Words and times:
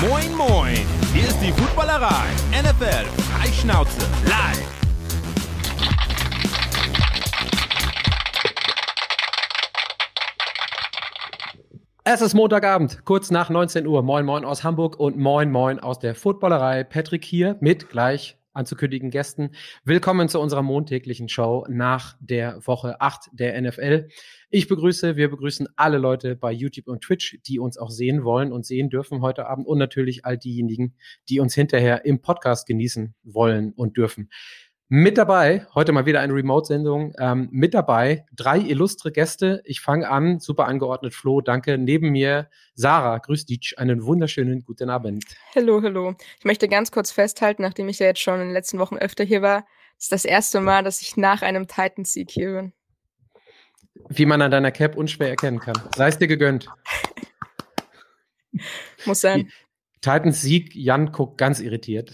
Moin, 0.00 0.32
moin. 0.36 0.76
Hier 1.12 1.24
ist 1.24 1.40
die 1.40 1.50
Footballerei. 1.50 2.26
NFL 2.52 3.04
Freischnauze 3.32 3.98
live. 4.26 4.62
Es 12.04 12.20
ist 12.20 12.34
Montagabend, 12.34 13.04
kurz 13.04 13.32
nach 13.32 13.50
19 13.50 13.88
Uhr. 13.88 14.04
Moin, 14.04 14.24
moin 14.24 14.44
aus 14.44 14.62
Hamburg 14.62 15.00
und 15.00 15.18
moin, 15.18 15.50
moin 15.50 15.80
aus 15.80 15.98
der 15.98 16.14
Footballerei. 16.14 16.84
Patrick 16.84 17.24
hier 17.24 17.56
mit 17.58 17.88
gleich 17.88 18.38
anzukündigen 18.58 19.10
Gästen. 19.10 19.52
Willkommen 19.84 20.28
zu 20.28 20.40
unserer 20.40 20.62
montäglichen 20.62 21.28
Show 21.28 21.64
nach 21.68 22.16
der 22.20 22.66
Woche 22.66 23.00
8 23.00 23.30
der 23.32 23.58
NFL. 23.60 24.08
Ich 24.50 24.66
begrüße, 24.66 25.16
wir 25.16 25.30
begrüßen 25.30 25.68
alle 25.76 25.98
Leute 25.98 26.34
bei 26.34 26.50
YouTube 26.50 26.88
und 26.88 27.02
Twitch, 27.02 27.38
die 27.46 27.60
uns 27.60 27.78
auch 27.78 27.90
sehen 27.90 28.24
wollen 28.24 28.50
und 28.50 28.66
sehen 28.66 28.90
dürfen 28.90 29.22
heute 29.22 29.46
Abend 29.46 29.66
und 29.68 29.78
natürlich 29.78 30.24
all 30.24 30.36
diejenigen, 30.36 30.96
die 31.28 31.38
uns 31.38 31.54
hinterher 31.54 32.04
im 32.04 32.20
Podcast 32.20 32.66
genießen 32.66 33.14
wollen 33.22 33.72
und 33.74 33.96
dürfen. 33.96 34.28
Mit 34.90 35.18
dabei, 35.18 35.66
heute 35.74 35.92
mal 35.92 36.06
wieder 36.06 36.20
eine 36.20 36.32
Remote-Sendung, 36.32 37.12
ähm, 37.18 37.50
mit 37.52 37.74
dabei 37.74 38.24
drei 38.34 38.58
illustre 38.58 39.12
Gäste. 39.12 39.60
Ich 39.66 39.82
fange 39.82 40.08
an, 40.08 40.40
super 40.40 40.66
angeordnet, 40.66 41.12
Flo, 41.12 41.42
danke. 41.42 41.76
Neben 41.76 42.08
mir 42.08 42.48
Sarah, 42.74 43.18
grüß 43.18 43.44
dich, 43.44 43.74
einen 43.76 44.06
wunderschönen 44.06 44.64
guten 44.64 44.88
Abend. 44.88 45.26
Hallo, 45.54 45.82
hallo. 45.82 46.14
Ich 46.38 46.46
möchte 46.46 46.68
ganz 46.68 46.90
kurz 46.90 47.10
festhalten, 47.10 47.60
nachdem 47.60 47.90
ich 47.90 47.98
ja 47.98 48.06
jetzt 48.06 48.20
schon 48.20 48.40
in 48.40 48.46
den 48.46 48.52
letzten 48.54 48.78
Wochen 48.78 48.96
öfter 48.96 49.24
hier 49.24 49.42
war, 49.42 49.66
ist 49.98 50.10
das 50.10 50.24
erste 50.24 50.62
Mal, 50.62 50.82
dass 50.82 51.02
ich 51.02 51.18
nach 51.18 51.42
einem 51.42 51.68
Titans-Sieg 51.68 52.30
hier 52.30 52.52
bin. 52.52 52.72
Wie 54.08 54.24
man 54.24 54.40
an 54.40 54.50
deiner 54.50 54.70
Cap 54.70 54.96
unschwer 54.96 55.28
erkennen 55.28 55.60
kann. 55.60 55.78
Sei 55.96 56.08
es 56.08 56.16
dir 56.16 56.28
gegönnt. 56.28 56.66
Muss 59.04 59.20
sein. 59.20 59.50
Titans 60.00 60.42
Sieg, 60.42 60.74
Jan 60.74 61.12
guckt 61.12 61.38
ganz 61.38 61.60
irritiert. 61.60 62.12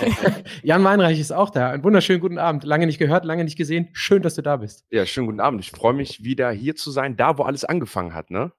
Jan 0.62 0.82
Weinreich 0.84 1.20
ist 1.20 1.32
auch 1.32 1.50
da. 1.50 1.70
Einen 1.70 1.84
wunderschönen 1.84 2.20
guten 2.20 2.38
Abend. 2.38 2.64
Lange 2.64 2.86
nicht 2.86 2.98
gehört, 2.98 3.24
lange 3.24 3.44
nicht 3.44 3.56
gesehen. 3.56 3.88
Schön, 3.92 4.22
dass 4.22 4.34
du 4.34 4.42
da 4.42 4.56
bist. 4.56 4.84
Ja, 4.90 5.06
schönen 5.06 5.26
guten 5.26 5.40
Abend. 5.40 5.60
Ich 5.60 5.70
freue 5.70 5.92
mich, 5.92 6.24
wieder 6.24 6.50
hier 6.50 6.76
zu 6.76 6.90
sein, 6.90 7.16
da 7.16 7.38
wo 7.38 7.42
alles 7.42 7.64
angefangen 7.64 8.14
hat, 8.14 8.30
ne? 8.30 8.52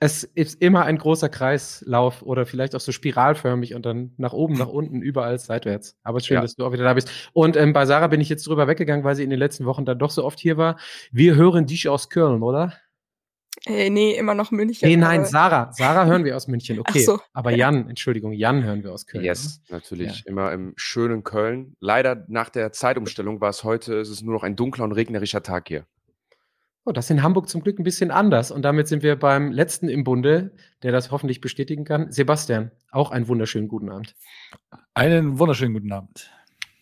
Es 0.00 0.22
ist 0.22 0.62
immer 0.62 0.84
ein 0.84 0.96
großer 0.96 1.28
Kreislauf 1.28 2.22
oder 2.22 2.46
vielleicht 2.46 2.76
auch 2.76 2.80
so 2.80 2.92
spiralförmig 2.92 3.74
und 3.74 3.84
dann 3.84 4.12
nach 4.16 4.32
oben, 4.32 4.54
nach 4.54 4.68
unten, 4.68 5.02
überall 5.02 5.38
seitwärts. 5.40 5.98
Aber 6.04 6.20
schön, 6.20 6.36
ja. 6.36 6.40
dass 6.40 6.54
du 6.54 6.64
auch 6.64 6.72
wieder 6.72 6.84
da 6.84 6.94
bist. 6.94 7.10
Und 7.32 7.56
ähm, 7.56 7.72
bei 7.72 7.84
Sarah 7.84 8.06
bin 8.06 8.20
ich 8.20 8.28
jetzt 8.28 8.46
drüber 8.46 8.68
weggegangen, 8.68 9.04
weil 9.04 9.16
sie 9.16 9.24
in 9.24 9.30
den 9.30 9.40
letzten 9.40 9.64
Wochen 9.64 9.84
dann 9.84 9.98
doch 9.98 10.10
so 10.10 10.24
oft 10.24 10.38
hier 10.38 10.56
war. 10.56 10.78
Wir 11.10 11.34
hören 11.34 11.66
dich 11.66 11.88
aus 11.88 12.10
Köln, 12.10 12.44
oder? 12.44 12.74
Äh, 13.66 13.90
nee, 13.90 14.16
immer 14.16 14.34
noch 14.34 14.50
München. 14.50 14.88
Nee, 14.88 14.96
nein, 14.96 15.24
Sarah. 15.24 15.72
Sarah 15.72 16.06
hören 16.06 16.24
wir 16.24 16.36
aus 16.36 16.46
München, 16.48 16.78
okay. 16.78 17.00
So. 17.00 17.20
Aber 17.32 17.50
Jan, 17.50 17.88
Entschuldigung, 17.88 18.32
Jan 18.32 18.62
hören 18.64 18.82
wir 18.82 18.92
aus 18.92 19.06
Köln. 19.06 19.24
Yes, 19.24 19.60
natürlich. 19.68 20.20
Ja. 20.20 20.30
Immer 20.30 20.52
im 20.52 20.72
schönen 20.76 21.24
Köln. 21.24 21.76
Leider 21.80 22.24
nach 22.28 22.48
der 22.48 22.72
Zeitumstellung 22.72 23.40
war 23.40 23.50
es 23.50 23.64
heute, 23.64 23.94
ist 23.94 24.08
es 24.08 24.22
nur 24.22 24.34
noch 24.34 24.42
ein 24.42 24.56
dunkler 24.56 24.84
und 24.84 24.92
regnerischer 24.92 25.42
Tag 25.42 25.68
hier. 25.68 25.86
Oh, 26.84 26.92
das 26.92 27.04
ist 27.06 27.10
in 27.10 27.22
Hamburg 27.22 27.50
zum 27.50 27.62
Glück 27.62 27.78
ein 27.78 27.84
bisschen 27.84 28.10
anders. 28.10 28.50
Und 28.50 28.62
damit 28.62 28.88
sind 28.88 29.02
wir 29.02 29.16
beim 29.16 29.52
letzten 29.52 29.90
im 29.90 30.04
Bunde, 30.04 30.52
der 30.82 30.90
das 30.90 31.10
hoffentlich 31.10 31.42
bestätigen 31.42 31.84
kann. 31.84 32.10
Sebastian, 32.10 32.70
auch 32.90 33.10
einen 33.10 33.28
wunderschönen 33.28 33.68
guten 33.68 33.90
Abend. 33.90 34.16
Einen 34.94 35.38
wunderschönen 35.38 35.74
guten 35.74 35.92
Abend. 35.92 36.30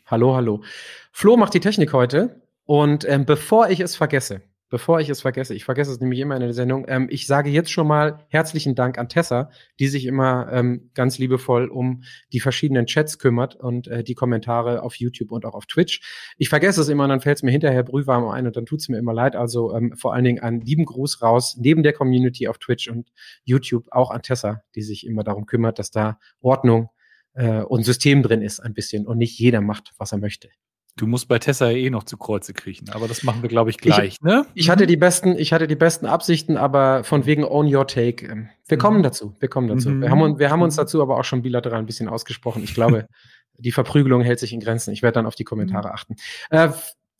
Hallo, 0.06 0.36
hallo. 0.36 0.62
Flo 1.10 1.36
macht 1.36 1.54
die 1.54 1.60
Technik 1.60 1.92
heute. 1.92 2.40
Und 2.66 3.04
ähm, 3.08 3.24
bevor 3.24 3.68
ich 3.68 3.80
es 3.80 3.96
vergesse, 3.96 4.42
bevor 4.68 5.00
ich 5.00 5.08
es 5.08 5.20
vergesse, 5.20 5.54
ich 5.54 5.64
vergesse 5.64 5.92
es 5.92 6.00
nämlich 6.00 6.20
immer 6.20 6.34
in 6.34 6.40
der 6.40 6.52
Sendung, 6.52 6.84
ähm, 6.88 7.08
ich 7.10 7.26
sage 7.26 7.50
jetzt 7.50 7.70
schon 7.70 7.86
mal 7.86 8.24
herzlichen 8.28 8.74
Dank 8.74 8.98
an 8.98 9.08
Tessa, 9.08 9.50
die 9.78 9.88
sich 9.88 10.06
immer 10.06 10.48
ähm, 10.52 10.90
ganz 10.94 11.18
liebevoll 11.18 11.68
um 11.68 12.02
die 12.32 12.40
verschiedenen 12.40 12.86
Chats 12.86 13.18
kümmert 13.18 13.56
und 13.56 13.88
äh, 13.88 14.02
die 14.02 14.14
Kommentare 14.14 14.82
auf 14.82 14.96
YouTube 14.96 15.32
und 15.32 15.44
auch 15.44 15.54
auf 15.54 15.66
Twitch. 15.66 16.00
Ich 16.36 16.48
vergesse 16.48 16.80
es 16.80 16.88
immer 16.88 17.04
und 17.04 17.10
dann 17.10 17.20
fällt 17.20 17.38
es 17.38 17.42
mir 17.42 17.52
hinterher 17.52 17.82
brühwarm 17.82 18.28
ein 18.28 18.46
und 18.46 18.56
dann 18.56 18.66
tut 18.66 18.80
es 18.80 18.88
mir 18.88 18.98
immer 18.98 19.14
leid. 19.14 19.36
Also 19.36 19.74
ähm, 19.74 19.94
vor 19.96 20.14
allen 20.14 20.24
Dingen 20.24 20.40
einen 20.40 20.60
lieben 20.60 20.84
Gruß 20.84 21.22
raus, 21.22 21.56
neben 21.58 21.82
der 21.82 21.92
Community 21.92 22.48
auf 22.48 22.58
Twitch 22.58 22.88
und 22.88 23.12
YouTube, 23.44 23.86
auch 23.90 24.10
an 24.10 24.22
Tessa, 24.22 24.62
die 24.74 24.82
sich 24.82 25.06
immer 25.06 25.24
darum 25.24 25.46
kümmert, 25.46 25.78
dass 25.78 25.90
da 25.90 26.18
Ordnung 26.40 26.90
äh, 27.34 27.60
und 27.60 27.84
System 27.84 28.22
drin 28.22 28.42
ist 28.42 28.60
ein 28.60 28.74
bisschen 28.74 29.06
und 29.06 29.18
nicht 29.18 29.38
jeder 29.38 29.60
macht, 29.60 29.92
was 29.98 30.12
er 30.12 30.18
möchte. 30.18 30.48
Du 30.96 31.06
musst 31.06 31.28
bei 31.28 31.38
Tessa 31.38 31.70
eh 31.70 31.90
noch 31.90 32.04
zu 32.04 32.16
Kreuze 32.16 32.54
kriechen, 32.54 32.88
aber 32.88 33.06
das 33.06 33.22
machen 33.22 33.42
wir, 33.42 33.50
glaube 33.50 33.68
ich, 33.68 33.76
gleich. 33.76 34.14
Ich, 34.14 34.22
ne? 34.22 34.46
ich 34.54 34.70
hatte 34.70 34.86
die 34.86 34.96
besten, 34.96 35.36
ich 35.38 35.52
hatte 35.52 35.66
die 35.66 35.76
besten 35.76 36.06
Absichten, 36.06 36.56
aber 36.56 37.04
von 37.04 37.26
wegen 37.26 37.44
Own 37.44 37.72
Your 37.72 37.86
Take. 37.86 38.26
Ähm, 38.26 38.48
wir 38.66 38.78
kommen 38.78 38.98
mhm. 38.98 39.02
dazu, 39.02 39.34
wir 39.38 39.48
kommen 39.48 39.68
dazu. 39.68 39.90
Mhm. 39.90 40.00
Wir, 40.00 40.10
haben, 40.10 40.38
wir 40.38 40.50
haben 40.50 40.62
uns 40.62 40.76
mhm. 40.76 40.80
dazu 40.80 41.02
aber 41.02 41.18
auch 41.18 41.24
schon 41.24 41.42
bilateral 41.42 41.80
ein 41.80 41.86
bisschen 41.86 42.08
ausgesprochen. 42.08 42.64
Ich 42.64 42.72
glaube, 42.72 43.08
die 43.58 43.72
Verprügelung 43.72 44.22
hält 44.22 44.40
sich 44.40 44.54
in 44.54 44.60
Grenzen. 44.60 44.90
Ich 44.92 45.02
werde 45.02 45.16
dann 45.16 45.26
auf 45.26 45.34
die 45.34 45.44
Kommentare 45.44 45.88
mhm. 45.88 45.94
achten. 45.94 46.16
Äh, 46.48 46.70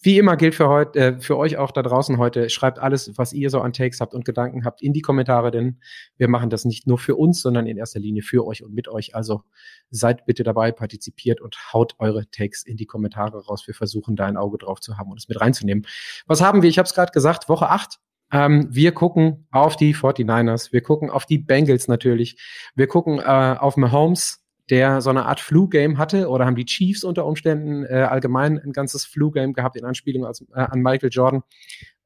wie 0.00 0.18
immer 0.18 0.36
gilt 0.36 0.54
für 0.54 0.68
heute, 0.68 0.98
äh, 0.98 1.20
für 1.20 1.36
euch 1.36 1.56
auch 1.56 1.70
da 1.70 1.82
draußen 1.82 2.18
heute, 2.18 2.50
schreibt 2.50 2.78
alles, 2.78 3.16
was 3.16 3.32
ihr 3.32 3.50
so 3.50 3.60
an 3.60 3.72
Takes 3.72 4.00
habt 4.00 4.14
und 4.14 4.24
Gedanken 4.24 4.64
habt, 4.64 4.82
in 4.82 4.92
die 4.92 5.00
Kommentare, 5.00 5.50
denn 5.50 5.80
wir 6.16 6.28
machen 6.28 6.50
das 6.50 6.64
nicht 6.64 6.86
nur 6.86 6.98
für 6.98 7.16
uns, 7.16 7.40
sondern 7.42 7.66
in 7.66 7.76
erster 7.76 8.00
Linie 8.00 8.22
für 8.22 8.46
euch 8.46 8.62
und 8.62 8.74
mit 8.74 8.88
euch. 8.88 9.14
Also 9.14 9.42
seid 9.90 10.26
bitte 10.26 10.42
dabei, 10.42 10.72
partizipiert 10.72 11.40
und 11.40 11.56
haut 11.72 11.94
eure 11.98 12.28
Takes 12.30 12.64
in 12.64 12.76
die 12.76 12.86
Kommentare 12.86 13.44
raus. 13.46 13.66
Wir 13.66 13.74
versuchen 13.74 14.16
da 14.16 14.26
ein 14.26 14.36
Auge 14.36 14.58
drauf 14.58 14.80
zu 14.80 14.98
haben 14.98 15.10
und 15.10 15.18
es 15.18 15.28
mit 15.28 15.40
reinzunehmen. 15.40 15.86
Was 16.26 16.40
haben 16.40 16.62
wir? 16.62 16.70
Ich 16.70 16.78
habe 16.78 16.86
es 16.86 16.94
gerade 16.94 17.12
gesagt, 17.12 17.48
Woche 17.48 17.68
8. 17.70 17.98
Ähm, 18.32 18.68
wir 18.70 18.92
gucken 18.92 19.46
auf 19.52 19.76
die 19.76 19.94
49ers, 19.94 20.72
wir 20.72 20.82
gucken 20.82 21.10
auf 21.10 21.26
die 21.26 21.38
Bengals 21.38 21.86
natürlich, 21.86 22.42
wir 22.74 22.88
gucken 22.88 23.20
äh, 23.20 23.22
auf 23.22 23.76
Mahomes, 23.76 24.44
der 24.71 25.00
so 25.00 25.10
eine 25.10 25.27
Art 25.27 25.41
Flu-Game 25.41 25.99
hatte 25.99 26.28
oder 26.28 26.47
haben 26.47 26.56
die 26.56 26.65
Chiefs 26.65 27.04
unter 27.04 27.25
Umständen 27.25 27.84
äh, 27.84 28.06
allgemein 28.09 28.59
ein 28.59 28.72
ganzes 28.72 29.04
Flu-Game 29.04 29.53
gehabt 29.53 29.77
in 29.77 29.84
Anspielung 29.84 30.27
als, 30.27 30.43
äh, 30.54 30.60
an 30.60 30.81
Michael 30.81 31.10
Jordan. 31.10 31.43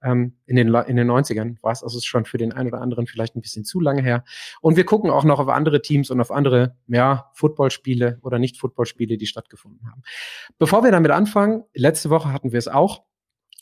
Ähm, 0.03 0.37
in, 0.47 0.57
den, 0.57 0.69
in 0.69 0.97
den 0.97 1.11
90ern 1.11 1.57
war 1.63 1.73
es 1.73 1.83
also 1.83 2.01
schon 2.01 2.25
für 2.25 2.39
den 2.39 2.53
einen 2.53 2.69
oder 2.69 2.81
anderen 2.81 3.07
vielleicht 3.07 3.37
ein 3.37 3.43
bisschen 3.43 3.65
zu 3.65 3.81
lange 3.81 4.03
her. 4.03 4.25
Und 4.61 4.77
wir 4.77 4.85
gucken 4.85 5.11
auch 5.11 5.25
noch 5.25 5.41
auf 5.41 5.49
andere 5.49 5.83
Teams 5.83 6.11
und 6.11 6.21
auf 6.21 6.31
andere, 6.31 6.77
ja, 6.87 7.31
Footballspiele 7.35 8.19
oder 8.23 8.39
nicht 8.39 8.59
Footballspiele, 8.59 9.19
die 9.19 9.27
stattgefunden 9.27 9.87
haben. 9.91 10.03
Bevor 10.59 10.85
wir 10.85 10.91
damit 10.91 11.11
anfangen, 11.11 11.65
letzte 11.75 12.09
Woche 12.09 12.33
hatten 12.33 12.53
wir 12.53 12.59
es 12.59 12.69
auch, 12.69 13.05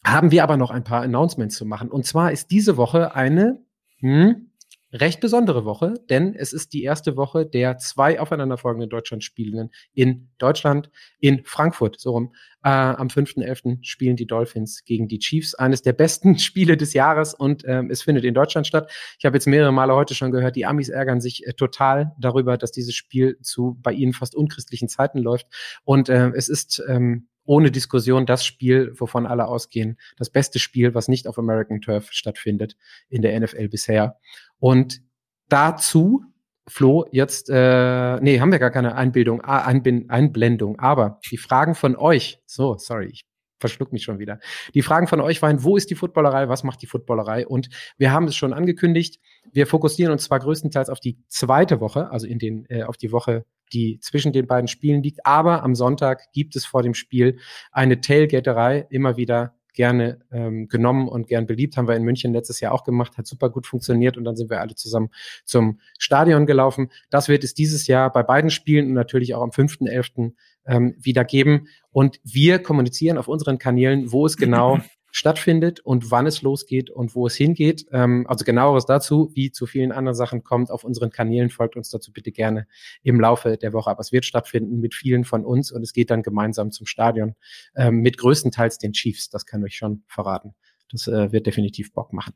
haben 0.04 0.30
wir 0.30 0.44
aber 0.44 0.56
noch 0.56 0.70
ein 0.70 0.84
paar 0.84 1.02
Announcements 1.02 1.56
zu 1.56 1.66
machen. 1.66 1.90
Und 1.90 2.06
zwar 2.06 2.30
ist 2.30 2.50
diese 2.50 2.76
Woche 2.76 3.16
eine, 3.16 3.60
hm, 3.98 4.47
recht 4.92 5.20
besondere 5.20 5.64
Woche, 5.64 5.94
denn 6.08 6.34
es 6.34 6.52
ist 6.52 6.72
die 6.72 6.82
erste 6.82 7.16
Woche 7.16 7.44
der 7.44 7.76
zwei 7.78 8.20
aufeinanderfolgenden 8.20 8.88
Deutschlandspielen 8.88 9.70
in 9.92 10.30
Deutschland, 10.38 10.90
in 11.20 11.44
Frankfurt, 11.44 12.00
so 12.00 12.12
rum. 12.12 12.34
Äh, 12.64 12.70
am 12.70 13.08
5.11. 13.08 13.78
spielen 13.82 14.16
die 14.16 14.26
Dolphins 14.26 14.84
gegen 14.84 15.06
die 15.06 15.18
Chiefs, 15.18 15.54
eines 15.54 15.82
der 15.82 15.92
besten 15.92 16.38
Spiele 16.38 16.76
des 16.76 16.94
Jahres 16.94 17.34
und 17.34 17.64
ähm, 17.66 17.90
es 17.90 18.02
findet 18.02 18.24
in 18.24 18.34
Deutschland 18.34 18.66
statt. 18.66 18.90
Ich 19.18 19.26
habe 19.26 19.36
jetzt 19.36 19.46
mehrere 19.46 19.72
Male 19.72 19.94
heute 19.94 20.14
schon 20.14 20.32
gehört, 20.32 20.56
die 20.56 20.66
Amis 20.66 20.88
ärgern 20.88 21.20
sich 21.20 21.46
äh, 21.46 21.52
total 21.52 22.12
darüber, 22.18 22.56
dass 22.56 22.72
dieses 22.72 22.94
Spiel 22.94 23.38
zu 23.42 23.78
bei 23.82 23.92
ihnen 23.92 24.12
fast 24.12 24.34
unchristlichen 24.34 24.88
Zeiten 24.88 25.18
läuft 25.18 25.46
und 25.84 26.08
äh, 26.08 26.30
es 26.34 26.48
ist 26.48 26.82
ähm, 26.88 27.28
ohne 27.48 27.70
Diskussion 27.70 28.26
das 28.26 28.44
Spiel, 28.44 28.92
wovon 28.98 29.26
alle 29.26 29.46
ausgehen, 29.46 29.98
das 30.18 30.28
beste 30.28 30.58
Spiel, 30.58 30.94
was 30.94 31.08
nicht 31.08 31.26
auf 31.26 31.38
American 31.38 31.80
Turf 31.80 32.12
stattfindet 32.12 32.76
in 33.08 33.22
der 33.22 33.38
NFL 33.40 33.68
bisher. 33.68 34.18
Und 34.58 35.00
dazu, 35.48 36.22
Flo, 36.66 37.06
jetzt, 37.10 37.48
äh, 37.48 38.20
nee, 38.20 38.40
haben 38.40 38.52
wir 38.52 38.58
gar 38.58 38.70
keine 38.70 38.94
Einbildung, 38.96 39.40
Einbind 39.40 40.10
Einblendung, 40.10 40.78
aber 40.78 41.20
die 41.30 41.38
Fragen 41.38 41.74
von 41.74 41.96
euch, 41.96 42.38
so, 42.44 42.76
sorry, 42.76 43.06
ich 43.06 43.24
verschluck 43.58 43.92
mich 43.94 44.02
schon 44.02 44.18
wieder. 44.18 44.38
Die 44.74 44.82
Fragen 44.82 45.06
von 45.06 45.22
euch 45.22 45.40
waren, 45.40 45.64
wo 45.64 45.78
ist 45.78 45.88
die 45.88 45.94
Footballerei, 45.94 46.50
was 46.50 46.64
macht 46.64 46.82
die 46.82 46.86
Footballerei? 46.86 47.46
Und 47.46 47.70
wir 47.96 48.12
haben 48.12 48.26
es 48.26 48.36
schon 48.36 48.52
angekündigt, 48.52 49.20
wir 49.50 49.66
fokussieren 49.66 50.12
uns 50.12 50.24
zwar 50.24 50.40
größtenteils 50.40 50.90
auf 50.90 51.00
die 51.00 51.18
zweite 51.28 51.80
Woche, 51.80 52.10
also 52.10 52.26
in 52.26 52.38
den, 52.38 52.66
äh, 52.68 52.82
auf 52.82 52.98
die 52.98 53.10
Woche 53.10 53.46
die 53.72 53.98
zwischen 54.00 54.32
den 54.32 54.46
beiden 54.46 54.68
Spielen 54.68 55.02
liegt. 55.02 55.24
Aber 55.26 55.62
am 55.62 55.74
Sonntag 55.74 56.32
gibt 56.32 56.56
es 56.56 56.64
vor 56.64 56.82
dem 56.82 56.94
Spiel 56.94 57.38
eine 57.72 58.00
Tailgaterei, 58.00 58.86
immer 58.90 59.16
wieder 59.16 59.54
gerne 59.78 60.18
ähm, 60.32 60.66
genommen 60.66 61.08
und 61.08 61.28
gern 61.28 61.46
beliebt. 61.46 61.76
Haben 61.76 61.86
wir 61.86 61.94
in 61.94 62.02
München 62.02 62.32
letztes 62.32 62.58
Jahr 62.58 62.72
auch 62.72 62.82
gemacht, 62.82 63.16
hat 63.16 63.28
super 63.28 63.48
gut 63.48 63.64
funktioniert 63.64 64.16
und 64.16 64.24
dann 64.24 64.34
sind 64.34 64.50
wir 64.50 64.60
alle 64.60 64.74
zusammen 64.74 65.10
zum 65.44 65.78
Stadion 65.98 66.46
gelaufen. 66.46 66.90
Das 67.10 67.28
wird 67.28 67.44
es 67.44 67.54
dieses 67.54 67.86
Jahr 67.86 68.12
bei 68.12 68.24
beiden 68.24 68.50
Spielen 68.50 68.88
und 68.88 68.94
natürlich 68.94 69.36
auch 69.36 69.42
am 69.42 69.50
5.11. 69.50 70.32
Ähm, 70.66 70.96
wieder 70.98 71.24
geben. 71.24 71.68
Und 71.90 72.20
wir 72.24 72.58
kommunizieren 72.58 73.18
auf 73.18 73.28
unseren 73.28 73.58
Kanälen, 73.58 74.10
wo 74.10 74.26
es 74.26 74.36
genau 74.36 74.80
stattfindet 75.10 75.80
und 75.80 76.10
wann 76.10 76.26
es 76.26 76.42
losgeht 76.42 76.90
und 76.90 77.14
wo 77.14 77.26
es 77.26 77.34
hingeht. 77.34 77.86
Ähm, 77.92 78.26
also 78.28 78.44
genaueres 78.44 78.86
dazu, 78.86 79.30
wie 79.34 79.50
zu 79.50 79.66
vielen 79.66 79.92
anderen 79.92 80.14
Sachen 80.14 80.44
kommt, 80.44 80.70
auf 80.70 80.84
unseren 80.84 81.10
Kanälen 81.10 81.50
folgt 81.50 81.76
uns 81.76 81.90
dazu 81.90 82.12
bitte 82.12 82.32
gerne 82.32 82.66
im 83.02 83.20
Laufe 83.20 83.56
der 83.56 83.72
Woche. 83.72 83.90
Aber 83.90 84.00
es 84.00 84.12
wird 84.12 84.24
stattfinden 84.24 84.80
mit 84.80 84.94
vielen 84.94 85.24
von 85.24 85.44
uns 85.44 85.72
und 85.72 85.82
es 85.82 85.92
geht 85.92 86.10
dann 86.10 86.22
gemeinsam 86.22 86.70
zum 86.70 86.86
Stadion 86.86 87.34
ähm, 87.76 87.96
mit 88.00 88.18
größtenteils 88.18 88.78
den 88.78 88.92
Chiefs. 88.92 89.30
Das 89.30 89.46
kann 89.46 89.64
ich 89.64 89.76
schon 89.76 90.02
verraten. 90.06 90.54
Das 90.90 91.06
äh, 91.06 91.32
wird 91.32 91.46
definitiv 91.46 91.92
Bock 91.92 92.12
machen. 92.12 92.34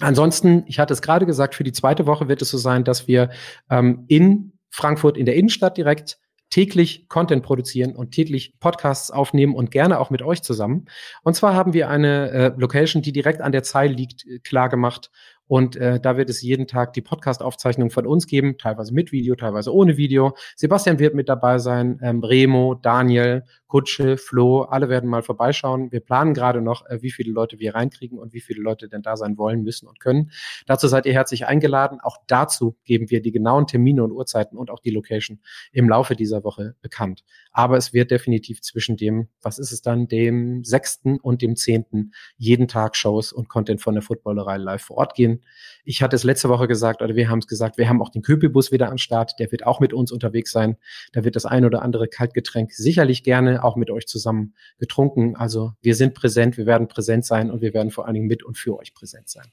Ansonsten, 0.00 0.64
ich 0.66 0.78
hatte 0.78 0.92
es 0.92 1.02
gerade 1.02 1.26
gesagt, 1.26 1.54
für 1.54 1.64
die 1.64 1.72
zweite 1.72 2.06
Woche 2.06 2.28
wird 2.28 2.42
es 2.42 2.50
so 2.50 2.58
sein, 2.58 2.84
dass 2.84 3.08
wir 3.08 3.30
ähm, 3.68 4.04
in 4.08 4.52
Frankfurt 4.70 5.16
in 5.16 5.26
der 5.26 5.34
Innenstadt 5.34 5.76
direkt 5.76 6.18
täglich 6.50 7.08
Content 7.08 7.42
produzieren 7.42 7.94
und 7.94 8.12
täglich 8.12 8.58
Podcasts 8.60 9.10
aufnehmen 9.10 9.54
und 9.54 9.70
gerne 9.70 9.98
auch 9.98 10.10
mit 10.10 10.22
euch 10.22 10.42
zusammen. 10.42 10.86
Und 11.22 11.34
zwar 11.34 11.54
haben 11.54 11.72
wir 11.72 11.88
eine 11.88 12.30
äh, 12.30 12.52
Location, 12.56 13.02
die 13.02 13.12
direkt 13.12 13.40
an 13.40 13.52
der 13.52 13.62
Zeile 13.62 13.92
liegt, 13.92 14.26
äh, 14.26 14.38
klar 14.38 14.68
gemacht 14.68 15.10
und 15.48 15.76
äh, 15.76 15.98
da 15.98 16.16
wird 16.16 16.30
es 16.30 16.42
jeden 16.42 16.66
Tag 16.66 16.92
die 16.92 17.00
Podcast-Aufzeichnung 17.00 17.90
von 17.90 18.06
uns 18.06 18.26
geben, 18.26 18.58
teilweise 18.58 18.94
mit 18.94 19.10
Video, 19.10 19.34
teilweise 19.34 19.74
ohne 19.74 19.96
Video. 19.96 20.36
Sebastian 20.54 20.98
wird 20.98 21.14
mit 21.14 21.28
dabei 21.28 21.58
sein, 21.58 21.98
ähm, 22.02 22.22
Remo, 22.22 22.74
Daniel, 22.74 23.44
Kutsche, 23.66 24.16
Flo, 24.16 24.62
alle 24.62 24.88
werden 24.88 25.08
mal 25.08 25.22
vorbeischauen. 25.22 25.90
Wir 25.92 26.00
planen 26.00 26.34
gerade 26.34 26.60
noch, 26.60 26.86
äh, 26.86 27.02
wie 27.02 27.10
viele 27.10 27.32
Leute 27.32 27.58
wir 27.58 27.74
reinkriegen 27.74 28.18
und 28.18 28.32
wie 28.32 28.40
viele 28.40 28.62
Leute 28.62 28.88
denn 28.88 29.02
da 29.02 29.16
sein 29.16 29.36
wollen, 29.38 29.62
müssen 29.62 29.88
und 29.88 30.00
können. 30.00 30.30
Dazu 30.66 30.86
seid 30.86 31.06
ihr 31.06 31.12
herzlich 31.12 31.46
eingeladen. 31.46 32.00
Auch 32.00 32.18
dazu 32.26 32.76
geben 32.84 33.10
wir 33.10 33.22
die 33.22 33.32
genauen 33.32 33.66
Termine 33.66 34.04
und 34.04 34.12
Uhrzeiten 34.12 34.56
und 34.56 34.70
auch 34.70 34.80
die 34.80 34.90
Location 34.90 35.40
im 35.72 35.88
Laufe 35.88 36.14
dieser 36.14 36.44
Woche 36.44 36.76
bekannt. 36.82 37.24
Aber 37.52 37.76
es 37.76 37.92
wird 37.92 38.10
definitiv 38.10 38.60
zwischen 38.60 38.96
dem, 38.96 39.28
was 39.42 39.58
ist 39.58 39.72
es 39.72 39.82
dann, 39.82 40.08
dem 40.08 40.64
sechsten 40.64 41.18
und 41.18 41.42
dem 41.42 41.56
zehnten 41.56 42.12
jeden 42.36 42.68
Tag 42.68 42.96
Shows 42.96 43.32
und 43.32 43.48
Content 43.48 43.80
von 43.80 43.94
der 43.94 44.02
Footballerei 44.02 44.56
live 44.58 44.82
vor 44.82 44.98
Ort 44.98 45.14
gehen. 45.14 45.37
Ich 45.84 46.02
hatte 46.02 46.16
es 46.16 46.24
letzte 46.24 46.48
Woche 46.48 46.68
gesagt, 46.68 47.02
oder 47.02 47.14
wir 47.14 47.28
haben 47.28 47.38
es 47.38 47.46
gesagt, 47.46 47.78
wir 47.78 47.88
haben 47.88 48.02
auch 48.02 48.10
den 48.10 48.22
Köpelbus 48.22 48.72
wieder 48.72 48.90
an 48.90 48.98
Start. 48.98 49.38
Der 49.38 49.50
wird 49.52 49.66
auch 49.66 49.80
mit 49.80 49.92
uns 49.92 50.12
unterwegs 50.12 50.52
sein. 50.52 50.76
Da 51.12 51.24
wird 51.24 51.36
das 51.36 51.46
ein 51.46 51.64
oder 51.64 51.82
andere 51.82 52.08
Kaltgetränk 52.08 52.72
sicherlich 52.72 53.22
gerne 53.22 53.64
auch 53.64 53.76
mit 53.76 53.90
euch 53.90 54.06
zusammen 54.06 54.54
getrunken. 54.78 55.36
Also 55.36 55.72
wir 55.80 55.94
sind 55.94 56.14
präsent, 56.14 56.56
wir 56.56 56.66
werden 56.66 56.88
präsent 56.88 57.24
sein 57.24 57.50
und 57.50 57.60
wir 57.60 57.74
werden 57.74 57.90
vor 57.90 58.06
allen 58.06 58.14
Dingen 58.14 58.26
mit 58.26 58.42
und 58.42 58.58
für 58.58 58.78
euch 58.78 58.94
präsent 58.94 59.28
sein. 59.28 59.46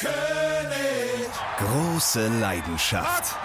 König. 0.00 0.84
Große 1.58 2.28
Leidenschaft 2.40 3.36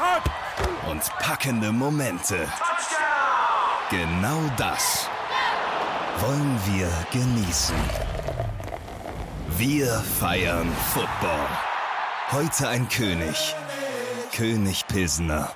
und 0.90 1.02
packende 1.20 1.72
Momente. 1.72 2.36
Genau 3.92 4.42
das 4.58 5.08
wollen 6.20 6.60
wir 6.66 6.90
genießen. 7.12 7.76
Wir 9.58 9.88
feiern 9.88 10.68
Football. 10.68 11.48
Heute 12.32 12.68
ein 12.68 12.88
König. 12.90 13.56
König 14.34 14.86
Pilsener. 14.88 15.52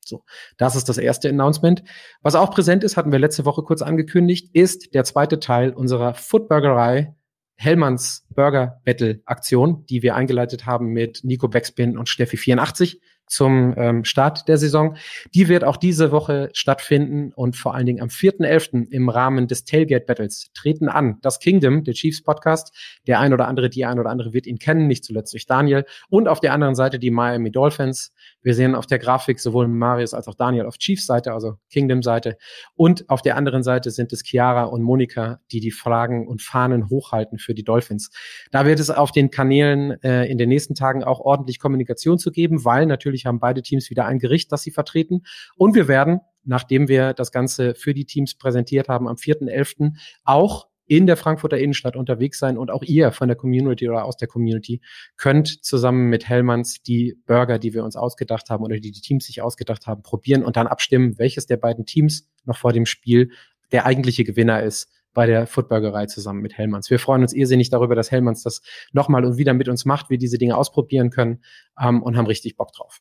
So, 0.00 0.22
das 0.58 0.76
ist 0.76 0.88
das 0.88 0.98
erste 0.98 1.28
Announcement. 1.28 1.82
Was 2.20 2.34
auch 2.34 2.50
präsent 2.50 2.84
ist, 2.84 2.96
hatten 2.96 3.12
wir 3.12 3.18
letzte 3.18 3.44
Woche 3.44 3.62
kurz 3.62 3.80
angekündigt, 3.80 4.50
ist 4.52 4.94
der 4.94 5.04
zweite 5.04 5.40
Teil 5.40 5.70
unserer 5.72 6.14
Footburgerei 6.14 7.14
Hellmanns 7.56 8.26
Burger 8.28 8.80
Battle 8.84 9.22
Aktion, 9.24 9.86
die 9.86 10.02
wir 10.02 10.14
eingeleitet 10.14 10.66
haben 10.66 10.88
mit 10.88 11.20
Nico 11.22 11.48
Backspin 11.48 11.96
und 11.96 12.08
Steffi 12.08 12.36
84 12.36 13.00
zum 13.26 13.74
ähm, 13.76 14.04
Start 14.04 14.48
der 14.48 14.58
Saison. 14.58 14.96
Die 15.34 15.48
wird 15.48 15.64
auch 15.64 15.76
diese 15.76 16.12
Woche 16.12 16.50
stattfinden 16.52 17.32
und 17.32 17.56
vor 17.56 17.74
allen 17.74 17.86
Dingen 17.86 18.02
am 18.02 18.08
4.11. 18.08 18.90
im 18.90 19.08
Rahmen 19.08 19.48
des 19.48 19.64
Tailgate 19.64 20.06
Battles 20.06 20.50
treten 20.54 20.88
an. 20.88 21.18
Das 21.22 21.38
Kingdom, 21.38 21.84
der 21.84 21.94
Chiefs 21.94 22.22
Podcast. 22.22 22.74
Der 23.06 23.20
ein 23.20 23.32
oder 23.32 23.48
andere, 23.48 23.70
die 23.70 23.84
ein 23.84 23.98
oder 23.98 24.10
andere 24.10 24.32
wird 24.32 24.46
ihn 24.46 24.58
kennen, 24.58 24.86
nicht 24.86 25.04
zuletzt 25.04 25.32
durch 25.32 25.46
Daniel. 25.46 25.84
Und 26.08 26.28
auf 26.28 26.40
der 26.40 26.52
anderen 26.52 26.74
Seite 26.74 26.98
die 26.98 27.10
Miami 27.10 27.50
Dolphins. 27.50 28.12
Wir 28.42 28.54
sehen 28.54 28.74
auf 28.74 28.86
der 28.86 28.98
Grafik 28.98 29.40
sowohl 29.40 29.68
Marius 29.68 30.14
als 30.14 30.28
auch 30.28 30.34
Daniel 30.34 30.66
auf 30.66 30.78
Chiefs 30.78 31.06
Seite, 31.06 31.32
also 31.32 31.54
Kingdom 31.70 32.02
Seite. 32.02 32.36
Und 32.74 33.08
auf 33.08 33.22
der 33.22 33.36
anderen 33.36 33.62
Seite 33.62 33.90
sind 33.90 34.12
es 34.12 34.22
Chiara 34.24 34.64
und 34.64 34.82
Monika, 34.82 35.40
die 35.50 35.60
die 35.60 35.70
Flaggen 35.70 36.26
und 36.26 36.42
Fahnen 36.42 36.90
hochhalten 36.90 37.38
für 37.38 37.54
die 37.54 37.64
Dolphins. 37.64 38.10
Da 38.50 38.66
wird 38.66 38.80
es 38.80 38.90
auf 38.90 39.12
den 39.12 39.30
Kanälen 39.30 40.02
äh, 40.02 40.26
in 40.26 40.38
den 40.38 40.48
nächsten 40.48 40.74
Tagen 40.74 41.04
auch 41.04 41.20
ordentlich 41.20 41.58
Kommunikation 41.58 42.18
zu 42.18 42.30
geben, 42.30 42.64
weil 42.64 42.86
natürlich 42.86 43.11
Natürlich 43.12 43.26
haben 43.26 43.40
beide 43.40 43.60
Teams 43.60 43.90
wieder 43.90 44.06
ein 44.06 44.18
Gericht, 44.18 44.50
das 44.52 44.62
sie 44.62 44.70
vertreten. 44.70 45.22
Und 45.54 45.74
wir 45.74 45.86
werden, 45.86 46.20
nachdem 46.44 46.88
wir 46.88 47.12
das 47.12 47.30
Ganze 47.30 47.74
für 47.74 47.92
die 47.92 48.06
Teams 48.06 48.36
präsentiert 48.36 48.88
haben, 48.88 49.06
am 49.06 49.16
4.11. 49.16 49.92
auch 50.24 50.68
in 50.86 51.06
der 51.06 51.18
Frankfurter 51.18 51.58
Innenstadt 51.58 51.94
unterwegs 51.94 52.38
sein 52.38 52.56
und 52.56 52.70
auch 52.70 52.82
ihr 52.82 53.12
von 53.12 53.28
der 53.28 53.36
Community 53.36 53.88
oder 53.88 54.04
aus 54.04 54.16
der 54.16 54.28
Community 54.28 54.80
könnt 55.18 55.62
zusammen 55.62 56.08
mit 56.08 56.26
Hellmanns 56.26 56.82
die 56.82 57.18
Burger, 57.26 57.58
die 57.58 57.74
wir 57.74 57.84
uns 57.84 57.96
ausgedacht 57.96 58.48
haben 58.48 58.64
oder 58.64 58.78
die 58.80 58.90
die 58.90 59.00
Teams 59.02 59.26
sich 59.26 59.42
ausgedacht 59.42 59.86
haben, 59.86 60.02
probieren 60.02 60.42
und 60.42 60.56
dann 60.56 60.66
abstimmen, 60.66 61.18
welches 61.18 61.46
der 61.46 61.58
beiden 61.58 61.84
Teams 61.84 62.30
noch 62.44 62.56
vor 62.56 62.72
dem 62.72 62.86
Spiel 62.86 63.30
der 63.72 63.84
eigentliche 63.84 64.24
Gewinner 64.24 64.62
ist 64.62 64.88
bei 65.12 65.26
der 65.26 65.46
Footburgerei 65.46 66.06
zusammen 66.06 66.40
mit 66.40 66.56
Hellmanns. 66.56 66.90
Wir 66.90 66.98
freuen 66.98 67.22
uns 67.22 67.32
irrsinnig 67.32 67.70
darüber, 67.70 67.94
dass 67.94 68.10
Hellmanns 68.10 68.42
das 68.42 68.62
nochmal 68.92 69.24
und 69.24 69.36
wieder 69.36 69.54
mit 69.54 69.68
uns 69.68 69.84
macht, 69.84 70.10
wir 70.10 70.18
diese 70.18 70.38
Dinge 70.38 70.56
ausprobieren 70.56 71.10
können 71.10 71.42
ähm, 71.80 72.02
und 72.02 72.16
haben 72.16 72.26
richtig 72.26 72.56
Bock 72.56 72.72
drauf. 72.72 73.00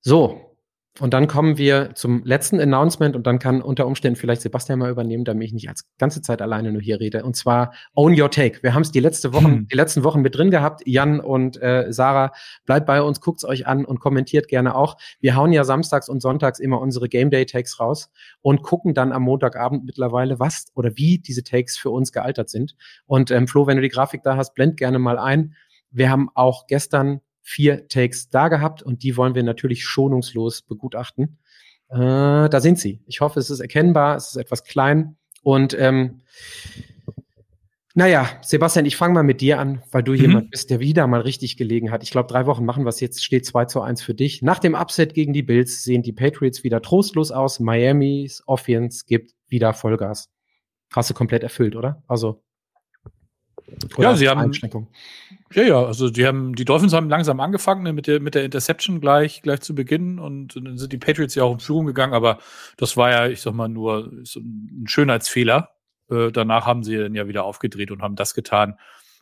So, 0.00 0.51
und 1.00 1.14
dann 1.14 1.26
kommen 1.26 1.56
wir 1.56 1.94
zum 1.94 2.22
letzten 2.22 2.60
Announcement 2.60 3.16
und 3.16 3.26
dann 3.26 3.38
kann 3.38 3.62
unter 3.62 3.86
Umständen 3.86 4.18
vielleicht 4.18 4.42
Sebastian 4.42 4.78
mal 4.78 4.90
übernehmen, 4.90 5.24
damit 5.24 5.46
ich 5.46 5.54
nicht 5.54 5.70
als 5.70 5.88
ganze 5.96 6.20
Zeit 6.20 6.42
alleine 6.42 6.70
nur 6.70 6.82
hier 6.82 7.00
rede. 7.00 7.24
Und 7.24 7.34
zwar 7.34 7.72
Own 7.94 8.20
Your 8.20 8.30
Take. 8.30 8.62
Wir 8.62 8.74
haben 8.74 8.82
es 8.82 8.92
die 8.92 9.00
letzte 9.00 9.32
Wochen, 9.32 9.44
hm. 9.44 9.68
die 9.68 9.76
letzten 9.76 10.04
Wochen 10.04 10.20
mit 10.20 10.36
drin 10.36 10.50
gehabt. 10.50 10.82
Jan 10.84 11.20
und 11.20 11.60
äh, 11.62 11.86
Sarah, 11.90 12.32
bleibt 12.66 12.84
bei 12.84 13.00
uns, 13.00 13.22
guckt's 13.22 13.42
euch 13.42 13.66
an 13.66 13.86
und 13.86 14.00
kommentiert 14.00 14.48
gerne 14.48 14.74
auch. 14.74 14.98
Wir 15.18 15.34
hauen 15.34 15.52
ja 15.52 15.64
samstags 15.64 16.10
und 16.10 16.20
sonntags 16.20 16.58
immer 16.58 16.78
unsere 16.78 17.08
Game 17.08 17.30
Day 17.30 17.46
Takes 17.46 17.80
raus 17.80 18.10
und 18.42 18.62
gucken 18.62 18.92
dann 18.92 19.12
am 19.12 19.22
Montagabend 19.22 19.86
mittlerweile, 19.86 20.40
was 20.40 20.66
oder 20.74 20.90
wie 20.96 21.18
diese 21.18 21.42
Takes 21.42 21.78
für 21.78 21.88
uns 21.88 22.12
gealtert 22.12 22.50
sind. 22.50 22.76
Und 23.06 23.30
ähm, 23.30 23.48
Flo, 23.48 23.66
wenn 23.66 23.76
du 23.76 23.82
die 23.82 23.88
Grafik 23.88 24.22
da 24.24 24.36
hast, 24.36 24.54
blend 24.54 24.76
gerne 24.76 24.98
mal 24.98 25.18
ein. 25.18 25.54
Wir 25.90 26.10
haben 26.10 26.28
auch 26.34 26.66
gestern 26.66 27.22
vier 27.42 27.88
Takes 27.88 28.30
da 28.30 28.48
gehabt 28.48 28.82
und 28.82 29.02
die 29.02 29.16
wollen 29.16 29.34
wir 29.34 29.42
natürlich 29.42 29.84
schonungslos 29.84 30.62
begutachten. 30.62 31.38
Äh, 31.88 32.48
da 32.48 32.60
sind 32.60 32.78
sie. 32.78 33.02
Ich 33.06 33.20
hoffe, 33.20 33.40
es 33.40 33.50
ist 33.50 33.60
erkennbar, 33.60 34.16
es 34.16 34.28
ist 34.28 34.36
etwas 34.36 34.64
klein 34.64 35.16
und 35.42 35.76
ähm, 35.78 36.22
naja, 37.94 38.26
Sebastian, 38.40 38.86
ich 38.86 38.96
fange 38.96 39.12
mal 39.12 39.22
mit 39.22 39.42
dir 39.42 39.58
an, 39.58 39.82
weil 39.90 40.02
du 40.02 40.12
mhm. 40.12 40.18
jemand 40.18 40.50
bist, 40.50 40.70
der 40.70 40.80
wieder 40.80 41.06
mal 41.06 41.20
richtig 41.20 41.58
gelegen 41.58 41.90
hat. 41.90 42.02
Ich 42.02 42.10
glaube, 42.10 42.26
drei 42.26 42.46
Wochen 42.46 42.64
machen 42.64 42.84
wir 42.84 42.88
es 42.88 43.00
jetzt, 43.00 43.22
steht 43.22 43.44
2 43.44 43.66
zu 43.66 43.82
1 43.82 44.02
für 44.02 44.14
dich. 44.14 44.40
Nach 44.40 44.58
dem 44.58 44.74
Upset 44.74 45.12
gegen 45.12 45.34
die 45.34 45.42
Bills 45.42 45.82
sehen 45.82 46.02
die 46.02 46.12
Patriots 46.12 46.64
wieder 46.64 46.80
trostlos 46.80 47.30
aus. 47.30 47.60
Miamis 47.60 48.42
Offense 48.46 49.04
gibt 49.06 49.32
wieder 49.48 49.74
Vollgas. 49.74 50.30
Hast 50.94 51.10
du 51.10 51.14
komplett 51.14 51.42
erfüllt, 51.42 51.76
oder? 51.76 52.02
Also 52.06 52.42
oder 53.96 54.10
ja, 54.10 54.16
sie 54.16 54.28
haben 54.28 54.52
Ja, 55.52 55.62
ja, 55.62 55.84
also 55.84 56.10
die 56.10 56.26
haben 56.26 56.54
die 56.54 56.64
Dolphins 56.64 56.92
haben 56.92 57.08
langsam 57.08 57.40
angefangen 57.40 57.82
ne, 57.82 57.92
mit 57.92 58.06
der 58.06 58.20
mit 58.20 58.34
der 58.34 58.44
Interception 58.44 59.00
gleich 59.00 59.42
gleich 59.42 59.60
zu 59.60 59.74
Beginn 59.74 60.18
und 60.18 60.56
dann 60.56 60.78
sind 60.78 60.92
die 60.92 60.98
Patriots 60.98 61.34
ja 61.34 61.44
auch 61.44 61.54
in 61.54 61.60
Führung 61.60 61.86
gegangen, 61.86 62.14
aber 62.14 62.38
das 62.76 62.96
war 62.96 63.10
ja, 63.10 63.26
ich 63.28 63.40
sag 63.40 63.54
mal 63.54 63.68
nur 63.68 64.12
so 64.24 64.40
ein 64.40 64.84
Schönheitsfehler. 64.86 65.70
Äh, 66.10 66.30
danach 66.32 66.66
haben 66.66 66.82
sie 66.82 66.96
dann 66.96 67.14
ja 67.14 67.28
wieder 67.28 67.44
aufgedreht 67.44 67.90
und 67.90 68.02
haben 68.02 68.16
das 68.16 68.34
getan, 68.34 68.78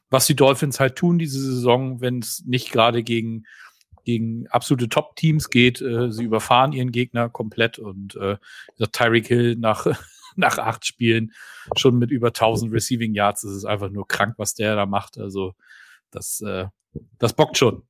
was 0.08 0.26
die 0.26 0.36
Dolphins 0.36 0.80
halt 0.80 0.96
tun 0.96 1.18
diese 1.18 1.40
Saison, 1.40 2.00
wenn 2.00 2.20
es 2.20 2.44
nicht 2.46 2.72
gerade 2.72 3.02
gegen 3.02 3.44
gegen 4.04 4.46
absolute 4.48 4.88
Top-Teams 4.88 5.50
geht. 5.50 5.80
Äh, 5.80 6.10
sie 6.10 6.24
überfahren 6.24 6.72
ihren 6.72 6.92
Gegner 6.92 7.28
komplett 7.28 7.78
und 7.78 8.16
äh, 8.16 8.36
Tyreek 8.92 9.26
Hill 9.26 9.56
nach 9.56 9.86
nach 10.36 10.58
acht 10.58 10.86
Spielen 10.86 11.32
schon 11.76 11.98
mit 11.98 12.10
über 12.10 12.28
1000 12.28 12.72
Receiving 12.72 13.14
Yards. 13.14 13.42
Das 13.42 13.52
ist 13.52 13.64
einfach 13.64 13.90
nur 13.90 14.06
krank, 14.06 14.34
was 14.36 14.54
der 14.54 14.76
da 14.76 14.86
macht. 14.86 15.18
Also 15.18 15.54
das, 16.10 16.40
äh, 16.40 16.66
das 17.18 17.32
bockt 17.32 17.56
schon. 17.56 17.82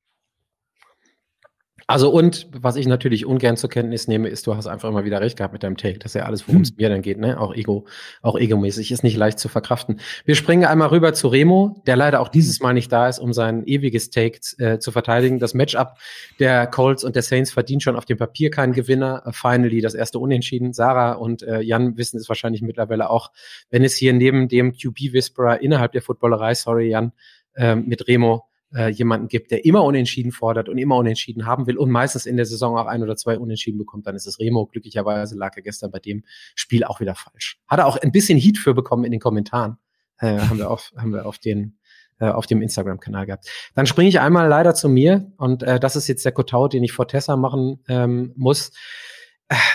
Also 1.87 2.09
und 2.09 2.47
was 2.51 2.75
ich 2.75 2.87
natürlich 2.87 3.25
ungern 3.25 3.57
zur 3.57 3.69
Kenntnis 3.69 4.07
nehme, 4.07 4.29
ist, 4.29 4.47
du 4.47 4.55
hast 4.55 4.67
einfach 4.67 4.89
immer 4.89 5.05
wieder 5.05 5.21
recht 5.21 5.37
gehabt 5.37 5.53
mit 5.53 5.63
deinem 5.63 5.77
Take. 5.77 5.99
Das 5.99 6.11
ist 6.11 6.19
ja 6.19 6.25
alles, 6.25 6.47
worum 6.47 6.61
es 6.61 6.69
hm. 6.69 6.75
mir 6.77 6.89
dann 6.89 7.01
geht, 7.01 7.17
ne? 7.17 7.39
Auch 7.39 7.53
Ego, 7.53 7.85
auch 8.21 8.37
egomäßig, 8.37 8.91
ist 8.91 9.03
nicht 9.03 9.17
leicht 9.17 9.39
zu 9.39 9.49
verkraften. 9.49 9.99
Wir 10.25 10.35
springen 10.35 10.65
einmal 10.65 10.89
rüber 10.89 11.13
zu 11.13 11.27
Remo, 11.27 11.81
der 11.87 11.95
leider 11.95 12.21
auch 12.21 12.29
dieses 12.29 12.59
hm. 12.59 12.63
Mal 12.63 12.73
nicht 12.73 12.91
da 12.91 13.07
ist, 13.07 13.19
um 13.19 13.33
sein 13.33 13.65
ewiges 13.65 14.09
Take 14.09 14.39
äh, 14.57 14.79
zu 14.79 14.91
verteidigen. 14.91 15.39
Das 15.39 15.53
Matchup 15.53 15.97
der 16.39 16.67
Colts 16.67 17.03
und 17.03 17.15
der 17.15 17.23
Saints 17.23 17.51
verdient 17.51 17.83
schon 17.83 17.95
auf 17.95 18.05
dem 18.05 18.17
Papier 18.17 18.51
keinen 18.51 18.73
Gewinner. 18.73 19.23
Uh, 19.25 19.31
finally 19.31 19.81
das 19.81 19.93
erste 19.93 20.19
Unentschieden. 20.19 20.73
Sarah 20.73 21.13
und 21.13 21.43
äh, 21.43 21.61
Jan 21.61 21.97
wissen 21.97 22.17
es 22.17 22.29
wahrscheinlich 22.29 22.61
mittlerweile 22.61 23.09
auch, 23.09 23.31
wenn 23.69 23.83
es 23.83 23.95
hier 23.95 24.13
neben 24.13 24.47
dem 24.47 24.73
QB-Whisperer 24.73 25.61
innerhalb 25.61 25.91
der 25.91 26.01
Footballerei, 26.01 26.53
sorry 26.53 26.89
Jan, 26.89 27.11
äh, 27.55 27.75
mit 27.75 28.07
Remo 28.07 28.50
äh, 28.73 28.89
jemanden 28.89 29.27
gibt, 29.27 29.51
der 29.51 29.65
immer 29.65 29.83
unentschieden 29.83 30.31
fordert 30.31 30.69
und 30.69 30.77
immer 30.77 30.97
unentschieden 30.97 31.45
haben 31.45 31.67
will 31.67 31.77
und 31.77 31.89
meistens 31.89 32.25
in 32.25 32.37
der 32.37 32.45
Saison 32.45 32.77
auch 32.77 32.85
ein 32.85 33.03
oder 33.03 33.15
zwei 33.15 33.37
unentschieden 33.37 33.77
bekommt, 33.77 34.07
dann 34.07 34.15
ist 34.15 34.27
es 34.27 34.39
Remo. 34.39 34.65
Glücklicherweise 34.67 35.37
lag 35.37 35.55
er 35.55 35.61
gestern 35.61 35.91
bei 35.91 35.99
dem 35.99 36.23
Spiel 36.55 36.83
auch 36.83 36.99
wieder 36.99 37.15
falsch. 37.15 37.59
Hat 37.67 37.79
er 37.79 37.87
auch 37.87 37.97
ein 37.97 38.11
bisschen 38.11 38.37
Heat 38.37 38.57
für 38.57 38.73
bekommen 38.73 39.03
in 39.03 39.11
den 39.11 39.19
Kommentaren. 39.19 39.77
Äh, 40.19 40.37
haben 40.37 40.57
wir 40.57 40.69
auf, 40.69 40.91
haben 40.95 41.11
wir 41.11 41.25
auf 41.25 41.39
den 41.39 41.77
äh, 42.19 42.29
auf 42.29 42.45
dem 42.45 42.61
Instagram-Kanal 42.61 43.25
gehabt. 43.25 43.49
Dann 43.73 43.87
springe 43.87 44.07
ich 44.07 44.19
einmal 44.19 44.47
leider 44.47 44.75
zu 44.75 44.87
mir 44.87 45.31
und 45.37 45.63
äh, 45.63 45.79
das 45.79 45.95
ist 45.95 46.07
jetzt 46.07 46.23
der 46.23 46.31
Kotau, 46.31 46.67
den 46.67 46.83
ich 46.83 46.91
vor 46.91 47.07
Tessa 47.07 47.35
machen 47.35 47.83
ähm, 47.89 48.31
muss. 48.35 48.71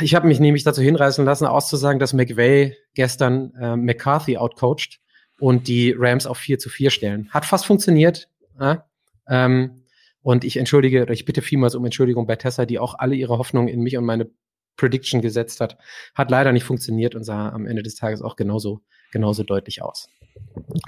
Ich 0.01 0.15
habe 0.15 0.27
mich 0.27 0.41
nämlich 0.41 0.65
dazu 0.65 0.81
hinreißen 0.81 1.25
lassen, 1.25 1.45
auszusagen, 1.45 1.99
dass 1.99 2.15
McVay 2.15 2.77
gestern 2.95 3.53
äh, 3.61 3.77
McCarthy 3.77 4.39
outcoacht 4.39 5.01
und 5.39 5.69
die 5.69 5.95
Rams 5.97 6.27
auf 6.27 6.39
4 6.39 6.59
zu 6.59 6.71
4 6.71 6.91
stellen. 6.91 7.29
Hat 7.31 7.45
fast 7.45 7.67
funktioniert. 7.67 8.29
Ja? 8.61 8.87
Ähm, 9.29 9.83
Und 10.23 10.43
ich 10.43 10.57
entschuldige, 10.57 11.03
oder 11.03 11.13
ich 11.13 11.25
bitte 11.25 11.41
vielmals 11.41 11.77
um 11.77 11.85
Entschuldigung 11.85 12.27
bei 12.27 12.35
Tessa, 12.35 12.67
die 12.67 12.81
auch 12.81 12.97
alle 12.99 13.15
ihre 13.15 13.39
Hoffnungen 13.39 13.69
in 13.69 13.81
mich 13.81 13.97
und 13.97 14.05
meine 14.05 14.29
Prediction 14.77 15.23
gesetzt 15.23 15.61
hat. 15.61 15.79
Hat 16.17 16.33
leider 16.33 16.53
nicht 16.53 16.65
funktioniert 16.65 17.15
und 17.15 17.23
sah 17.23 17.51
am 17.51 17.65
Ende 17.65 17.85
des 17.85 17.95
Tages 17.95 18.23
auch 18.23 18.35
genauso, 18.35 18.81
genauso 19.13 19.45
deutlich 19.45 19.83
aus. 19.83 20.09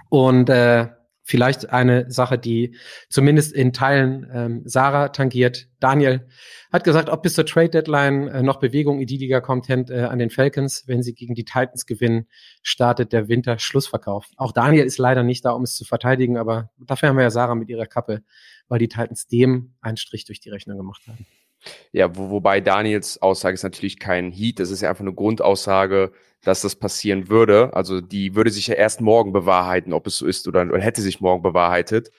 Und 0.09 0.51
äh, 0.51 0.89
vielleicht 1.29 1.69
eine 1.69 2.11
Sache, 2.11 2.39
die 2.39 2.75
zumindest 3.11 3.53
in 3.53 3.75
Teilen 3.75 4.27
ähm, 4.33 4.63
Sarah 4.65 5.11
tangiert. 5.11 5.69
Daniel 5.79 6.27
hat 6.73 6.85
gesagt, 6.85 7.11
ob 7.11 7.23
bis 7.23 7.35
zur 7.35 7.45
Trade 7.45 7.69
Deadline 7.69 8.29
äh, 8.29 8.43
noch 8.43 8.59
Bewegung 8.59 8.99
in 8.99 9.07
die 9.07 9.19
Liga 9.19 9.43
kommt, 9.43 9.69
äh, 9.69 9.75
an 10.09 10.19
den 10.19 10.31
Falcons. 10.31 10.85
Wenn 10.87 11.03
sie 11.03 11.13
gegen 11.13 11.35
die 11.35 11.45
Titans 11.45 11.85
gewinnen, 11.85 12.29
startet 12.63 13.13
der 13.13 13.29
Winter 13.29 13.59
Schlussverkauf. 13.59 14.25
Auch 14.39 14.53
Daniel 14.53 14.87
ist 14.87 14.97
leider 14.97 15.23
nicht 15.23 15.45
da, 15.45 15.51
um 15.51 15.65
es 15.65 15.77
zu 15.77 15.85
verteidigen, 15.85 16.39
aber 16.39 16.71
dafür 16.79 17.11
haben 17.11 17.17
wir 17.17 17.25
ja 17.25 17.31
Sarah 17.31 17.55
mit 17.55 17.69
ihrer 17.69 17.87
Kappe, 17.87 18.23
weil 18.69 18.79
die 18.79 18.89
Titans 18.89 19.27
dem 19.27 19.75
einen 19.83 19.99
Strich 19.99 20.25
durch 20.25 20.41
die 20.41 20.49
Rechnung 20.49 20.79
gemacht 20.79 21.03
haben. 21.09 21.27
Ja, 21.93 22.17
wo, 22.17 22.31
wobei 22.31 22.63
Daniels 22.63 23.21
Aussage 23.21 23.55
ist 23.55 23.65
natürlich 23.65 23.99
kein 23.99 24.33
Heat, 24.33 24.61
das 24.61 24.71
ist 24.71 24.81
ja 24.81 24.89
einfach 24.89 25.03
eine 25.03 25.13
Grundaussage, 25.13 26.13
dass 26.43 26.63
das 26.63 26.77
passieren 26.77 27.29
würde. 27.29 27.75
Also 27.75 28.01
die 28.01 28.35
würde 28.35 28.51
sich 28.51 28.69
ja 28.69 28.75
erst 28.75 29.01
morgen 29.01 29.33
bewahrheiten, 29.33 29.93
ob 29.93 30.07
es 30.07 30.19
so 30.19 30.27
ist 30.27 30.47
oder, 30.49 30.63
oder 30.63 30.81
hätte 30.81 31.03
sich 31.03 31.21
morgen 31.21 31.43
bewahrheitet. 31.43 32.11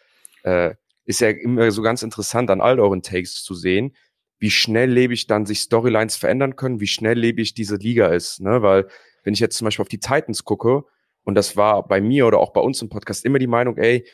Äh, 0.43 0.75
ist 1.05 1.21
ja 1.21 1.29
immer 1.29 1.71
so 1.71 1.81
ganz 1.81 2.03
interessant 2.03 2.51
an 2.51 2.61
all 2.61 2.79
euren 2.79 3.01
Takes 3.01 3.43
zu 3.43 3.55
sehen, 3.55 3.95
wie 4.37 4.51
schnell 4.51 4.97
ich 4.97 5.27
dann 5.27 5.45
sich 5.45 5.61
Storylines 5.61 6.15
verändern 6.15 6.55
können, 6.55 6.79
wie 6.79 6.87
schnell 6.87 7.23
ich 7.23 7.53
diese 7.53 7.75
Liga 7.75 8.07
ist. 8.07 8.41
Ne? 8.41 8.61
Weil 8.61 8.87
wenn 9.23 9.33
ich 9.33 9.39
jetzt 9.39 9.57
zum 9.57 9.65
Beispiel 9.65 9.83
auf 9.83 9.89
die 9.89 9.99
Titans 9.99 10.43
gucke, 10.43 10.83
und 11.23 11.35
das 11.35 11.57
war 11.57 11.87
bei 11.87 12.01
mir 12.01 12.25
oder 12.25 12.39
auch 12.39 12.53
bei 12.53 12.61
uns 12.61 12.81
im 12.81 12.89
Podcast 12.89 13.25
immer 13.25 13.39
die 13.39 13.47
Meinung, 13.47 13.77
ey, 13.77 14.07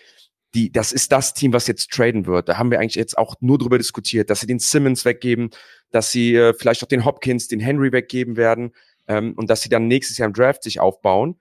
die, 0.54 0.72
das 0.72 0.92
ist 0.92 1.12
das 1.12 1.34
Team, 1.34 1.54
was 1.54 1.68
jetzt 1.68 1.92
traden 1.92 2.26
wird. 2.26 2.50
Da 2.50 2.58
haben 2.58 2.72
wir 2.72 2.80
eigentlich 2.80 2.96
jetzt 2.96 3.18
auch 3.18 3.36
nur 3.42 3.58
drüber 3.58 3.78
diskutiert, 3.78 4.30
dass 4.30 4.40
sie 4.40 4.48
den 4.48 4.60
Simmons 4.60 5.06
weggeben, 5.06 5.50
dass 5.92 6.12
sie 6.12 6.36
äh, 6.36 6.54
vielleicht 6.54 6.82
auch 6.84 6.88
den 6.88 7.06
Hopkins, 7.06 7.48
den 7.48 7.60
Henry 7.60 7.92
weggeben 7.92 8.38
werden 8.38 8.72
ähm, 9.08 9.34
und 9.36 9.50
dass 9.50 9.62
sie 9.62 9.70
dann 9.70 9.88
nächstes 9.88 10.18
Jahr 10.18 10.28
im 10.28 10.34
Draft 10.34 10.64
sich 10.64 10.80
aufbauen. 10.80 11.40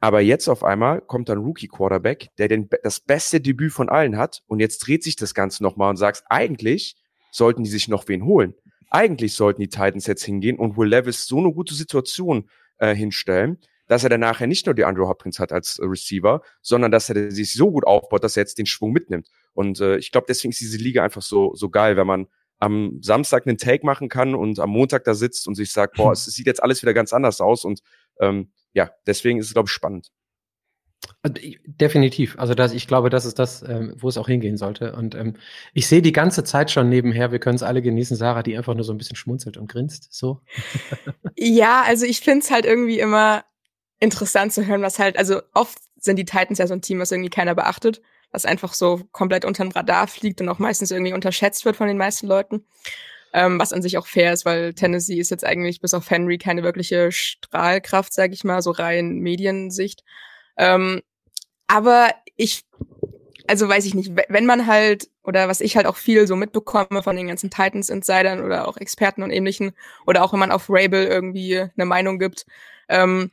Aber 0.00 0.20
jetzt 0.20 0.48
auf 0.48 0.64
einmal 0.64 1.00
kommt 1.00 1.28
dann 1.28 1.38
Rookie 1.38 1.68
Quarterback, 1.68 2.30
der 2.36 2.48
den, 2.48 2.68
das 2.82 3.00
beste 3.00 3.40
Debüt 3.40 3.72
von 3.72 3.88
allen 3.88 4.16
hat 4.16 4.42
und 4.46 4.58
jetzt 4.58 4.78
dreht 4.80 5.04
sich 5.04 5.14
das 5.14 5.32
Ganze 5.32 5.62
nochmal 5.62 5.90
und 5.90 5.96
sagst, 5.96 6.24
eigentlich 6.28 6.96
sollten 7.30 7.62
die 7.62 7.70
sich 7.70 7.88
noch 7.88 8.08
wen 8.08 8.24
holen. 8.24 8.54
Eigentlich 8.90 9.34
sollten 9.34 9.60
die 9.60 9.68
Titans 9.68 10.06
jetzt 10.06 10.24
hingehen 10.24 10.58
und 10.58 10.76
Will 10.76 10.88
Levis 10.88 11.26
so 11.26 11.38
eine 11.38 11.52
gute 11.52 11.74
Situation 11.74 12.50
äh, 12.78 12.94
hinstellen, 12.94 13.58
dass 13.86 14.04
er 14.04 14.10
dann 14.10 14.20
nachher 14.20 14.46
nicht 14.46 14.66
nur 14.66 14.74
die 14.74 14.84
Andrew 14.84 15.06
Hopkins 15.06 15.38
hat 15.38 15.52
als 15.52 15.78
äh, 15.78 15.84
Receiver, 15.84 16.42
sondern 16.60 16.90
dass 16.90 17.08
er 17.08 17.30
sich 17.30 17.54
so 17.54 17.70
gut 17.70 17.86
aufbaut, 17.86 18.24
dass 18.24 18.36
er 18.36 18.42
jetzt 18.42 18.58
den 18.58 18.66
Schwung 18.66 18.92
mitnimmt. 18.92 19.28
Und 19.54 19.80
äh, 19.80 19.98
ich 19.98 20.12
glaube, 20.12 20.26
deswegen 20.28 20.50
ist 20.50 20.60
diese 20.60 20.78
Liga 20.78 21.04
einfach 21.04 21.22
so, 21.22 21.54
so 21.54 21.70
geil, 21.70 21.96
wenn 21.96 22.06
man 22.06 22.26
am 22.62 22.98
Samstag 23.02 23.44
einen 23.44 23.58
Take 23.58 23.84
machen 23.84 24.08
kann 24.08 24.36
und 24.36 24.60
am 24.60 24.70
Montag 24.70 25.02
da 25.02 25.14
sitzt 25.14 25.48
und 25.48 25.56
sich 25.56 25.72
sagt, 25.72 25.96
boah, 25.96 26.12
es 26.12 26.26
sieht 26.26 26.46
jetzt 26.46 26.62
alles 26.62 26.80
wieder 26.80 26.94
ganz 26.94 27.12
anders 27.12 27.40
aus. 27.40 27.64
Und 27.64 27.80
ähm, 28.20 28.52
ja, 28.72 28.92
deswegen 29.04 29.40
ist 29.40 29.46
es, 29.46 29.52
glaube 29.52 29.66
ich, 29.66 29.72
spannend. 29.72 30.12
Definitiv. 31.24 32.38
Also 32.38 32.54
das, 32.54 32.72
ich 32.72 32.86
glaube, 32.86 33.10
das 33.10 33.24
ist 33.24 33.40
das, 33.40 33.62
ähm, 33.62 33.96
wo 33.98 34.08
es 34.08 34.16
auch 34.16 34.28
hingehen 34.28 34.56
sollte. 34.56 34.94
Und 34.94 35.16
ähm, 35.16 35.34
ich 35.74 35.88
sehe 35.88 36.02
die 36.02 36.12
ganze 36.12 36.44
Zeit 36.44 36.70
schon 36.70 36.88
nebenher, 36.88 37.32
wir 37.32 37.40
können 37.40 37.56
es 37.56 37.64
alle 37.64 37.82
genießen, 37.82 38.16
Sarah, 38.16 38.44
die 38.44 38.56
einfach 38.56 38.74
nur 38.74 38.84
so 38.84 38.92
ein 38.92 38.98
bisschen 38.98 39.16
schmunzelt 39.16 39.56
und 39.56 39.68
grinst. 39.68 40.12
So. 40.12 40.40
ja, 41.36 41.82
also 41.84 42.06
ich 42.06 42.20
finde 42.20 42.44
es 42.44 42.52
halt 42.52 42.64
irgendwie 42.64 43.00
immer 43.00 43.44
interessant 43.98 44.52
zu 44.52 44.64
hören, 44.64 44.82
was 44.82 45.00
halt, 45.00 45.18
also 45.18 45.42
oft 45.52 45.78
sind 45.96 46.16
die 46.16 46.24
Titans 46.24 46.58
ja 46.58 46.68
so 46.68 46.74
ein 46.74 46.82
Team, 46.82 47.00
was 47.00 47.10
irgendwie 47.10 47.30
keiner 47.30 47.56
beachtet 47.56 48.00
was 48.32 48.44
einfach 48.44 48.74
so 48.74 49.02
komplett 49.12 49.44
unter 49.44 49.64
dem 49.64 49.70
Radar 49.70 50.08
fliegt 50.08 50.40
und 50.40 50.48
auch 50.48 50.58
meistens 50.58 50.90
irgendwie 50.90 51.12
unterschätzt 51.12 51.64
wird 51.64 51.76
von 51.76 51.86
den 51.86 51.98
meisten 51.98 52.26
Leuten. 52.26 52.66
Ähm, 53.34 53.58
was 53.58 53.72
an 53.72 53.80
sich 53.80 53.96
auch 53.96 54.06
fair 54.06 54.32
ist, 54.32 54.44
weil 54.44 54.74
Tennessee 54.74 55.18
ist 55.18 55.30
jetzt 55.30 55.44
eigentlich 55.44 55.80
bis 55.80 55.94
auf 55.94 56.10
Henry 56.10 56.36
keine 56.36 56.62
wirkliche 56.62 57.12
Strahlkraft, 57.12 58.12
sag 58.12 58.32
ich 58.32 58.44
mal, 58.44 58.60
so 58.60 58.72
rein 58.72 59.20
Mediensicht. 59.20 60.04
Ähm, 60.58 61.00
aber 61.66 62.10
ich, 62.36 62.64
also 63.46 63.68
weiß 63.68 63.86
ich 63.86 63.94
nicht, 63.94 64.12
wenn 64.28 64.44
man 64.44 64.66
halt, 64.66 65.08
oder 65.24 65.48
was 65.48 65.62
ich 65.62 65.76
halt 65.76 65.86
auch 65.86 65.96
viel 65.96 66.26
so 66.26 66.36
mitbekomme 66.36 67.02
von 67.02 67.16
den 67.16 67.28
ganzen 67.28 67.48
Titans-Insidern 67.48 68.44
oder 68.44 68.68
auch 68.68 68.76
Experten 68.76 69.22
und 69.22 69.30
ähnlichen, 69.30 69.72
oder 70.06 70.22
auch 70.24 70.34
wenn 70.34 70.40
man 70.40 70.52
auf 70.52 70.66
Rabel 70.68 71.06
irgendwie 71.06 71.58
eine 71.58 71.86
Meinung 71.86 72.18
gibt, 72.18 72.44
ähm, 72.88 73.30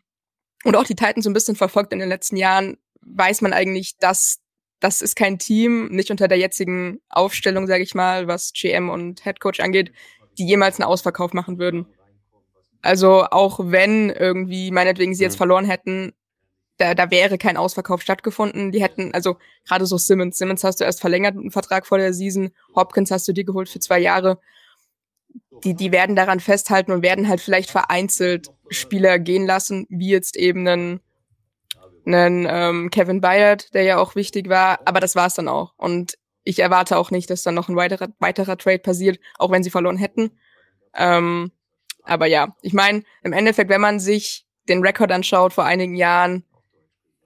und 0.63 0.75
auch 0.75 0.83
die 0.83 0.95
Titans 0.95 1.23
so 1.23 1.29
ein 1.29 1.33
bisschen 1.33 1.55
verfolgt 1.55 1.93
in 1.93 1.99
den 1.99 2.09
letzten 2.09 2.37
Jahren, 2.37 2.77
weiß 3.01 3.41
man 3.41 3.53
eigentlich, 3.53 3.97
dass 3.97 4.39
das 4.79 5.01
ist 5.01 5.15
kein 5.15 5.39
Team, 5.39 5.87
nicht 5.87 6.11
unter 6.11 6.27
der 6.27 6.37
jetzigen 6.37 7.01
Aufstellung, 7.09 7.67
sage 7.67 7.83
ich 7.83 7.95
mal, 7.95 8.27
was 8.27 8.53
GM 8.53 8.89
und 8.89 9.25
Headcoach 9.25 9.59
angeht, 9.61 9.91
die 10.37 10.47
jemals 10.47 10.79
einen 10.79 10.87
Ausverkauf 10.87 11.33
machen 11.33 11.59
würden. 11.59 11.85
Also 12.81 13.25
auch 13.25 13.59
wenn 13.61 14.09
irgendwie 14.09 14.71
meinetwegen 14.71 15.13
sie 15.13 15.23
jetzt 15.23 15.35
mhm. 15.35 15.39
verloren 15.39 15.65
hätten, 15.65 16.13
da, 16.77 16.95
da 16.95 17.11
wäre 17.11 17.37
kein 17.37 17.57
Ausverkauf 17.57 18.01
stattgefunden. 18.01 18.71
Die 18.71 18.81
hätten, 18.81 19.13
also 19.13 19.37
gerade 19.67 19.85
so 19.85 19.97
Simmons, 19.97 20.37
Simmons 20.37 20.63
hast 20.63 20.79
du 20.79 20.85
erst 20.85 21.01
verlängert 21.01 21.35
einen 21.35 21.51
Vertrag 21.51 21.85
vor 21.85 21.97
der 21.97 22.13
Season, 22.13 22.51
Hopkins 22.73 23.11
hast 23.11 23.27
du 23.27 23.33
dir 23.33 23.43
geholt 23.43 23.67
für 23.67 23.79
zwei 23.79 23.99
Jahre. 23.99 24.39
Die, 25.65 25.73
die 25.73 25.91
werden 25.91 26.15
daran 26.15 26.39
festhalten 26.39 26.93
und 26.93 27.03
werden 27.03 27.27
halt 27.27 27.41
vielleicht 27.41 27.69
vereinzelt 27.69 28.47
Spieler 28.69 29.19
gehen 29.19 29.45
lassen, 29.45 29.85
wie 29.89 30.09
jetzt 30.09 30.37
eben 30.37 30.65
einen 30.65 31.01
einen 32.13 32.47
ähm, 32.49 32.89
Kevin 32.89 33.21
Bayard, 33.21 33.73
der 33.73 33.83
ja 33.83 33.97
auch 33.97 34.15
wichtig 34.15 34.49
war, 34.49 34.79
aber 34.85 34.99
das 34.99 35.15
war 35.15 35.27
es 35.27 35.35
dann 35.35 35.47
auch. 35.47 35.73
Und 35.77 36.17
ich 36.43 36.59
erwarte 36.59 36.97
auch 36.97 37.11
nicht, 37.11 37.29
dass 37.29 37.43
dann 37.43 37.55
noch 37.55 37.69
ein 37.69 37.75
weiterer, 37.75 38.09
weiterer 38.19 38.57
Trade 38.57 38.79
passiert, 38.79 39.19
auch 39.37 39.51
wenn 39.51 39.63
sie 39.63 39.69
verloren 39.69 39.97
hätten. 39.97 40.31
Ähm, 40.95 41.51
aber 42.03 42.25
ja, 42.25 42.55
ich 42.61 42.73
meine, 42.73 43.03
im 43.23 43.33
Endeffekt, 43.33 43.69
wenn 43.69 43.81
man 43.81 43.99
sich 43.99 44.45
den 44.67 44.83
Rekord 44.83 45.11
anschaut, 45.11 45.53
vor 45.53 45.65
einigen 45.65 45.95
Jahren 45.95 46.43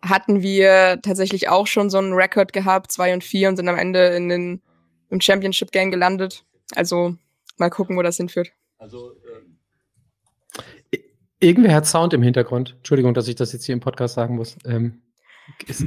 hatten 0.02 0.42
wir 0.42 1.00
tatsächlich 1.02 1.48
auch 1.48 1.68
schon 1.68 1.90
so 1.90 1.98
einen 1.98 2.14
Rekord 2.14 2.52
gehabt, 2.52 2.92
zwei 2.92 3.14
und 3.14 3.24
vier, 3.24 3.48
und 3.48 3.56
sind 3.56 3.70
am 3.70 3.78
Ende 3.78 4.08
in 4.08 4.28
den, 4.28 4.62
im 5.10 5.22
Championship 5.22 5.72
Game 5.72 5.92
gelandet. 5.92 6.44
Also 6.76 7.16
mal 7.58 7.70
gucken, 7.70 7.96
wo 7.96 8.02
das 8.02 8.18
hinführt. 8.18 8.52
Also 8.78 9.16
Irgendwer 11.44 11.76
hat 11.76 11.86
Sound 11.86 12.14
im 12.14 12.24
Hintergrund. 12.24 12.76
Entschuldigung, 12.78 13.14
dass 13.14 13.28
ich 13.28 13.36
das 13.36 13.52
jetzt 13.52 13.66
hier 13.66 13.74
im 13.74 13.82
Podcast 13.82 14.16
sagen 14.16 14.36
muss. 14.36 14.58
Ähm, 14.66 15.02
ist, 15.68 15.86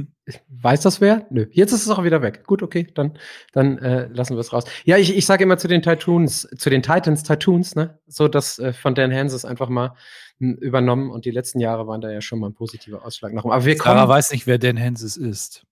weiß 0.49 0.81
das 0.81 1.01
wer? 1.01 1.25
Nö. 1.31 1.47
Jetzt 1.51 1.71
ist 1.71 1.83
es 1.83 1.89
auch 1.89 2.03
wieder 2.03 2.21
weg. 2.21 2.45
Gut, 2.45 2.61
okay, 2.61 2.87
dann, 2.93 3.17
dann 3.53 3.79
äh, 3.79 4.07
lassen 4.07 4.35
wir 4.35 4.39
es 4.39 4.53
raus. 4.53 4.65
Ja, 4.85 4.97
ich, 4.97 5.15
ich 5.15 5.25
sage 5.25 5.43
immer 5.43 5.57
zu 5.57 5.67
den 5.67 5.81
Titans, 5.81 6.47
zu 6.57 6.69
den 6.69 6.83
Titans 6.83 7.23
Titans, 7.23 7.75
ne? 7.75 7.99
So 8.07 8.27
dass 8.27 8.59
äh, 8.59 8.71
von 8.71 8.93
Dan 8.93 9.11
Hanses 9.11 9.45
einfach 9.45 9.69
mal 9.69 9.95
m, 10.39 10.51
hm, 10.51 10.55
übernommen 10.57 11.09
und 11.09 11.25
die 11.25 11.31
letzten 11.31 11.59
Jahre 11.59 11.87
waren 11.87 12.01
da 12.01 12.11
ja 12.11 12.21
schon 12.21 12.39
mal 12.39 12.49
ein 12.49 12.53
positiver 12.53 13.03
Ausschlag 13.03 13.33
nach 13.33 13.43
oben. 13.43 13.53
Aber 13.53 13.65
wir 13.65 13.77
kommen. 13.77 13.95
Sarah 13.95 14.09
weiß 14.09 14.31
nicht, 14.31 14.45
wer 14.45 14.59
Dan 14.59 14.79
Hanses 14.79 15.17
ist. 15.17 15.66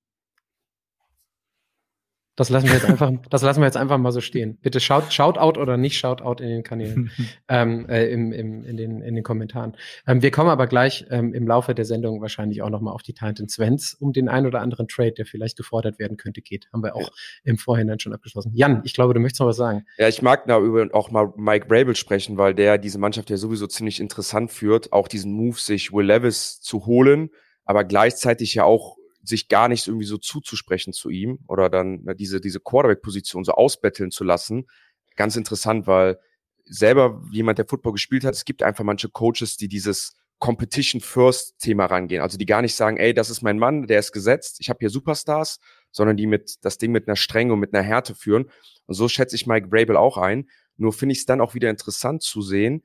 Das 2.36 2.50
lassen 2.50 2.68
wir 2.68 2.74
jetzt 2.74 2.86
einfach, 2.86 3.12
das 3.30 3.42
lassen 3.42 3.62
wir 3.62 3.65
jetzt 3.65 3.77
einfach 3.77 3.98
mal 3.98 4.12
so 4.12 4.22
stehen. 4.22 4.58
Bitte 4.62 4.80
schaut, 4.80 5.13
schaut 5.13 5.38
out 5.38 5.58
oder 5.58 5.77
nicht 5.77 5.98
schaut 5.98 6.22
out 6.22 6.42
in 6.42 6.50
den 6.50 6.63
Kanälen, 6.63 7.12
ähm, 7.48 7.88
äh, 7.88 8.08
im, 8.12 8.32
im, 8.34 8.63
in, 8.63 8.77
den, 8.77 9.01
in 9.01 9.15
den 9.15 9.24
Kommentaren. 9.24 9.75
Ähm, 10.06 10.22
wir 10.22 10.32
kommen 10.32 10.50
aber 10.50 10.68
gleich 10.68 11.06
ähm, 11.10 11.34
im 11.34 11.48
Laufe 11.48 11.74
der 11.74 11.86
Sendung 11.86 12.22
wahrscheinlich 12.22 12.62
auch 12.62 12.70
nochmal 12.70 12.94
auf 12.94 13.04
die 13.04 13.13
Titans, 13.13 13.58
wenn 13.58 13.75
es 13.75 13.94
um 13.94 14.12
den 14.12 14.27
ein 14.27 14.46
oder 14.46 14.62
anderen 14.62 14.88
Trade, 14.88 15.13
der 15.13 15.25
vielleicht 15.25 15.58
gefordert 15.58 15.98
werden 16.00 16.18
könnte, 16.18 16.42
geht. 16.42 16.68
Haben 16.74 16.84
wir 16.84 16.96
auch 16.96 17.01
ja. 17.01 17.08
im 17.46 17.58
Vorhinein 17.58 18.00
schon 18.00 18.13
abgeschlossen. 18.13 18.51
Jan, 18.54 18.82
ich 18.84 18.94
glaube, 18.94 19.13
du 19.13 19.20
möchtest 19.20 19.39
noch 19.39 19.48
was 19.48 19.58
sagen. 19.58 19.86
Ja, 19.98 20.08
ich 20.08 20.22
mag 20.22 20.46
da 20.48 20.60
über 20.60 20.88
auch 20.94 21.12
mal 21.12 21.34
Mike 21.38 21.68
Rabel 21.70 21.96
sprechen, 21.96 22.38
weil 22.38 22.54
der 22.54 22.77
diese 22.77 23.00
Mannschaft 23.00 23.30
ja 23.30 23.38
sowieso 23.38 23.68
ziemlich 23.68 24.00
interessant 24.00 24.51
führt, 24.51 24.92
auch 24.92 25.08
diesen 25.08 25.32
Move, 25.32 25.58
sich 25.58 25.94
Will 25.94 26.06
Levis 26.06 26.60
zu 26.62 26.86
holen, 26.86 27.30
aber 27.63 27.84
gleichzeitig 27.84 28.54
ja 28.56 28.63
auch 28.63 28.98
sich 29.27 29.48
gar 29.48 29.67
nicht 29.67 29.88
irgendwie 29.88 30.05
so 30.05 30.17
zuzusprechen 30.17 30.94
zu 30.94 31.10
ihm 31.10 31.39
oder 31.48 31.70
dann 31.70 32.01
na, 32.03 32.13
diese, 32.13 32.41
diese 32.41 32.60
Quarterback-Position 32.60 33.44
so 33.44 33.53
ausbetteln 33.53 34.12
zu 34.12 34.24
lassen. 34.24 34.67
Ganz 35.15 35.36
interessant, 35.36 35.88
weil 35.88 36.20
selber 36.65 37.22
jemand, 37.32 37.58
der 37.58 37.65
Football 37.67 37.94
gespielt 37.94 38.24
hat, 38.24 38.34
es 38.34 38.46
gibt 38.46 38.63
einfach 38.63 38.84
manche 38.84 39.10
Coaches, 39.10 39.58
die 39.58 39.67
dieses 39.67 40.15
Competition 40.39 41.01
First 41.01 41.60
Thema 41.60 41.86
rangehen. 41.86 42.22
Also 42.22 42.38
die 42.38 42.46
gar 42.46 42.62
nicht 42.62 42.75
sagen, 42.75 42.98
ey, 42.98 43.13
das 43.13 43.29
ist 43.29 43.41
mein 43.41 43.58
Mann, 43.58 43.88
der 43.88 44.00
ist 44.00 44.12
gesetzt, 44.12 44.58
ich 44.60 44.70
habe 44.70 44.79
hier 44.79 44.89
Superstars, 44.89 45.60
sondern 45.91 46.17
die 46.17 46.27
mit 46.27 46.55
das 46.62 46.77
Ding 46.77 46.91
mit 46.91 47.08
einer 47.08 47.15
Strenge 47.15 47.53
und 47.53 47.60
mit 47.60 47.74
einer 47.74 47.84
Härte 47.84 48.15
führen. 48.15 48.50
Und 48.86 48.96
so 48.96 49.08
schätze 49.08 49.36
ich 49.36 49.48
Mike 49.48 49.70
Vrabel 49.70 49.96
auch 49.96 50.17
ein. 50.17 50.50
Nur 50.77 50.91
finde 50.91 51.13
ich 51.13 51.20
es 51.20 51.25
dann 51.25 51.39
auch 51.39 51.53
wieder 51.53 51.70
interessant 51.70 52.22
zu 52.22 52.41
sehen, 52.41 52.84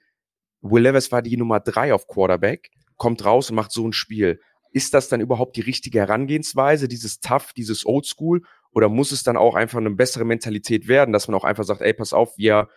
Will 0.63 0.83
Levis 0.83 1.11
war 1.11 1.23
die 1.23 1.37
Nummer 1.37 1.61
drei 1.61 1.95
auf 1.95 2.07
Quarterback, 2.07 2.71
kommt 2.97 3.25
raus 3.25 3.51
und 3.51 3.57
macht 3.57 3.73
so 3.73 3.87
ein 3.87 3.93
Spiel 3.93 4.41
ist 4.73 4.95
das 4.95 5.09
dann 5.09 5.21
überhaupt 5.21 5.57
die 5.57 5.63
richtige 5.63 5.99
Herangehensweise, 5.99 6.89
dieses 6.89 7.21
Tough, 7.21 7.53
dieses 7.53 7.85
Oldschool? 7.87 8.43
Oder 8.73 8.89
muss 8.89 9.11
es 9.13 9.23
dann 9.23 9.37
auch 9.37 9.55
einfach 9.55 9.79
eine 9.79 9.91
bessere 9.91 10.25
Mentalität 10.25 10.87
werden, 10.87 11.13
dass 11.13 11.27
man 11.27 11.35
auch 11.35 11.45
einfach 11.45 11.65
sagt, 11.65 11.81
ey, 11.81 11.93
pass 11.93 12.13
auf, 12.13 12.39
wir 12.39 12.69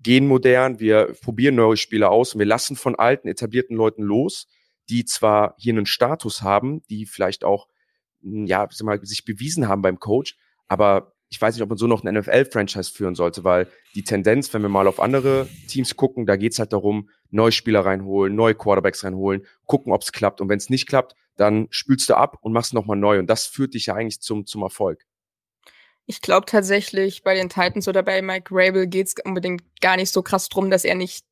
gehen 0.00 0.26
modern, 0.26 0.80
wir 0.80 1.14
probieren 1.22 1.56
neue 1.56 1.76
Spieler 1.76 2.10
aus 2.10 2.34
und 2.34 2.38
wir 2.38 2.46
lassen 2.46 2.76
von 2.76 2.94
alten, 2.94 3.28
etablierten 3.28 3.76
Leuten 3.76 4.02
los, 4.02 4.48
die 4.88 5.04
zwar 5.04 5.54
hier 5.58 5.74
einen 5.74 5.86
Status 5.86 6.42
haben, 6.42 6.82
die 6.88 7.04
vielleicht 7.04 7.44
auch, 7.44 7.68
hm, 8.22 8.46
ja, 8.46 8.66
sag 8.70 8.86
mal, 8.86 9.04
sich 9.04 9.24
bewiesen 9.24 9.68
haben 9.68 9.82
beim 9.82 9.98
Coach, 9.98 10.36
aber 10.66 11.12
ich 11.30 11.40
weiß 11.40 11.54
nicht, 11.54 11.62
ob 11.62 11.68
man 11.68 11.78
so 11.78 11.86
noch 11.86 12.04
ein 12.04 12.14
NFL-Franchise 12.14 12.90
führen 12.90 13.14
sollte, 13.14 13.44
weil 13.44 13.68
die 13.94 14.02
Tendenz, 14.02 14.52
wenn 14.54 14.62
wir 14.62 14.70
mal 14.70 14.86
auf 14.86 15.00
andere 15.00 15.46
Teams 15.68 15.94
gucken, 15.96 16.24
da 16.24 16.36
geht's 16.36 16.58
halt 16.58 16.72
darum, 16.72 17.10
neue 17.30 17.52
Spieler 17.52 17.84
reinholen, 17.84 18.34
neue 18.34 18.54
Quarterbacks 18.54 19.04
reinholen, 19.04 19.46
gucken, 19.66 19.92
ob's 19.92 20.12
klappt. 20.12 20.40
Und 20.40 20.48
wenn 20.48 20.58
es 20.58 20.70
nicht 20.70 20.88
klappt, 20.88 21.14
dann 21.36 21.68
spülst 21.70 22.08
du 22.10 22.16
ab 22.16 22.38
und 22.40 22.52
machst 22.52 22.74
nochmal 22.74 22.96
neu. 22.96 23.18
Und 23.18 23.28
das 23.28 23.46
führt 23.46 23.74
dich 23.74 23.86
ja 23.86 23.94
eigentlich 23.94 24.20
zum, 24.20 24.46
zum 24.46 24.62
Erfolg. 24.62 25.04
Ich 26.06 26.22
glaube 26.22 26.46
tatsächlich, 26.46 27.22
bei 27.22 27.34
den 27.34 27.50
Titans 27.50 27.86
oder 27.86 28.02
bei 28.02 28.22
Mike 28.22 28.48
Rabel 28.50 28.86
geht's 28.86 29.14
unbedingt 29.24 29.62
gar 29.80 29.96
nicht 29.96 30.10
so 30.10 30.22
krass 30.22 30.48
drum, 30.48 30.70
dass 30.70 30.84
er 30.84 30.94
nicht, 30.94 31.26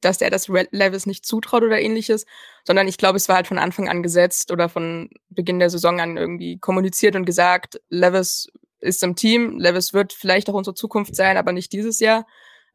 dass 0.00 0.20
er 0.20 0.30
das 0.30 0.48
Levis 0.48 1.06
nicht 1.06 1.24
zutraut 1.24 1.62
oder 1.62 1.80
ähnliches, 1.80 2.26
sondern 2.64 2.88
ich 2.88 2.98
glaube, 2.98 3.16
es 3.16 3.28
war 3.28 3.36
halt 3.36 3.46
von 3.46 3.58
Anfang 3.58 3.88
an 3.88 4.02
gesetzt 4.02 4.50
oder 4.50 4.68
von 4.68 5.08
Beginn 5.30 5.60
der 5.60 5.70
Saison 5.70 6.00
an 6.00 6.16
irgendwie 6.16 6.58
kommuniziert 6.58 7.14
und 7.14 7.26
gesagt, 7.26 7.80
Levis 7.90 8.48
ist 8.80 9.02
im 9.02 9.14
Team. 9.14 9.58
Levis 9.58 9.94
wird 9.94 10.12
vielleicht 10.12 10.50
auch 10.50 10.54
unsere 10.54 10.74
Zukunft 10.74 11.14
sein, 11.14 11.36
aber 11.36 11.52
nicht 11.52 11.72
dieses 11.72 12.00
Jahr. 12.00 12.26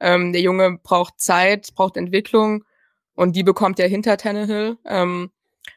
Ähm, 0.04 0.34
der 0.34 0.42
Junge 0.42 0.78
braucht 0.84 1.20
Zeit, 1.20 1.70
braucht 1.76 1.98
Entwicklung 1.98 2.66
und 3.16 3.36
die 3.36 3.44
bekommt 3.44 3.80
er 3.80 3.88
hinter 3.88 4.18
Tannehill. 4.18 4.78
Ähm, 4.86 5.32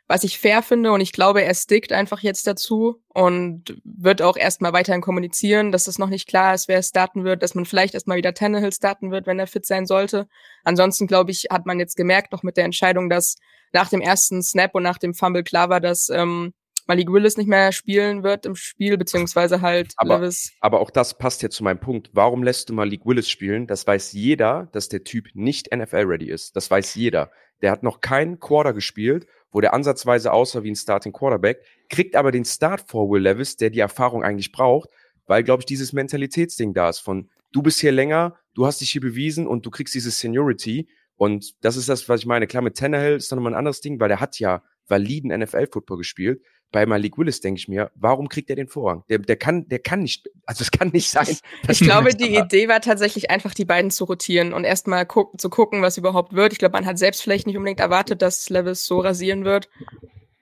was 0.09 0.25
ich 0.25 0.39
fair 0.39 0.63
finde 0.63 0.91
und 0.93 1.01
ich 1.01 1.13
glaube, 1.13 1.43
er 1.43 1.55
stickt 1.55 1.93
einfach 1.93 2.21
jetzt 2.21 2.47
dazu 2.47 3.03
und 3.09 3.81
wird 3.85 4.23
auch 4.23 4.37
erstmal 4.37 4.73
weiterhin 4.73 5.01
kommunizieren, 5.01 5.71
dass 5.71 5.87
es 5.87 5.99
noch 5.99 6.09
nicht 6.09 6.29
klar 6.29 6.55
ist, 6.55 6.67
wer 6.67 6.79
es 6.79 6.89
starten 6.89 7.25
wird, 7.25 7.43
dass 7.43 7.55
man 7.55 7.67
vielleicht 7.67 7.95
erstmal 7.95 8.17
wieder 8.17 8.35
Tannehill 8.35 8.73
starten 8.73 9.13
wird, 9.13 9.27
wenn 9.27 9.39
er 9.39 9.47
fit 9.47 9.65
sein 9.65 9.87
sollte. 9.87 10.29
Ansonsten, 10.65 11.07
glaube 11.07 11.31
ich, 11.31 11.47
hat 11.51 11.67
man 11.67 11.79
jetzt 11.79 11.97
gemerkt, 11.97 12.33
noch 12.33 12.43
mit 12.43 12.57
der 12.57 12.65
Entscheidung, 12.65 13.09
dass 13.09 13.37
nach 13.73 13.89
dem 13.89 14.01
ersten 14.01 14.43
Snap 14.43 14.75
und 14.75 14.83
nach 14.83 14.99
dem 14.99 15.15
Fumble 15.15 15.45
klar 15.45 15.69
war, 15.69 15.81
dass 15.81 16.09
ähm, 16.09 16.53
Malik 16.87 17.11
Willis 17.11 17.37
nicht 17.37 17.49
mehr 17.49 17.73
spielen 17.73 18.23
wird 18.23 18.47
im 18.47 18.55
Spiel, 18.55 18.97
beziehungsweise 18.97 19.61
halt 19.61 19.93
aber, 19.97 20.21
Levis. 20.21 20.53
Aber 20.61 20.81
auch 20.81 20.91
das 20.91 21.19
passt 21.19 21.43
ja 21.43 21.51
zu 21.51 21.65
meinem 21.65 21.81
Punkt. 21.81 22.11
Warum 22.13 22.43
lässt 22.43 22.69
du 22.69 22.75
Malik 22.75 23.05
Willis 23.05 23.29
spielen? 23.29 23.67
Das 23.67 23.87
weiß 23.87 24.13
jeder, 24.13 24.69
dass 24.73 24.89
der 24.89 25.05
Typ 25.05 25.29
nicht 25.35 25.75
NFL-ready 25.75 26.31
ist. 26.31 26.55
Das 26.57 26.71
weiß 26.71 26.95
jeder. 26.95 27.31
Der 27.63 27.71
hat 27.71 27.83
noch 27.83 28.01
keinen 28.01 28.39
Quarter 28.39 28.73
gespielt, 28.73 29.27
wo 29.51 29.61
der 29.61 29.75
ansatzweise 29.75 30.33
aussah 30.33 30.63
wie 30.63 30.71
ein 30.71 30.77
Starting 30.77 31.13
Quarterback, 31.13 31.63
kriegt 31.89 32.15
aber 32.15 32.31
den 32.31 32.45
Start 32.45 32.83
vor 32.87 33.11
Will 33.11 33.23
Levis, 33.23 33.57
der 33.57 33.71
die 33.71 33.81
Erfahrung 33.81 34.23
eigentlich 34.23 34.53
braucht, 34.53 34.91
weil, 35.27 35.43
glaube 35.43 35.63
ich, 35.63 35.67
dieses 35.67 35.93
Mentalitätsding 35.93 36.75
da 36.75 36.89
ist 36.89 37.01
von, 37.01 37.31
du 37.53 37.63
bist 37.63 37.81
hier 37.81 37.93
länger, 37.93 38.37
du 38.55 38.67
hast 38.67 38.81
dich 38.81 38.91
hier 38.91 39.01
bewiesen 39.01 39.47
und 39.47 39.65
du 39.67 39.71
kriegst 39.71 39.95
diese 39.95 40.11
Seniority. 40.11 40.89
Und 41.17 41.55
das 41.65 41.77
ist 41.77 41.89
das, 41.89 42.09
was 42.09 42.21
ich 42.21 42.27
meine. 42.27 42.47
Klar, 42.47 42.63
mit 42.63 42.77
Tannehill 42.77 43.17
ist 43.17 43.33
dann 43.33 43.39
nochmal 43.39 43.55
ein 43.55 43.59
anderes 43.59 43.81
Ding, 43.81 43.99
weil 43.99 44.09
der 44.09 44.21
hat 44.21 44.39
ja 44.39 44.63
validen 44.87 45.37
NFL-Football 45.37 45.99
gespielt 45.99 46.43
bei 46.73 46.85
Malik 46.87 47.17
Willis 47.17 47.41
denke 47.41 47.59
ich 47.59 47.69
mir, 47.69 47.91
warum 47.95 48.29
kriegt 48.29 48.51
er 48.51 48.57
den 48.57 48.69
Vorrang? 48.69 49.05
Der, 49.09 49.19
der 49.19 49.37
kann, 49.37 49.69
der 49.69 49.79
kann 49.79 50.03
nicht, 50.03 50.29
also 50.45 50.63
es 50.63 50.71
kann 50.71 50.89
nicht 50.89 51.11
sein. 51.11 51.37
Ich 51.69 51.81
glaube, 51.81 52.15
die 52.15 52.37
Idee 52.37 52.69
war 52.69 52.81
tatsächlich 52.81 53.31
einfach, 53.31 53.55
die 53.55 53.65
beiden 53.65 53.91
zu 53.91 54.05
rotieren 54.05 54.53
und 54.53 54.65
erstmal 54.65 55.07
guck, 55.07 55.41
zu 55.41 55.49
gucken, 55.49 55.83
was 55.83 55.97
überhaupt 55.97 56.33
wird. 56.33 56.53
Ich 56.53 56.59
glaube, 56.59 56.73
man 56.73 56.87
hat 56.87 56.99
selbst 56.99 57.23
vielleicht 57.23 57.47
nicht 57.47 57.57
unbedingt 57.57 57.81
erwartet, 57.81 58.23
dass 58.23 58.49
Levis 58.51 58.85
so 58.85 59.01
rasieren 59.01 59.45
wird 59.45 59.69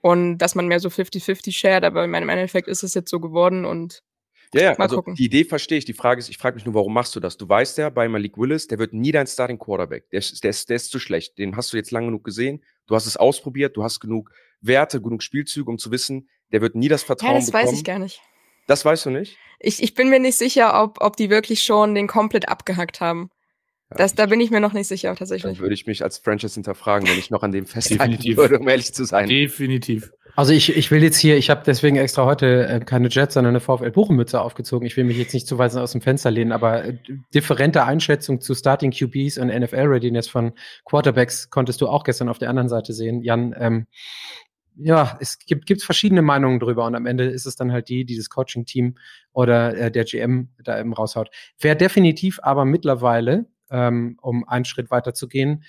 und 0.01 0.39
dass 0.39 0.55
man 0.55 0.67
mehr 0.67 0.81
so 0.81 0.89
50-50 0.89 1.53
shared, 1.53 1.85
aber 1.85 2.05
im 2.05 2.15
Endeffekt 2.15 2.69
ist 2.69 2.83
es 2.83 2.95
jetzt 2.95 3.11
so 3.11 3.21
geworden 3.21 3.65
und 3.65 4.03
ja, 4.55 4.63
ja, 4.63 4.73
also 4.75 4.97
gucken. 4.97 5.15
die 5.17 5.25
Idee 5.25 5.45
verstehe 5.45 5.79
ich. 5.79 5.85
Die 5.85 5.95
Frage 5.95 6.21
ist, 6.21 6.29
ich 6.29 6.39
frage 6.39 6.55
mich 6.55 6.65
nur, 6.65 6.75
warum 6.75 6.95
machst 6.95 7.17
du 7.17 7.21
das? 7.21 7.37
Du 7.37 7.49
weißt 7.49 7.79
ja, 7.79 7.91
bei 7.91 8.09
Malik 8.09 8.39
Willis, 8.39 8.69
der 8.69 8.79
wird 8.79 8.93
nie 8.93 9.11
dein 9.11 9.27
Starting 9.27 9.59
Quarterback. 9.59 10.09
Der 10.11 10.21
ist, 10.21 10.45
der, 10.45 10.51
ist, 10.51 10.69
der 10.69 10.77
ist 10.77 10.91
zu 10.91 11.01
schlecht. 11.01 11.39
Den 11.39 11.57
hast 11.57 11.73
du 11.73 11.77
jetzt 11.77 11.91
lang 11.91 12.07
genug 12.07 12.23
gesehen. 12.23 12.63
Du 12.87 12.95
hast 12.95 13.07
es 13.07 13.17
ausprobiert. 13.17 13.77
Du 13.77 13.83
hast 13.83 13.99
genug 13.99 14.31
Werte, 14.67 15.01
genug 15.01 15.23
Spielzüge, 15.23 15.71
um 15.71 15.79
zu 15.79 15.91
wissen, 15.91 16.29
der 16.53 16.61
wird 16.61 16.75
nie 16.75 16.89
das 16.89 17.03
Vertrauen 17.03 17.33
ja, 17.33 17.39
das 17.39 17.47
bekommen. 17.47 17.65
Das 17.65 17.73
weiß 17.73 17.79
ich 17.79 17.85
gar 17.85 17.99
nicht. 17.99 18.21
Das 18.67 18.85
weißt 18.85 19.07
du 19.07 19.11
nicht? 19.11 19.37
Ich, 19.61 19.83
ich 19.83 19.95
bin 19.95 20.09
mir 20.11 20.21
nicht 20.21 20.39
sicher, 20.39 20.83
ob, 20.83 21.01
ob 21.01 21.17
die 21.17 21.31
wirklich 21.31 21.63
schon 21.63 21.95
den 21.95 22.07
komplett 22.07 22.49
abgehackt 22.49 23.01
haben. 23.01 23.31
Ja, 23.91 23.99
das, 23.99 24.15
da 24.15 24.27
bin 24.27 24.41
ich 24.41 24.51
mir 24.51 24.61
noch 24.61 24.73
nicht 24.73 24.89
sicher, 24.89 25.15
tatsächlich. 25.15 25.57
Dann 25.57 25.63
würde 25.63 25.75
ich 25.75 25.87
mich 25.87 26.03
als 26.03 26.19
Franchise 26.19 26.55
hinterfragen, 26.55 27.09
wenn 27.09 27.19
ich 27.19 27.31
noch 27.31 27.43
an 27.43 27.53
dem 27.53 27.67
festhalten 27.67 28.37
würde, 28.37 28.59
um 28.59 28.69
ehrlich 28.69 28.95
zu 28.95 29.05
sein. 29.05 29.29
Definitiv. 29.29 30.11
Also 30.37 30.53
ich, 30.53 30.77
ich 30.77 30.91
will 30.91 31.03
jetzt 31.03 31.17
hier, 31.17 31.37
ich 31.37 31.49
habe 31.49 31.63
deswegen 31.65 31.97
extra 31.97 32.25
heute 32.25 32.67
äh, 32.67 32.81
keine 32.81 33.09
Jets, 33.09 33.35
sondern 33.35 33.53
eine 33.53 33.61
VfL 33.61 33.93
Bochum-Mütze 33.93 34.41
aufgezogen. 34.41 34.85
Ich 34.85 34.97
will 34.97 35.05
mich 35.05 35.17
jetzt 35.17 35.33
nicht 35.33 35.47
zu 35.47 35.59
weit 35.59 35.77
aus 35.77 35.93
dem 35.93 36.01
Fenster 36.01 36.31
lehnen, 36.31 36.51
aber 36.51 36.85
äh, 36.85 36.99
differente 37.33 37.85
Einschätzung 37.85 38.41
zu 38.41 38.55
Starting 38.55 38.91
QBs 38.91 39.39
und 39.39 39.49
NFL-Readiness 39.49 40.29
von 40.29 40.55
Quarterbacks 40.85 41.51
konntest 41.51 41.81
du 41.81 41.87
auch 41.87 42.03
gestern 42.03 42.29
auf 42.29 42.39
der 42.39 42.51
anderen 42.51 42.69
Seite 42.69 42.93
sehen. 42.93 43.23
Jan, 43.23 43.55
ähm, 43.57 43.87
ja, 44.77 45.17
es 45.21 45.39
gibt, 45.39 45.67
gibt 45.67 45.83
verschiedene 45.83 46.23
Meinungen 46.23 46.61
drüber 46.61 46.85
und 46.87 46.95
am 46.95 47.07
Ende 47.07 47.25
ist 47.25 47.47
es 47.47 47.57
dann 47.57 47.73
halt 47.73 47.89
die, 47.89 48.05
die 48.05 48.17
das 48.17 48.29
Coaching-Team 48.29 48.97
oder 49.33 49.77
äh, 49.77 49.91
der 49.91 50.05
GM 50.05 50.49
da 50.63 50.79
eben 50.79 50.93
raushaut. 50.93 51.31
Wer 51.61 51.75
definitiv 51.75 52.41
aber 52.43 52.65
mittlerweile, 52.65 53.47
ähm, 53.71 54.19
um 54.21 54.47
einen 54.49 54.65
Schritt 54.65 54.91
weiter 54.91 55.15
zu 55.15 55.29
gehen, 55.29 55.65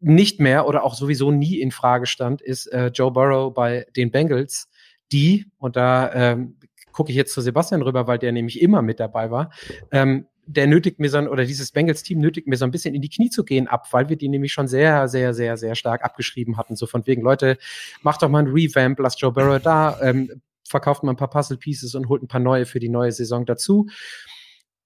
nicht 0.00 0.40
mehr 0.40 0.66
oder 0.66 0.84
auch 0.84 0.94
sowieso 0.94 1.30
nie 1.30 1.60
in 1.60 1.72
Frage 1.72 2.06
stand, 2.06 2.40
ist 2.40 2.66
äh, 2.66 2.88
Joe 2.88 3.10
Burrow 3.10 3.52
bei 3.52 3.86
den 3.96 4.10
Bengals, 4.10 4.68
die, 5.10 5.46
und 5.58 5.76
da 5.76 6.12
ähm, 6.12 6.56
gucke 6.92 7.10
ich 7.10 7.16
jetzt 7.16 7.32
zu 7.32 7.40
Sebastian 7.40 7.82
rüber, 7.82 8.06
weil 8.06 8.18
der 8.18 8.32
nämlich 8.32 8.60
immer 8.60 8.82
mit 8.82 9.00
dabei 9.00 9.30
war, 9.30 9.50
ähm, 9.90 10.26
der 10.48 10.66
nötigt 10.66 10.98
mir 10.98 11.10
so, 11.10 11.18
oder 11.18 11.44
dieses 11.44 11.72
Bengals-Team 11.72 12.18
nötigt 12.18 12.46
mir 12.46 12.56
so 12.56 12.64
ein 12.64 12.70
bisschen 12.70 12.94
in 12.94 13.02
die 13.02 13.10
Knie 13.10 13.28
zu 13.28 13.44
gehen 13.44 13.68
ab, 13.68 13.86
weil 13.92 14.08
wir 14.08 14.16
die 14.16 14.28
nämlich 14.28 14.52
schon 14.52 14.66
sehr, 14.66 15.06
sehr, 15.06 15.34
sehr, 15.34 15.58
sehr 15.58 15.74
stark 15.74 16.02
abgeschrieben 16.02 16.56
hatten. 16.56 16.74
So 16.74 16.86
von 16.86 17.06
wegen, 17.06 17.22
Leute, 17.22 17.58
macht 18.02 18.22
doch 18.22 18.30
mal 18.30 18.38
ein 18.38 18.48
Revamp, 18.48 18.98
lasst 18.98 19.20
Joe 19.20 19.30
Burrow 19.30 19.60
da, 19.60 20.00
ähm, 20.00 20.40
verkauft 20.66 21.02
mal 21.02 21.12
ein 21.12 21.16
paar 21.16 21.30
Puzzle-Pieces 21.30 21.94
und 21.94 22.08
holt 22.08 22.22
ein 22.22 22.28
paar 22.28 22.40
neue 22.40 22.64
für 22.64 22.80
die 22.80 22.88
neue 22.88 23.12
Saison 23.12 23.44
dazu. 23.44 23.88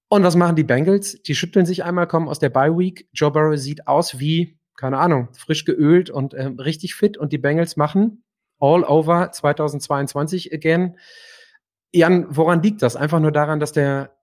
Und 0.09 0.23
was 0.23 0.35
machen 0.35 0.57
die 0.57 0.63
Bengals? 0.63 1.21
Die 1.23 1.33
schütteln 1.33 1.65
sich 1.65 1.83
einmal, 1.83 2.07
kommen 2.07 2.27
aus 2.27 2.39
der 2.39 2.49
Bye-Week. 2.49 3.07
Joe 3.13 3.31
Burrow 3.31 3.57
sieht 3.57 3.87
aus 3.87 4.19
wie, 4.19 4.57
keine 4.75 4.97
Ahnung, 4.97 5.29
frisch 5.33 5.63
geölt 5.63 6.09
und 6.09 6.33
ähm, 6.33 6.59
richtig 6.59 6.93
fit. 6.93 7.17
Und 7.17 7.31
die 7.31 7.37
Bengals 7.37 7.77
machen 7.77 8.23
all 8.59 8.83
over 8.83 9.31
2022 9.31 10.53
again. 10.53 10.97
Jan, 11.93 12.27
woran 12.29 12.61
liegt 12.61 12.81
das? 12.81 12.95
Einfach 12.95 13.19
nur 13.19 13.31
daran, 13.31 13.59
dass 13.59 13.71
der 13.71 14.13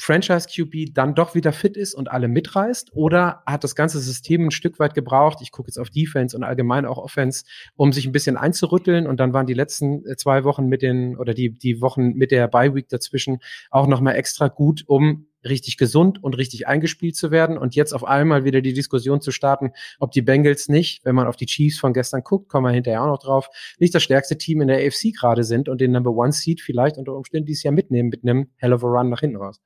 Franchise-QB 0.00 0.94
dann 0.94 1.14
doch 1.14 1.34
wieder 1.34 1.52
fit 1.52 1.76
ist 1.76 1.94
und 1.94 2.10
alle 2.10 2.28
mitreißt? 2.28 2.90
Oder 2.92 3.42
hat 3.46 3.64
das 3.64 3.74
ganze 3.74 4.00
System 4.00 4.46
ein 4.46 4.50
Stück 4.50 4.78
weit 4.78 4.94
gebraucht? 4.94 5.38
Ich 5.42 5.52
gucke 5.52 5.68
jetzt 5.68 5.78
auf 5.78 5.90
Defense 5.90 6.36
und 6.36 6.42
allgemein 6.42 6.86
auch 6.86 6.98
Offense, 6.98 7.44
um 7.76 7.92
sich 7.92 8.06
ein 8.06 8.12
bisschen 8.12 8.36
einzurütteln. 8.36 9.06
Und 9.06 9.20
dann 9.20 9.32
waren 9.32 9.46
die 9.46 9.54
letzten 9.54 10.04
äh, 10.06 10.16
zwei 10.16 10.44
Wochen 10.44 10.66
mit 10.66 10.82
den, 10.82 11.16
oder 11.16 11.34
die, 11.34 11.50
die 11.50 11.80
Wochen 11.80 12.14
mit 12.14 12.30
der 12.30 12.48
Bye-Week 12.48 12.88
dazwischen 12.88 13.38
auch 13.70 13.86
nochmal 13.86 14.16
extra 14.16 14.48
gut, 14.48 14.84
um 14.86 15.26
richtig 15.44 15.76
gesund 15.76 16.22
und 16.22 16.36
richtig 16.36 16.66
eingespielt 16.66 17.16
zu 17.16 17.30
werden 17.30 17.56
und 17.56 17.74
jetzt 17.74 17.92
auf 17.92 18.04
einmal 18.04 18.44
wieder 18.44 18.60
die 18.60 18.72
Diskussion 18.72 19.20
zu 19.20 19.30
starten, 19.30 19.72
ob 19.98 20.12
die 20.12 20.22
Bengals 20.22 20.68
nicht, 20.68 21.04
wenn 21.04 21.14
man 21.14 21.26
auf 21.26 21.36
die 21.36 21.46
Chiefs 21.46 21.78
von 21.78 21.92
gestern 21.92 22.22
guckt, 22.22 22.48
kommen 22.48 22.66
wir 22.66 22.72
hinterher 22.72 23.02
auch 23.02 23.06
noch 23.06 23.18
drauf, 23.18 23.48
nicht 23.78 23.94
das 23.94 24.02
stärkste 24.02 24.36
Team 24.36 24.60
in 24.60 24.68
der 24.68 24.86
AFC 24.86 25.14
gerade 25.18 25.44
sind 25.44 25.68
und 25.68 25.80
den 25.80 25.92
Number 25.92 26.10
One 26.10 26.32
Seed 26.32 26.60
vielleicht 26.60 26.98
unter 26.98 27.14
Umständen 27.14 27.46
dieses 27.46 27.62
Jahr 27.62 27.74
mitnehmen 27.74 28.08
mit 28.08 28.22
einem 28.22 28.50
Hell 28.56 28.72
of 28.72 28.84
a 28.84 28.86
Run 28.86 29.08
nach 29.10 29.20
hinten 29.20 29.36
raus. 29.36 29.60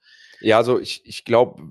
Ja, 0.44 0.59
also 0.59 0.78
ich, 0.78 1.00
ich 1.07 1.24
glaube, 1.24 1.62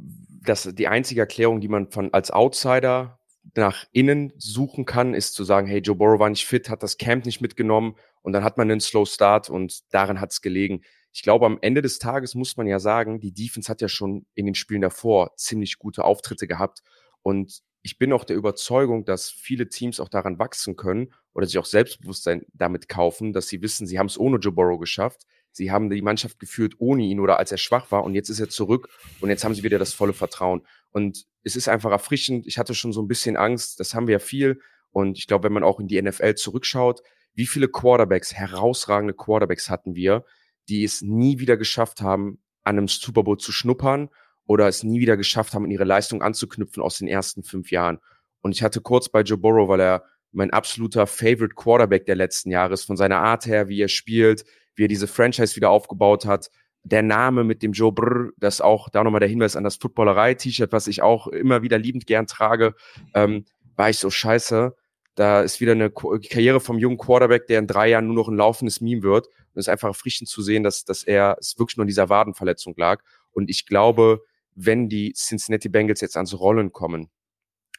dass 0.44 0.64
die 0.74 0.88
einzige 0.88 1.22
Erklärung, 1.22 1.62
die 1.62 1.68
man 1.68 1.92
von 1.92 2.12
als 2.12 2.32
Outsider 2.32 3.20
nach 3.54 3.86
innen 3.92 4.34
suchen 4.38 4.86
kann, 4.86 5.14
ist 5.14 5.36
zu 5.36 5.44
sagen, 5.44 5.68
hey, 5.68 5.80
Joe 5.80 5.96
Burrow 5.96 6.20
war 6.20 6.30
nicht 6.30 6.48
fit, 6.48 6.70
hat 6.70 6.82
das 6.82 6.98
Camp 6.98 7.26
nicht 7.28 7.40
mitgenommen 7.40 7.96
und 8.24 8.34
dann 8.34 8.44
hat 8.44 8.58
man 8.58 8.72
einen 8.72 8.80
Slow 8.80 9.06
Start 9.06 9.50
und 9.52 9.94
daran 9.94 10.20
hat 10.20 10.32
es 10.32 10.42
gelegen. 10.42 10.82
Ich 11.12 11.22
glaube, 11.22 11.46
am 11.46 11.60
Ende 11.62 11.84
des 11.84 12.00
Tages 12.00 12.34
muss 12.34 12.58
man 12.58 12.66
ja 12.66 12.80
sagen, 12.80 13.20
die 13.20 13.32
Defense 13.32 13.70
hat 13.70 13.80
ja 13.80 13.88
schon 13.88 14.26
in 14.34 14.48
den 14.48 14.56
Spielen 14.56 14.82
davor 14.82 15.36
ziemlich 15.36 15.78
gute 15.78 16.04
Auftritte 16.04 16.48
gehabt 16.48 16.82
und 17.22 17.62
ich 17.84 18.00
bin 18.00 18.12
auch 18.12 18.24
der 18.24 18.38
Überzeugung, 18.38 19.06
dass 19.06 19.30
viele 19.30 19.70
Teams 19.70 20.00
auch 20.00 20.10
daran 20.10 20.40
wachsen 20.40 20.76
können 20.78 21.14
oder 21.34 21.46
sich 21.46 21.60
auch 21.60 21.66
Selbstbewusstsein 21.66 22.44
damit 22.54 22.90
kaufen, 22.90 23.34
dass 23.34 23.50
sie 23.50 23.62
wissen, 23.62 23.86
sie 23.86 24.00
haben 24.00 24.08
es 24.08 24.18
ohne 24.18 24.38
Joe 24.38 24.54
Burrow 24.54 24.80
geschafft. 24.80 25.28
Sie 25.54 25.72
haben 25.72 25.90
die 25.90 26.02
Mannschaft 26.02 26.40
geführt 26.40 26.74
ohne 26.80 27.04
ihn 27.04 27.20
oder 27.20 27.38
als 27.38 27.52
er 27.52 27.58
schwach 27.58 27.92
war 27.92 28.04
und 28.04 28.16
jetzt 28.16 28.30
ist 28.30 28.40
er 28.40 28.50
zurück 28.50 28.90
und 29.22 29.30
jetzt 29.30 29.44
haben 29.44 29.54
sie 29.54 29.64
wieder 29.64 29.80
das 29.80 29.94
volle 29.94 30.14
Vertrauen. 30.14 30.64
Und 30.92 31.26
es 31.44 31.56
ist 31.56 31.70
einfach 31.70 31.92
erfrischend. 31.92 32.48
Ich 32.48 32.58
hatte 32.58 32.74
schon 32.74 32.92
so 32.92 33.02
ein 33.02 33.08
bisschen 33.08 33.38
Angst, 33.38 33.80
das 33.80 33.94
haben 33.94 34.08
wir 34.08 34.14
ja 34.14 34.20
viel. 34.20 34.60
Und 34.92 35.18
ich 35.18 35.28
glaube, 35.28 35.46
wenn 35.46 35.54
man 35.54 35.64
auch 35.64 35.80
in 35.80 35.88
die 35.88 36.02
NFL 36.02 36.36
zurückschaut, 36.36 37.02
wie 37.34 37.48
viele 37.48 37.68
Quarterbacks, 37.68 38.34
herausragende 38.34 39.14
Quarterbacks 39.14 39.70
hatten 39.70 39.96
wir, 39.96 40.26
die 40.70 40.84
es 40.84 41.02
nie 41.02 41.40
wieder 41.40 41.58
geschafft 41.58 42.02
haben, 42.02 42.40
an 42.64 42.78
einem 42.78 42.88
Super 42.88 43.24
Bowl 43.24 43.38
zu 43.38 43.52
schnuppern 43.52 44.10
oder 44.46 44.68
es 44.68 44.84
nie 44.84 45.00
wieder 45.00 45.18
geschafft 45.18 45.54
haben, 45.54 45.66
in 45.66 45.72
ihre 45.72 45.84
Leistung 45.84 46.22
anzuknüpfen 46.22 46.82
aus 46.82 46.98
den 46.98 47.08
ersten 47.08 47.44
fünf 47.44 47.72
Jahren. 47.72 48.00
Und 48.42 48.54
ich 48.54 48.64
hatte 48.64 48.82
kurz 48.82 49.10
bei 49.10 49.22
Joe 49.22 49.38
Burrow, 49.38 49.68
weil 49.68 49.82
er 49.82 50.04
mein 50.32 50.52
absoluter 50.52 51.08
Favorite 51.08 51.56
Quarterback 51.56 52.06
der 52.06 52.16
letzten 52.16 52.52
Jahre 52.52 52.74
ist, 52.74 52.86
von 52.86 52.98
seiner 52.98 53.20
Art 53.20 53.46
her, 53.46 53.68
wie 53.68 53.82
er 53.82 53.88
spielt, 53.88 54.46
wie 54.76 54.86
er 54.86 54.88
diese 54.88 55.08
Franchise 55.08 55.56
wieder 55.56 55.70
aufgebaut 55.70 56.26
hat. 56.26 56.50
Der 56.84 57.02
Name 57.02 57.44
mit 57.44 57.64
dem 57.64 57.72
Joe 57.72 57.92
Brr, 57.92 58.32
das 58.38 58.60
auch 58.60 58.90
da 58.90 59.04
nochmal 59.04 59.20
der 59.20 59.30
Hinweis 59.30 59.56
an 59.56 59.64
das 59.64 59.78
Footballerei-T-Shirt, 59.78 60.72
was 60.72 60.88
ich 60.88 61.02
auch 61.02 61.28
immer 61.28 61.62
wieder 61.62 61.78
liebend 61.78 62.06
gern 62.06 62.28
trage, 62.28 62.76
ähm, 63.14 63.46
war 63.76 63.90
ich 63.90 64.00
so 64.00 64.10
scheiße. 64.10 64.76
Da 65.16 65.42
ist 65.42 65.62
wieder 65.62 65.74
eine 65.74 65.92
Karriere 65.92 66.60
vom 66.60 66.80
jungen 66.80 66.98
Quarterback, 66.98 67.48
der 67.48 67.60
in 67.60 67.68
drei 67.68 67.90
Jahren 67.90 68.08
nur 68.08 68.16
noch 68.16 68.28
ein 68.28 68.36
laufendes 68.36 68.82
Meme 68.82 69.04
wird. 69.04 69.28
Und 69.28 69.60
es 69.60 69.66
ist 69.66 69.70
einfach 69.70 69.90
erfrischend 69.90 70.28
zu 70.28 70.42
sehen, 70.42 70.64
dass, 70.64 70.86
dass 70.86 71.04
er 71.04 71.38
es 71.40 71.58
wirklich 71.58 71.78
nur 71.78 71.84
in 71.84 71.90
dieser 71.90 72.10
Wadenverletzung 72.10 72.74
lag. 72.78 73.04
Und 73.32 73.50
ich 73.50 73.66
glaube, 73.66 74.22
wenn 74.56 74.90
die 74.90 75.14
Cincinnati 75.14 75.70
Bengals 75.70 76.02
jetzt 76.02 76.18
ans 76.18 76.38
Rollen 76.40 76.72
kommen 76.72 77.10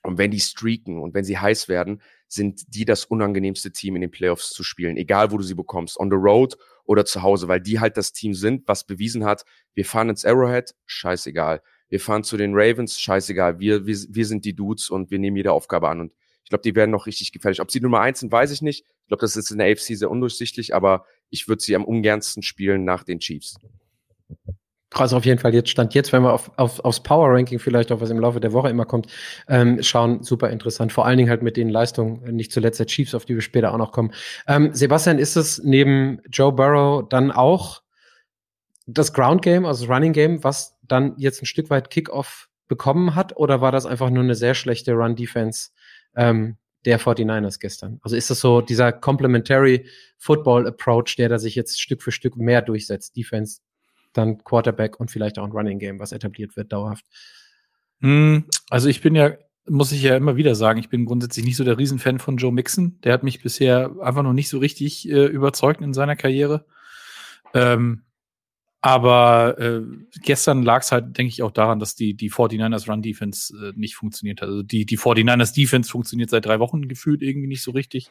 und 0.02 0.18
wenn 0.18 0.30
die 0.30 0.40
streaken 0.40 1.00
und 1.00 1.14
wenn 1.14 1.24
sie 1.24 1.38
heiß 1.38 1.68
werden, 1.68 2.02
sind 2.28 2.62
die 2.68 2.84
das 2.84 3.04
unangenehmste 3.04 3.72
Team 3.72 3.96
in 3.96 4.02
den 4.02 4.10
Playoffs 4.10 4.50
zu 4.50 4.62
spielen, 4.62 4.96
egal 4.96 5.30
wo 5.30 5.36
du 5.36 5.42
sie 5.42 5.54
bekommst, 5.54 5.98
on 5.98 6.10
the 6.10 6.16
road 6.16 6.56
oder 6.84 7.04
zu 7.04 7.22
Hause, 7.22 7.48
weil 7.48 7.60
die 7.60 7.80
halt 7.80 7.96
das 7.96 8.12
Team 8.12 8.34
sind, 8.34 8.66
was 8.68 8.86
bewiesen 8.86 9.24
hat, 9.24 9.44
wir 9.74 9.84
fahren 9.84 10.10
ins 10.10 10.24
Arrowhead, 10.24 10.74
scheißegal. 10.86 11.62
Wir 11.88 12.00
fahren 12.00 12.24
zu 12.24 12.36
den 12.36 12.52
Ravens, 12.54 13.00
scheißegal. 13.00 13.58
Wir, 13.58 13.86
wir, 13.86 13.96
wir 14.08 14.26
sind 14.26 14.44
die 14.44 14.54
Dudes 14.54 14.90
und 14.90 15.10
wir 15.10 15.18
nehmen 15.18 15.36
jede 15.36 15.52
Aufgabe 15.52 15.88
an. 15.88 16.00
Und 16.00 16.12
ich 16.42 16.50
glaube, 16.50 16.62
die 16.62 16.74
werden 16.74 16.90
noch 16.90 17.06
richtig 17.06 17.32
gefährlich. 17.32 17.60
Ob 17.60 17.70
sie 17.70 17.80
Nummer 17.80 18.00
eins 18.00 18.20
sind, 18.20 18.32
weiß 18.32 18.50
ich 18.50 18.62
nicht. 18.62 18.84
Ich 19.02 19.08
glaube, 19.08 19.20
das 19.20 19.36
ist 19.36 19.50
in 19.50 19.58
der 19.58 19.70
AFC 19.70 19.96
sehr 19.96 20.10
undurchsichtig, 20.10 20.74
aber 20.74 21.06
ich 21.30 21.48
würde 21.48 21.62
sie 21.62 21.76
am 21.76 21.84
ungernsten 21.84 22.42
spielen 22.42 22.84
nach 22.84 23.04
den 23.04 23.18
Chiefs. 23.18 23.56
Also 24.96 25.16
auf 25.16 25.24
jeden 25.24 25.40
Fall 25.40 25.52
jetzt 25.54 25.70
stand 25.70 25.92
jetzt, 25.94 26.12
wenn 26.12 26.22
wir 26.22 26.32
auf, 26.32 26.52
auf, 26.56 26.84
aufs 26.84 27.02
Power 27.02 27.32
Ranking 27.32 27.58
vielleicht 27.58 27.90
auch 27.90 28.00
was 28.00 28.10
im 28.10 28.20
Laufe 28.20 28.38
der 28.38 28.52
Woche 28.52 28.68
immer 28.68 28.84
kommt, 28.84 29.06
ähm, 29.48 29.82
schauen, 29.82 30.22
super 30.22 30.50
interessant. 30.50 30.92
Vor 30.92 31.04
allen 31.04 31.18
Dingen 31.18 31.28
halt 31.28 31.42
mit 31.42 31.56
den 31.56 31.68
Leistungen, 31.68 32.22
nicht 32.34 32.52
zuletzt 32.52 32.78
der 32.78 32.86
Chiefs, 32.86 33.14
auf 33.14 33.24
die 33.24 33.34
wir 33.34 33.42
später 33.42 33.72
auch 33.72 33.78
noch 33.78 33.90
kommen. 33.90 34.12
Ähm, 34.46 34.72
Sebastian, 34.72 35.18
ist 35.18 35.36
es 35.36 35.62
neben 35.64 36.20
Joe 36.30 36.52
Burrow 36.52 37.08
dann 37.08 37.32
auch 37.32 37.82
das 38.86 39.12
Ground 39.12 39.42
Game, 39.42 39.66
also 39.66 39.84
das 39.86 39.94
Running 39.94 40.12
Game, 40.12 40.44
was 40.44 40.76
dann 40.82 41.14
jetzt 41.16 41.42
ein 41.42 41.46
Stück 41.46 41.70
weit 41.70 41.90
Kickoff 41.90 42.48
bekommen 42.68 43.14
hat, 43.14 43.36
oder 43.36 43.60
war 43.60 43.72
das 43.72 43.86
einfach 43.86 44.10
nur 44.10 44.22
eine 44.22 44.34
sehr 44.34 44.54
schlechte 44.54 44.92
Run 44.92 45.16
Defense 45.16 45.70
ähm, 46.14 46.56
der 46.84 47.00
49ers 47.00 47.58
gestern? 47.58 47.98
Also 48.02 48.16
ist 48.16 48.30
das 48.30 48.40
so 48.40 48.60
dieser 48.60 48.92
Complementary 48.92 49.86
Football 50.18 50.66
Approach, 50.66 51.16
der 51.16 51.28
da 51.28 51.38
sich 51.38 51.54
jetzt 51.54 51.80
Stück 51.80 52.02
für 52.02 52.12
Stück 52.12 52.36
mehr 52.36 52.62
durchsetzt? 52.62 53.16
Defense, 53.16 53.60
dann 54.16 54.42
Quarterback 54.42 54.98
und 54.98 55.10
vielleicht 55.10 55.38
auch 55.38 55.44
ein 55.44 55.52
Running 55.52 55.78
Game, 55.78 55.98
was 55.98 56.12
etabliert 56.12 56.56
wird, 56.56 56.72
dauerhaft. 56.72 57.04
Hm, 58.00 58.44
also 58.70 58.88
ich 58.88 59.00
bin 59.00 59.14
ja, 59.14 59.32
muss 59.66 59.92
ich 59.92 60.02
ja 60.02 60.16
immer 60.16 60.36
wieder 60.36 60.54
sagen, 60.54 60.78
ich 60.78 60.88
bin 60.88 61.04
grundsätzlich 61.04 61.44
nicht 61.44 61.56
so 61.56 61.64
der 61.64 61.78
Riesenfan 61.78 62.18
von 62.18 62.36
Joe 62.36 62.52
Mixon. 62.52 63.00
Der 63.02 63.12
hat 63.12 63.22
mich 63.22 63.42
bisher 63.42 63.90
einfach 64.00 64.22
noch 64.22 64.32
nicht 64.32 64.48
so 64.48 64.58
richtig 64.58 65.08
äh, 65.08 65.26
überzeugt 65.26 65.80
in 65.80 65.94
seiner 65.94 66.16
Karriere. 66.16 66.66
Ähm, 67.54 68.02
aber 68.84 69.58
äh, 69.58 69.80
gestern 70.20 70.62
lag 70.62 70.82
es 70.82 70.92
halt, 70.92 71.16
denke 71.16 71.30
ich, 71.30 71.42
auch 71.42 71.52
daran, 71.52 71.78
dass 71.78 71.94
die, 71.94 72.12
die 72.12 72.30
49ers 72.30 72.86
Run 72.86 73.00
Defense 73.00 73.56
äh, 73.56 73.72
nicht 73.74 73.96
funktioniert 73.96 74.42
hat. 74.42 74.48
Also 74.48 74.62
die, 74.62 74.84
die 74.84 74.98
49ers 74.98 75.54
Defense 75.54 75.90
funktioniert 75.90 76.28
seit 76.28 76.44
drei 76.44 76.60
Wochen 76.60 76.86
gefühlt 76.86 77.22
irgendwie 77.22 77.48
nicht 77.48 77.62
so 77.62 77.70
richtig. 77.70 78.10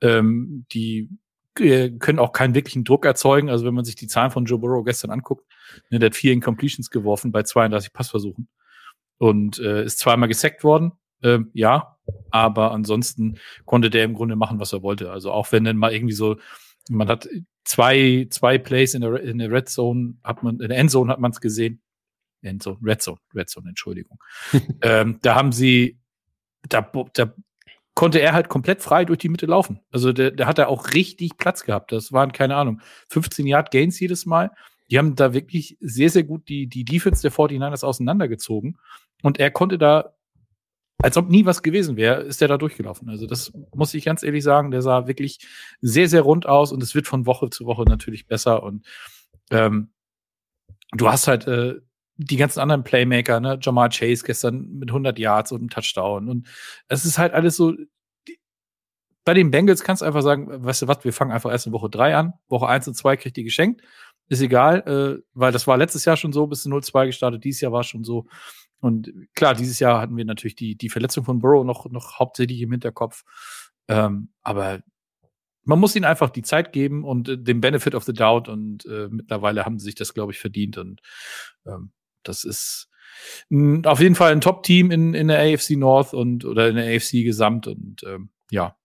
Ähm, 0.00 0.64
die 0.72 1.10
äh, 1.58 1.90
können 1.90 2.18
auch 2.18 2.32
keinen 2.32 2.54
wirklichen 2.54 2.84
Druck 2.84 3.04
erzeugen. 3.04 3.50
Also 3.50 3.64
wenn 3.64 3.74
man 3.74 3.84
sich 3.84 3.96
die 3.96 4.06
Zahlen 4.06 4.30
von 4.30 4.44
Joe 4.44 4.58
Burrow 4.58 4.84
gestern 4.84 5.10
anguckt, 5.10 5.46
ne, 5.90 5.98
der 5.98 6.10
hat 6.10 6.16
vier 6.16 6.32
Incompletions 6.32 6.90
geworfen 6.90 7.32
bei 7.32 7.42
32 7.42 7.92
Passversuchen 7.92 8.48
und 9.18 9.58
äh, 9.58 9.84
ist 9.84 9.98
zweimal 9.98 10.28
gesackt 10.28 10.64
worden. 10.64 10.92
Ähm, 11.22 11.50
ja, 11.52 11.98
aber 12.30 12.72
ansonsten 12.72 13.38
konnte 13.66 13.90
der 13.90 14.04
im 14.04 14.14
Grunde 14.14 14.36
machen, 14.36 14.58
was 14.58 14.72
er 14.72 14.82
wollte. 14.82 15.10
Also 15.10 15.32
auch 15.32 15.52
wenn 15.52 15.64
dann 15.64 15.76
mal 15.76 15.92
irgendwie 15.92 16.14
so, 16.14 16.36
man 16.88 17.08
hat 17.08 17.28
zwei, 17.64 18.26
zwei 18.30 18.58
Plays 18.58 18.94
in 18.94 19.02
der, 19.02 19.20
in 19.20 19.38
der 19.38 19.50
Red 19.50 19.68
Zone, 19.68 20.14
hat 20.24 20.42
man, 20.42 20.60
in 20.60 20.68
der 20.68 20.78
Endzone 20.78 21.12
hat 21.12 21.20
man 21.20 21.32
es 21.32 21.40
gesehen. 21.40 21.82
Endzone, 22.42 22.78
Red 22.82 23.02
Zone, 23.02 23.18
Red 23.34 23.50
Zone, 23.50 23.68
Entschuldigung. 23.68 24.18
ähm, 24.82 25.18
da 25.22 25.34
haben 25.34 25.52
sie, 25.52 26.00
da, 26.68 26.90
da 27.12 27.34
konnte 27.94 28.20
er 28.20 28.32
halt 28.32 28.48
komplett 28.48 28.82
frei 28.82 29.04
durch 29.04 29.18
die 29.18 29.28
Mitte 29.28 29.46
laufen. 29.46 29.80
Also 29.90 30.12
der, 30.12 30.30
der 30.30 30.46
hat 30.46 30.58
da 30.58 30.66
auch 30.66 30.92
richtig 30.94 31.36
Platz 31.36 31.64
gehabt. 31.64 31.92
Das 31.92 32.12
waren, 32.12 32.32
keine 32.32 32.56
Ahnung, 32.56 32.80
15 33.08 33.46
Yard 33.46 33.70
Gains 33.70 33.98
jedes 34.00 34.26
Mal. 34.26 34.50
Die 34.90 34.98
haben 34.98 35.14
da 35.14 35.32
wirklich 35.34 35.76
sehr, 35.80 36.10
sehr 36.10 36.24
gut 36.24 36.48
die, 36.48 36.66
die 36.66 36.84
Defense 36.84 37.22
der 37.22 37.32
49ers 37.32 37.84
auseinandergezogen. 37.84 38.78
Und 39.22 39.38
er 39.38 39.50
konnte 39.50 39.78
da, 39.78 40.14
als 40.98 41.16
ob 41.16 41.28
nie 41.28 41.46
was 41.46 41.62
gewesen 41.62 41.96
wäre, 41.96 42.22
ist 42.22 42.42
er 42.42 42.48
da 42.48 42.58
durchgelaufen. 42.58 43.08
Also 43.08 43.26
das 43.26 43.52
muss 43.74 43.94
ich 43.94 44.04
ganz 44.04 44.22
ehrlich 44.22 44.44
sagen, 44.44 44.70
der 44.70 44.82
sah 44.82 45.06
wirklich 45.06 45.46
sehr, 45.80 46.08
sehr 46.08 46.22
rund 46.22 46.46
aus 46.46 46.72
und 46.72 46.82
es 46.82 46.94
wird 46.94 47.06
von 47.06 47.26
Woche 47.26 47.50
zu 47.50 47.66
Woche 47.66 47.84
natürlich 47.84 48.26
besser. 48.26 48.62
Und 48.62 48.86
ähm, 49.50 49.90
du 50.92 51.08
hast 51.08 51.28
halt 51.28 51.46
äh, 51.46 51.76
die 52.22 52.36
ganzen 52.36 52.60
anderen 52.60 52.84
Playmaker, 52.84 53.40
ne, 53.40 53.58
Jamal 53.60 53.88
Chase 53.88 54.24
gestern 54.24 54.78
mit 54.78 54.90
100 54.90 55.18
Yards 55.18 55.52
und 55.52 55.60
einem 55.60 55.70
Touchdown. 55.70 56.28
Und 56.28 56.48
es 56.88 57.04
ist 57.04 57.18
halt 57.18 57.32
alles 57.32 57.56
so. 57.56 57.72
Die, 58.28 58.38
bei 59.24 59.34
den 59.34 59.50
Bengals 59.50 59.82
kannst 59.82 60.02
du 60.02 60.06
einfach 60.06 60.22
sagen, 60.22 60.46
weißt 60.64 60.82
du 60.82 60.88
was, 60.88 61.04
wir 61.04 61.12
fangen 61.12 61.32
einfach 61.32 61.50
erst 61.50 61.66
in 61.66 61.72
Woche 61.72 61.88
3 61.88 62.16
an. 62.16 62.34
Woche 62.48 62.68
1 62.68 62.88
und 62.88 62.94
2 62.94 63.16
kriegt 63.16 63.36
die 63.36 63.44
geschenkt. 63.44 63.82
Ist 64.28 64.42
egal, 64.42 64.80
äh, 64.86 65.22
weil 65.32 65.52
das 65.52 65.66
war 65.66 65.76
letztes 65.76 66.04
Jahr 66.04 66.16
schon 66.16 66.32
so, 66.32 66.46
bis 66.46 66.66
0-2 66.66 67.06
gestartet, 67.06 67.44
dieses 67.44 67.62
Jahr 67.62 67.72
war 67.72 67.84
schon 67.84 68.04
so. 68.04 68.26
Und 68.80 69.12
klar, 69.34 69.54
dieses 69.54 69.78
Jahr 69.78 70.00
hatten 70.00 70.16
wir 70.16 70.24
natürlich 70.24 70.56
die, 70.56 70.76
die 70.76 70.88
Verletzung 70.88 71.24
von 71.24 71.40
Burrow 71.40 71.64
noch, 71.64 71.90
noch 71.90 72.18
hauptsächlich 72.18 72.60
im 72.60 72.70
Hinterkopf. 72.70 73.24
Ähm, 73.88 74.30
aber 74.42 74.80
man 75.64 75.78
muss 75.78 75.96
ihnen 75.96 76.04
einfach 76.04 76.30
die 76.30 76.42
Zeit 76.42 76.72
geben 76.72 77.04
und 77.04 77.28
äh, 77.28 77.38
den 77.38 77.60
Benefit 77.60 77.94
of 77.94 78.04
the 78.04 78.12
Doubt 78.12 78.48
und 78.48 78.84
äh, 78.86 79.08
mittlerweile 79.10 79.64
haben 79.64 79.78
sie 79.78 79.86
sich 79.86 79.94
das, 79.94 80.14
glaube 80.14 80.32
ich, 80.32 80.38
verdient 80.38 80.78
und 80.78 81.00
ähm, 81.66 81.92
das 82.22 82.44
ist 82.44 82.90
auf 83.84 84.00
jeden 84.00 84.14
Fall 84.14 84.32
ein 84.32 84.40
Top-Team 84.40 84.90
in, 84.90 85.14
in 85.14 85.28
der 85.28 85.40
AFC 85.40 85.72
North 85.76 86.14
und 86.14 86.44
oder 86.44 86.68
in 86.68 86.76
der 86.76 86.96
AFC 86.96 87.24
gesamt 87.24 87.66
und 87.66 88.02
ähm, 88.04 88.30
ja. 88.50 88.76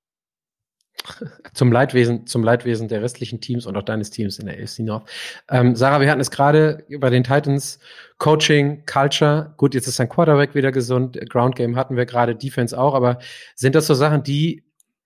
Zum 1.54 1.72
Leidwesen, 1.72 2.26
zum 2.26 2.44
Leidwesen 2.44 2.88
der 2.88 3.02
restlichen 3.02 3.40
Teams 3.40 3.66
und 3.66 3.78
auch 3.78 3.84
deines 3.84 4.10
Teams 4.10 4.40
in 4.40 4.48
der 4.48 4.60
AFC 4.60 4.80
North. 4.80 5.08
Ähm, 5.50 5.76
Sarah, 5.76 6.02
wir 6.02 6.10
hatten 6.10 6.22
es 6.22 6.32
gerade 6.32 6.86
bei 7.00 7.10
den 7.10 7.24
Titans 7.24 7.80
Coaching, 8.18 8.86
Culture. 8.86 9.54
Gut, 9.58 9.76
jetzt 9.76 9.88
ist 9.88 10.00
ein 10.00 10.10
Quarterback 10.10 10.56
wieder 10.56 10.72
gesund. 10.72 11.20
Ground 11.30 11.56
Game 11.56 11.76
hatten 11.76 11.96
wir 11.96 12.06
gerade, 12.06 12.36
Defense 12.36 12.78
auch. 12.78 12.96
Aber 12.96 13.20
sind 13.56 13.76
das 13.76 13.88
so 13.88 13.94
Sachen, 13.94 14.24
die 14.24 14.64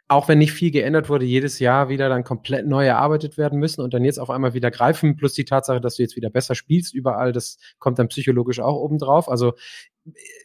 auch 0.09 0.27
wenn 0.27 0.39
nicht 0.39 0.53
viel 0.53 0.71
geändert 0.71 1.07
wurde, 1.07 1.23
jedes 1.23 1.59
Jahr 1.59 1.87
wieder 1.87 2.09
dann 2.09 2.23
komplett 2.23 2.65
neu 2.65 2.85
erarbeitet 2.85 3.37
werden 3.37 3.59
müssen 3.59 3.81
und 3.81 3.93
dann 3.93 4.03
jetzt 4.03 4.17
auf 4.17 4.31
einmal 4.31 4.55
wieder 4.55 4.71
greifen, 4.71 5.15
plus 5.15 5.33
die 5.33 5.45
Tatsache, 5.45 5.79
dass 5.79 5.95
du 5.95 6.01
jetzt 6.01 6.15
wieder 6.15 6.31
besser 6.31 6.55
spielst 6.55 6.95
überall, 6.95 7.31
das 7.31 7.57
kommt 7.77 7.99
dann 7.99 8.07
psychologisch 8.07 8.59
auch 8.59 8.75
obendrauf. 8.75 9.29
Also 9.29 9.53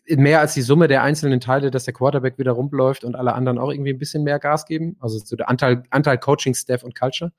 äh, 0.07 0.16
mehr 0.16 0.40
als 0.40 0.53
die 0.53 0.61
Summe 0.61 0.87
der 0.87 1.03
einzelnen 1.03 1.40
Teile, 1.40 1.70
dass 1.70 1.85
der 1.85 1.94
Quarterback 1.94 2.38
wieder 2.38 2.53
rumläuft 2.53 3.05
und 3.05 3.16
alle 3.16 3.33
anderen 3.33 3.59
auch 3.59 3.70
irgendwie 3.70 3.94
ein 3.94 3.98
bisschen 3.98 4.22
mehr 4.22 4.38
Gas 4.38 4.66
geben. 4.66 4.98
Also 5.00 5.18
so 5.18 5.35
der 5.35 5.48
Anteil, 5.48 5.83
Anteil 5.88 6.18
Coaching, 6.18 6.55
Staff 6.55 6.83
und 6.83 6.94
Culture. 6.94 7.33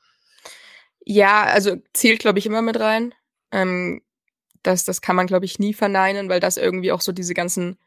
Ja, 1.06 1.44
also 1.44 1.76
zählt, 1.94 2.20
glaube 2.20 2.40
ich, 2.40 2.48
immer 2.48 2.64
mit 2.64 2.80
rein. 2.80 3.14
Ähm, 3.52 4.02
das, 4.64 4.84
das 4.84 5.02
kann 5.02 5.16
man, 5.16 5.28
glaube 5.28 5.46
ich, 5.46 5.60
nie 5.60 5.76
verneinen, 5.76 6.28
weil 6.28 6.40
das 6.40 6.58
irgendwie 6.58 6.92
auch 6.92 7.02
so 7.02 7.12
diese 7.12 7.36
ganzen 7.36 7.78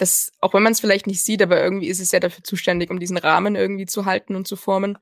das, 0.00 0.32
auch 0.40 0.54
wenn 0.54 0.62
man 0.62 0.72
es 0.72 0.80
vielleicht 0.80 1.06
nicht 1.06 1.22
sieht, 1.22 1.42
aber 1.42 1.62
irgendwie 1.62 1.88
ist 1.88 2.00
es 2.00 2.12
ja 2.12 2.20
dafür 2.20 2.44
zuständig, 2.44 2.90
um 2.90 3.00
diesen 3.00 3.16
Rahmen 3.16 3.56
irgendwie 3.56 3.86
zu 3.86 4.04
halten 4.04 4.34
und 4.34 4.46
zu 4.46 4.56
formen. 4.56 4.98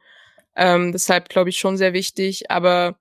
Ähm, 0.57 0.93
deshalb 0.93 1.29
glaube 1.29 1.51
ich 1.51 1.59
schon 1.59 1.77
sehr 1.77 1.93
wichtig. 1.93 2.51
Aber 2.51 2.99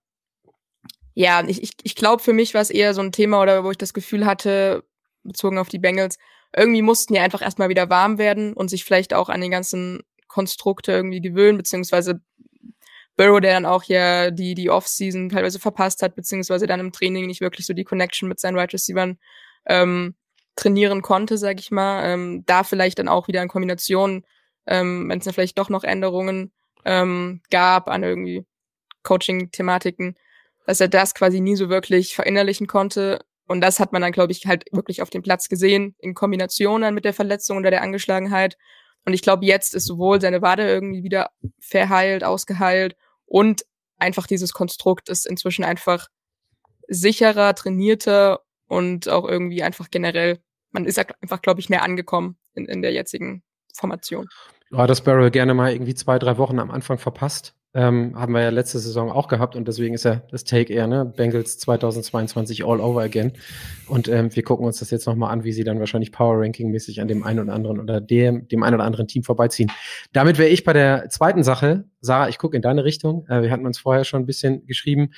ja, 1.14 1.44
ich, 1.48 1.64
ich, 1.64 1.72
ich 1.84 1.96
glaube, 1.96 2.22
für 2.22 2.34
mich 2.34 2.54
war 2.54 2.62
es 2.62 2.70
eher 2.70 2.94
so 2.94 3.02
ein 3.02 3.12
Thema, 3.12 3.42
oder 3.42 3.64
wo 3.64 3.72
ich 3.72 3.78
das 3.78 3.94
Gefühl 3.94 4.26
hatte, 4.26 4.84
bezogen 5.24 5.58
auf 5.58 5.70
die 5.70 5.80
Bengals, 5.80 6.18
irgendwie 6.56 6.82
mussten 6.82 7.14
die 7.14 7.20
einfach 7.20 7.42
erstmal 7.42 7.70
wieder 7.70 7.90
warm 7.90 8.18
werden 8.18 8.54
und 8.54 8.70
sich 8.70 8.86
vielleicht 8.86 9.14
auch 9.14 9.30
an 9.30 9.42
den 9.42 9.52
ganzen 9.52 10.04
Konstrukte 10.28 10.92
irgendwie 10.92 11.22
gewöhnen, 11.22 11.58
beziehungsweise 11.58 12.22
Burrow, 13.16 13.42
der 13.42 13.54
dann 13.54 13.66
auch 13.66 13.84
ja 13.84 14.30
die, 14.30 14.54
die 14.54 14.70
Off-Season 14.70 15.30
teilweise 15.30 15.60
verpasst 15.60 16.04
hat, 16.04 16.16
beziehungsweise 16.16 16.68
dann 16.68 16.80
im 16.80 16.92
Training 16.92 17.26
nicht 17.26 17.42
wirklich 17.42 17.66
so 17.66 17.74
die 17.74 17.84
Connection 17.84 18.30
mit 18.30 18.40
seinen 18.40 18.54
Wide 18.54 18.62
right 18.62 18.74
Receivers 18.74 19.16
ähm, 19.66 20.16
trainieren 20.58 21.02
konnte, 21.02 21.38
sag 21.38 21.60
ich 21.62 21.72
mal. 21.72 22.04
Ähm, 22.04 22.44
da 22.46 22.64
vielleicht 22.64 23.00
dann 23.00 23.08
auch 23.08 23.30
wieder 23.30 23.42
in 23.42 23.48
Kombination, 23.48 24.26
ähm, 24.66 25.08
wenn 25.08 25.20
es 25.20 25.26
dann 25.26 25.34
vielleicht 25.34 25.58
doch 25.58 25.70
noch 25.70 25.86
Änderungen 25.86 26.52
ähm, 26.84 27.42
gab 27.50 27.90
an 27.90 28.04
irgendwie 28.04 28.46
Coaching-Thematiken, 29.04 30.18
dass 30.66 30.82
er 30.82 30.90
das 30.90 31.14
quasi 31.14 31.40
nie 31.40 31.56
so 31.56 31.70
wirklich 31.70 32.16
verinnerlichen 32.16 32.68
konnte. 32.68 33.24
Und 33.48 33.62
das 33.62 33.80
hat 33.80 33.94
man 33.94 34.02
dann, 34.02 34.12
glaube 34.12 34.34
ich, 34.34 34.46
halt 34.46 34.66
wirklich 34.74 35.02
auf 35.02 35.10
dem 35.10 35.22
Platz 35.22 35.48
gesehen, 35.48 35.96
in 36.00 36.14
Kombination 36.14 36.82
dann 36.82 36.94
mit 36.94 37.06
der 37.06 37.14
Verletzung 37.14 37.58
oder 37.58 37.72
der 37.72 37.82
Angeschlagenheit. 37.82 38.58
Und 39.06 39.14
ich 39.14 39.22
glaube, 39.22 39.46
jetzt 39.46 39.74
ist 39.74 39.86
sowohl 39.86 40.20
seine 40.20 40.42
Wade 40.42 40.68
irgendwie 40.68 41.04
wieder 41.04 41.30
verheilt, 41.62 42.26
ausgeheilt 42.26 42.98
und 43.26 43.64
einfach 43.98 44.28
dieses 44.28 44.52
Konstrukt 44.52 45.08
ist 45.08 45.26
inzwischen 45.26 45.64
einfach 45.64 46.08
sicherer, 46.90 47.56
trainierter 47.56 48.42
und 48.68 49.08
auch 49.08 49.26
irgendwie 49.26 49.64
einfach 49.64 49.90
generell 49.90 50.40
man 50.78 50.86
ist 50.86 51.00
einfach, 51.00 51.42
glaube 51.42 51.60
ich, 51.60 51.70
mehr 51.70 51.84
angekommen 51.84 52.38
in, 52.54 52.66
in 52.66 52.82
der 52.82 52.94
jetzigen 52.94 53.42
Formation. 53.74 54.28
Ja, 54.72 54.86
das 54.86 55.02
Barrel 55.02 55.32
gerne 55.32 55.54
mal 55.54 55.72
irgendwie 55.72 55.96
zwei, 55.96 56.20
drei 56.20 56.38
Wochen 56.38 56.60
am 56.60 56.70
Anfang 56.70 57.00
verpasst. 57.00 57.56
Ähm, 57.74 58.14
haben 58.16 58.34
wir 58.34 58.42
ja 58.42 58.50
letzte 58.50 58.80
Saison 58.80 59.12
auch 59.12 59.28
gehabt 59.28 59.56
und 59.56 59.68
deswegen 59.68 59.94
ist 59.94 60.06
ja 60.06 60.22
das 60.32 60.44
Take 60.44 60.74
eher, 60.74 60.88
ne? 60.88 61.06
Bengals 61.06 61.58
2022 61.60 62.64
all 62.64 62.80
over 62.80 63.02
again. 63.02 63.34
Und 63.88 64.08
ähm, 64.08 64.36
wir 64.36 64.44
gucken 64.44 64.66
uns 64.66 64.80
das 64.80 64.90
jetzt 64.90 65.06
nochmal 65.06 65.32
an, 65.32 65.44
wie 65.44 65.52
sie 65.52 65.64
dann 65.64 65.80
wahrscheinlich 65.80 66.12
Power 66.12 66.40
Ranking 66.42 66.72
mäßig 66.72 67.02
an 67.02 67.08
dem 67.08 67.24
einen 67.24 67.40
oder 67.40 67.54
anderen 67.54 67.80
oder 67.80 68.02
dem, 68.02 68.48
dem 68.48 68.64
einen 68.64 68.76
oder 68.76 68.86
anderen 68.86 69.08
Team 69.08 69.24
vorbeiziehen. 69.24 69.72
Damit 70.14 70.38
wäre 70.38 70.50
ich 70.50 70.64
bei 70.64 70.74
der 70.74 71.10
zweiten 71.10 71.44
Sache. 71.44 71.86
Sarah, 72.02 72.30
ich 72.30 72.38
gucke 72.38 72.56
in 72.56 72.62
deine 72.62 72.84
Richtung. 72.84 73.26
Äh, 73.28 73.42
wir 73.42 73.52
hatten 73.52 73.66
uns 73.66 73.80
vorher 73.80 74.06
schon 74.06 74.24
ein 74.24 74.28
bisschen 74.28 74.66
geschrieben 74.66 75.12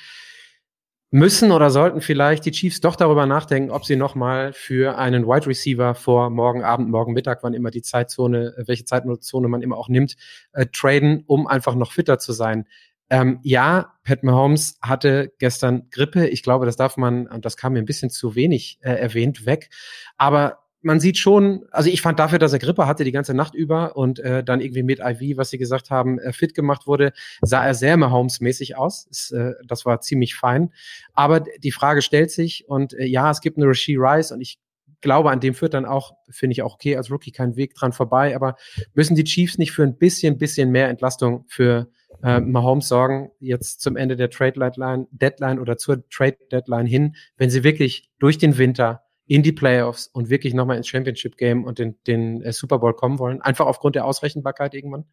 müssen 1.10 1.50
oder 1.50 1.70
sollten 1.70 2.00
vielleicht 2.00 2.44
die 2.44 2.52
Chiefs 2.52 2.80
doch 2.80 2.94
darüber 2.94 3.26
nachdenken, 3.26 3.70
ob 3.70 3.84
sie 3.84 3.96
nochmal 3.96 4.52
für 4.52 4.96
einen 4.96 5.26
Wide 5.26 5.46
Receiver 5.46 5.94
vor 5.94 6.30
morgen 6.30 6.62
Abend, 6.62 6.88
morgen 6.88 7.12
Mittag, 7.12 7.42
wann 7.42 7.54
immer 7.54 7.70
die 7.70 7.82
Zeitzone, 7.82 8.54
äh, 8.56 8.68
welche 8.68 8.84
Zeitzone 8.84 9.48
man 9.48 9.62
immer 9.62 9.76
auch 9.76 9.88
nimmt, 9.88 10.16
äh, 10.52 10.66
traden, 10.72 11.24
um 11.26 11.46
einfach 11.46 11.74
noch 11.74 11.92
fitter 11.92 12.18
zu 12.18 12.32
sein. 12.32 12.66
Ähm, 13.12 13.40
ja, 13.42 13.94
Pat 14.04 14.22
Mahomes 14.22 14.78
hatte 14.80 15.32
gestern 15.40 15.88
Grippe. 15.90 16.28
Ich 16.28 16.44
glaube, 16.44 16.64
das 16.64 16.76
darf 16.76 16.96
man, 16.96 17.26
und 17.26 17.44
das 17.44 17.56
kam 17.56 17.72
mir 17.72 17.80
ein 17.80 17.86
bisschen 17.86 18.10
zu 18.10 18.36
wenig 18.36 18.78
äh, 18.82 18.92
erwähnt, 18.92 19.46
weg. 19.46 19.68
Aber 20.16 20.59
man 20.82 21.00
sieht 21.00 21.18
schon, 21.18 21.66
also 21.70 21.90
ich 21.90 22.00
fand 22.00 22.18
dafür, 22.18 22.38
dass 22.38 22.52
er 22.52 22.58
Grippe 22.58 22.86
hatte 22.86 23.04
die 23.04 23.12
ganze 23.12 23.34
Nacht 23.34 23.54
über 23.54 23.96
und 23.96 24.18
äh, 24.18 24.42
dann 24.42 24.60
irgendwie 24.60 24.82
mit 24.82 25.00
IV, 25.00 25.36
was 25.36 25.50
sie 25.50 25.58
gesagt 25.58 25.90
haben, 25.90 26.18
äh, 26.18 26.32
fit 26.32 26.54
gemacht 26.54 26.86
wurde, 26.86 27.12
sah 27.42 27.64
er 27.64 27.74
sehr 27.74 27.96
Mahomes-mäßig 27.96 28.76
aus. 28.76 29.06
Ist, 29.10 29.32
äh, 29.32 29.52
das 29.66 29.84
war 29.84 30.00
ziemlich 30.00 30.34
fein. 30.34 30.72
Aber 31.12 31.40
die 31.40 31.72
Frage 31.72 32.02
stellt 32.02 32.30
sich 32.30 32.68
und 32.68 32.94
äh, 32.94 33.04
ja, 33.04 33.30
es 33.30 33.40
gibt 33.40 33.58
eine 33.58 33.66
Rasheed 33.66 33.98
Rice 33.98 34.32
und 34.32 34.40
ich 34.40 34.58
glaube, 35.00 35.30
an 35.30 35.40
dem 35.40 35.54
führt 35.54 35.74
dann 35.74 35.86
auch, 35.86 36.14
finde 36.28 36.52
ich 36.52 36.62
auch 36.62 36.74
okay, 36.74 36.96
als 36.96 37.10
Rookie 37.10 37.32
kein 37.32 37.56
Weg 37.56 37.74
dran 37.74 37.92
vorbei. 37.92 38.34
Aber 38.36 38.56
müssen 38.94 39.16
die 39.16 39.24
Chiefs 39.24 39.58
nicht 39.58 39.72
für 39.72 39.82
ein 39.82 39.96
bisschen, 39.96 40.38
bisschen 40.38 40.70
mehr 40.70 40.88
Entlastung 40.88 41.44
für 41.48 41.88
äh, 42.22 42.40
Mahomes 42.40 42.88
sorgen, 42.88 43.30
jetzt 43.38 43.80
zum 43.80 43.96
Ende 43.96 44.16
der 44.16 44.30
Trade 44.30 44.58
Deadline, 44.58 45.06
Deadline 45.10 45.58
oder 45.58 45.78
zur 45.78 46.06
Trade 46.08 46.38
Deadline 46.50 46.86
hin, 46.86 47.16
wenn 47.36 47.50
sie 47.50 47.64
wirklich 47.64 48.10
durch 48.18 48.36
den 48.38 48.58
Winter 48.58 49.04
in 49.30 49.44
die 49.44 49.52
Playoffs 49.52 50.08
und 50.08 50.28
wirklich 50.28 50.54
nochmal 50.54 50.76
ins 50.76 50.88
Championship 50.88 51.36
Game 51.36 51.62
und 51.62 51.78
den, 51.78 51.96
den 52.08 52.42
äh, 52.42 52.52
Super 52.52 52.80
Bowl 52.80 52.94
kommen 52.94 53.20
wollen? 53.20 53.40
Einfach 53.40 53.66
aufgrund 53.66 53.94
der 53.94 54.04
Ausrechenbarkeit 54.04 54.74
irgendwann? 54.74 55.04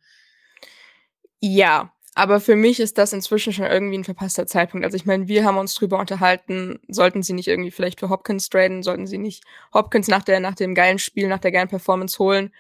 Ja, 1.40 1.94
aber 2.16 2.40
für 2.40 2.56
mich 2.56 2.80
ist 2.80 2.98
das 2.98 3.14
inzwischen 3.14 3.54
schon 3.54 3.66
irgendwie 3.66 4.00
ein 4.00 4.04
verpasster 4.04 4.48
Zeitpunkt. 4.48 4.84
Also 4.86 4.96
ich 4.96 5.06
meine, 5.06 5.28
wir 5.28 5.46
haben 5.46 5.60
uns 5.60 5.76
drüber 5.76 6.00
unterhalten, 6.00 6.80
sollten 6.88 7.22
sie 7.22 7.34
nicht 7.34 7.48
irgendwie 7.48 7.70
vielleicht 7.70 8.00
für 8.00 8.10
Hopkins 8.10 8.50
traden, 8.50 8.82
sollten 8.82 9.06
sie 9.06 9.20
nicht 9.20 9.44
Hopkins 9.72 10.08
nach 10.08 10.24
der, 10.24 10.40
nach 10.40 10.56
dem 10.56 10.74
geilen 10.74 10.98
Spiel, 10.98 11.28
nach 11.28 11.38
der 11.38 11.52
geilen 11.52 11.68
Performance 11.68 12.18
holen. 12.18 12.52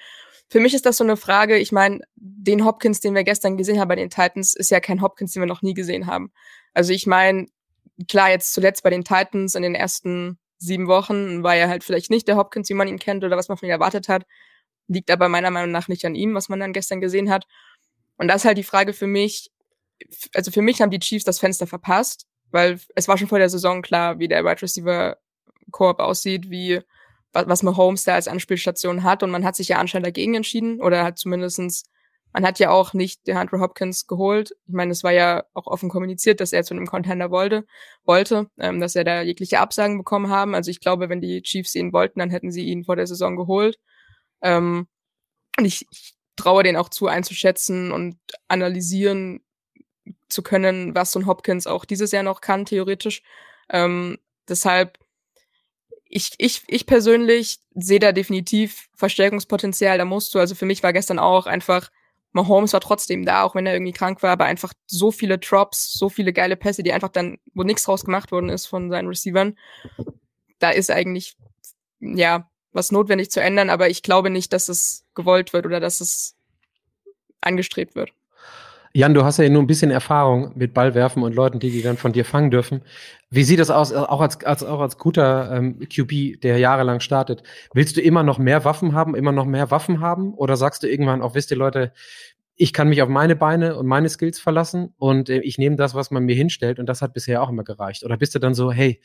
Für 0.50 0.60
mich 0.60 0.76
ist 0.76 0.86
das 0.86 0.98
so 0.98 1.04
eine 1.04 1.18
Frage, 1.18 1.58
ich 1.58 1.72
meine, 1.72 2.02
den 2.16 2.66
Hopkins, 2.66 3.00
den 3.00 3.16
wir 3.16 3.24
gestern 3.24 3.58
gesehen 3.58 3.80
haben 3.80 3.88
bei 3.88 3.96
den 3.96 4.12
Titans, 4.12 4.54
ist 4.54 4.70
ja 4.70 4.80
kein 4.80 5.02
Hopkins, 5.02 5.34
den 5.34 5.42
wir 5.42 5.48
noch 5.48 5.64
nie 5.64 5.74
gesehen 5.74 6.06
haben. 6.06 6.32
Also 6.76 6.94
ich 6.94 7.08
meine, 7.08 7.48
klar, 8.08 8.30
jetzt 8.30 8.54
zuletzt 8.54 8.84
bei 8.84 8.92
den 8.92 9.04
Titans 9.04 9.56
in 9.56 9.64
den 9.64 9.74
ersten 9.74 10.38
sieben 10.58 10.88
Wochen 10.88 11.44
war 11.44 11.56
er 11.56 11.70
halt 11.70 11.84
vielleicht 11.84 12.10
nicht 12.10 12.28
der 12.28 12.38
Hopkins, 12.38 12.70
wie 12.70 12.74
man 12.74 12.88
ihn 12.88 13.00
kennt 13.00 13.24
oder 13.24 13.38
was 13.38 13.50
man 13.50 13.58
von 13.58 13.68
ihm 13.68 13.72
erwartet 13.72 14.10
hat. 14.10 14.26
Liegt 14.88 15.12
aber 15.12 15.30
meiner 15.30 15.52
Meinung 15.52 15.72
nach 15.72 15.88
nicht 15.88 16.06
an 16.06 16.16
ihm, 16.16 16.34
was 16.34 16.50
man 16.50 16.60
dann 16.60 16.74
gestern 16.74 17.02
gesehen 17.02 17.30
hat. 17.30 17.46
Und 18.18 18.28
das 18.28 18.38
ist 18.42 18.46
halt 18.46 18.58
die 18.58 18.64
Frage 18.64 18.94
für 18.94 19.08
mich, 19.08 19.52
also 20.34 20.52
für 20.52 20.62
mich 20.62 20.82
haben 20.82 20.92
die 20.92 21.00
Chiefs 21.00 21.26
das 21.26 21.40
Fenster 21.40 21.68
verpasst, 21.68 22.26
weil 22.52 22.80
es 22.96 23.08
war 23.08 23.18
schon 23.18 23.28
vor 23.28 23.40
der 23.40 23.50
Saison 23.50 23.82
klar, 23.82 24.20
wie 24.20 24.28
der 24.28 24.44
Wide 24.44 24.62
Receiver 24.62 25.18
Koop 25.72 26.00
aussieht, 26.00 26.50
wie 26.50 26.82
was 27.34 27.62
Mahomes 27.62 28.04
da 28.04 28.16
als 28.16 28.28
Anspielstation 28.28 29.04
hat 29.04 29.22
und 29.22 29.30
man 29.30 29.46
hat 29.46 29.56
sich 29.56 29.68
ja 29.68 29.78
anscheinend 29.78 30.08
dagegen 30.08 30.34
entschieden 30.34 30.82
oder 30.82 31.04
hat 31.04 31.20
zumindestens 31.20 31.84
man 32.34 32.46
hat 32.46 32.60
ja 32.60 32.70
auch 32.70 32.94
nicht 32.94 33.26
der 33.28 33.40
Andrew 33.40 33.60
Hopkins 33.60 34.08
geholt. 34.08 34.52
Ich 34.68 34.74
meine, 34.74 34.92
es 34.92 35.04
war 35.04 35.12
ja 35.12 35.46
auch 35.54 35.68
offen 35.68 35.90
kommuniziert, 35.90 36.40
dass 36.40 36.54
er 36.54 36.64
zu 36.64 36.74
einem 36.74 36.86
Contender 36.86 37.32
wollte, 37.32 37.66
wollte, 38.04 38.50
ähm, 38.60 38.80
dass 38.80 38.96
er 38.96 39.04
da 39.04 39.22
jegliche 39.22 39.60
Absagen 39.60 39.98
bekommen 39.98 40.30
haben. 40.30 40.54
Also 40.54 40.70
ich 40.70 40.80
glaube, 40.80 41.10
wenn 41.10 41.22
die 41.22 41.42
Chiefs 41.42 41.76
ihn 41.76 41.94
wollten, 41.94 42.20
dann 42.20 42.30
hätten 42.30 42.52
sie 42.52 42.66
ihn 42.66 42.84
vor 42.84 42.96
der 42.96 43.08
Saison 43.08 43.36
geholt. 43.36 43.80
Ähm, 44.42 44.88
und 45.58 45.66
ich, 45.66 45.88
ich 45.92 46.16
traue 46.36 46.64
den 46.64 46.78
auch 46.78 46.90
zu 46.90 47.08
einzuschätzen 47.08 47.92
und 47.92 48.18
analysieren 48.48 49.42
zu 50.30 50.44
können, 50.44 50.96
was 50.96 51.12
so 51.12 51.20
ein 51.20 51.26
Hopkins 51.26 51.68
auch 51.68 51.86
dieses 51.86 52.12
Jahr 52.12 52.24
noch 52.24 52.42
kann, 52.42 52.66
theoretisch. 52.66 53.24
Ähm, 53.70 54.20
deshalb, 54.48 55.00
ich, 56.06 56.34
ich, 56.38 56.64
ich 56.68 56.86
persönlich 56.86 57.60
sehe 57.74 58.00
da 58.00 58.12
definitiv 58.12 58.90
Verstärkungspotenzial. 58.96 59.98
Da 59.98 60.06
musst 60.06 60.34
du, 60.36 60.40
also 60.40 60.56
für 60.56 60.66
mich 60.66 60.84
war 60.84 60.94
gestern 60.94 61.20
auch 61.20 61.48
einfach 61.48 61.90
Mahomes 62.38 62.74
war 62.74 62.80
trotzdem 62.80 63.26
da, 63.26 63.44
auch 63.44 63.56
wenn 63.56 63.66
er 63.66 63.74
irgendwie 63.74 63.92
krank 63.92 64.24
war, 64.24 64.32
aber 64.32 64.46
einfach 64.46 64.74
so 64.86 65.12
viele 65.12 65.38
Drops, 65.38 65.94
so 65.94 66.08
viele 66.08 66.32
geile 66.32 66.56
Pässe, 66.56 66.84
die 66.84 66.94
einfach 66.94 67.10
dann, 67.10 67.38
wo 67.54 67.64
nichts 67.64 67.84
draus 67.84 68.06
gemacht 68.06 68.32
worden 68.32 68.50
ist 68.50 68.68
von 68.68 68.90
seinen 68.90 69.08
Receivern. 69.08 69.58
Da 70.60 70.70
ist 70.70 70.90
eigentlich, 70.90 71.36
ja, 72.00 72.50
was 72.72 72.92
notwendig 72.92 73.32
zu 73.32 73.42
ändern, 73.42 73.70
aber 73.70 73.90
ich 73.90 74.04
glaube 74.04 74.30
nicht, 74.30 74.54
dass 74.54 74.70
es 74.70 75.06
gewollt 75.16 75.52
wird 75.52 75.66
oder 75.66 75.80
dass 75.80 76.00
es 76.00 76.36
angestrebt 77.42 77.96
wird. 77.96 78.12
Jan, 78.98 79.14
du 79.14 79.24
hast 79.24 79.38
ja 79.38 79.48
nur 79.48 79.62
ein 79.62 79.68
bisschen 79.68 79.92
Erfahrung 79.92 80.54
mit 80.56 80.74
Ballwerfen 80.74 81.22
und 81.22 81.36
Leuten, 81.36 81.60
die 81.60 81.70
die 81.70 81.84
dann 81.84 81.98
von 81.98 82.14
dir 82.14 82.26
fangen 82.26 82.50
dürfen. 82.50 82.82
Wie 83.30 83.44
sieht 83.44 83.60
das 83.60 83.70
aus, 83.70 83.94
auch 83.94 84.22
als, 84.22 84.44
als, 84.44 84.64
auch 84.64 84.80
als 84.80 84.98
guter 84.98 85.52
ähm, 85.52 85.78
QB, 85.82 86.42
der 86.42 86.58
jahrelang 86.58 87.00
startet? 87.00 87.44
Willst 87.76 87.96
du 87.96 88.02
immer 88.02 88.24
noch 88.24 88.40
mehr 88.40 88.66
Waffen 88.66 88.94
haben, 88.96 89.14
immer 89.14 89.32
noch 89.32 89.46
mehr 89.46 89.70
Waffen 89.70 90.00
haben? 90.00 90.34
Oder 90.34 90.58
sagst 90.58 90.82
du 90.82 90.88
irgendwann 90.90 91.22
auch, 91.22 91.36
wisst 91.36 91.52
ihr 91.52 91.58
Leute, 91.58 91.94
ich 92.60 92.74
kann 92.74 92.90
mich 92.90 93.04
auf 93.04 93.10
meine 93.10 93.36
Beine 93.36 93.76
und 93.78 93.86
meine 93.86 94.10
Skills 94.10 94.40
verlassen 94.40 94.94
und 94.98 95.30
äh, 95.30 95.40
ich 95.42 95.60
nehme 95.60 95.76
das, 95.76 95.94
was 95.94 96.10
man 96.10 96.24
mir 96.24 96.36
hinstellt 96.36 96.80
und 96.80 96.88
das 96.88 97.04
hat 97.04 97.14
bisher 97.14 97.44
auch 97.44 97.50
immer 97.50 97.64
gereicht. 97.64 98.04
Oder 98.04 98.18
bist 98.18 98.34
du 98.34 98.40
dann 98.40 98.56
so, 98.56 98.72
hey, 98.72 99.00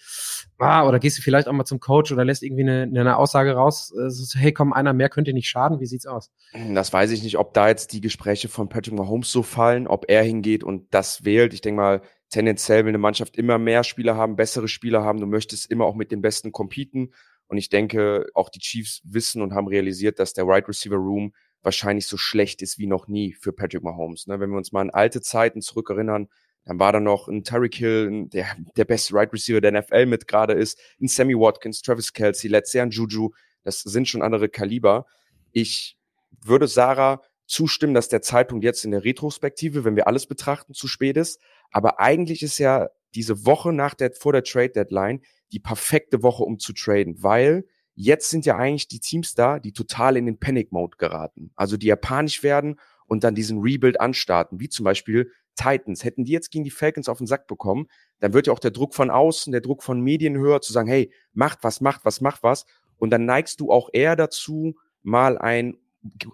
ah, 0.58 0.88
oder 0.88 0.98
gehst 0.98 1.18
du 1.18 1.22
vielleicht 1.22 1.48
auch 1.48 1.52
mal 1.52 1.66
zum 1.66 1.78
Coach 1.78 2.10
oder 2.12 2.24
lässt 2.24 2.42
irgendwie 2.42 2.62
eine, 2.62 2.82
eine 2.82 3.16
Aussage 3.18 3.52
raus, 3.52 3.92
äh, 3.94 4.08
so, 4.08 4.38
hey, 4.38 4.52
komm, 4.52 4.72
einer 4.72 4.94
mehr 4.94 5.10
könnte 5.10 5.34
nicht 5.34 5.48
schaden, 5.48 5.80
wie 5.80 5.86
sieht's 5.86 6.06
aus? 6.06 6.32
Das 6.72 6.92
weiß 6.94 7.10
ich 7.10 7.22
nicht, 7.22 7.36
ob 7.36 7.52
da 7.52 7.68
jetzt 7.68 7.92
die 7.92 8.00
Gespräche 8.00 8.48
von 8.48 8.70
Patrick 8.70 8.94
Mahomes 8.94 9.30
so 9.30 9.42
fallen, 9.42 9.86
ob 9.86 10.06
er 10.08 10.22
hingeht 10.22 10.64
und 10.64 10.86
das 10.94 11.26
wählt. 11.26 11.52
Ich 11.52 11.60
denke 11.60 11.80
mal, 11.80 12.02
tendenziell 12.30 12.84
will 12.84 12.90
eine 12.90 12.98
Mannschaft 12.98 13.36
immer 13.36 13.58
mehr 13.58 13.84
Spieler 13.84 14.16
haben, 14.16 14.34
bessere 14.34 14.66
Spieler 14.66 15.04
haben, 15.04 15.20
du 15.20 15.26
möchtest 15.26 15.70
immer 15.70 15.84
auch 15.84 15.94
mit 15.94 16.10
den 16.10 16.22
Besten 16.22 16.52
competen 16.52 17.12
und 17.48 17.58
ich 17.58 17.68
denke, 17.68 18.24
auch 18.32 18.48
die 18.48 18.60
Chiefs 18.60 19.02
wissen 19.04 19.42
und 19.42 19.52
haben 19.52 19.68
realisiert, 19.68 20.18
dass 20.18 20.32
der 20.32 20.44
Wide 20.44 20.54
right 20.54 20.68
Receiver 20.68 20.96
Room 20.96 21.34
wahrscheinlich 21.62 22.06
so 22.06 22.16
schlecht 22.16 22.62
ist 22.62 22.78
wie 22.78 22.86
noch 22.86 23.08
nie 23.08 23.34
für 23.34 23.52
Patrick 23.52 23.82
Mahomes. 23.82 24.26
Ne? 24.26 24.40
Wenn 24.40 24.50
wir 24.50 24.56
uns 24.56 24.72
mal 24.72 24.80
an 24.80 24.90
alte 24.90 25.20
Zeiten 25.20 25.60
zurückerinnern, 25.60 26.28
dann 26.64 26.78
war 26.78 26.92
da 26.92 27.00
noch 27.00 27.28
ein 27.28 27.44
Tyreek 27.44 27.74
Hill, 27.74 28.26
der 28.26 28.46
der 28.76 28.84
beste 28.84 29.14
Right 29.14 29.32
Receiver 29.32 29.60
der 29.60 29.72
NFL 29.80 30.06
mit 30.06 30.28
gerade 30.28 30.52
ist, 30.52 30.78
ein 31.00 31.08
Sammy 31.08 31.34
Watkins, 31.34 31.82
Travis 31.82 32.12
Kelsey, 32.12 32.48
letztes 32.48 32.74
Jahr 32.74 32.86
ein 32.86 32.90
Juju. 32.90 33.30
Das 33.64 33.80
sind 33.80 34.08
schon 34.08 34.22
andere 34.22 34.48
Kaliber. 34.48 35.06
Ich 35.52 35.96
würde 36.44 36.68
Sarah 36.68 37.22
zustimmen, 37.46 37.94
dass 37.94 38.08
der 38.08 38.22
Zeitpunkt 38.22 38.64
jetzt 38.64 38.84
in 38.84 38.92
der 38.92 39.04
Retrospektive, 39.04 39.84
wenn 39.84 39.96
wir 39.96 40.06
alles 40.06 40.26
betrachten, 40.26 40.74
zu 40.74 40.88
spät 40.88 41.16
ist. 41.16 41.40
Aber 41.70 42.00
eigentlich 42.00 42.42
ist 42.42 42.58
ja 42.58 42.88
diese 43.14 43.44
Woche 43.44 43.72
nach 43.72 43.94
der, 43.94 44.12
vor 44.12 44.32
der 44.32 44.44
Trade 44.44 44.70
Deadline 44.70 45.20
die 45.52 45.60
perfekte 45.60 46.22
Woche, 46.22 46.44
um 46.44 46.58
zu 46.58 46.72
traden, 46.72 47.22
weil 47.22 47.66
Jetzt 47.94 48.30
sind 48.30 48.46
ja 48.46 48.56
eigentlich 48.56 48.88
die 48.88 49.00
Teams 49.00 49.34
da, 49.34 49.58
die 49.58 49.72
total 49.72 50.16
in 50.16 50.26
den 50.26 50.38
Panic-Mode 50.38 50.96
geraten. 50.96 51.52
Also 51.56 51.76
die 51.76 51.86
japanisch 51.86 52.42
werden 52.42 52.80
und 53.06 53.24
dann 53.24 53.34
diesen 53.34 53.60
Rebuild 53.60 54.00
anstarten, 54.00 54.60
wie 54.60 54.68
zum 54.68 54.84
Beispiel 54.84 55.30
Titans. 55.54 56.04
Hätten 56.04 56.24
die 56.24 56.32
jetzt 56.32 56.50
gegen 56.50 56.64
die 56.64 56.70
Falcons 56.70 57.08
auf 57.08 57.18
den 57.18 57.26
Sack 57.26 57.46
bekommen, 57.46 57.88
dann 58.20 58.32
wird 58.32 58.46
ja 58.46 58.52
auch 58.52 58.58
der 58.58 58.70
Druck 58.70 58.94
von 58.94 59.10
außen, 59.10 59.52
der 59.52 59.60
Druck 59.60 59.82
von 59.82 60.00
Medien 60.00 60.36
höher, 60.36 60.60
zu 60.60 60.72
sagen, 60.72 60.88
hey, 60.88 61.12
macht 61.34 61.58
was, 61.62 61.80
macht 61.80 62.04
was, 62.04 62.20
macht 62.20 62.42
was. 62.42 62.64
Und 62.96 63.10
dann 63.10 63.24
neigst 63.24 63.60
du 63.60 63.70
auch 63.70 63.90
eher 63.92 64.16
dazu, 64.16 64.76
mal 65.02 65.38
ein 65.38 65.76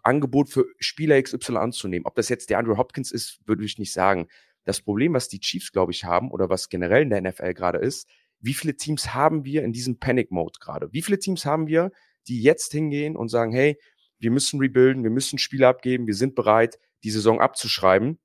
Angebot 0.03 0.49
für 0.51 0.66
Spieler 0.79 1.21
XY 1.21 1.57
anzunehmen. 1.57 2.07
Ob 2.07 2.14
das 2.14 2.29
jetzt 2.29 2.51
der 2.51 2.59
Andrew 2.59 2.77
Hopkins 2.77 3.11
ist, 3.11 3.40
würde 3.47 3.64
ich 3.64 3.79
nicht 3.79 3.92
sagen. 3.92 4.29
Das 4.64 4.81
Problem, 4.81 5.14
was 5.14 5.29
die 5.29 5.40
Chiefs, 5.40 5.73
glaube 5.73 5.92
ich, 5.92 6.05
haben 6.05 6.31
oder 6.31 6.51
was 6.51 6.68
generell 6.68 7.03
in 7.03 7.11
der 7.11 7.23
NFL 7.23 7.55
gerade 7.55 7.79
ist, 7.79 8.09
wie 8.40 8.55
viele 8.55 8.77
Teams 8.77 9.14
haben 9.14 9.44
wir 9.44 9.64
in 9.64 9.72
diesem 9.72 9.98
Panic-Mode 9.98 10.59
gerade? 10.61 10.92
Wie 10.92 11.03
viele 11.03 11.18
Teams 11.18 11.44
haben 11.44 11.66
wir, 11.66 11.90
die 12.27 12.42
jetzt 12.42 12.72
hingehen 12.72 13.16
und 13.16 13.29
sagen, 13.29 13.53
hey, 13.53 13.79
wir 14.18 14.31
müssen 14.31 14.61
rebuilden, 14.61 15.03
wir 15.03 15.11
müssen 15.11 15.38
Spiele 15.38 15.68
abgeben, 15.68 16.07
wir 16.07 16.14
sind 16.14 16.35
bereit, 16.35 16.79
die 17.05 17.11
Saison 17.11 17.40
abzuschreiben, 17.40 18.18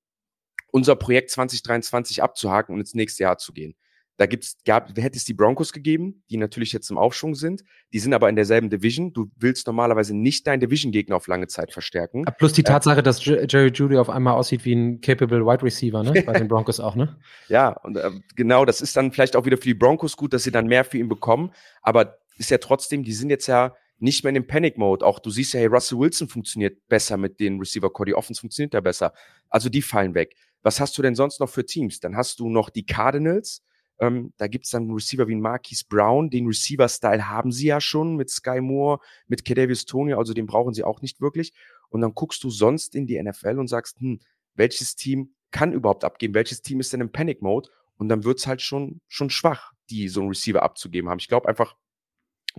unser 0.72 0.96
Projekt 0.96 1.30
2023 1.32 2.24
abzuhaken 2.24 2.74
und 2.74 2.80
ins 2.80 2.96
nächste 2.96 3.24
Jahr 3.24 3.38
zu 3.38 3.54
gehen. 3.54 3.76
Da 4.18 4.28
gibt's, 4.28 4.58
gab, 4.64 4.96
hätte 4.98 5.18
es 5.18 5.26
die 5.26 5.34
Broncos 5.34 5.74
gegeben, 5.74 6.24
die 6.30 6.38
natürlich 6.38 6.72
jetzt 6.72 6.92
im 6.92 6.98
Aufschwung 6.98 7.34
sind. 7.34 7.64
Die 7.94 8.00
sind 8.00 8.14
aber 8.14 8.30
in 8.30 8.36
derselben 8.36 8.70
Division. 8.70 9.12
Du 9.12 9.32
willst 9.38 9.66
normalerweise 9.66 10.16
nicht 10.16 10.46
deinen 10.46 10.60
Division-Gegner 10.60 11.16
auf 11.16 11.28
lange 11.28 11.48
Zeit 11.48 11.74
verstärken. 11.74 12.24
Plus 12.38 12.54
die 12.54 12.62
äh, 12.62 12.66
Tatsache, 12.66 13.00
äh, 13.00 13.04
dass 13.04 13.26
Jerry 13.26 13.72
Judy 13.74 13.98
auf 13.98 14.10
einmal 14.10 14.36
aussieht 14.36 14.66
wie 14.66 14.74
ein 14.74 15.02
capable 15.02 15.46
Wide 15.46 15.64
Receiver, 15.64 16.04
ne? 16.04 16.22
Bei 16.26 16.34
den 16.34 16.48
Broncos 16.48 16.80
auch, 16.80 16.96
ne? 16.96 17.18
Ja, 17.48 17.70
und 17.70 17.98
äh, 17.98 18.12
genau, 18.36 18.66
das 18.66 18.82
ist 18.82 18.96
dann 18.96 19.12
vielleicht 19.12 19.36
auch 19.36 19.46
wieder 19.46 19.58
für 19.58 19.64
die 19.64 19.74
Broncos 19.74 20.16
gut, 20.16 20.34
dass 20.34 20.44
sie 20.44 20.52
dann 20.52 20.68
mehr 20.68 20.86
für 20.86 21.00
ihn 21.00 21.10
bekommen. 21.10 21.52
Aber 21.82 22.20
ist 22.38 22.52
ja 22.52 22.60
trotzdem, 22.60 23.04
die 23.04 23.14
sind 23.14 23.30
jetzt 23.30 23.48
ja 23.48 23.74
nicht 23.98 24.24
mehr 24.24 24.30
in 24.30 24.36
dem 24.36 24.48
Panic-Mode. 24.48 25.06
Auch 25.06 25.20
du 25.20 25.30
siehst 25.30 25.54
ja, 25.54 25.62
hey, 25.62 25.68
Russell 25.68 25.98
Wilson 25.98 26.28
funktioniert 26.28 26.88
besser 26.88 27.18
mit 27.18 27.40
den 27.40 27.58
Receiver 27.58 27.90
Cody 27.92 28.14
Offens 28.14 28.40
funktioniert 28.40 28.74
ja 28.74 28.82
besser. 28.82 29.14
Also 29.50 29.70
die 29.70 29.82
fallen 29.82 30.14
weg. 30.14 30.36
Was 30.62 30.80
hast 30.80 30.98
du 30.98 31.02
denn 31.02 31.16
sonst 31.16 31.40
noch 31.40 31.50
für 31.50 31.66
Teams? 31.66 32.00
Dann 32.00 32.16
hast 32.16 32.40
du 32.40 32.50
noch 32.50 32.70
die 32.70 32.86
Cardinals 32.86 33.64
ähm, 34.00 34.34
da 34.38 34.48
gibt 34.48 34.66
es 34.66 34.72
dann 34.72 34.84
einen 34.84 34.94
Receiver 34.94 35.28
wie 35.28 35.36
Marquise 35.36 35.86
Brown. 35.88 36.30
Den 36.30 36.48
Receiver-Style 36.48 37.30
haben 37.30 37.52
sie 37.52 37.68
ja 37.68 37.80
schon 37.80 38.16
mit 38.16 38.30
Sky 38.30 38.62
Moore, 38.62 39.00
mit 39.28 39.46
Kedavius 39.46 39.86
Tony, 39.86 40.14
also 40.14 40.34
den 40.34 40.46
brauchen 40.46 40.74
sie 40.74 40.84
auch 40.84 41.02
nicht 41.02 41.22
wirklich. 41.22 41.54
Und 41.90 42.02
dann 42.02 42.14
guckst 42.14 42.44
du 42.44 42.50
sonst 42.50 42.96
in 42.96 43.08
die 43.08 43.22
NFL 43.22 43.60
und 43.60 43.68
sagst, 43.68 44.00
hm, 44.00 44.20
welches 44.56 44.96
Team 44.96 45.36
kann 45.52 45.74
überhaupt 45.74 46.04
abgeben? 46.04 46.34
Welches 46.34 46.62
Team 46.62 46.80
ist 46.80 46.92
denn 46.94 47.02
im 47.02 47.12
Panic-Mode? 47.12 47.70
Und 47.98 48.10
dann 48.10 48.24
wird's 48.24 48.48
halt 48.48 48.62
schon, 48.62 49.00
schon 49.08 49.30
schwach, 49.30 49.72
die 49.90 50.10
so 50.10 50.22
einen 50.22 50.30
Receiver 50.30 50.64
abzugeben 50.64 51.10
haben. 51.10 51.20
Ich 51.20 51.28
glaube 51.28 51.48
einfach, 51.48 51.76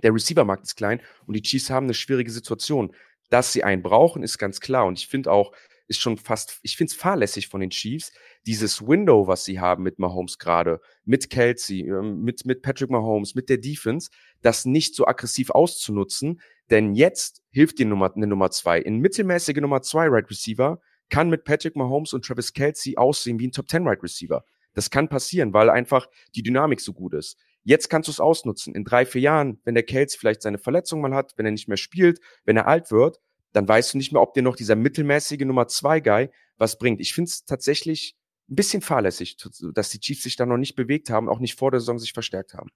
der 0.03 0.15
Receiver-Markt 0.15 0.65
ist 0.65 0.77
klein 0.77 1.01
und 1.27 1.35
die 1.35 1.43
Chiefs 1.43 1.71
haben 1.71 1.87
eine 1.87 1.95
schwierige 1.95 2.31
Situation. 2.31 2.95
Dass 3.31 3.53
sie 3.53 3.65
einen 3.65 3.83
brauchen, 3.83 4.23
ist 4.23 4.39
ganz 4.39 4.61
klar. 4.61 4.87
Und 4.87 4.99
ich 4.99 5.09
finde 5.09 5.33
auch, 5.33 5.53
ist 5.87 6.01
schon 6.01 6.17
fast, 6.17 6.59
ich 6.63 6.77
finde 6.77 6.93
es 6.93 6.97
fahrlässig 6.97 7.49
von 7.49 7.61
den 7.61 7.71
Chiefs, 7.71 8.13
dieses 8.47 8.87
Window, 8.87 9.27
was 9.27 9.45
sie 9.45 9.61
haben 9.61 9.83
mit 9.83 9.99
Mahomes 9.99 10.39
gerade, 10.39 10.81
mit 11.05 11.31
Kelsey, 11.31 11.81
ähm, 11.89 12.23
mit, 12.23 12.45
mit 12.47 12.63
Patrick 12.63 12.91
Mahomes, 12.91 13.35
mit 13.35 13.49
der 13.49 13.59
Defense, 13.59 14.11
das 14.43 14.65
nicht 14.65 14.95
so 14.95 15.07
aggressiv 15.07 15.51
auszunutzen. 15.51 16.41
Denn 16.71 16.95
jetzt 16.95 17.43
hilft 17.51 17.79
die 17.79 17.85
Nummer, 17.85 18.13
eine 18.15 18.27
Nummer 18.27 18.51
zwei. 18.51 18.81
In 18.81 18.99
mittelmäßige 18.99 19.57
Nummer 19.57 19.83
zwei 19.83 20.09
Right 20.09 20.31
Receiver 20.31 20.81
kann 21.11 21.29
mit 21.29 21.45
Patrick 21.45 21.77
Mahomes 21.77 22.13
und 22.13 22.25
Travis 22.25 22.53
Kelsey 22.53 22.97
aussehen 22.97 23.39
wie 23.39 23.49
ein 23.49 23.53
Top 23.53 23.69
10 23.69 23.87
Right 23.87 24.03
Receiver. 24.03 24.45
Das 24.73 24.91
kann 24.91 25.09
passieren, 25.09 25.53
weil 25.53 25.71
einfach 25.71 26.09
die 26.35 26.43
Dynamik 26.43 26.81
so 26.81 26.93
gut 26.93 27.15
ist. 27.15 27.39
Jetzt 27.63 27.89
kannst 27.89 28.09
du 28.09 28.13
es 28.13 28.21
ausnutzen. 28.21 28.75
In 28.75 28.85
drei, 28.85 29.07
vier 29.07 29.23
Jahren, 29.23 29.61
wenn 29.65 29.75
der 29.75 29.85
Kelsey 29.85 30.19
vielleicht 30.19 30.43
seine 30.43 30.59
Verletzung 30.59 31.01
mal 31.01 31.15
hat, 31.15 31.35
wenn 31.37 31.47
er 31.47 31.53
nicht 31.53 31.69
mehr 31.69 31.77
spielt, 31.77 32.21
wenn 32.45 32.57
er 32.57 32.67
alt 32.67 32.91
wird, 32.91 33.21
dann 33.55 33.69
weißt 33.69 33.95
du 33.95 33.99
nicht 33.99 34.13
mehr, 34.13 34.21
ob 34.21 34.35
dir 34.35 34.43
noch 34.43 34.57
dieser 34.57 34.77
mittelmäßige 34.77 35.41
Nummer 35.41 35.69
zwei 35.69 36.01
Guy 36.01 36.29
was 36.59 36.77
bringt. 36.77 37.01
Ich 37.01 37.15
finde 37.15 37.29
es 37.31 37.45
tatsächlich 37.45 38.17
ein 38.51 38.57
bisschen 38.57 38.83
fahrlässig, 38.83 39.37
dass 39.73 39.89
die 39.89 40.01
Chiefs 40.01 40.25
sich 40.25 40.37
da 40.37 40.45
noch 40.45 40.59
nicht 40.59 40.75
bewegt 40.75 41.09
haben, 41.09 41.29
auch 41.29 41.39
nicht 41.39 41.55
vor 41.55 41.71
der 41.71 41.81
Saison 41.81 41.99
sich 41.99 42.13
verstärkt 42.13 42.55
haben. 42.55 42.71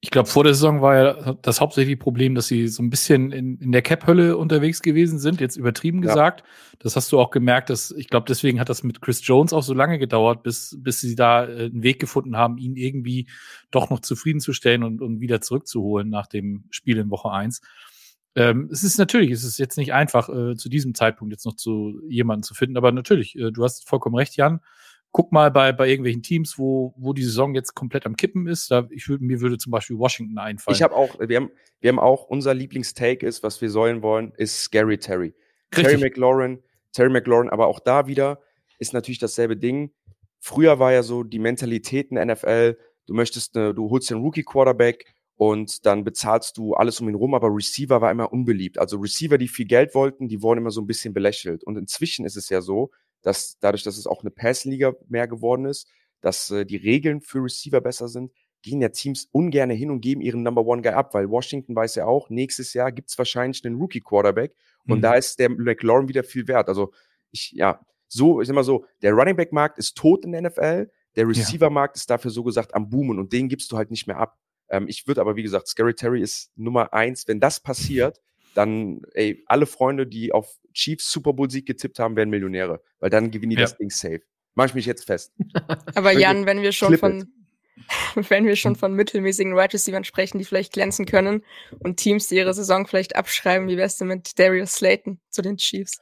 Ich 0.00 0.12
glaube, 0.12 0.28
vor 0.28 0.44
der 0.44 0.54
Saison 0.54 0.80
war 0.80 0.96
ja 0.96 1.32
das 1.42 1.60
hauptsächliche 1.60 1.96
Problem, 1.96 2.36
dass 2.36 2.46
sie 2.46 2.68
so 2.68 2.84
ein 2.84 2.88
bisschen 2.88 3.32
in, 3.32 3.58
in 3.58 3.72
der 3.72 3.82
Cap-Hölle 3.82 4.36
unterwegs 4.36 4.80
gewesen 4.80 5.18
sind, 5.18 5.40
jetzt 5.40 5.56
übertrieben 5.56 6.00
ja. 6.04 6.10
gesagt. 6.10 6.44
Das 6.78 6.94
hast 6.94 7.10
du 7.10 7.18
auch 7.18 7.30
gemerkt, 7.30 7.68
dass 7.68 7.90
ich 7.90 8.06
glaube, 8.06 8.26
deswegen 8.28 8.60
hat 8.60 8.68
das 8.68 8.84
mit 8.84 9.02
Chris 9.02 9.26
Jones 9.26 9.52
auch 9.52 9.64
so 9.64 9.74
lange 9.74 9.98
gedauert, 9.98 10.44
bis, 10.44 10.78
bis 10.78 11.00
sie 11.00 11.16
da 11.16 11.44
äh, 11.44 11.64
einen 11.64 11.82
Weg 11.82 11.98
gefunden 11.98 12.36
haben, 12.36 12.58
ihn 12.58 12.76
irgendwie 12.76 13.28
doch 13.72 13.90
noch 13.90 13.98
zufriedenzustellen 13.98 14.84
und, 14.84 15.02
und 15.02 15.20
wieder 15.20 15.40
zurückzuholen 15.40 16.08
nach 16.08 16.28
dem 16.28 16.66
Spiel 16.70 16.98
in 16.98 17.10
Woche 17.10 17.32
eins. 17.32 17.60
Ähm, 18.34 18.68
es 18.72 18.84
ist 18.84 18.98
natürlich, 18.98 19.30
es 19.30 19.44
ist 19.44 19.58
jetzt 19.58 19.76
nicht 19.76 19.92
einfach, 19.92 20.28
äh, 20.28 20.54
zu 20.56 20.68
diesem 20.68 20.94
Zeitpunkt 20.94 21.32
jetzt 21.32 21.46
noch 21.46 21.56
zu 21.56 22.00
jemanden 22.08 22.42
zu 22.42 22.54
finden, 22.54 22.76
aber 22.76 22.92
natürlich, 22.92 23.36
äh, 23.36 23.50
du 23.50 23.64
hast 23.64 23.88
vollkommen 23.88 24.16
recht, 24.16 24.36
Jan. 24.36 24.60
Guck 25.10 25.32
mal 25.32 25.50
bei, 25.50 25.72
bei 25.72 25.88
irgendwelchen 25.88 26.22
Teams, 26.22 26.58
wo, 26.58 26.94
wo 26.98 27.14
die 27.14 27.24
Saison 27.24 27.54
jetzt 27.54 27.74
komplett 27.74 28.04
am 28.04 28.14
Kippen 28.14 28.46
ist. 28.46 28.70
Da, 28.70 28.86
ich 28.90 29.08
würde, 29.08 29.24
mir 29.24 29.40
würde 29.40 29.56
zum 29.56 29.72
Beispiel 29.72 29.98
Washington 29.98 30.36
einfallen. 30.36 30.74
Ich 30.74 30.82
habe 30.82 30.94
auch, 30.94 31.18
wir 31.18 31.36
haben, 31.36 31.50
wir 31.80 31.88
haben 31.88 31.98
auch, 31.98 32.24
unser 32.24 32.52
Lieblingstake 32.52 33.26
ist, 33.26 33.42
was 33.42 33.60
wir 33.62 33.70
sollen 33.70 34.02
wollen, 34.02 34.32
ist 34.36 34.60
Scary 34.60 34.98
Terry. 34.98 35.34
Richtig. 35.74 35.84
Terry 35.84 35.98
McLaurin, 35.98 36.62
Terry 36.92 37.10
McLaurin, 37.10 37.48
aber 37.48 37.68
auch 37.68 37.80
da 37.80 38.06
wieder 38.06 38.40
ist 38.78 38.92
natürlich 38.92 39.18
dasselbe 39.18 39.56
Ding. 39.56 39.92
Früher 40.40 40.78
war 40.78 40.92
ja 40.92 41.02
so 41.02 41.24
die 41.24 41.38
Mentalität 41.38 42.10
in 42.10 42.18
NFL, 42.18 42.76
du 43.06 43.14
möchtest, 43.14 43.56
eine, 43.56 43.74
du 43.74 43.90
holst 43.90 44.10
den 44.10 44.18
Rookie 44.18 44.44
Quarterback, 44.44 45.06
und 45.38 45.86
dann 45.86 46.02
bezahlst 46.02 46.58
du 46.58 46.74
alles 46.74 47.00
um 47.00 47.08
ihn 47.08 47.14
rum, 47.14 47.32
aber 47.32 47.48
Receiver 47.48 48.00
war 48.00 48.10
immer 48.10 48.32
unbeliebt. 48.32 48.76
Also 48.76 48.98
Receiver, 48.98 49.38
die 49.38 49.46
viel 49.46 49.66
Geld 49.66 49.94
wollten, 49.94 50.26
die 50.26 50.42
wurden 50.42 50.58
immer 50.58 50.72
so 50.72 50.80
ein 50.80 50.86
bisschen 50.88 51.14
belächelt. 51.14 51.62
Und 51.62 51.78
inzwischen 51.78 52.26
ist 52.26 52.36
es 52.36 52.48
ja 52.48 52.60
so, 52.60 52.90
dass 53.22 53.56
dadurch, 53.60 53.84
dass 53.84 53.96
es 53.96 54.08
auch 54.08 54.22
eine 54.22 54.32
Passliga 54.32 54.94
mehr 55.08 55.28
geworden 55.28 55.64
ist, 55.64 55.88
dass 56.20 56.50
äh, 56.50 56.66
die 56.66 56.76
Regeln 56.76 57.20
für 57.20 57.38
Receiver 57.38 57.80
besser 57.80 58.08
sind, 58.08 58.32
gehen 58.62 58.80
ja 58.80 58.88
Teams 58.88 59.28
ungern 59.30 59.70
hin 59.70 59.92
und 59.92 60.00
geben 60.00 60.20
ihren 60.20 60.42
Number 60.42 60.66
One 60.66 60.82
Guy 60.82 60.90
ab, 60.90 61.14
weil 61.14 61.30
Washington 61.30 61.76
weiß 61.76 61.94
ja 61.94 62.06
auch, 62.06 62.30
nächstes 62.30 62.74
Jahr 62.74 62.90
gibt's 62.90 63.16
wahrscheinlich 63.16 63.64
einen 63.64 63.76
Rookie 63.76 64.00
Quarterback 64.00 64.56
und 64.88 64.98
mhm. 64.98 65.02
da 65.02 65.14
ist 65.14 65.38
der 65.38 65.50
McLaurin 65.50 66.08
wieder 66.08 66.24
viel 66.24 66.48
wert. 66.48 66.68
Also 66.68 66.90
ich, 67.30 67.52
ja, 67.52 67.80
so, 68.08 68.40
ich 68.40 68.48
sag 68.48 68.54
mal 68.54 68.64
so, 68.64 68.84
der 69.02 69.12
Running 69.12 69.36
Back 69.36 69.52
Markt 69.52 69.78
ist 69.78 69.96
tot 69.96 70.24
in 70.24 70.32
der 70.32 70.42
NFL, 70.42 70.90
der 71.14 71.28
Receiver 71.28 71.70
Markt 71.70 71.96
ist 71.96 72.10
dafür 72.10 72.32
so 72.32 72.42
gesagt 72.42 72.74
am 72.74 72.88
Boomen 72.90 73.20
und 73.20 73.32
den 73.32 73.48
gibst 73.48 73.70
du 73.70 73.76
halt 73.76 73.92
nicht 73.92 74.08
mehr 74.08 74.18
ab. 74.18 74.36
Ähm, 74.68 74.86
ich 74.88 75.06
würde 75.06 75.20
aber, 75.20 75.36
wie 75.36 75.42
gesagt, 75.42 75.68
Scary 75.68 75.94
Terry 75.94 76.22
ist 76.22 76.50
Nummer 76.56 76.92
eins. 76.92 77.26
Wenn 77.26 77.40
das 77.40 77.60
passiert, 77.60 78.20
dann, 78.54 79.02
ey, 79.12 79.42
alle 79.46 79.66
Freunde, 79.66 80.06
die 80.06 80.32
auf 80.32 80.58
Chiefs 80.72 81.10
Super 81.10 81.32
Bowl 81.32 81.50
Sieg 81.50 81.66
getippt 81.66 81.98
haben, 81.98 82.16
werden 82.16 82.30
Millionäre, 82.30 82.82
weil 83.00 83.10
dann 83.10 83.30
gewinnen 83.30 83.50
die 83.50 83.56
ja. 83.56 83.62
das 83.62 83.76
Ding 83.76 83.90
safe. 83.90 84.22
Mach 84.54 84.66
ich 84.66 84.74
mich 84.74 84.86
jetzt 84.86 85.04
fest. 85.04 85.32
aber 85.94 86.12
Jan, 86.12 86.46
wenn 86.46 86.62
wir 86.62 86.72
schon 86.72 86.98
von, 86.98 87.32
wenn 88.28 88.44
wir 88.44 88.56
schon 88.56 88.76
von 88.76 88.94
mittelmäßigen 88.94 89.54
Wide 89.54 89.72
Receivers 89.72 90.06
sprechen, 90.06 90.38
die 90.38 90.44
vielleicht 90.44 90.72
glänzen 90.72 91.06
können 91.06 91.44
und 91.78 91.96
Teams, 91.96 92.28
die 92.28 92.36
ihre 92.36 92.54
Saison 92.54 92.86
vielleicht 92.86 93.16
abschreiben, 93.16 93.68
wie 93.68 93.76
wär's 93.76 93.96
denn 93.96 94.08
mit 94.08 94.38
Darius 94.38 94.74
Slayton 94.74 95.20
zu 95.30 95.42
den 95.42 95.56
Chiefs? 95.56 96.00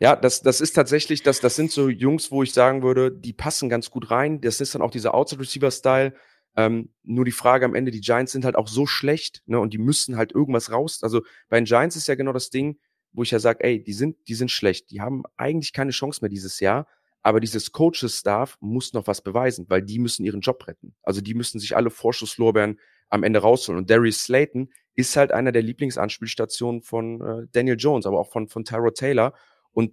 Ja, 0.00 0.16
das, 0.16 0.42
das 0.42 0.60
ist 0.60 0.72
tatsächlich, 0.72 1.22
das, 1.22 1.40
das 1.40 1.54
sind 1.54 1.70
so 1.70 1.88
Jungs, 1.88 2.30
wo 2.30 2.42
ich 2.42 2.52
sagen 2.52 2.82
würde, 2.82 3.12
die 3.12 3.32
passen 3.32 3.68
ganz 3.68 3.90
gut 3.90 4.10
rein. 4.10 4.40
Das 4.40 4.60
ist 4.60 4.74
dann 4.74 4.82
auch 4.82 4.90
dieser 4.90 5.14
Outside 5.14 5.40
Receiver 5.40 5.70
Style. 5.70 6.14
Ähm, 6.56 6.92
nur 7.02 7.24
die 7.24 7.32
Frage 7.32 7.64
am 7.64 7.74
Ende, 7.74 7.90
die 7.90 8.00
Giants 8.00 8.32
sind 8.32 8.44
halt 8.44 8.56
auch 8.56 8.68
so 8.68 8.86
schlecht, 8.86 9.42
ne, 9.46 9.58
und 9.58 9.72
die 9.72 9.78
müssen 9.78 10.16
halt 10.16 10.32
irgendwas 10.32 10.70
raus. 10.70 11.00
Also 11.02 11.22
bei 11.48 11.58
den 11.58 11.64
Giants 11.64 11.96
ist 11.96 12.06
ja 12.06 12.14
genau 12.14 12.32
das 12.32 12.50
Ding, 12.50 12.78
wo 13.12 13.22
ich 13.22 13.30
ja 13.30 13.38
sage, 13.38 13.64
ey, 13.64 13.82
die 13.82 13.92
sind, 13.92 14.16
die 14.28 14.34
sind 14.34 14.50
schlecht. 14.50 14.90
Die 14.90 15.00
haben 15.00 15.22
eigentlich 15.36 15.72
keine 15.72 15.92
Chance 15.92 16.20
mehr 16.20 16.28
dieses 16.28 16.60
Jahr. 16.60 16.86
Aber 17.22 17.40
dieses 17.40 17.72
Coaches-Staff 17.72 18.58
muss 18.60 18.92
noch 18.92 19.06
was 19.06 19.22
beweisen, 19.22 19.64
weil 19.68 19.82
die 19.82 19.98
müssen 19.98 20.26
ihren 20.26 20.40
Job 20.40 20.66
retten. 20.66 20.94
Also 21.02 21.22
die 21.22 21.32
müssen 21.32 21.58
sich 21.58 21.74
alle 21.74 21.90
Vorschusslorbeeren 21.90 22.78
am 23.08 23.22
Ende 23.22 23.38
rausholen. 23.38 23.78
Und 23.78 23.88
Darius 23.88 24.24
Slayton 24.24 24.70
ist 24.94 25.16
halt 25.16 25.32
einer 25.32 25.50
der 25.50 25.62
Lieblingsanspielstationen 25.62 26.82
von 26.82 27.20
äh, 27.20 27.46
Daniel 27.52 27.76
Jones, 27.78 28.04
aber 28.04 28.20
auch 28.20 28.30
von, 28.30 28.48
von 28.48 28.64
Tyro 28.64 28.90
Taylor. 28.90 29.32
Und 29.72 29.92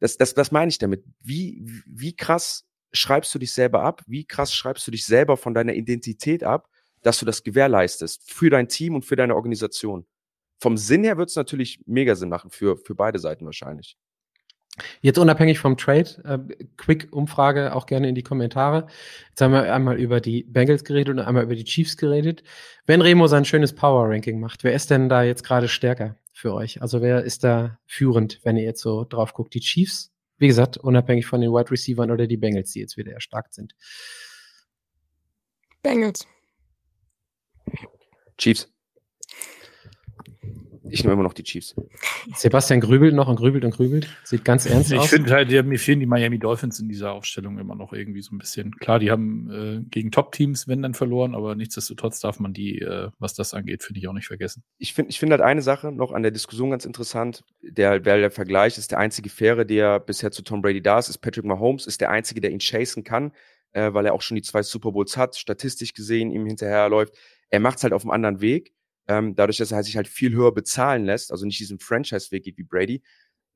das, 0.00 0.16
das, 0.16 0.34
das 0.34 0.50
meine 0.50 0.70
ich 0.70 0.78
damit. 0.78 1.04
Wie, 1.20 1.64
wie 1.86 2.16
krass 2.16 2.67
schreibst 2.92 3.34
du 3.34 3.38
dich 3.38 3.52
selber 3.52 3.82
ab? 3.82 4.02
Wie 4.06 4.24
krass 4.24 4.52
schreibst 4.52 4.86
du 4.86 4.90
dich 4.90 5.06
selber 5.06 5.36
von 5.36 5.54
deiner 5.54 5.74
Identität 5.74 6.44
ab, 6.44 6.68
dass 7.02 7.18
du 7.18 7.26
das 7.26 7.42
gewährleistest 7.42 8.30
für 8.30 8.50
dein 8.50 8.68
Team 8.68 8.94
und 8.94 9.04
für 9.04 9.16
deine 9.16 9.34
Organisation? 9.34 10.06
Vom 10.60 10.76
Sinn 10.76 11.04
her 11.04 11.16
wird 11.16 11.30
es 11.30 11.36
natürlich 11.36 11.80
mega 11.86 12.14
Sinn 12.14 12.28
machen 12.28 12.50
für, 12.50 12.76
für 12.76 12.94
beide 12.94 13.18
Seiten 13.18 13.44
wahrscheinlich. 13.44 13.96
Jetzt 15.00 15.18
unabhängig 15.18 15.58
vom 15.58 15.76
Trade, 15.76 16.08
äh, 16.24 16.64
Quick-Umfrage 16.76 17.74
auch 17.74 17.86
gerne 17.86 18.08
in 18.08 18.14
die 18.14 18.22
Kommentare. 18.22 18.86
Jetzt 19.28 19.40
haben 19.40 19.52
wir 19.52 19.72
einmal 19.72 19.98
über 19.98 20.20
die 20.20 20.44
Bengals 20.44 20.84
geredet 20.84 21.10
und 21.10 21.20
einmal 21.20 21.44
über 21.44 21.56
die 21.56 21.64
Chiefs 21.64 21.96
geredet. 21.96 22.42
Wenn 22.86 23.00
Remo 23.00 23.26
sein 23.26 23.44
schönes 23.44 23.74
Power-Ranking 23.74 24.38
macht, 24.38 24.64
wer 24.64 24.72
ist 24.72 24.90
denn 24.90 25.08
da 25.08 25.22
jetzt 25.22 25.44
gerade 25.44 25.68
stärker 25.68 26.16
für 26.32 26.54
euch? 26.54 26.80
Also 26.82 27.02
wer 27.02 27.24
ist 27.24 27.44
da 27.44 27.78
führend, 27.86 28.40
wenn 28.44 28.56
ihr 28.56 28.64
jetzt 28.64 28.80
so 28.80 29.04
drauf 29.04 29.34
guckt? 29.34 29.54
Die 29.54 29.60
Chiefs, 29.60 30.12
wie 30.38 30.46
gesagt, 30.46 30.76
unabhängig 30.76 31.26
von 31.26 31.40
den 31.40 31.50
Wide 31.50 31.70
Receivers 31.70 32.08
oder 32.10 32.26
die 32.26 32.36
Bengals, 32.36 32.72
die 32.72 32.80
jetzt 32.80 32.96
wieder 32.96 33.12
erstarkt 33.12 33.54
sind. 33.54 33.74
Bengals. 35.82 36.26
Chiefs. 38.36 38.72
Ich 40.90 41.02
nehme 41.02 41.14
immer 41.14 41.22
noch 41.22 41.32
die 41.32 41.42
Chiefs. 41.42 41.74
Sebastian 42.34 42.80
grübelt 42.80 43.14
noch 43.14 43.28
und 43.28 43.36
grübelt 43.36 43.64
und 43.64 43.72
grübelt. 43.72 44.08
Sieht 44.24 44.44
ganz 44.44 44.66
ernst 44.66 44.92
ich 44.92 44.98
aus. 44.98 45.04
Ich 45.06 45.10
finde 45.10 45.32
halt, 45.32 45.50
mir 45.66 45.78
fehlen 45.78 46.00
die 46.00 46.06
Miami 46.06 46.38
Dolphins 46.38 46.80
in 46.80 46.88
dieser 46.88 47.12
Aufstellung 47.12 47.58
immer 47.58 47.74
noch 47.74 47.92
irgendwie 47.92 48.22
so 48.22 48.34
ein 48.34 48.38
bisschen. 48.38 48.72
Klar, 48.76 48.98
die 48.98 49.10
haben 49.10 49.50
äh, 49.50 49.80
gegen 49.90 50.10
Top-Teams, 50.10 50.68
wenn 50.68 50.82
dann 50.82 50.94
verloren, 50.94 51.34
aber 51.34 51.54
nichtsdestotrotz 51.54 52.20
darf 52.20 52.40
man 52.40 52.52
die, 52.52 52.80
äh, 52.80 53.10
was 53.18 53.34
das 53.34 53.54
angeht, 53.54 53.82
finde 53.82 54.00
ich 54.00 54.08
auch 54.08 54.12
nicht 54.12 54.26
vergessen. 54.26 54.62
Ich 54.78 54.94
finde 54.94 55.10
ich 55.10 55.18
finde 55.18 55.34
halt 55.34 55.42
eine 55.42 55.62
Sache 55.62 55.92
noch 55.92 56.12
an 56.12 56.22
der 56.22 56.32
Diskussion 56.32 56.70
ganz 56.70 56.84
interessant. 56.84 57.44
Der, 57.62 58.00
der 58.00 58.30
Vergleich 58.30 58.78
ist 58.78 58.90
der 58.90 58.98
einzige 58.98 59.30
Faire, 59.30 59.64
der 59.64 60.00
bisher 60.00 60.30
zu 60.30 60.42
Tom 60.42 60.62
Brady 60.62 60.82
da 60.82 60.98
ist, 60.98 61.08
ist 61.08 61.18
Patrick 61.18 61.44
Mahomes, 61.44 61.86
ist 61.86 62.00
der 62.00 62.10
einzige, 62.10 62.40
der 62.40 62.50
ihn 62.50 62.60
chasen 62.60 63.04
kann, 63.04 63.32
äh, 63.72 63.92
weil 63.92 64.06
er 64.06 64.14
auch 64.14 64.22
schon 64.22 64.36
die 64.36 64.42
zwei 64.42 64.62
Super 64.62 64.92
Bowls 64.92 65.16
hat, 65.16 65.36
statistisch 65.36 65.92
gesehen 65.92 66.30
ihm 66.30 66.46
hinterherläuft. 66.46 67.14
Er 67.50 67.60
macht 67.60 67.78
es 67.78 67.84
halt 67.84 67.92
auf 67.92 68.02
einem 68.02 68.10
anderen 68.10 68.40
Weg 68.40 68.72
ähm, 69.08 69.34
dadurch, 69.34 69.58
dass 69.58 69.72
er 69.72 69.82
sich 69.82 69.96
halt 69.96 70.08
viel 70.08 70.32
höher 70.32 70.52
bezahlen 70.52 71.04
lässt, 71.04 71.32
also 71.32 71.46
nicht 71.46 71.58
diesen 71.58 71.78
Franchise-Weg 71.78 72.44
geht 72.44 72.58
wie 72.58 72.64
Brady. 72.64 73.02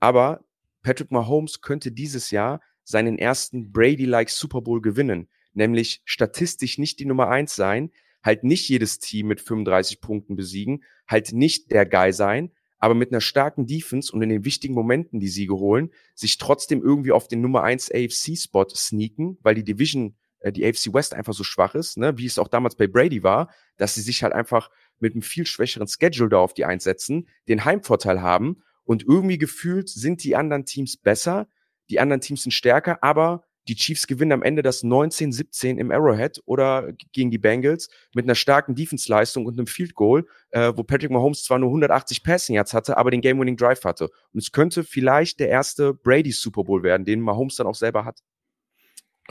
Aber 0.00 0.44
Patrick 0.82 1.10
Mahomes 1.10 1.60
könnte 1.60 1.92
dieses 1.92 2.30
Jahr 2.30 2.60
seinen 2.84 3.18
ersten 3.18 3.70
Brady-like 3.72 4.30
Super 4.30 4.60
Bowl 4.60 4.80
gewinnen, 4.80 5.28
nämlich 5.52 6.02
statistisch 6.04 6.78
nicht 6.78 6.98
die 6.98 7.04
Nummer 7.04 7.28
eins 7.28 7.54
sein, 7.54 7.90
halt 8.22 8.44
nicht 8.44 8.68
jedes 8.68 8.98
Team 8.98 9.28
mit 9.28 9.40
35 9.40 10.00
Punkten 10.00 10.36
besiegen, 10.36 10.84
halt 11.06 11.32
nicht 11.32 11.70
der 11.70 11.86
Guy 11.86 12.12
sein, 12.12 12.52
aber 12.78 12.94
mit 12.94 13.12
einer 13.12 13.20
starken 13.20 13.66
Defense 13.66 14.12
und 14.12 14.22
in 14.22 14.28
den 14.28 14.44
wichtigen 14.44 14.74
Momenten 14.74 15.20
die 15.20 15.28
Siege 15.28 15.54
holen, 15.54 15.90
sich 16.14 16.38
trotzdem 16.38 16.82
irgendwie 16.82 17.12
auf 17.12 17.28
den 17.28 17.40
Nummer 17.40 17.62
eins 17.62 17.90
AFC-Spot 17.92 18.68
sneaken, 18.70 19.38
weil 19.42 19.54
die 19.54 19.64
Division, 19.64 20.16
äh, 20.40 20.50
die 20.50 20.64
AFC 20.66 20.92
West 20.92 21.14
einfach 21.14 21.32
so 21.32 21.44
schwach 21.44 21.76
ist, 21.76 21.96
ne, 21.96 22.18
wie 22.18 22.26
es 22.26 22.38
auch 22.38 22.48
damals 22.48 22.74
bei 22.74 22.88
Brady 22.88 23.22
war, 23.22 23.52
dass 23.76 23.94
sie 23.94 24.02
sich 24.02 24.24
halt 24.24 24.32
einfach 24.32 24.68
mit 25.02 25.12
einem 25.12 25.22
viel 25.22 25.46
schwächeren 25.46 25.88
Schedule 25.88 26.30
da 26.30 26.38
auf 26.38 26.54
die 26.54 26.64
einsetzen, 26.64 27.28
den 27.48 27.64
Heimvorteil 27.64 28.22
haben 28.22 28.62
und 28.84 29.02
irgendwie 29.02 29.38
gefühlt 29.38 29.88
sind 29.88 30.24
die 30.24 30.36
anderen 30.36 30.64
Teams 30.64 30.96
besser, 30.96 31.48
die 31.90 32.00
anderen 32.00 32.20
Teams 32.20 32.42
sind 32.42 32.52
stärker, 32.52 33.02
aber 33.02 33.44
die 33.68 33.76
Chiefs 33.76 34.06
gewinnen 34.06 34.32
am 34.32 34.42
Ende 34.42 34.62
das 34.62 34.82
19-17 34.82 35.76
im 35.76 35.92
Arrowhead 35.92 36.40
oder 36.46 36.92
gegen 37.12 37.30
die 37.30 37.38
Bengals 37.38 37.88
mit 38.14 38.24
einer 38.24 38.34
starken 38.34 38.74
Defense-Leistung 38.74 39.46
und 39.46 39.58
einem 39.58 39.66
Field 39.66 39.94
Goal, 39.94 40.26
äh, 40.50 40.72
wo 40.74 40.82
Patrick 40.82 41.10
Mahomes 41.10 41.44
zwar 41.44 41.58
nur 41.58 41.68
180 41.68 42.24
Passing 42.24 42.56
Yards 42.56 42.74
hatte, 42.74 42.96
aber 42.96 43.10
den 43.10 43.20
Game-Winning 43.20 43.56
Drive 43.56 43.84
hatte. 43.84 44.10
Und 44.32 44.42
es 44.42 44.50
könnte 44.50 44.82
vielleicht 44.82 45.38
der 45.38 45.48
erste 45.48 45.94
Brady 45.94 46.32
Super 46.32 46.64
Bowl 46.64 46.82
werden, 46.82 47.04
den 47.04 47.20
Mahomes 47.20 47.56
dann 47.56 47.66
auch 47.68 47.76
selber 47.76 48.04
hat. 48.04 48.20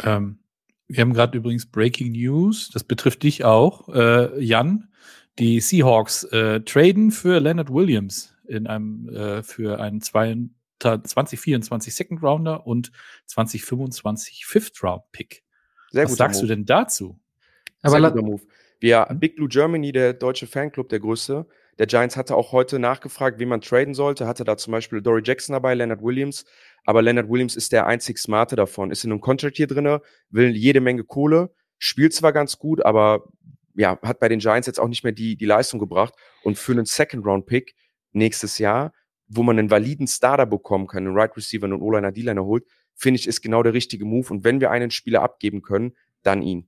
Ähm, 0.02 0.40
wir 0.88 1.02
haben 1.02 1.14
gerade 1.14 1.38
übrigens 1.38 1.66
Breaking 1.66 2.12
News, 2.12 2.70
das 2.70 2.84
betrifft 2.84 3.24
dich 3.24 3.44
auch, 3.44 3.90
äh, 3.90 4.42
Jan. 4.42 4.90
Die 5.40 5.60
Seahawks 5.60 6.24
äh, 6.26 6.62
traden 6.62 7.12
für 7.12 7.40
Leonard 7.40 7.72
Williams 7.74 8.36
in 8.48 8.68
einem 8.68 9.10
äh, 9.10 9.44
für 9.44 9.80
einen 9.80 10.02
2024 10.02 11.94
Second 11.94 12.22
Rounder 12.22 12.68
und 12.68 12.92
2025 13.28 14.46
Fifth 14.46 14.84
Round 14.84 15.04
Pick. 15.12 15.44
Sehr 15.92 16.06
Was 16.06 16.16
sagst 16.16 16.42
Move. 16.42 16.48
du 16.48 16.56
denn 16.56 16.66
dazu? 16.66 17.20
Aber 17.82 18.00
Sehr 18.00 18.12
guter 18.12 18.26
Move. 18.26 18.42
Wir, 18.80 19.06
hm? 19.08 19.20
Big 19.20 19.36
Blue 19.36 19.48
Germany, 19.48 19.92
der 19.92 20.14
deutsche 20.14 20.48
Fanclub, 20.48 20.90
der 20.90 21.00
größte, 21.00 21.46
der 21.82 21.88
Giants 21.88 22.16
hatte 22.18 22.36
auch 22.36 22.52
heute 22.52 22.78
nachgefragt, 22.78 23.40
wie 23.40 23.46
man 23.46 23.62
traden 23.62 23.94
sollte. 23.96 24.28
Hatte 24.28 24.44
da 24.44 24.58
zum 24.58 24.72
Beispiel 24.72 25.02
Dory 25.02 25.22
Jackson 25.24 25.54
dabei, 25.54 25.74
Leonard 25.74 26.04
Williams. 26.04 26.46
Aber 26.86 27.02
Leonard 27.02 27.30
Williams 27.30 27.56
ist 27.56 27.72
der 27.72 27.88
einzig 27.88 28.20
Smarte 28.20 28.56
davon. 28.56 28.92
Ist 28.92 29.04
in 29.04 29.12
einem 29.12 29.22
Contract 29.22 29.58
hier 29.58 29.66
drin, 29.66 30.00
will 30.30 30.56
jede 30.56 30.82
Menge 30.82 31.04
Kohle, 31.04 31.54
spielt 31.80 32.14
zwar 32.14 32.34
ganz 32.34 32.60
gut, 32.60 32.86
aber 32.86 33.24
ja, 33.76 34.00
hat 34.02 34.20
bei 34.20 34.30
den 34.30 34.40
Giants 34.40 34.68
jetzt 34.68 34.80
auch 34.80 34.88
nicht 34.88 35.04
mehr 35.04 35.14
die, 35.14 35.36
die 35.36 35.46
Leistung 35.46 35.80
gebracht. 35.80 36.14
Und 36.44 36.58
für 36.58 36.72
einen 36.72 36.86
Second-Round-Pick 36.86 37.76
nächstes 38.12 38.58
Jahr, 38.58 38.94
wo 39.28 39.44
man 39.44 39.58
einen 39.58 39.72
validen 39.72 40.08
Starter 40.08 40.46
bekommen 40.46 40.88
kann, 40.88 41.06
einen 41.06 41.18
Right 41.18 41.36
Receiver, 41.36 41.66
einen 41.66 41.82
O-Liner, 41.82 42.12
D-Liner 42.12 42.44
holt, 42.44 42.66
finde 42.96 43.20
ich, 43.20 43.28
ist 43.28 43.42
genau 43.42 43.64
der 43.64 43.74
richtige 43.74 44.06
Move. 44.06 44.32
Und 44.32 44.44
wenn 44.44 44.60
wir 44.60 44.72
einen 44.72 44.92
Spieler 44.92 45.22
abgeben 45.22 45.62
können, 45.62 45.94
dann 46.24 46.42
ihn. 46.42 46.68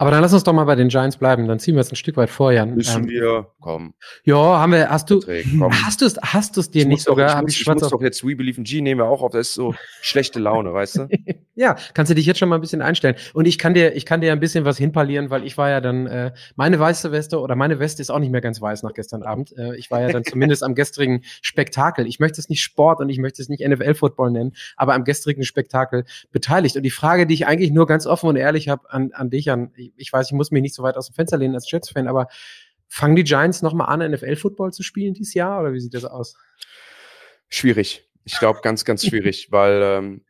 Aber 0.00 0.10
dann 0.10 0.22
lass 0.22 0.32
uns 0.32 0.44
doch 0.44 0.54
mal 0.54 0.64
bei 0.64 0.76
den 0.76 0.88
Giants 0.88 1.18
bleiben. 1.18 1.46
Dann 1.46 1.58
ziehen 1.58 1.74
wir 1.74 1.82
es 1.82 1.92
ein 1.92 1.96
Stück 1.96 2.16
weit 2.16 2.30
vor, 2.30 2.52
Jan. 2.52 2.74
Müssen 2.74 3.02
ähm, 3.02 3.10
wir, 3.10 3.48
komm. 3.60 3.92
Ja, 4.24 4.58
haben 4.58 4.72
wir, 4.72 4.88
hast 4.88 5.10
du, 5.10 5.20
hast 5.20 6.00
du 6.00 6.06
es, 6.06 6.16
hast 6.22 6.56
du 6.56 6.60
es 6.60 6.70
dir 6.70 6.82
ich 6.82 6.88
nicht 6.88 7.02
sogar? 7.02 7.32
Doch, 7.32 7.36
ich, 7.36 7.42
muss, 7.42 7.52
ich, 7.52 7.60
ich 7.60 7.66
muss 7.66 7.90
doch 7.90 8.00
jetzt 8.00 8.26
We 8.26 8.34
Believe 8.34 8.56
in 8.56 8.64
G 8.64 8.80
nehmen 8.80 9.00
wir 9.02 9.04
auch 9.04 9.20
auf, 9.20 9.32
das 9.32 9.48
ist 9.48 9.54
so 9.54 9.74
schlechte 10.00 10.40
Laune, 10.40 10.72
weißt 10.72 10.96
du? 10.96 11.08
ja, 11.54 11.76
kannst 11.92 12.08
du 12.08 12.14
dich 12.14 12.24
jetzt 12.24 12.38
schon 12.38 12.48
mal 12.48 12.54
ein 12.54 12.62
bisschen 12.62 12.80
einstellen. 12.80 13.14
Und 13.34 13.44
ich 13.44 13.58
kann 13.58 13.74
dir, 13.74 13.94
ich 13.94 14.06
kann 14.06 14.22
dir 14.22 14.32
ein 14.32 14.40
bisschen 14.40 14.64
was 14.64 14.78
hinpalieren, 14.78 15.28
weil 15.28 15.44
ich 15.44 15.58
war 15.58 15.68
ja 15.68 15.82
dann, 15.82 16.06
äh, 16.06 16.32
meine 16.56 16.78
weiße 16.78 17.12
Weste 17.12 17.38
oder 17.38 17.54
meine 17.54 17.78
Weste 17.78 18.00
ist 18.00 18.08
auch 18.08 18.20
nicht 18.20 18.32
mehr 18.32 18.40
ganz 18.40 18.58
weiß 18.58 18.82
nach 18.84 18.94
gestern 18.94 19.22
Abend. 19.22 19.54
Äh, 19.58 19.76
ich 19.76 19.90
war 19.90 20.00
ja 20.00 20.08
dann 20.08 20.24
zumindest 20.24 20.62
am 20.62 20.74
gestrigen 20.74 21.24
Spektakel. 21.42 22.06
Ich 22.06 22.20
möchte 22.20 22.40
es 22.40 22.48
nicht 22.48 22.62
Sport 22.62 23.00
und 23.00 23.10
ich 23.10 23.18
möchte 23.18 23.42
es 23.42 23.50
nicht 23.50 23.62
NFL-Football 23.68 24.30
nennen, 24.30 24.52
aber 24.76 24.94
am 24.94 25.04
gestrigen 25.04 25.44
Spektakel 25.44 26.06
beteiligt. 26.32 26.76
Und 26.76 26.84
die 26.84 26.90
Frage, 26.90 27.26
die 27.26 27.34
ich 27.34 27.46
eigentlich 27.46 27.70
nur 27.70 27.86
ganz 27.86 28.06
offen 28.06 28.30
und 28.30 28.36
ehrlich 28.36 28.70
habe 28.70 28.90
an, 28.90 29.10
an 29.12 29.28
dich, 29.28 29.50
an, 29.50 29.72
ich 29.96 30.12
weiß, 30.12 30.26
ich 30.26 30.32
muss 30.32 30.50
mich 30.50 30.62
nicht 30.62 30.74
so 30.74 30.82
weit 30.82 30.96
aus 30.96 31.06
dem 31.06 31.14
Fenster 31.14 31.36
lehnen 31.36 31.54
als 31.54 31.70
Jets-Fan, 31.70 32.08
aber 32.08 32.28
fangen 32.88 33.16
die 33.16 33.24
Giants 33.24 33.62
nochmal 33.62 33.88
an, 33.88 34.10
NFL-Football 34.10 34.72
zu 34.72 34.82
spielen 34.82 35.14
dieses 35.14 35.34
Jahr 35.34 35.60
oder 35.60 35.72
wie 35.72 35.80
sieht 35.80 35.94
das 35.94 36.04
aus? 36.04 36.36
Schwierig. 37.48 38.08
Ich 38.24 38.38
glaube, 38.38 38.60
ganz, 38.62 38.84
ganz 38.84 39.06
schwierig, 39.06 39.50
weil 39.50 39.82
ähm, 39.82 40.24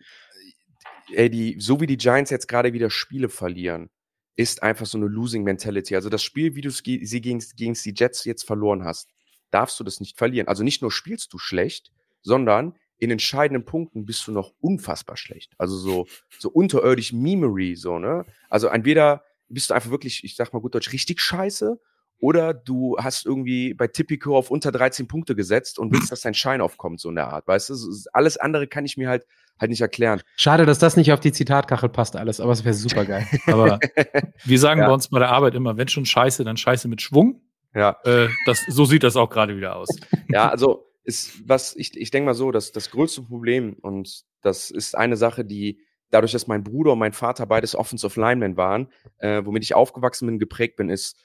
ey, 1.12 1.30
die, 1.30 1.56
so 1.58 1.80
wie 1.80 1.86
die 1.86 1.96
Giants 1.96 2.30
jetzt 2.30 2.48
gerade 2.48 2.72
wieder 2.72 2.90
Spiele 2.90 3.28
verlieren, 3.28 3.90
ist 4.36 4.62
einfach 4.62 4.86
so 4.86 4.96
eine 4.96 5.06
Losing 5.06 5.42
Mentality. 5.42 5.94
Also 5.94 6.08
das 6.08 6.22
Spiel, 6.22 6.54
wie 6.54 6.62
du 6.62 6.70
sie 6.70 7.20
gegen, 7.20 7.42
gegen 7.56 7.74
die 7.74 7.94
Jets 7.94 8.24
jetzt 8.24 8.44
verloren 8.44 8.84
hast, 8.84 9.10
darfst 9.50 9.78
du 9.80 9.84
das 9.84 10.00
nicht 10.00 10.16
verlieren. 10.16 10.48
Also 10.48 10.62
nicht 10.62 10.82
nur 10.82 10.92
spielst 10.92 11.32
du 11.32 11.38
schlecht, 11.38 11.92
sondern 12.22 12.74
in 12.98 13.10
entscheidenden 13.10 13.64
Punkten 13.64 14.04
bist 14.04 14.26
du 14.26 14.32
noch 14.32 14.52
unfassbar 14.60 15.16
schlecht. 15.16 15.54
Also 15.58 15.76
so, 15.76 16.06
so 16.38 16.50
unterirdisch 16.50 17.12
Memory, 17.12 17.74
so, 17.74 17.98
ne? 17.98 18.26
Also 18.48 18.68
entweder 18.68 19.24
bist 19.50 19.70
du 19.70 19.74
einfach 19.74 19.90
wirklich, 19.90 20.24
ich 20.24 20.36
sag 20.36 20.52
mal 20.52 20.60
gut 20.60 20.74
Deutsch, 20.74 20.92
richtig 20.92 21.20
scheiße. 21.20 21.78
Oder 22.22 22.52
du 22.52 22.98
hast 22.98 23.24
irgendwie 23.24 23.72
bei 23.72 23.86
Tipico 23.86 24.36
auf 24.36 24.50
unter 24.50 24.70
13 24.72 25.08
Punkte 25.08 25.34
gesetzt 25.34 25.78
und 25.78 25.92
willst, 25.92 26.10
dass 26.12 26.20
dein 26.20 26.34
Schein 26.34 26.60
aufkommt, 26.60 27.00
so 27.00 27.08
in 27.08 27.14
der 27.14 27.28
Art. 27.28 27.46
Weißt 27.46 27.70
du, 27.70 27.74
alles 28.12 28.36
andere 28.36 28.66
kann 28.66 28.84
ich 28.84 28.96
mir 28.96 29.08
halt 29.08 29.24
halt 29.60 29.70
nicht 29.70 29.80
erklären. 29.80 30.22
Schade, 30.36 30.66
dass 30.66 30.78
das 30.78 30.96
nicht 30.96 31.12
auf 31.12 31.20
die 31.20 31.32
Zitatkachel 31.32 31.90
passt 31.90 32.16
alles, 32.16 32.40
aber 32.40 32.52
es 32.52 32.64
wäre 32.64 32.74
super 32.74 33.04
geil. 33.04 33.26
aber 33.46 33.78
wir 34.44 34.58
sagen 34.58 34.80
ja. 34.80 34.86
bei 34.86 34.94
uns 34.94 35.08
bei 35.08 35.18
der 35.18 35.28
Arbeit 35.28 35.54
immer, 35.54 35.76
wenn 35.76 35.88
schon 35.88 36.06
Scheiße, 36.06 36.44
dann 36.44 36.56
Scheiße 36.56 36.88
mit 36.88 37.02
Schwung. 37.02 37.42
Ja. 37.74 37.98
Äh, 38.04 38.28
das, 38.46 38.64
so 38.66 38.84
sieht 38.84 39.02
das 39.02 39.16
auch 39.16 39.30
gerade 39.30 39.56
wieder 39.56 39.76
aus. 39.76 39.88
Ja, 40.32 40.48
also 40.48 40.86
ist 41.02 41.48
was, 41.48 41.74
ich, 41.74 41.96
ich 41.96 42.12
denke 42.12 42.26
mal 42.26 42.34
so, 42.34 42.52
dass 42.52 42.70
das 42.70 42.90
größte 42.92 43.22
Problem, 43.22 43.74
und 43.80 44.22
das 44.42 44.70
ist 44.70 44.96
eine 44.96 45.16
Sache, 45.16 45.44
die 45.44 45.80
dadurch, 46.10 46.32
dass 46.32 46.46
mein 46.46 46.64
Bruder 46.64 46.92
und 46.92 46.98
mein 46.98 47.12
Vater 47.12 47.46
beides 47.46 47.74
Offensive 47.74 48.20
Linemen 48.20 48.56
waren, 48.56 48.88
äh, 49.18 49.42
womit 49.44 49.64
ich 49.64 49.74
aufgewachsen 49.74 50.26
bin, 50.26 50.38
geprägt 50.38 50.76
bin, 50.76 50.90
ist, 50.90 51.16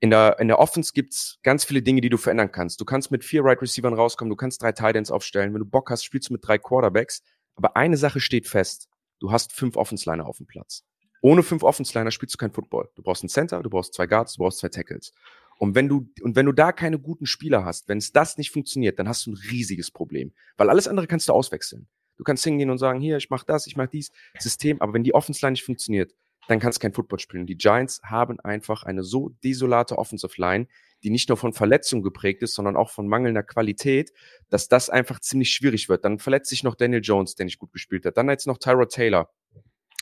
in 0.00 0.10
der, 0.10 0.38
in 0.38 0.48
der 0.48 0.58
Offense 0.58 0.92
gibt's 0.92 1.38
ganz 1.42 1.64
viele 1.64 1.80
Dinge, 1.80 2.00
die 2.00 2.10
du 2.10 2.18
verändern 2.18 2.52
kannst. 2.52 2.80
Du 2.80 2.84
kannst 2.84 3.10
mit 3.10 3.24
vier 3.24 3.42
Right 3.44 3.62
Receivers 3.62 3.96
rauskommen, 3.96 4.28
du 4.28 4.36
kannst 4.36 4.60
drei 4.62 4.72
Titans 4.72 5.10
aufstellen. 5.10 5.54
Wenn 5.54 5.60
du 5.60 5.66
Bock 5.66 5.90
hast, 5.90 6.04
spielst 6.04 6.28
du 6.28 6.34
mit 6.34 6.46
drei 6.46 6.58
Quarterbacks. 6.58 7.22
Aber 7.54 7.76
eine 7.76 7.96
Sache 7.96 8.20
steht 8.20 8.46
fest. 8.46 8.88
Du 9.20 9.32
hast 9.32 9.52
fünf 9.52 9.76
Offensliner 9.76 10.26
auf 10.26 10.38
dem 10.38 10.46
Platz. 10.46 10.84
Ohne 11.22 11.42
fünf 11.42 11.62
Offensliner 11.62 12.10
spielst 12.10 12.34
du 12.34 12.38
kein 12.38 12.52
Football. 12.52 12.90
Du 12.96 13.02
brauchst 13.02 13.22
einen 13.22 13.30
Center, 13.30 13.62
du 13.62 13.70
brauchst 13.70 13.94
zwei 13.94 14.06
Guards, 14.06 14.34
du 14.34 14.42
brauchst 14.42 14.58
zwei 14.58 14.68
Tackles. 14.68 15.14
Und 15.58 15.74
wenn 15.74 15.88
du, 15.88 16.10
und 16.20 16.36
wenn 16.36 16.44
du 16.44 16.52
da 16.52 16.72
keine 16.72 16.98
guten 16.98 17.24
Spieler 17.24 17.64
hast, 17.64 17.88
wenn 17.88 17.98
es 17.98 18.12
das 18.12 18.36
nicht 18.36 18.50
funktioniert, 18.50 18.98
dann 18.98 19.08
hast 19.08 19.24
du 19.24 19.30
ein 19.30 19.38
riesiges 19.50 19.90
Problem. 19.90 20.34
Weil 20.58 20.68
alles 20.68 20.88
andere 20.88 21.06
kannst 21.06 21.28
du 21.28 21.32
auswechseln. 21.32 21.88
Du 22.16 22.24
kannst 22.24 22.44
hingehen 22.44 22.70
und 22.70 22.78
sagen, 22.78 23.00
hier, 23.00 23.16
ich 23.16 23.30
mach 23.30 23.44
das, 23.44 23.66
ich 23.66 23.76
mach 23.76 23.88
dies 23.88 24.10
System, 24.38 24.80
aber 24.80 24.94
wenn 24.94 25.04
die 25.04 25.14
Offense 25.14 25.44
Line 25.44 25.52
nicht 25.52 25.64
funktioniert, 25.64 26.14
dann 26.48 26.60
kannst 26.60 26.78
du 26.78 26.82
kein 26.82 26.92
Football 26.92 27.18
spielen. 27.18 27.46
Die 27.46 27.56
Giants 27.56 28.00
haben 28.04 28.38
einfach 28.40 28.82
eine 28.82 29.02
so 29.02 29.30
desolate 29.42 29.98
Offensive 29.98 30.34
Line, 30.40 30.66
die 31.02 31.10
nicht 31.10 31.28
nur 31.28 31.38
von 31.38 31.52
Verletzungen 31.52 32.02
geprägt 32.02 32.42
ist, 32.42 32.54
sondern 32.54 32.76
auch 32.76 32.90
von 32.90 33.08
mangelnder 33.08 33.42
Qualität, 33.42 34.12
dass 34.48 34.68
das 34.68 34.90
einfach 34.90 35.20
ziemlich 35.20 35.50
schwierig 35.50 35.88
wird. 35.88 36.04
Dann 36.04 36.18
verletzt 36.18 36.50
sich 36.50 36.62
noch 36.62 36.74
Daniel 36.74 37.02
Jones, 37.02 37.34
der 37.34 37.46
nicht 37.46 37.58
gut 37.58 37.72
gespielt 37.72 38.04
hat. 38.06 38.16
Dann 38.16 38.28
jetzt 38.28 38.46
noch 38.46 38.58
Tyrod 38.58 38.90
Taylor, 38.90 39.30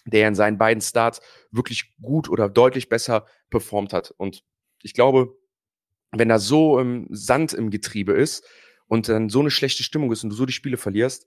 der 0.04 0.28
in 0.28 0.34
seinen 0.34 0.58
beiden 0.58 0.80
Starts 0.80 1.20
wirklich 1.50 1.92
gut 2.00 2.28
oder 2.28 2.48
deutlich 2.48 2.88
besser 2.88 3.26
performt 3.50 3.92
hat. 3.92 4.12
Und 4.16 4.44
ich 4.82 4.94
glaube, 4.94 5.36
wenn 6.12 6.28
da 6.28 6.38
so 6.38 6.78
ähm, 6.78 7.06
Sand 7.10 7.52
im 7.52 7.70
Getriebe 7.70 8.12
ist 8.12 8.44
und 8.86 9.08
dann 9.08 9.28
so 9.28 9.40
eine 9.40 9.50
schlechte 9.50 9.82
Stimmung 9.82 10.12
ist 10.12 10.24
und 10.24 10.30
du 10.30 10.36
so 10.36 10.46
die 10.46 10.52
Spiele 10.52 10.76
verlierst, 10.76 11.26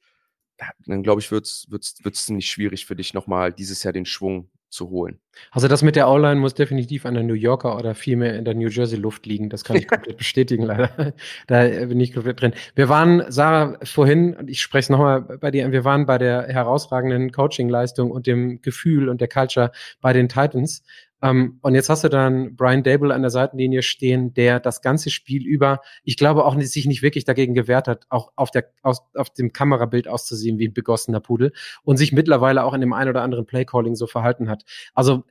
dann 0.86 1.04
glaube 1.04 1.22
ich, 1.22 1.32
wird 1.32 1.46
es 1.46 1.68
wird's, 1.70 2.04
wird's 2.04 2.26
ziemlich 2.26 2.50
schwierig 2.50 2.86
für 2.86 2.96
dich 2.96 3.14
nochmal 3.14 3.52
dieses 3.52 3.84
Jahr 3.84 3.94
den 3.94 4.06
Schwung 4.06 4.50
zu 4.76 4.90
holen. 4.90 5.20
Also 5.52 5.68
das 5.68 5.82
mit 5.82 5.96
der 5.96 6.10
O-Line 6.10 6.40
muss 6.40 6.54
definitiv 6.54 7.06
an 7.06 7.14
der 7.14 7.24
New 7.24 7.34
Yorker 7.34 7.78
oder 7.78 7.96
vielmehr 7.96 8.38
in 8.38 8.46
der 8.46 8.54
New 8.54 8.68
Jersey 8.68 9.00
Luft 9.00 9.26
liegen. 9.26 9.50
Das 9.50 9.64
kann 9.64 9.78
ich 9.78 9.88
komplett 9.88 10.18
bestätigen, 10.18 10.64
leider. 10.64 11.14
Da 11.48 11.68
bin 11.68 12.00
ich 12.00 12.14
komplett 12.14 12.42
drin. 12.42 12.54
Wir 12.76 12.90
waren, 12.90 13.24
Sarah, 13.30 13.78
vorhin, 13.84 14.36
und 14.36 14.50
ich 14.50 14.62
spreche 14.62 14.86
es 14.86 14.90
nochmal 14.90 15.22
bei 15.22 15.52
dir, 15.52 15.72
wir 15.72 15.86
waren 15.86 16.06
bei 16.06 16.18
der 16.18 16.48
herausragenden 16.48 17.32
Coaching-Leistung 17.32 18.12
und 18.12 18.28
dem 18.28 18.62
Gefühl 18.62 19.10
und 19.10 19.22
der 19.22 19.28
Culture 19.28 19.72
bei 20.02 20.14
den 20.14 20.30
Titans. 20.30 20.84
Ähm, 21.26 21.58
und 21.62 21.74
jetzt 21.74 21.90
hast 21.90 22.04
du 22.04 22.10
dann 22.10 22.56
Brian 22.56 22.84
Dable 22.84 23.14
an 23.14 23.22
der 23.22 23.32
Seitenlinie 23.32 23.82
stehen, 23.82 24.34
der 24.36 24.60
das 24.60 24.82
ganze 24.82 25.10
Spiel 25.10 25.44
über, 25.46 25.82
ich 26.04 26.18
glaube 26.18 26.46
auch 26.46 26.54
nicht, 26.54 26.72
sich 26.72 26.86
nicht 26.86 27.02
wirklich 27.02 27.26
dagegen 27.26 27.56
gewehrt 27.56 27.88
hat, 27.88 28.06
auch 28.10 28.32
auf, 28.36 28.52
der, 28.52 28.70
aus, 28.84 29.02
auf 29.16 29.32
dem 29.32 29.52
Kamerabild 29.52 30.08
auszusehen 30.08 30.60
wie 30.60 30.68
ein 30.68 30.74
begossener 30.74 31.22
Pudel 31.22 31.52
und 31.84 31.98
sich 31.98 32.12
mittlerweile 32.12 32.64
auch 32.64 32.76
in 32.76 32.82
dem 32.82 32.94
ein 32.94 33.10
oder 33.10 33.24
anderen 33.24 33.48
Playcalling 33.48 33.96
so 33.96 34.06
verhalten 34.06 34.50
hat. 34.50 34.66
Also 34.94 35.24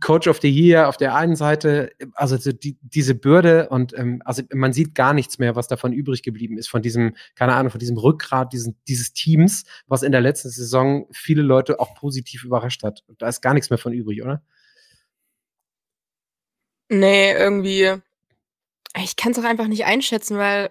Coach 0.00 0.26
of 0.26 0.40
the 0.40 0.50
Year 0.50 0.88
auf 0.88 0.96
der 0.96 1.14
einen 1.14 1.36
Seite, 1.36 1.92
also 2.14 2.36
die, 2.52 2.78
diese 2.80 3.14
Bürde 3.14 3.68
und 3.68 3.96
ähm, 3.96 4.22
also 4.24 4.42
man 4.52 4.72
sieht 4.72 4.94
gar 4.96 5.14
nichts 5.14 5.38
mehr, 5.38 5.54
was 5.54 5.68
davon 5.68 5.92
übrig 5.92 6.22
geblieben 6.22 6.58
ist, 6.58 6.68
von 6.68 6.82
diesem, 6.82 7.14
keine 7.36 7.54
Ahnung, 7.54 7.70
von 7.70 7.80
diesem 7.80 7.96
Rückgrat 7.96 8.52
diesen, 8.52 8.76
dieses 8.88 9.12
Teams, 9.12 9.64
was 9.86 10.02
in 10.02 10.12
der 10.12 10.20
letzten 10.20 10.50
Saison 10.50 11.06
viele 11.12 11.42
Leute 11.42 11.78
auch 11.78 11.94
positiv 11.94 12.44
überrascht 12.44 12.82
hat. 12.82 13.04
Da 13.18 13.28
ist 13.28 13.40
gar 13.40 13.54
nichts 13.54 13.70
mehr 13.70 13.78
von 13.78 13.92
übrig, 13.92 14.22
oder? 14.22 14.42
Nee, 16.90 17.32
irgendwie. 17.32 17.94
Ich 18.96 19.16
kann 19.16 19.32
es 19.32 19.38
auch 19.38 19.44
einfach 19.44 19.68
nicht 19.68 19.84
einschätzen, 19.84 20.36
weil 20.36 20.70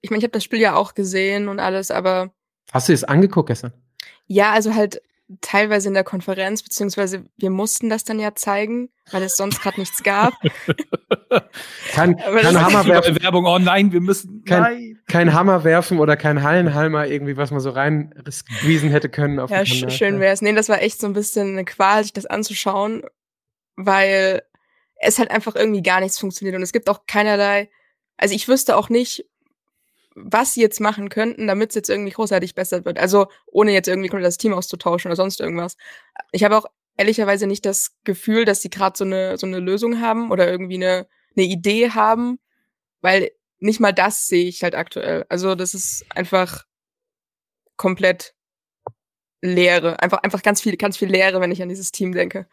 ich 0.00 0.10
meine, 0.10 0.18
ich 0.18 0.24
habe 0.24 0.32
das 0.32 0.44
Spiel 0.44 0.60
ja 0.60 0.76
auch 0.76 0.94
gesehen 0.94 1.48
und 1.48 1.58
alles, 1.58 1.90
aber. 1.90 2.32
Hast 2.72 2.88
du 2.88 2.92
es 2.92 3.04
angeguckt 3.04 3.48
gestern? 3.48 3.72
Ja, 4.26 4.52
also 4.52 4.74
halt 4.74 5.02
teilweise 5.40 5.88
in 5.88 5.94
der 5.94 6.04
Konferenz, 6.04 6.62
beziehungsweise 6.62 7.24
wir 7.36 7.50
mussten 7.50 7.88
das 7.88 8.04
dann 8.04 8.20
ja 8.20 8.34
zeigen, 8.34 8.90
weil 9.10 9.22
es 9.22 9.36
sonst 9.36 9.60
gerade 9.60 9.80
nichts 9.80 10.02
gab. 10.02 10.34
kein, 11.92 12.16
kein 12.16 12.60
Hammer 12.60 12.86
werfen. 12.86 13.22
Werbung, 13.22 13.46
oh 13.46 13.58
nein, 13.58 13.90
wir 13.90 14.00
müssen. 14.00 14.44
Kein, 14.44 15.00
kein 15.08 15.32
Hammer 15.32 15.64
werfen 15.64 15.98
oder 15.98 16.16
kein 16.16 16.42
Hallenhalmer 16.42 17.06
irgendwie, 17.06 17.36
was 17.36 17.50
man 17.50 17.60
so 17.60 17.70
rein 17.70 18.14
squeezen 18.30 18.90
hätte 18.90 19.08
können. 19.08 19.40
Auf 19.40 19.50
ja, 19.50 19.64
schön 19.66 20.20
wäre 20.20 20.32
es. 20.32 20.42
Nee, 20.42 20.52
das 20.52 20.68
war 20.68 20.80
echt 20.80 21.00
so 21.00 21.06
ein 21.06 21.12
bisschen 21.14 21.52
eine 21.52 21.64
Qual, 21.64 22.02
sich 22.02 22.12
das 22.12 22.26
anzuschauen, 22.26 23.02
weil 23.76 24.42
es 25.04 25.18
hat 25.18 25.30
einfach 25.30 25.54
irgendwie 25.54 25.82
gar 25.82 26.00
nichts 26.00 26.18
funktioniert 26.18 26.56
und 26.56 26.62
es 26.62 26.72
gibt 26.72 26.88
auch 26.88 27.06
keinerlei, 27.06 27.70
also 28.16 28.34
ich 28.34 28.48
wüsste 28.48 28.76
auch 28.76 28.88
nicht, 28.88 29.26
was 30.14 30.54
sie 30.54 30.60
jetzt 30.60 30.80
machen 30.80 31.08
könnten, 31.08 31.46
damit 31.46 31.70
es 31.70 31.74
jetzt 31.74 31.90
irgendwie 31.90 32.12
großartig 32.12 32.54
besser 32.54 32.84
wird. 32.84 32.98
Also 32.98 33.26
ohne 33.46 33.72
jetzt 33.72 33.88
irgendwie 33.88 34.08
das 34.08 34.38
Team 34.38 34.52
auszutauschen 34.52 35.10
oder 35.10 35.16
sonst 35.16 35.40
irgendwas. 35.40 35.76
Ich 36.30 36.44
habe 36.44 36.56
auch 36.56 36.66
ehrlicherweise 36.96 37.46
nicht 37.48 37.66
das 37.66 37.96
Gefühl, 38.04 38.44
dass 38.44 38.62
sie 38.62 38.70
gerade 38.70 38.96
so 38.96 39.04
eine 39.04 39.38
so 39.38 39.46
eine 39.46 39.58
Lösung 39.58 40.00
haben 40.00 40.30
oder 40.30 40.48
irgendwie 40.48 40.76
eine 40.76 41.08
eine 41.36 41.46
Idee 41.46 41.90
haben, 41.90 42.38
weil 43.00 43.32
nicht 43.58 43.80
mal 43.80 43.92
das 43.92 44.26
sehe 44.26 44.46
ich 44.46 44.62
halt 44.62 44.74
aktuell. 44.74 45.26
Also 45.28 45.54
das 45.56 45.74
ist 45.74 46.04
einfach 46.10 46.64
komplett 47.76 48.34
Leere. 49.40 50.00
Einfach, 50.00 50.18
einfach 50.22 50.42
ganz 50.42 50.60
viel, 50.62 50.76
ganz 50.76 50.96
viel 50.96 51.10
Leere, 51.10 51.40
wenn 51.40 51.52
ich 51.52 51.62
an 51.62 51.68
dieses 51.68 51.92
Team 51.92 52.12
denke. 52.12 52.46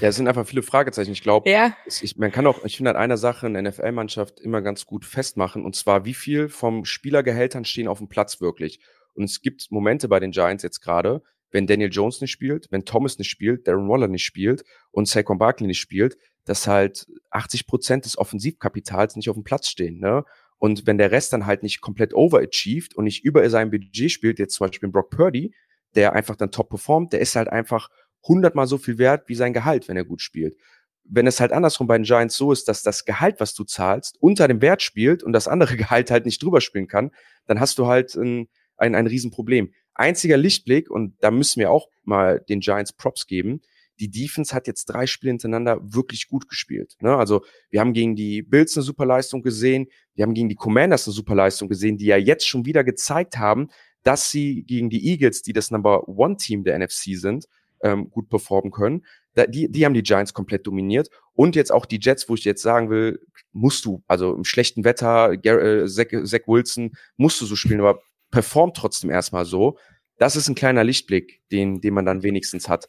Ja, 0.00 0.08
es 0.08 0.16
sind 0.16 0.28
einfach 0.28 0.46
viele 0.46 0.62
Fragezeichen. 0.62 1.12
Ich 1.12 1.22
glaube, 1.22 1.50
ja. 1.50 1.76
man 2.16 2.30
kann 2.30 2.46
auch, 2.46 2.64
ich 2.64 2.76
finde 2.76 2.90
halt 2.90 2.98
eine 2.98 3.16
Sache 3.16 3.46
in 3.46 3.54
der 3.54 3.62
NFL-Mannschaft 3.62 4.40
immer 4.40 4.62
ganz 4.62 4.86
gut 4.86 5.04
festmachen, 5.04 5.64
und 5.64 5.74
zwar, 5.74 6.04
wie 6.04 6.14
viel 6.14 6.48
vom 6.48 6.84
Spielergehältern 6.84 7.64
stehen 7.64 7.88
auf 7.88 7.98
dem 7.98 8.08
Platz 8.08 8.40
wirklich. 8.40 8.80
Und 9.14 9.24
es 9.24 9.42
gibt 9.42 9.70
Momente 9.70 10.08
bei 10.08 10.20
den 10.20 10.30
Giants 10.30 10.62
jetzt 10.62 10.80
gerade, 10.80 11.22
wenn 11.50 11.66
Daniel 11.66 11.90
Jones 11.90 12.20
nicht 12.20 12.30
spielt, 12.30 12.70
wenn 12.70 12.84
Thomas 12.84 13.18
nicht 13.18 13.30
spielt, 13.30 13.66
Darren 13.66 13.88
Waller 13.88 14.06
nicht 14.06 14.24
spielt 14.24 14.64
und 14.92 15.08
Saquon 15.08 15.38
Barkley 15.38 15.66
nicht 15.66 15.80
spielt, 15.80 16.16
dass 16.44 16.66
halt 16.66 17.06
80 17.30 17.66
Prozent 17.66 18.04
des 18.04 18.16
Offensivkapitals 18.16 19.16
nicht 19.16 19.28
auf 19.28 19.36
dem 19.36 19.44
Platz 19.44 19.68
stehen. 19.68 19.98
Ne? 19.98 20.24
Und 20.58 20.86
wenn 20.86 20.98
der 20.98 21.10
Rest 21.10 21.32
dann 21.32 21.46
halt 21.46 21.62
nicht 21.62 21.80
komplett 21.80 22.14
overachieved 22.14 22.94
und 22.94 23.04
nicht 23.04 23.24
über 23.24 23.48
sein 23.50 23.70
Budget 23.70 24.10
spielt, 24.10 24.38
jetzt 24.38 24.54
zum 24.54 24.68
Beispiel 24.68 24.88
Brock 24.88 25.10
Purdy, 25.10 25.54
der 25.94 26.12
einfach 26.12 26.36
dann 26.36 26.50
top 26.50 26.68
performt, 26.68 27.12
der 27.12 27.20
ist 27.20 27.34
halt 27.34 27.48
einfach 27.48 27.88
hundertmal 28.22 28.66
so 28.66 28.78
viel 28.78 28.98
wert 28.98 29.28
wie 29.28 29.34
sein 29.34 29.52
Gehalt, 29.52 29.88
wenn 29.88 29.96
er 29.96 30.04
gut 30.04 30.20
spielt. 30.20 30.56
Wenn 31.04 31.26
es 31.26 31.40
halt 31.40 31.52
andersrum 31.52 31.86
bei 31.86 31.98
den 31.98 32.04
Giants 32.04 32.36
so 32.36 32.52
ist, 32.52 32.68
dass 32.68 32.82
das 32.82 33.04
Gehalt, 33.04 33.40
was 33.40 33.54
du 33.54 33.64
zahlst, 33.64 34.16
unter 34.20 34.46
dem 34.46 34.62
Wert 34.62 34.82
spielt 34.82 35.22
und 35.22 35.32
das 35.32 35.48
andere 35.48 35.76
Gehalt 35.78 36.10
halt 36.10 36.26
nicht 36.26 36.42
drüber 36.42 36.60
spielen 36.60 36.88
kann, 36.88 37.10
dann 37.46 37.60
hast 37.60 37.78
du 37.78 37.86
halt 37.86 38.14
ein, 38.14 38.48
ein, 38.76 38.94
ein 38.94 39.06
Riesenproblem. 39.06 39.72
Einziger 39.94 40.36
Lichtblick, 40.36 40.90
und 40.90 41.14
da 41.20 41.30
müssen 41.30 41.60
wir 41.60 41.70
auch 41.70 41.88
mal 42.04 42.40
den 42.48 42.60
Giants 42.60 42.92
Props 42.92 43.26
geben, 43.26 43.60
die 44.00 44.10
Defense 44.10 44.54
hat 44.54 44.66
jetzt 44.66 44.86
drei 44.86 45.06
Spiele 45.06 45.32
hintereinander 45.32 45.78
wirklich 45.82 46.26
gut 46.26 46.48
gespielt. 46.48 46.96
Ne? 47.00 47.14
Also 47.14 47.44
wir 47.68 47.80
haben 47.80 47.92
gegen 47.92 48.16
die 48.16 48.42
Bills 48.42 48.74
eine 48.76 48.82
Superleistung 48.82 49.42
gesehen, 49.42 49.88
wir 50.14 50.24
haben 50.24 50.32
gegen 50.32 50.48
die 50.48 50.54
Commanders 50.54 51.06
eine 51.06 51.14
Superleistung 51.14 51.68
gesehen, 51.68 51.98
die 51.98 52.06
ja 52.06 52.16
jetzt 52.16 52.48
schon 52.48 52.64
wieder 52.64 52.82
gezeigt 52.82 53.36
haben, 53.36 53.68
dass 54.02 54.30
sie 54.30 54.64
gegen 54.64 54.88
die 54.88 55.06
Eagles, 55.06 55.42
die 55.42 55.52
das 55.52 55.70
Number 55.70 56.08
One 56.08 56.36
Team 56.36 56.64
der 56.64 56.78
NFC 56.78 57.16
sind, 57.16 57.46
ähm, 57.82 58.10
gut 58.10 58.28
performen 58.28 58.70
können. 58.70 59.04
Da, 59.34 59.46
die, 59.46 59.70
die 59.70 59.84
haben 59.84 59.94
die 59.94 60.02
Giants 60.02 60.34
komplett 60.34 60.66
dominiert. 60.66 61.08
Und 61.34 61.56
jetzt 61.56 61.72
auch 61.72 61.86
die 61.86 62.00
Jets, 62.00 62.28
wo 62.28 62.34
ich 62.34 62.44
jetzt 62.44 62.62
sagen 62.62 62.90
will, 62.90 63.20
musst 63.52 63.84
du, 63.84 64.02
also 64.06 64.34
im 64.34 64.44
schlechten 64.44 64.84
Wetter, 64.84 65.36
Gar 65.36 65.62
äh, 65.62 65.86
Zach, 65.86 66.08
Zach 66.24 66.46
Wilson, 66.46 66.92
musst 67.16 67.40
du 67.40 67.46
so 67.46 67.56
spielen, 67.56 67.80
aber 67.80 68.00
performt 68.30 68.76
trotzdem 68.76 69.10
erstmal 69.10 69.44
so. 69.44 69.78
Das 70.18 70.36
ist 70.36 70.48
ein 70.48 70.54
kleiner 70.54 70.84
Lichtblick, 70.84 71.40
den, 71.50 71.80
den 71.80 71.94
man 71.94 72.04
dann 72.04 72.22
wenigstens 72.22 72.68
hat. 72.68 72.88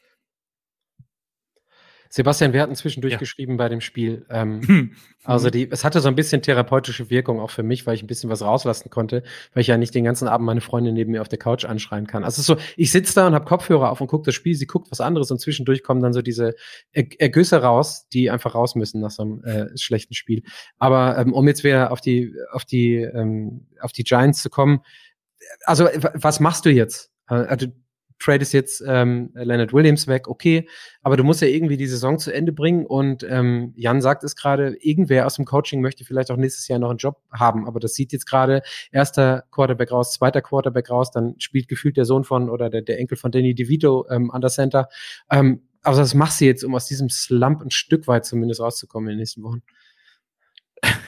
Sebastian, 2.14 2.51
wir 2.51 2.62
hatten 2.62 2.76
zwischendurch 2.76 3.14
ja. 3.14 3.20
geschrieben 3.20 3.55
bei 3.55 3.70
dem 3.70 3.80
Spiel. 3.80 4.26
Ähm, 4.30 4.62
hm. 4.68 4.95
also 5.24 5.49
die, 5.49 5.72
es 5.72 5.86
hatte 5.86 6.01
so 6.01 6.09
ein 6.09 6.16
bisschen 6.16 6.41
therapeutische 6.41 7.09
Wirkung 7.09 7.39
auch 7.39 7.51
für 7.51 7.64
mich, 7.64 7.88
weil 7.88 7.95
ich 7.95 8.03
ein 8.03 8.07
bisschen 8.07 8.30
was 8.30 8.41
rauslassen 8.41 8.89
konnte, 8.89 9.24
weil 9.53 9.62
ich 9.62 9.68
ja 9.68 9.78
nicht 9.78 9.95
den 9.95 10.03
ganzen 10.03 10.28
Abend 10.28 10.45
meine 10.45 10.59
Freundin 10.59 10.93
neben 10.93 11.14
mir 11.14 11.22
auf 11.22 11.30
der 11.30 11.39
Couch 11.39 11.64
anschreien 11.64 12.07
kann. 12.07 12.26
Also 12.26 12.41
so, 12.41 12.57
ich 12.76 12.91
sitze 12.91 13.16
da 13.16 13.28
und 13.28 13.34
habe 13.34 13.45
Kopfhörer 13.45 13.89
auf 13.89 14.01
und 14.01 14.07
gucke 14.07 14.26
das 14.26 14.36
Spiel, 14.36 14.55
sie 14.55 14.68
guckt 14.68 14.91
was 14.91 14.99
anderes 14.99 15.32
und 15.32 15.39
zwischendurch 15.39 15.84
kommen 15.84 16.01
dann 16.01 16.12
so 16.12 16.22
diese 16.22 16.55
er 16.91 17.05
Ergüsse 17.18 17.62
raus, 17.62 18.07
die 18.12 18.30
einfach 18.30 18.55
raus 18.55 18.76
müssen 18.76 18.99
nach 18.99 19.12
so 19.12 19.24
einem 19.24 19.43
äh, 19.45 19.78
schlechten 19.78 20.14
Spiel. 20.14 20.43
Aber 20.80 21.18
ähm, 21.18 21.32
um 21.32 21.47
jetzt 21.47 21.64
wieder 21.64 21.93
auf 21.93 22.01
die 22.01 22.36
auf 22.51 22.66
die 22.66 22.95
ähm, 22.95 23.68
auf 23.80 23.93
die 23.93 24.03
Giants 24.03 24.41
zu 24.41 24.49
kommen, 24.49 24.82
also 25.64 25.88
was 26.14 26.41
machst 26.41 26.66
du 26.66 26.72
jetzt? 26.72 27.09
Also, 27.26 27.68
tradest 28.22 28.53
jetzt 28.53 28.84
ähm, 28.86 29.32
Leonard 29.34 29.74
Williams 29.74 30.07
weg, 30.07 30.28
okay, 30.28 30.67
aber 31.01 31.17
du 31.17 31.24
musst 31.24 31.41
ja 31.41 31.47
irgendwie 31.47 31.78
die 31.78 31.88
Saison 31.88 32.19
zu 32.19 32.34
Ende 32.34 32.51
bringen 32.51 32.86
und 32.86 33.24
ähm, 33.24 33.74
Jan 33.76 34.01
sagt 34.01 34.24
es 34.24 34.36
gerade, 34.36 34.76
irgendwer 34.80 35.26
aus 35.26 35.36
dem 35.36 35.45
Coaching 35.45 35.82
möchte 35.82 36.05
vielleicht 36.05 36.32
auch 36.32 36.38
nächstes 36.38 36.67
Jahr 36.67 36.80
noch 36.80 36.89
einen 36.89 36.99
Job 36.99 37.17
haben, 37.32 37.67
aber 37.67 37.80
das 37.80 37.93
sieht 37.93 38.13
jetzt 38.13 38.26
gerade 38.26 38.61
erster 38.91 39.43
Quarterback 39.51 39.91
raus, 39.91 40.13
zweiter 40.13 40.41
Quarterback 40.41 40.89
raus, 40.89 41.11
dann 41.11 41.36
spielt 41.39 41.67
gefühlt 41.67 41.97
der 41.97 42.05
Sohn 42.05 42.24
von 42.24 42.49
oder 42.49 42.69
der, 42.69 42.82
der 42.82 42.99
Enkel 42.99 43.17
von 43.17 43.32
Danny 43.32 43.55
DeVito 43.55 44.07
ähm, 44.09 44.32
an 44.32 44.41
der 44.41 44.49
Center. 44.49 44.88
Ähm, 45.30 45.61
also 45.84 46.01
was 46.01 46.13
machst 46.13 46.41
du 46.41 46.45
jetzt, 46.45 46.63
um 46.63 46.76
aus 46.76 46.86
diesem 46.86 47.09
Slump 47.09 47.61
ein 47.61 47.72
Stück 47.72 48.07
weit 48.07 48.26
zumindest 48.26 48.61
rauszukommen 48.61 49.09
in 49.09 49.13
den 49.13 49.19
nächsten 49.19 49.43
Wochen? 49.43 49.63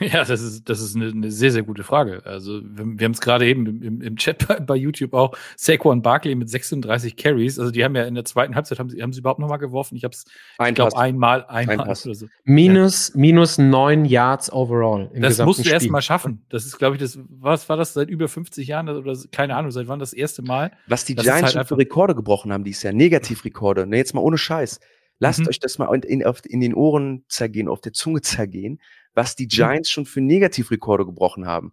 Ja, 0.00 0.24
das 0.24 0.40
ist, 0.40 0.68
das 0.68 0.80
ist 0.80 0.96
eine, 0.96 1.08
eine 1.08 1.30
sehr, 1.30 1.50
sehr 1.50 1.62
gute 1.62 1.82
Frage. 1.82 2.22
Also, 2.24 2.60
wir, 2.62 2.84
wir 2.98 3.04
haben 3.04 3.12
es 3.12 3.20
gerade 3.20 3.46
eben 3.46 3.66
im, 3.82 4.00
im 4.00 4.16
Chat 4.16 4.46
bei, 4.48 4.60
bei, 4.60 4.76
YouTube 4.76 5.14
auch. 5.14 5.36
Saquon 5.56 6.02
Barkley 6.02 6.34
mit 6.34 6.48
36 6.48 7.16
Carries. 7.16 7.58
Also, 7.58 7.70
die 7.70 7.84
haben 7.84 7.96
ja 7.96 8.04
in 8.04 8.14
der 8.14 8.24
zweiten 8.24 8.54
Halbzeit, 8.54 8.78
haben 8.78 8.90
sie, 8.90 9.02
haben 9.02 9.12
sie 9.12 9.20
überhaupt 9.20 9.40
nochmal 9.40 9.58
geworfen? 9.58 9.96
Ich 9.96 10.04
habe 10.04 10.12
es, 10.12 10.24
ich 10.66 10.74
glaube, 10.74 10.96
einmal, 10.96 11.44
einmal 11.46 11.80
ein 11.80 11.88
oder 11.88 12.14
so. 12.14 12.26
Minus, 12.44 13.08
ja. 13.08 13.20
minus 13.20 13.58
neun 13.58 14.04
Yards 14.04 14.52
overall. 14.52 15.10
Im 15.12 15.22
das 15.22 15.38
musst 15.38 15.64
du 15.64 15.70
erst 15.70 15.90
mal 15.90 16.02
schaffen. 16.02 16.44
Das 16.48 16.66
ist, 16.66 16.78
glaube 16.78 16.96
ich, 16.96 17.02
das, 17.02 17.18
was 17.28 17.68
war 17.68 17.76
das 17.76 17.94
seit 17.94 18.08
über 18.08 18.28
50 18.28 18.66
Jahren 18.66 18.88
oder 18.88 19.16
keine 19.32 19.56
Ahnung, 19.56 19.70
seit 19.70 19.88
wann 19.88 19.98
das 19.98 20.12
erste 20.12 20.42
Mal? 20.42 20.72
Was 20.86 21.04
die 21.04 21.14
Giants 21.14 21.54
halt 21.54 21.68
für 21.68 21.78
Rekorde 21.78 22.14
gebrochen 22.14 22.52
haben, 22.52 22.64
die 22.64 22.70
ist 22.70 22.82
ja 22.82 22.92
Negativrekorde. 22.92 23.86
Ne, 23.86 23.96
jetzt 23.96 24.14
mal 24.14 24.20
ohne 24.20 24.38
Scheiß. 24.38 24.80
Lasst 25.18 25.40
mhm. 25.40 25.48
euch 25.48 25.60
das 25.60 25.78
mal 25.78 25.92
in, 25.94 26.02
in, 26.02 26.34
in 26.44 26.60
den 26.60 26.74
Ohren 26.74 27.24
zergehen, 27.28 27.68
auf 27.68 27.80
der 27.80 27.92
Zunge 27.92 28.20
zergehen 28.20 28.80
was 29.14 29.36
die. 29.36 29.48
Giants 29.48 29.90
schon 29.90 30.06
für 30.06 30.20
Negativrekorde 30.20 31.04
gebrochen 31.04 31.46
haben. 31.46 31.72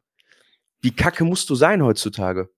Wie 0.81 0.91
kacke 0.91 1.23
musst 1.23 1.49
du 1.49 1.55
sein 1.55 1.83
heutzutage? 1.83 2.49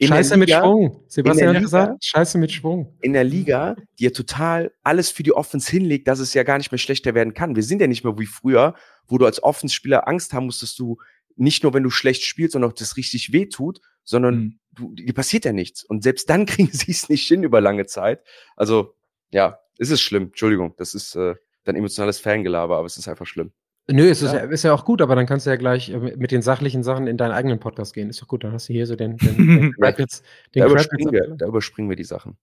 In 0.00 0.08
Scheiße 0.08 0.36
Liga, 0.36 0.38
mit 0.38 0.50
Schwung. 0.50 1.04
Sebastian 1.08 1.56
hat 1.56 1.62
gesagt, 1.62 2.04
Scheiße 2.04 2.38
mit 2.38 2.52
Schwung. 2.52 2.96
In 3.00 3.14
der 3.14 3.24
Liga, 3.24 3.74
die 3.98 4.04
ja 4.04 4.10
total 4.10 4.72
alles 4.84 5.10
für 5.10 5.24
die 5.24 5.32
Offense 5.32 5.70
hinlegt, 5.70 6.06
dass 6.06 6.20
es 6.20 6.34
ja 6.34 6.44
gar 6.44 6.58
nicht 6.58 6.70
mehr 6.70 6.78
schlechter 6.78 7.14
werden 7.14 7.34
kann. 7.34 7.56
Wir 7.56 7.64
sind 7.64 7.80
ja 7.80 7.88
nicht 7.88 8.04
mehr 8.04 8.16
wie 8.16 8.26
früher, 8.26 8.74
wo 9.08 9.18
du 9.18 9.26
als 9.26 9.42
Offenspieler 9.42 10.06
Angst 10.06 10.32
haben 10.32 10.46
musst, 10.46 10.62
dass 10.62 10.76
du 10.76 10.98
nicht 11.34 11.64
nur, 11.64 11.74
wenn 11.74 11.82
du 11.82 11.90
schlecht 11.90 12.22
spielst, 12.22 12.52
sondern 12.52 12.70
auch 12.70 12.74
das 12.74 12.96
richtig 12.96 13.32
wehtut, 13.32 13.80
sondern 14.04 14.34
mhm. 14.36 14.58
du, 14.72 14.94
dir 14.94 15.12
passiert 15.14 15.44
ja 15.44 15.52
nichts. 15.52 15.82
Und 15.82 16.04
selbst 16.04 16.30
dann 16.30 16.46
kriegen 16.46 16.70
sie 16.72 16.92
es 16.92 17.08
nicht 17.08 17.26
hin 17.26 17.42
über 17.42 17.60
lange 17.60 17.86
Zeit. 17.86 18.22
Also, 18.54 18.94
ja, 19.32 19.58
es 19.78 19.90
ist 19.90 20.00
schlimm. 20.00 20.24
Entschuldigung, 20.24 20.74
das 20.76 20.94
ist 20.94 21.16
äh, 21.16 21.34
dein 21.64 21.74
emotionales 21.74 22.20
Fangelaber, 22.20 22.76
aber 22.76 22.86
es 22.86 22.96
ist 22.96 23.08
einfach 23.08 23.26
schlimm. 23.26 23.52
Nö, 23.90 24.08
es 24.08 24.20
ist 24.20 24.34
ja. 24.34 24.40
ist 24.40 24.64
ja 24.64 24.74
auch 24.74 24.84
gut, 24.84 25.00
aber 25.00 25.16
dann 25.16 25.24
kannst 25.24 25.46
du 25.46 25.50
ja 25.50 25.56
gleich 25.56 25.88
äh, 25.88 25.98
mit 25.98 26.30
den 26.30 26.42
sachlichen 26.42 26.82
Sachen 26.82 27.06
in 27.06 27.16
deinen 27.16 27.32
eigenen 27.32 27.58
Podcast 27.58 27.94
gehen. 27.94 28.10
Ist 28.10 28.20
doch 28.20 28.28
gut, 28.28 28.44
dann 28.44 28.52
hast 28.52 28.68
du 28.68 28.74
hier 28.74 28.86
so 28.86 28.96
den, 28.96 29.16
den, 29.16 29.36
den 29.36 29.72
Crap 29.72 29.98
jetzt. 29.98 30.24
Den 30.54 30.62
da, 30.62 30.68
überspringen 30.68 31.12
wir, 31.12 31.34
da 31.36 31.46
überspringen 31.46 31.88
wir 31.88 31.96
die 31.96 32.04
Sachen. 32.04 32.36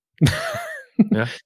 ja. 1.11 1.27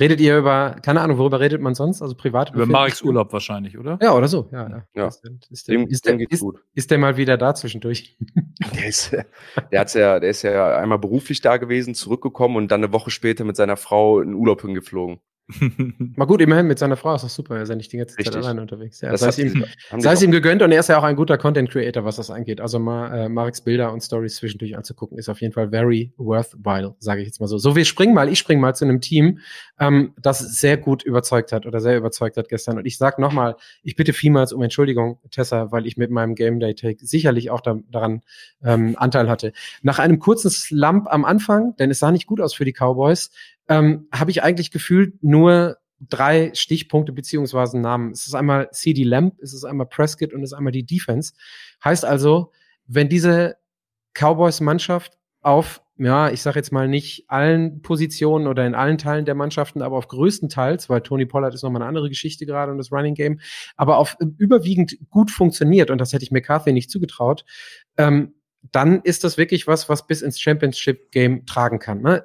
Redet 0.00 0.20
ihr 0.20 0.38
über, 0.38 0.76
keine 0.82 1.00
Ahnung, 1.00 1.18
worüber 1.18 1.38
redet 1.38 1.60
man 1.60 1.74
sonst? 1.74 2.02
Also 2.02 2.16
privat? 2.16 2.52
Über 2.52 2.66
Mareks 2.66 3.02
Urlaub 3.02 3.32
wahrscheinlich, 3.32 3.78
oder? 3.78 3.98
Ja, 4.02 4.12
oder 4.14 4.26
so, 4.26 4.48
ja. 4.50 4.68
ja. 4.68 4.86
ja. 4.94 5.06
Ist, 5.06 5.24
ist, 5.50 5.68
der, 5.68 5.88
ist, 5.88 6.06
der, 6.06 6.20
ist, 6.20 6.44
ist, 6.74 6.90
der 6.90 6.98
mal 6.98 7.16
wieder 7.16 7.36
da 7.36 7.54
zwischendurch? 7.54 8.16
Der 8.74 8.86
ist, 8.86 9.12
der, 9.12 9.80
hat's 9.80 9.94
ja, 9.94 10.18
der 10.20 10.30
ist 10.30 10.42
ja 10.42 10.78
einmal 10.78 10.98
beruflich 10.98 11.40
da 11.40 11.58
gewesen, 11.58 11.94
zurückgekommen 11.94 12.56
und 12.56 12.70
dann 12.70 12.82
eine 12.82 12.92
Woche 12.92 13.10
später 13.10 13.44
mit 13.44 13.56
seiner 13.56 13.76
Frau 13.76 14.20
in 14.20 14.32
Urlaub 14.32 14.62
hingeflogen. 14.62 15.20
Mal 16.16 16.24
gut, 16.24 16.40
immerhin 16.40 16.66
mit 16.66 16.78
seiner 16.78 16.96
Frau 16.96 17.14
ist 17.14 17.22
das 17.22 17.34
super. 17.34 17.56
Er 17.56 17.62
ist 17.64 17.68
ja 17.68 17.74
nicht 17.74 17.92
die 17.92 17.98
ganze 17.98 18.16
Zeit 18.16 18.26
Richtig. 18.26 18.42
alleine 18.42 18.62
unterwegs. 18.62 19.02
Ja, 19.02 19.14
sei 19.16 19.28
es 19.28 19.38
ihm, 19.38 19.64
sei 19.98 20.12
es 20.12 20.22
ihm 20.22 20.30
gegönnt 20.30 20.62
und 20.62 20.72
er 20.72 20.80
ist 20.80 20.88
ja 20.88 20.98
auch 20.98 21.02
ein 21.02 21.16
guter 21.16 21.36
Content 21.36 21.70
Creator, 21.70 22.04
was 22.04 22.16
das 22.16 22.30
angeht. 22.30 22.62
Also 22.62 22.78
mal 22.78 23.12
äh, 23.14 23.28
Mareks 23.28 23.60
Bilder 23.60 23.92
und 23.92 24.00
Stories 24.00 24.36
zwischendurch 24.36 24.74
anzugucken, 24.74 25.18
ist 25.18 25.28
auf 25.28 25.42
jeden 25.42 25.52
Fall 25.52 25.68
very 25.68 26.12
worthwhile, 26.16 26.94
sage 26.98 27.20
ich 27.20 27.26
jetzt 27.26 27.40
mal 27.40 27.46
so. 27.46 27.58
So, 27.58 27.76
wir 27.76 27.84
springen 27.84 28.14
mal, 28.14 28.30
ich 28.30 28.38
spring 28.38 28.58
mal 28.58 28.74
zu 28.74 28.86
einem 28.86 29.02
Team, 29.02 29.40
ähm, 29.78 30.14
das 30.20 30.38
sehr 30.38 30.78
gut 30.78 31.02
überzeugt 31.02 31.52
hat 31.52 31.66
oder 31.66 31.80
sehr 31.80 31.98
überzeugt 31.98 32.38
hat 32.38 32.48
gestern. 32.48 32.78
Und 32.78 32.86
ich 32.86 32.96
sag 32.96 33.18
nochmal, 33.18 33.56
ich 33.82 33.96
bitte 33.96 34.14
vielmals 34.14 34.52
um 34.54 34.62
Entschuldigung, 34.62 35.18
Tessa, 35.30 35.70
weil 35.70 35.86
ich 35.86 35.98
mit 35.98 36.10
meinem 36.10 36.36
Game 36.36 36.58
Day 36.58 36.74
Take 36.74 37.04
sicherlich 37.04 37.50
auch 37.50 37.60
da, 37.60 37.78
daran 37.90 38.22
ähm, 38.62 38.94
Anteil 38.98 39.28
hatte. 39.28 39.52
Nach 39.82 39.98
einem 39.98 40.18
kurzen 40.18 40.50
Slump 40.50 41.06
am 41.08 41.26
Anfang, 41.26 41.76
denn 41.76 41.90
es 41.90 41.98
sah 41.98 42.10
nicht 42.10 42.26
gut 42.26 42.40
aus 42.40 42.54
für 42.54 42.64
die 42.64 42.72
Cowboys, 42.72 43.30
ähm, 43.68 44.08
habe 44.12 44.30
ich 44.30 44.42
eigentlich 44.42 44.70
gefühlt 44.70 45.22
nur 45.22 45.78
drei 46.00 46.52
Stichpunkte 46.54 47.12
beziehungsweise 47.12 47.78
Namen. 47.78 48.12
Es 48.12 48.26
ist 48.26 48.34
einmal 48.34 48.70
CD 48.72 49.04
Lamp, 49.04 49.36
es 49.40 49.54
ist 49.54 49.64
einmal 49.64 49.86
Prescott 49.86 50.32
und 50.32 50.42
es 50.42 50.52
ist 50.52 50.58
einmal 50.58 50.72
die 50.72 50.84
Defense. 50.84 51.32
Heißt 51.82 52.04
also, 52.04 52.52
wenn 52.86 53.08
diese 53.08 53.56
Cowboys-Mannschaft 54.14 55.18
auf, 55.40 55.82
ja, 55.96 56.30
ich 56.30 56.42
sage 56.42 56.58
jetzt 56.58 56.72
mal 56.72 56.88
nicht 56.88 57.24
allen 57.28 57.80
Positionen 57.82 58.46
oder 58.46 58.66
in 58.66 58.74
allen 58.74 58.98
Teilen 58.98 59.24
der 59.24 59.34
Mannschaften, 59.34 59.82
aber 59.82 59.96
auf 59.96 60.08
größten 60.08 60.48
Teils, 60.48 60.88
weil 60.88 61.02
Tony 61.02 61.26
Pollard 61.26 61.54
ist 61.54 61.62
nochmal 61.62 61.82
eine 61.82 61.88
andere 61.88 62.08
Geschichte 62.08 62.46
gerade 62.46 62.72
und 62.72 62.78
das 62.78 62.90
Running 62.90 63.14
Game, 63.14 63.40
aber 63.76 63.98
auf 63.98 64.16
überwiegend 64.38 64.96
gut 65.10 65.30
funktioniert 65.30 65.90
und 65.90 65.98
das 65.98 66.12
hätte 66.12 66.24
ich 66.24 66.32
McCarthy 66.32 66.72
nicht 66.72 66.90
zugetraut, 66.90 67.44
ähm, 67.96 68.34
dann 68.72 69.02
ist 69.02 69.24
das 69.24 69.36
wirklich 69.36 69.66
was, 69.66 69.88
was 69.88 70.06
bis 70.06 70.22
ins 70.22 70.40
Championship 70.40 71.12
Game 71.12 71.44
tragen 71.46 71.78
kann. 71.78 72.00
Ne? 72.00 72.24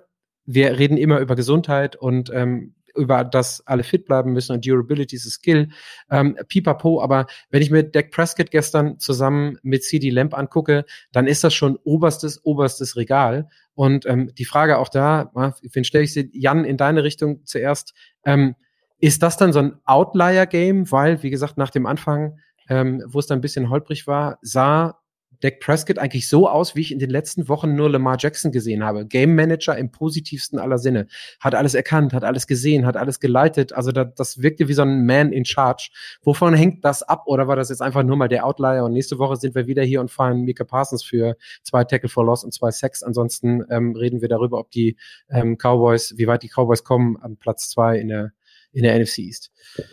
Wir 0.52 0.80
reden 0.80 0.97
immer 0.97 1.20
über 1.20 1.36
Gesundheit 1.36 1.95
und 1.95 2.32
ähm, 2.34 2.74
über 2.95 3.24
das 3.24 3.62
alle 3.68 3.84
fit 3.84 4.06
bleiben 4.06 4.34
müssen 4.34 4.54
und 4.54 4.66
Durability 4.66 5.16
ist 5.16 5.28
a 5.28 5.30
Skill. 5.30 5.70
Ähm, 6.10 6.36
pipapo, 6.47 7.04
aber 7.04 7.28
wenn 7.52 7.62
ich 7.62 7.70
mir 7.70 7.84
Dak 7.84 8.10
Prescott 8.10 8.50
gestern 8.50 8.97
zusammen 8.97 9.60
mit 9.62 9.84
CD 9.84 10.10
Lamp 10.10 10.36
angucke, 10.36 10.86
dann 11.12 11.28
ist 11.28 11.43
das 11.43 11.54
schon 11.54 11.78
oberstes, 11.84 12.43
oberstes 12.43 12.97
Regal. 12.97 13.47
Und 13.76 14.08
ähm, 14.08 14.34
die 14.39 14.45
Frage 14.45 14.80
auch 14.80 14.89
da, 14.89 15.32
wen 15.62 15.84
stelle 15.84 16.04
ich 16.04 16.14
sie, 16.14 16.32
Jan, 16.34 16.66
in 16.66 16.78
deine 16.78 17.04
Richtung 17.04 17.45
zuerst, 17.45 17.93
ähm, 18.26 18.56
ist 19.00 19.22
das 19.22 19.38
dann 19.38 19.54
so 19.54 19.60
ein 19.60 19.78
Outlier-Game? 19.86 20.91
Weil, 20.91 21.22
wie 21.22 21.30
gesagt, 21.30 21.58
nach 21.58 21.70
dem 21.70 21.86
Anfang, 21.86 22.39
ähm, 22.70 23.04
wo 23.06 23.20
es 23.20 23.28
dann 23.28 23.38
ein 23.38 23.41
bisschen 23.41 23.70
holprig 23.70 24.08
war, 24.08 24.39
sah 24.41 24.99
Dak 25.41 25.59
Prescott 25.59 25.97
eigentlich 25.97 26.27
so 26.27 26.49
aus, 26.49 26.75
wie 26.75 26.81
ich 26.81 26.91
in 26.91 26.99
den 26.99 27.09
letzten 27.09 27.47
Wochen 27.47 27.75
nur 27.75 27.89
Lamar 27.89 28.17
Jackson 28.19 28.51
gesehen 28.51 28.83
habe. 28.83 29.05
Game 29.05 29.35
Manager 29.35 29.77
im 29.77 29.91
positivsten 29.91 30.59
aller 30.59 30.77
Sinne. 30.77 31.07
Hat 31.39 31.55
alles 31.55 31.73
erkannt, 31.73 32.13
hat 32.13 32.23
alles 32.23 32.47
gesehen, 32.47 32.85
hat 32.85 32.97
alles 32.97 33.19
geleitet. 33.19 33.73
Also 33.73 33.91
das, 33.91 34.07
das 34.15 34.41
wirkte 34.41 34.67
wie 34.67 34.73
so 34.73 34.81
ein 34.81 35.05
Man 35.05 35.31
in 35.31 35.45
Charge. 35.45 35.89
Wovon 36.23 36.53
hängt 36.53 36.83
das 36.83 37.03
ab? 37.03 37.23
Oder 37.25 37.47
war 37.47 37.55
das 37.55 37.69
jetzt 37.69 37.81
einfach 37.81 38.03
nur 38.03 38.17
mal 38.17 38.27
der 38.27 38.45
Outlier? 38.45 38.83
Und 38.83 38.93
nächste 38.93 39.17
Woche 39.17 39.37
sind 39.37 39.55
wir 39.55 39.67
wieder 39.67 39.83
hier 39.83 40.01
und 40.01 40.11
fahren 40.11 40.41
Mika 40.41 40.63
Parsons 40.63 41.03
für 41.03 41.37
zwei 41.63 41.83
Tackle 41.83 42.09
for 42.09 42.25
Loss 42.25 42.43
und 42.43 42.53
zwei 42.53 42.71
Sacks. 42.71 43.03
Ansonsten 43.03 43.63
ähm, 43.69 43.95
reden 43.95 44.21
wir 44.21 44.29
darüber, 44.29 44.59
ob 44.59 44.71
die 44.71 44.97
ähm, 45.29 45.57
Cowboys, 45.57 46.15
wie 46.17 46.27
weit 46.27 46.43
die 46.43 46.49
Cowboys 46.49 46.83
kommen, 46.83 47.17
am 47.21 47.37
Platz 47.37 47.69
zwei 47.69 47.97
in 47.97 48.09
der, 48.09 48.31
in 48.71 48.83
der 48.83 48.99
NFC 48.99 49.19
East. 49.19 49.51
Hm, 49.75 49.85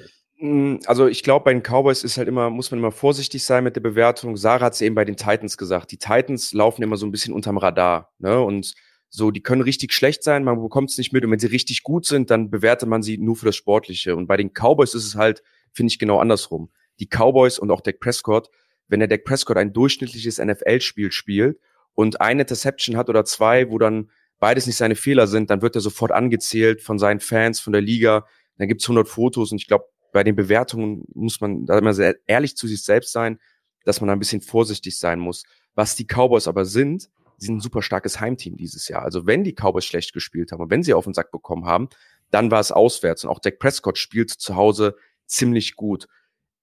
also 0.86 1.06
ich 1.06 1.22
glaube, 1.22 1.44
bei 1.44 1.54
den 1.54 1.62
Cowboys 1.62 2.04
ist 2.04 2.18
halt 2.18 2.28
immer, 2.28 2.50
muss 2.50 2.70
man 2.70 2.78
immer 2.78 2.92
vorsichtig 2.92 3.42
sein 3.44 3.64
mit 3.64 3.74
der 3.74 3.80
Bewertung. 3.80 4.36
Sarah 4.36 4.66
hat 4.66 4.74
es 4.74 4.82
eben 4.82 4.94
bei 4.94 5.04
den 5.04 5.16
Titans 5.16 5.56
gesagt. 5.56 5.90
Die 5.92 5.98
Titans 5.98 6.52
laufen 6.52 6.82
immer 6.82 6.98
so 6.98 7.06
ein 7.06 7.10
bisschen 7.10 7.32
unterm 7.32 7.56
Radar. 7.56 8.12
Ne? 8.18 8.38
Und 8.40 8.74
so, 9.08 9.30
die 9.30 9.42
können 9.42 9.62
richtig 9.62 9.94
schlecht 9.94 10.22
sein, 10.22 10.44
man 10.44 10.60
bekommt 10.60 10.90
es 10.90 10.98
nicht 10.98 11.12
mit. 11.12 11.24
Und 11.24 11.30
wenn 11.30 11.38
sie 11.38 11.46
richtig 11.46 11.82
gut 11.82 12.04
sind, 12.04 12.30
dann 12.30 12.50
bewertet 12.50 12.88
man 12.88 13.02
sie 13.02 13.16
nur 13.16 13.36
für 13.36 13.46
das 13.46 13.56
Sportliche. 13.56 14.14
Und 14.14 14.26
bei 14.26 14.36
den 14.36 14.50
Cowboys 14.52 14.94
ist 14.94 15.06
es 15.06 15.14
halt, 15.14 15.42
finde 15.72 15.90
ich, 15.90 15.98
genau 15.98 16.18
andersrum. 16.18 16.70
Die 17.00 17.06
Cowboys 17.06 17.58
und 17.58 17.70
auch 17.70 17.80
Dak 17.80 18.00
Prescott, 18.00 18.50
wenn 18.88 19.00
der 19.00 19.08
Dak 19.08 19.24
Prescott 19.24 19.56
ein 19.56 19.72
durchschnittliches 19.72 20.38
NFL-Spiel 20.38 21.12
spielt 21.12 21.58
und 21.94 22.20
eine 22.20 22.42
Interception 22.42 22.96
hat 22.98 23.08
oder 23.08 23.24
zwei, 23.24 23.70
wo 23.70 23.78
dann 23.78 24.10
beides 24.38 24.66
nicht 24.66 24.76
seine 24.76 24.96
Fehler 24.96 25.26
sind, 25.26 25.48
dann 25.48 25.62
wird 25.62 25.76
er 25.76 25.80
sofort 25.80 26.12
angezählt 26.12 26.82
von 26.82 26.98
seinen 26.98 27.20
Fans, 27.20 27.58
von 27.58 27.72
der 27.72 27.82
Liga. 27.82 28.26
Dann 28.58 28.68
gibt's 28.68 28.84
100 28.84 29.08
Fotos 29.08 29.52
und 29.52 29.60
ich 29.60 29.66
glaube, 29.66 29.86
bei 30.12 30.24
den 30.24 30.36
Bewertungen 30.36 31.04
muss 31.14 31.40
man 31.40 31.66
da 31.66 31.78
immer 31.78 31.94
sehr 31.94 32.16
ehrlich 32.26 32.56
zu 32.56 32.66
sich 32.66 32.82
selbst 32.82 33.12
sein, 33.12 33.38
dass 33.84 34.00
man 34.00 34.10
ein 34.10 34.18
bisschen 34.18 34.40
vorsichtig 34.40 34.98
sein 34.98 35.18
muss. 35.20 35.44
Was 35.74 35.94
die 35.94 36.06
Cowboys 36.06 36.48
aber 36.48 36.64
sind, 36.64 37.10
sie 37.38 37.46
sind 37.46 37.56
ein 37.56 37.60
super 37.60 37.82
starkes 37.82 38.20
Heimteam 38.20 38.56
dieses 38.56 38.88
Jahr. 38.88 39.02
Also 39.02 39.26
wenn 39.26 39.44
die 39.44 39.54
Cowboys 39.54 39.84
schlecht 39.84 40.12
gespielt 40.12 40.52
haben 40.52 40.62
und 40.62 40.70
wenn 40.70 40.82
sie 40.82 40.94
auf 40.94 41.04
den 41.04 41.14
Sack 41.14 41.30
bekommen 41.30 41.66
haben, 41.66 41.88
dann 42.30 42.50
war 42.50 42.60
es 42.60 42.72
auswärts. 42.72 43.24
Und 43.24 43.30
auch 43.30 43.38
Dak 43.38 43.58
Prescott 43.58 43.98
spielt 43.98 44.30
zu 44.30 44.56
Hause 44.56 44.96
ziemlich 45.26 45.76
gut. 45.76 46.08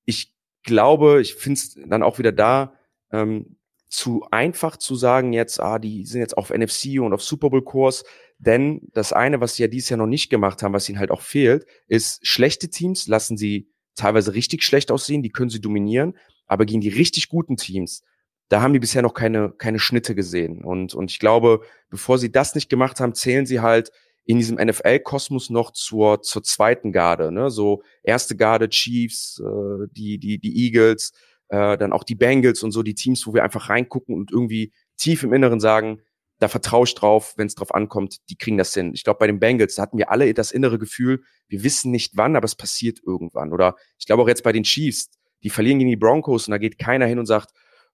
Ich 0.06 0.34
glaube, 0.64 1.22
ich 1.22 1.36
finde 1.36 1.60
es 1.60 1.78
dann 1.88 2.04
auch 2.04 2.20
wieder 2.20 2.32
da, 2.32 2.74
ähm, 3.12 3.58
zu 3.88 4.26
einfach 4.32 4.78
zu 4.78 4.96
sagen 4.96 5.34
jetzt, 5.34 5.60
ah, 5.60 5.78
die 5.78 6.06
sind 6.06 6.20
jetzt 6.20 6.36
auf 6.36 6.50
NFC 6.50 7.00
und 7.00 7.14
auf 7.14 7.22
Super 7.22 7.52
Bowl 7.52 7.64
Kurs. 7.64 8.04
Denn 8.38 8.81
das 8.93 9.13
eine, 9.13 9.39
was 9.39 9.55
sie 9.55 9.63
ja 9.63 9.67
dieses 9.67 9.89
Jahr 9.89 9.97
noch 9.97 10.07
nicht 10.07 10.29
gemacht 10.29 10.63
haben, 10.63 10.73
was 10.73 10.89
ihnen 10.89 10.99
halt 10.99 11.11
auch 11.11 11.21
fehlt, 11.21 11.65
ist 11.88 12.25
schlechte 12.25 12.69
Teams 12.69 13.07
lassen 13.07 13.38
sie 13.38 13.69
teilweise 13.95 14.34
richtig 14.34 14.63
schlecht 14.63 14.91
aussehen, 14.91 15.23
die 15.23 15.29
können 15.29 15.49
sie 15.49 15.61
dominieren, 15.61 16.17
aber 16.47 16.65
gegen 16.65 16.81
die 16.81 16.89
richtig 16.89 17.29
guten 17.29 17.57
Teams, 17.57 18.03
da 18.49 18.61
haben 18.61 18.73
die 18.73 18.79
bisher 18.79 19.01
noch 19.01 19.13
keine, 19.13 19.51
keine 19.57 19.79
Schnitte 19.79 20.15
gesehen. 20.15 20.63
Und, 20.63 20.93
und 20.93 21.11
ich 21.11 21.19
glaube, 21.19 21.61
bevor 21.89 22.17
sie 22.17 22.31
das 22.31 22.55
nicht 22.55 22.69
gemacht 22.69 22.99
haben, 22.99 23.15
zählen 23.15 23.45
sie 23.45 23.61
halt 23.61 23.91
in 24.25 24.38
diesem 24.38 24.57
NFL-Kosmos 24.57 25.49
noch 25.49 25.71
zur, 25.71 26.21
zur 26.21 26.43
zweiten 26.43 26.91
Garde, 26.91 27.31
ne? 27.31 27.49
So 27.49 27.84
erste 28.03 28.36
Garde 28.36 28.69
Chiefs, 28.69 29.41
äh, 29.43 29.88
die, 29.91 30.17
die, 30.17 30.39
die 30.39 30.65
Eagles, 30.65 31.11
äh, 31.49 31.77
dann 31.77 31.91
auch 31.91 32.03
die 32.03 32.15
Bengals 32.15 32.63
und 32.63 32.71
so, 32.71 32.84
die 32.84 32.95
Teams, 32.95 33.27
wo 33.27 33.34
wir 33.34 33.43
einfach 33.43 33.69
reingucken 33.69 34.15
und 34.15 34.31
irgendwie 34.31 34.71
tief 34.97 35.23
im 35.23 35.34
Inneren 35.34 35.59
sagen, 35.59 36.01
da 36.39 36.47
vertraue 36.47 36.86
ich 36.86 36.95
drauf, 36.95 37.34
wenn 37.38 37.47
es 37.47 37.55
drauf 37.55 37.73
ankommt, 37.73 38.17
die 38.29 38.36
kriegen 38.36 38.57
das 38.57 38.73
hin. 38.73 38.91
Ich 38.93 39.03
glaube, 39.03 39.19
bei 39.19 39.27
den 39.27 39.39
Bengals, 39.39 39.77
hatten 39.77 39.97
wir 39.97 40.11
alle 40.11 40.34
das 40.34 40.51
innere 40.51 40.79
Gefühl, 40.79 41.23
wir 41.47 41.63
wissen 41.63 41.91
nicht 41.91 42.17
wann, 42.17 42.36
aber 42.36 42.45
es 42.45 42.55
passiert 42.55 42.99
irgendwann. 43.05 43.53
Oder 43.53 43.75
ich 43.97 44.05
glaube 44.05 44.23
auch 44.23 44.27
jetzt 44.27 44.43
bei 44.43 44.51
den 44.51 44.63
Chiefs, 44.63 45.09
die 45.43 45.49
verlieren 45.49 45.79
gegen 45.79 45.89
die 45.89 45.95
Broncos 45.95 46.47
und 46.47 46.51
da 46.51 46.57
geht 46.57 46.77
keiner 46.77 47.05
hin 47.05 47.19
und 47.19 47.25
sagt, 47.25 47.51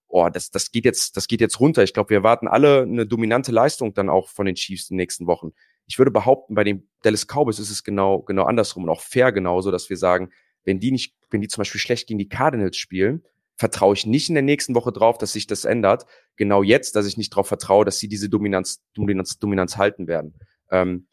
oh, 0.08 0.28
das, 0.28 0.50
das 0.50 0.72
geht 0.72 0.84
jetzt, 0.84 1.16
das 1.16 1.28
geht 1.28 1.40
jetzt 1.40 1.60
runter. 1.60 1.82
Ich 1.82 1.94
glaube, 1.94 2.10
wir 2.10 2.18
erwarten 2.18 2.48
alle 2.48 2.82
eine 2.82 3.06
dominante 3.06 3.52
Leistung 3.52 3.94
dann 3.94 4.08
auch 4.08 4.28
von 4.28 4.46
den 4.46 4.56
Chiefs 4.56 4.90
in 4.90 4.94
den 4.94 5.02
nächsten 5.02 5.26
Wochen. 5.26 5.52
Ich 5.86 5.98
würde 5.98 6.10
behaupten, 6.10 6.54
bei 6.54 6.64
den 6.64 6.88
Dallas 7.02 7.26
Cowboys 7.26 7.58
ist 7.58 7.70
es 7.70 7.84
genau, 7.84 8.20
genau 8.22 8.44
andersrum 8.44 8.84
und 8.84 8.90
auch 8.90 9.00
fair 9.00 9.32
genauso, 9.32 9.70
dass 9.70 9.90
wir 9.90 9.96
sagen, 9.96 10.30
wenn 10.64 10.80
die 10.80 10.92
nicht, 10.92 11.14
wenn 11.30 11.40
die 11.40 11.48
zum 11.48 11.62
Beispiel 11.62 11.80
schlecht 11.80 12.08
gegen 12.08 12.18
die 12.18 12.28
Cardinals 12.28 12.76
spielen, 12.76 13.24
vertraue 13.60 13.92
ich 13.92 14.06
nicht 14.06 14.30
in 14.30 14.34
der 14.34 14.42
nächsten 14.42 14.74
Woche 14.74 14.90
drauf, 14.90 15.18
dass 15.18 15.34
sich 15.34 15.46
das 15.46 15.66
ändert. 15.66 16.06
Genau 16.36 16.62
jetzt, 16.62 16.96
dass 16.96 17.04
ich 17.04 17.18
nicht 17.18 17.30
darauf 17.34 17.46
vertraue, 17.46 17.84
dass 17.84 17.98
sie 17.98 18.08
diese 18.08 18.30
Dominanz, 18.30 18.82
Dominanz, 18.94 19.38
Dominanz 19.38 19.76
halten 19.76 20.06
werden. 20.06 20.34
Ähm, 20.70 21.08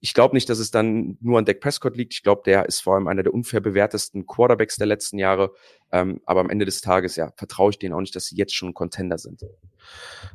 ich 0.00 0.12
glaube 0.12 0.36
nicht, 0.36 0.50
dass 0.50 0.58
es 0.58 0.70
dann 0.70 1.16
nur 1.22 1.38
an 1.38 1.46
Dak 1.46 1.58
Prescott 1.58 1.96
liegt. 1.96 2.12
Ich 2.12 2.22
glaube, 2.22 2.42
der 2.44 2.66
ist 2.66 2.80
vor 2.80 2.96
allem 2.96 3.08
einer 3.08 3.22
der 3.22 3.32
unfair 3.32 3.60
bewertesten 3.60 4.26
Quarterbacks 4.26 4.76
der 4.76 4.86
letzten 4.86 5.18
Jahre. 5.18 5.54
Ähm, 5.92 6.20
aber 6.26 6.40
am 6.40 6.50
Ende 6.50 6.64
des 6.64 6.80
Tages, 6.80 7.16
ja, 7.16 7.32
vertraue 7.36 7.70
ich 7.70 7.78
denen 7.78 7.94
auch 7.94 8.00
nicht, 8.00 8.16
dass 8.16 8.26
sie 8.26 8.36
jetzt 8.36 8.54
schon 8.54 8.74
Contender 8.74 9.18
sind. 9.18 9.44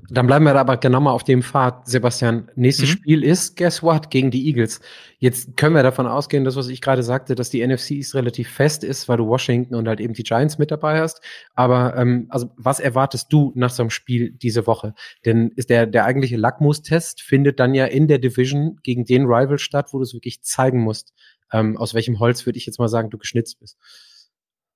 Dann 0.10 0.28
bleiben 0.28 0.45
wir 0.45 0.56
aber 0.56 0.78
genau 0.78 0.99
mal 0.99 1.12
auf 1.12 1.24
dem 1.24 1.43
Pfad, 1.43 1.88
Sebastian. 1.88 2.49
Nächstes 2.56 2.89
mhm. 2.89 2.93
Spiel 2.93 3.24
ist, 3.24 3.56
guess 3.56 3.84
what, 3.84 4.10
gegen 4.10 4.32
die 4.32 4.47
Eagles. 4.47 4.82
Jetzt 5.20 5.56
können 5.58 5.76
wir 5.76 5.84
davon 5.84 6.08
ausgehen, 6.08 6.43
das, 6.43 6.56
was 6.56 6.70
ich 6.70 6.82
gerade 6.82 7.04
sagte, 7.04 7.36
dass 7.36 7.49
die 7.49 7.66
NFC 7.66 7.91
ist 7.91 8.16
relativ 8.16 8.49
fest 8.49 8.84
ist, 8.84 9.08
weil 9.08 9.18
du 9.18 9.28
Washington 9.28 9.76
und 9.76 9.88
halt 9.88 9.99
eben 9.99 10.14
die 10.14 10.24
Giants 10.24 10.58
mit 10.58 10.72
dabei 10.72 10.99
hast. 10.99 11.22
Aber 11.54 11.95
ähm, 11.95 12.28
also 12.30 12.52
was 12.58 12.80
erwartest 12.80 13.32
du 13.32 13.52
nach 13.56 13.70
so 13.70 13.84
einem 13.84 13.89
Spiel 13.89 14.32
diese 14.32 14.68
Woche? 14.68 14.93
Denn 15.26 15.52
ist 15.56 15.70
der, 15.70 15.86
der 15.86 16.06
eigentliche 16.06 16.38
Lackmustest 16.38 17.22
findet 17.22 17.60
dann 17.60 17.74
ja 17.74 17.86
in 17.86 18.08
der 18.08 18.18
Division 18.20 18.80
gegen 18.84 19.06
den 19.06 19.26
Rival 19.26 19.60
statt, 19.60 19.89
wo 19.91 19.97
du 19.97 20.04
es 20.04 20.14
wirklich 20.14 20.41
zeigen 20.41 20.80
musst, 20.80 21.14
ähm, 21.54 21.78
aus 21.78 21.93
welchem 21.93 22.20
Holz, 22.20 22.45
würde 22.45 22.58
ich 22.58 22.66
jetzt 22.66 22.80
mal 22.80 22.88
sagen, 22.88 23.10
du 23.10 23.18
geschnitzt 23.18 23.60
bist. 23.60 23.78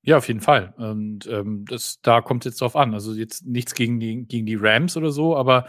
Ja, 0.05 0.17
auf 0.17 0.27
jeden 0.27 0.39
Fall. 0.41 0.73
Und 0.77 1.25
ähm, 1.25 1.65
das, 1.67 1.99
da 2.01 2.21
kommt 2.21 2.45
es 2.45 2.51
jetzt 2.51 2.61
drauf 2.61 2.75
an. 2.75 2.93
Also 2.93 3.13
jetzt 3.13 3.45
nichts 3.47 3.73
gegen 3.73 3.99
die, 3.99 4.23
gegen 4.27 4.45
die 4.45 4.55
Rams 4.55 4.95
oder 4.97 5.09
so, 5.09 5.35
aber 5.35 5.65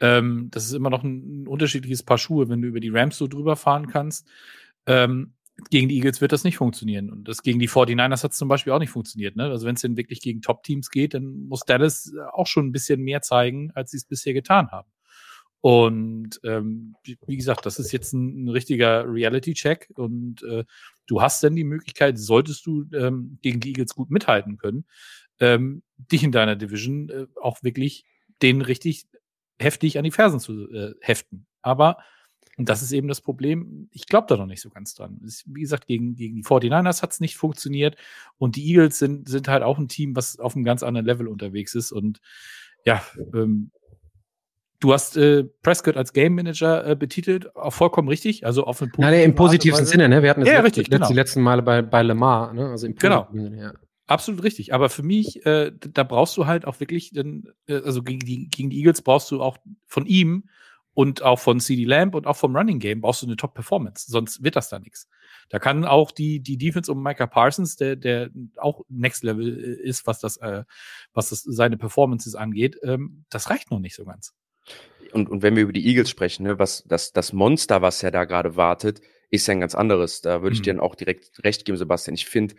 ähm, 0.00 0.48
das 0.50 0.64
ist 0.64 0.72
immer 0.72 0.90
noch 0.90 1.04
ein, 1.04 1.44
ein 1.44 1.48
unterschiedliches 1.48 2.02
Paar 2.02 2.18
Schuhe, 2.18 2.48
wenn 2.48 2.60
du 2.60 2.68
über 2.68 2.80
die 2.80 2.90
Rams 2.90 3.16
so 3.16 3.28
drüber 3.28 3.54
fahren 3.54 3.86
kannst. 3.86 4.26
Ähm, 4.86 5.34
gegen 5.70 5.88
die 5.88 5.96
Eagles 5.96 6.20
wird 6.20 6.32
das 6.32 6.42
nicht 6.42 6.56
funktionieren. 6.56 7.10
Und 7.10 7.28
das 7.28 7.42
gegen 7.42 7.60
die 7.60 7.68
49ers 7.68 8.24
hat 8.24 8.32
es 8.32 8.38
zum 8.38 8.48
Beispiel 8.48 8.72
auch 8.72 8.80
nicht 8.80 8.90
funktioniert. 8.90 9.36
Ne? 9.36 9.44
Also 9.44 9.66
wenn 9.66 9.76
es 9.76 9.82
denn 9.82 9.96
wirklich 9.96 10.20
gegen 10.20 10.42
Top-Teams 10.42 10.90
geht, 10.90 11.14
dann 11.14 11.46
muss 11.46 11.60
Dallas 11.60 12.12
auch 12.32 12.46
schon 12.48 12.66
ein 12.66 12.72
bisschen 12.72 13.00
mehr 13.02 13.22
zeigen, 13.22 13.70
als 13.74 13.92
sie 13.92 13.98
es 13.98 14.04
bisher 14.04 14.34
getan 14.34 14.70
haben. 14.72 14.88
Und 15.66 16.38
ähm, 16.44 16.94
wie 17.26 17.36
gesagt, 17.36 17.66
das 17.66 17.80
ist 17.80 17.90
jetzt 17.90 18.12
ein, 18.12 18.44
ein 18.44 18.48
richtiger 18.48 19.04
Reality-Check 19.12 19.90
und 19.96 20.44
äh, 20.44 20.62
du 21.08 21.20
hast 21.20 21.42
dann 21.42 21.56
die 21.56 21.64
Möglichkeit, 21.64 22.20
solltest 22.20 22.64
du 22.66 22.84
ähm, 22.94 23.40
gegen 23.42 23.58
die 23.58 23.70
Eagles 23.70 23.96
gut 23.96 24.08
mithalten 24.08 24.58
können, 24.58 24.84
ähm, 25.40 25.82
dich 25.96 26.22
in 26.22 26.30
deiner 26.30 26.54
Division 26.54 27.08
äh, 27.08 27.26
auch 27.42 27.64
wirklich 27.64 28.04
den 28.42 28.62
richtig 28.62 29.08
heftig 29.58 29.98
an 29.98 30.04
die 30.04 30.12
Fersen 30.12 30.38
zu 30.38 30.70
äh, 30.70 30.94
heften. 31.00 31.48
Aber, 31.62 31.98
und 32.56 32.68
das 32.68 32.82
ist 32.82 32.92
eben 32.92 33.08
das 33.08 33.20
Problem, 33.20 33.88
ich 33.90 34.06
glaube 34.06 34.28
da 34.28 34.36
noch 34.36 34.46
nicht 34.46 34.62
so 34.62 34.70
ganz 34.70 34.94
dran. 34.94 35.18
Wie 35.46 35.62
gesagt, 35.62 35.88
gegen, 35.88 36.14
gegen 36.14 36.36
die 36.36 36.44
49ers 36.44 37.02
hat 37.02 37.10
es 37.10 37.18
nicht 37.18 37.36
funktioniert 37.36 37.96
und 38.38 38.54
die 38.54 38.68
Eagles 38.68 39.00
sind, 39.00 39.28
sind 39.28 39.48
halt 39.48 39.64
auch 39.64 39.78
ein 39.78 39.88
Team, 39.88 40.14
was 40.14 40.38
auf 40.38 40.54
einem 40.54 40.64
ganz 40.64 40.84
anderen 40.84 41.06
Level 41.06 41.26
unterwegs 41.26 41.74
ist 41.74 41.90
und 41.90 42.20
ja, 42.84 43.02
ähm, 43.34 43.72
Du 44.80 44.92
hast 44.92 45.16
äh, 45.16 45.44
Prescott 45.62 45.96
als 45.96 46.12
Game 46.12 46.34
Manager 46.34 46.86
äh, 46.86 46.96
betitelt, 46.96 47.54
auch 47.56 47.72
vollkommen 47.72 48.08
richtig, 48.08 48.44
also 48.44 48.64
auf 48.64 48.82
einen 48.82 48.92
Nein, 48.98 49.20
im 49.20 49.34
positivsten 49.34 49.86
Sinne, 49.86 50.08
ne? 50.08 50.22
Wir 50.22 50.30
hatten 50.30 50.40
das 50.40 50.50
ja, 50.50 50.60
richtig, 50.60 50.90
genau. 50.90 51.08
die 51.08 51.14
letzten 51.14 51.40
Male 51.40 51.62
bei, 51.62 51.82
bei 51.82 52.02
Lamar, 52.02 52.52
ne? 52.52 52.68
Also 52.70 52.86
im 52.86 52.94
genau. 52.94 53.26
Sinne, 53.32 53.58
ja. 53.58 53.72
Absolut 54.06 54.44
richtig. 54.44 54.72
Aber 54.72 54.88
für 54.88 55.02
mich, 55.02 55.44
äh, 55.46 55.72
da 55.72 56.04
brauchst 56.04 56.36
du 56.36 56.46
halt 56.46 56.66
auch 56.66 56.78
wirklich, 56.78 57.10
denn, 57.10 57.48
äh, 57.66 57.80
also 57.82 58.02
gegen 58.02 58.20
die, 58.20 58.48
gegen 58.48 58.70
die 58.70 58.78
Eagles 58.78 59.02
brauchst 59.02 59.30
du 59.30 59.42
auch 59.42 59.58
von 59.86 60.06
ihm 60.06 60.44
und 60.94 61.22
auch 61.22 61.40
von 61.40 61.58
CD 61.58 61.84
Lamb 61.84 62.14
und 62.14 62.26
auch 62.26 62.36
vom 62.36 62.54
Running 62.54 62.78
Game 62.78 63.00
brauchst 63.00 63.22
du 63.22 63.26
eine 63.26 63.36
Top-Performance. 63.36 64.10
Sonst 64.10 64.44
wird 64.44 64.54
das 64.54 64.68
da 64.68 64.78
nichts. 64.78 65.08
Da 65.48 65.58
kann 65.58 65.84
auch 65.84 66.12
die, 66.12 66.40
die 66.40 66.56
Defense 66.56 66.90
um 66.90 67.02
Micah 67.02 67.26
Parsons, 67.26 67.76
der, 67.76 67.96
der 67.96 68.30
auch 68.56 68.82
Next 68.88 69.24
Level 69.24 69.58
äh, 69.58 69.88
ist, 69.88 70.06
was 70.06 70.20
das, 70.20 70.36
äh, 70.36 70.64
was 71.12 71.30
das 71.30 71.42
seine 71.42 71.76
Performances 71.76 72.34
angeht, 72.36 72.78
ähm, 72.82 73.24
das 73.28 73.50
reicht 73.50 73.70
noch 73.70 73.80
nicht 73.80 73.96
so 73.96 74.04
ganz 74.04 74.34
und, 75.12 75.28
und 75.28 75.42
wenn 75.42 75.56
wir 75.56 75.62
über 75.62 75.72
die 75.72 75.86
Eagles 75.86 76.10
sprechen, 76.10 76.44
ne, 76.44 76.58
was 76.58 76.84
das, 76.86 77.12
das 77.12 77.32
Monster, 77.32 77.82
was 77.82 78.02
ja 78.02 78.10
da 78.10 78.24
gerade 78.24 78.56
wartet, 78.56 79.00
ist 79.30 79.46
ja 79.46 79.52
ein 79.52 79.60
ganz 79.60 79.74
anderes. 79.74 80.20
Da 80.20 80.42
würde 80.42 80.54
ich 80.54 80.60
mhm. 80.60 80.64
dir 80.64 80.72
dann 80.74 80.80
auch 80.80 80.94
direkt 80.94 81.42
recht 81.44 81.64
geben, 81.64 81.78
Sebastian. 81.78 82.14
Ich 82.14 82.26
finde, 82.26 82.54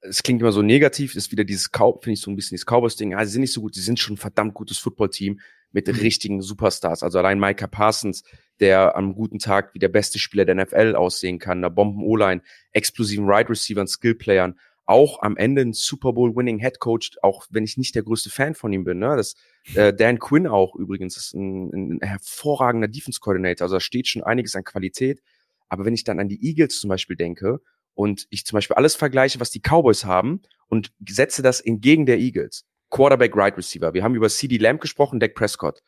es 0.00 0.22
klingt 0.22 0.40
immer 0.40 0.52
so 0.52 0.62
negativ, 0.62 1.14
ist 1.16 1.32
wieder 1.32 1.44
dieses 1.44 1.72
Cow, 1.72 1.98
finde 2.02 2.14
ich 2.14 2.20
so 2.20 2.30
ein 2.30 2.36
bisschen 2.36 2.56
dieses 2.56 2.66
Cowboys-Ding. 2.66 3.12
Ja, 3.12 3.24
sie 3.24 3.32
sind 3.32 3.42
nicht 3.42 3.52
so 3.52 3.60
gut, 3.60 3.74
sie 3.74 3.80
sind 3.80 3.98
schon 3.98 4.14
ein 4.14 4.18
verdammt 4.18 4.54
gutes 4.54 4.78
Football-Team 4.78 5.40
mit 5.72 5.86
mhm. 5.86 5.94
richtigen 5.94 6.42
Superstars. 6.42 7.02
Also 7.02 7.18
allein 7.18 7.38
Micah 7.38 7.66
Parsons, 7.66 8.22
der 8.60 8.96
am 8.96 9.14
guten 9.14 9.38
Tag 9.38 9.74
wie 9.74 9.78
der 9.78 9.88
beste 9.88 10.18
Spieler 10.18 10.44
der 10.44 10.54
NFL 10.54 10.94
aussehen 10.96 11.38
kann, 11.38 11.58
einer 11.58 11.70
Bomben-O-Line, 11.70 12.42
explosiven 12.72 13.26
Wide 13.26 13.32
right 13.32 13.50
Receivern, 13.50 13.86
Skill-Playern, 13.86 14.58
auch 14.86 15.20
am 15.20 15.36
Ende 15.36 15.62
ein 15.62 15.74
Super 15.74 16.14
Bowl 16.14 16.34
Winning 16.34 16.58
Head 16.58 16.80
Coach, 16.80 17.18
auch 17.22 17.46
wenn 17.50 17.64
ich 17.64 17.76
nicht 17.76 17.94
der 17.94 18.02
größte 18.02 18.30
Fan 18.30 18.54
von 18.54 18.72
ihm 18.72 18.84
bin. 18.84 18.98
Ne? 18.98 19.16
Das, 19.16 19.34
äh, 19.74 19.92
Dan 19.92 20.18
Quinn 20.18 20.46
auch 20.46 20.74
übrigens 20.74 21.16
ist 21.16 21.34
ein, 21.34 21.96
ein 21.96 22.00
hervorragender 22.00 22.88
Defense 22.88 23.20
Coordinator. 23.20 23.64
Also 23.64 23.76
da 23.76 23.80
steht 23.80 24.08
schon 24.08 24.22
einiges 24.22 24.54
an 24.56 24.64
Qualität. 24.64 25.22
Aber 25.68 25.84
wenn 25.84 25.94
ich 25.94 26.04
dann 26.04 26.20
an 26.20 26.28
die 26.28 26.42
Eagles 26.44 26.80
zum 26.80 26.88
Beispiel 26.88 27.16
denke 27.16 27.60
und 27.94 28.26
ich 28.30 28.46
zum 28.46 28.56
Beispiel 28.56 28.76
alles 28.76 28.94
vergleiche, 28.96 29.40
was 29.40 29.50
die 29.50 29.60
Cowboys 29.60 30.04
haben 30.04 30.42
und 30.68 30.92
setze 31.06 31.42
das 31.42 31.60
entgegen 31.60 32.06
der 32.06 32.18
Eagles, 32.18 32.64
Quarterback, 32.90 33.36
Right 33.36 33.56
Receiver. 33.56 33.92
Wir 33.92 34.02
haben 34.02 34.14
über 34.14 34.28
CD 34.28 34.56
Lamb 34.56 34.80
gesprochen, 34.80 35.20
Dak 35.20 35.34
Prescott. 35.34 35.82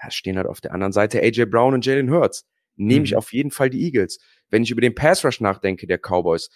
Da 0.00 0.10
stehen 0.10 0.36
halt 0.36 0.46
auf 0.46 0.60
der 0.60 0.72
anderen 0.72 0.92
Seite 0.92 1.20
AJ 1.20 1.46
Brown 1.46 1.74
und 1.74 1.84
Jalen 1.84 2.10
Hurts. 2.10 2.46
Nehme 2.76 3.04
ich 3.04 3.12
mhm. 3.12 3.18
auf 3.18 3.32
jeden 3.32 3.50
Fall 3.50 3.70
die 3.70 3.82
Eagles. 3.82 4.18
Wenn 4.50 4.62
ich 4.62 4.70
über 4.70 4.80
den 4.80 4.94
Pass 4.94 5.24
Rush 5.24 5.40
nachdenke, 5.40 5.86
der 5.86 5.98
Cowboys, 5.98 6.48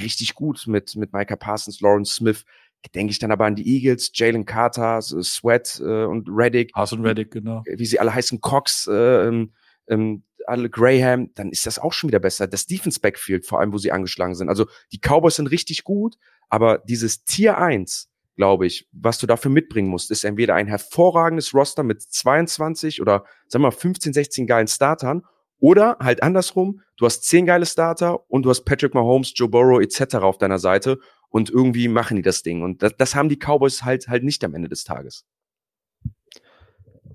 richtig 0.00 0.34
gut 0.34 0.66
mit, 0.66 0.96
mit 0.96 1.12
Micah 1.12 1.36
Parsons, 1.36 1.80
Lawrence 1.80 2.14
Smith, 2.14 2.44
denke 2.94 3.12
ich 3.12 3.18
dann 3.18 3.30
aber 3.30 3.46
an 3.46 3.54
die 3.54 3.66
Eagles, 3.66 4.10
Jalen 4.14 4.44
Carter, 4.44 5.00
Sweat 5.00 5.80
äh, 5.80 6.04
und 6.04 6.28
Reddick. 6.28 6.72
Haas 6.74 6.92
und 6.92 7.04
Reddick, 7.04 7.30
genau. 7.30 7.62
Wie 7.66 7.86
sie 7.86 8.00
alle 8.00 8.14
heißen, 8.14 8.40
Cox, 8.40 8.88
äh, 8.88 9.26
ähm, 9.26 9.52
ähm, 9.88 10.24
alle 10.46 10.68
Graham, 10.68 11.30
dann 11.34 11.50
ist 11.50 11.66
das 11.66 11.78
auch 11.78 11.92
schon 11.92 12.08
wieder 12.08 12.18
besser. 12.18 12.46
Das 12.46 12.66
Defense 12.66 13.00
Backfield, 13.00 13.46
vor 13.46 13.60
allem, 13.60 13.72
wo 13.72 13.78
sie 13.78 13.92
angeschlagen 13.92 14.34
sind. 14.34 14.48
Also 14.48 14.66
die 14.92 14.98
Cowboys 14.98 15.36
sind 15.36 15.48
richtig 15.48 15.84
gut, 15.84 16.16
aber 16.48 16.78
dieses 16.78 17.24
Tier 17.24 17.58
1, 17.58 18.10
glaube 18.36 18.66
ich, 18.66 18.88
was 18.92 19.18
du 19.18 19.26
dafür 19.26 19.50
mitbringen 19.50 19.88
musst, 19.88 20.10
ist 20.10 20.24
entweder 20.24 20.54
ein 20.54 20.66
hervorragendes 20.66 21.54
Roster 21.54 21.82
mit 21.82 22.02
22 22.02 23.00
oder 23.00 23.24
sagen 23.46 23.62
wir 23.62 23.68
mal 23.68 23.70
15, 23.70 24.12
16 24.12 24.46
geilen 24.46 24.68
Startern 24.68 25.22
oder 25.58 25.96
halt 26.00 26.22
andersrum, 26.22 26.80
du 26.96 27.06
hast 27.06 27.22
10 27.24 27.46
geile 27.46 27.66
Starter 27.66 28.28
und 28.28 28.42
du 28.42 28.50
hast 28.50 28.64
Patrick 28.64 28.94
Mahomes, 28.94 29.32
Joe 29.36 29.48
Burrow 29.48 29.80
etc. 29.80 30.16
auf 30.16 30.38
deiner 30.38 30.58
Seite 30.58 30.98
und 31.32 31.50
irgendwie 31.50 31.88
machen 31.88 32.16
die 32.16 32.22
das 32.22 32.42
Ding. 32.42 32.62
Und 32.62 32.82
das, 32.82 32.92
das 32.96 33.14
haben 33.16 33.28
die 33.28 33.38
Cowboys 33.38 33.82
halt 33.82 34.06
halt 34.06 34.22
nicht 34.22 34.44
am 34.44 34.54
Ende 34.54 34.68
des 34.68 34.84
Tages. 34.84 35.24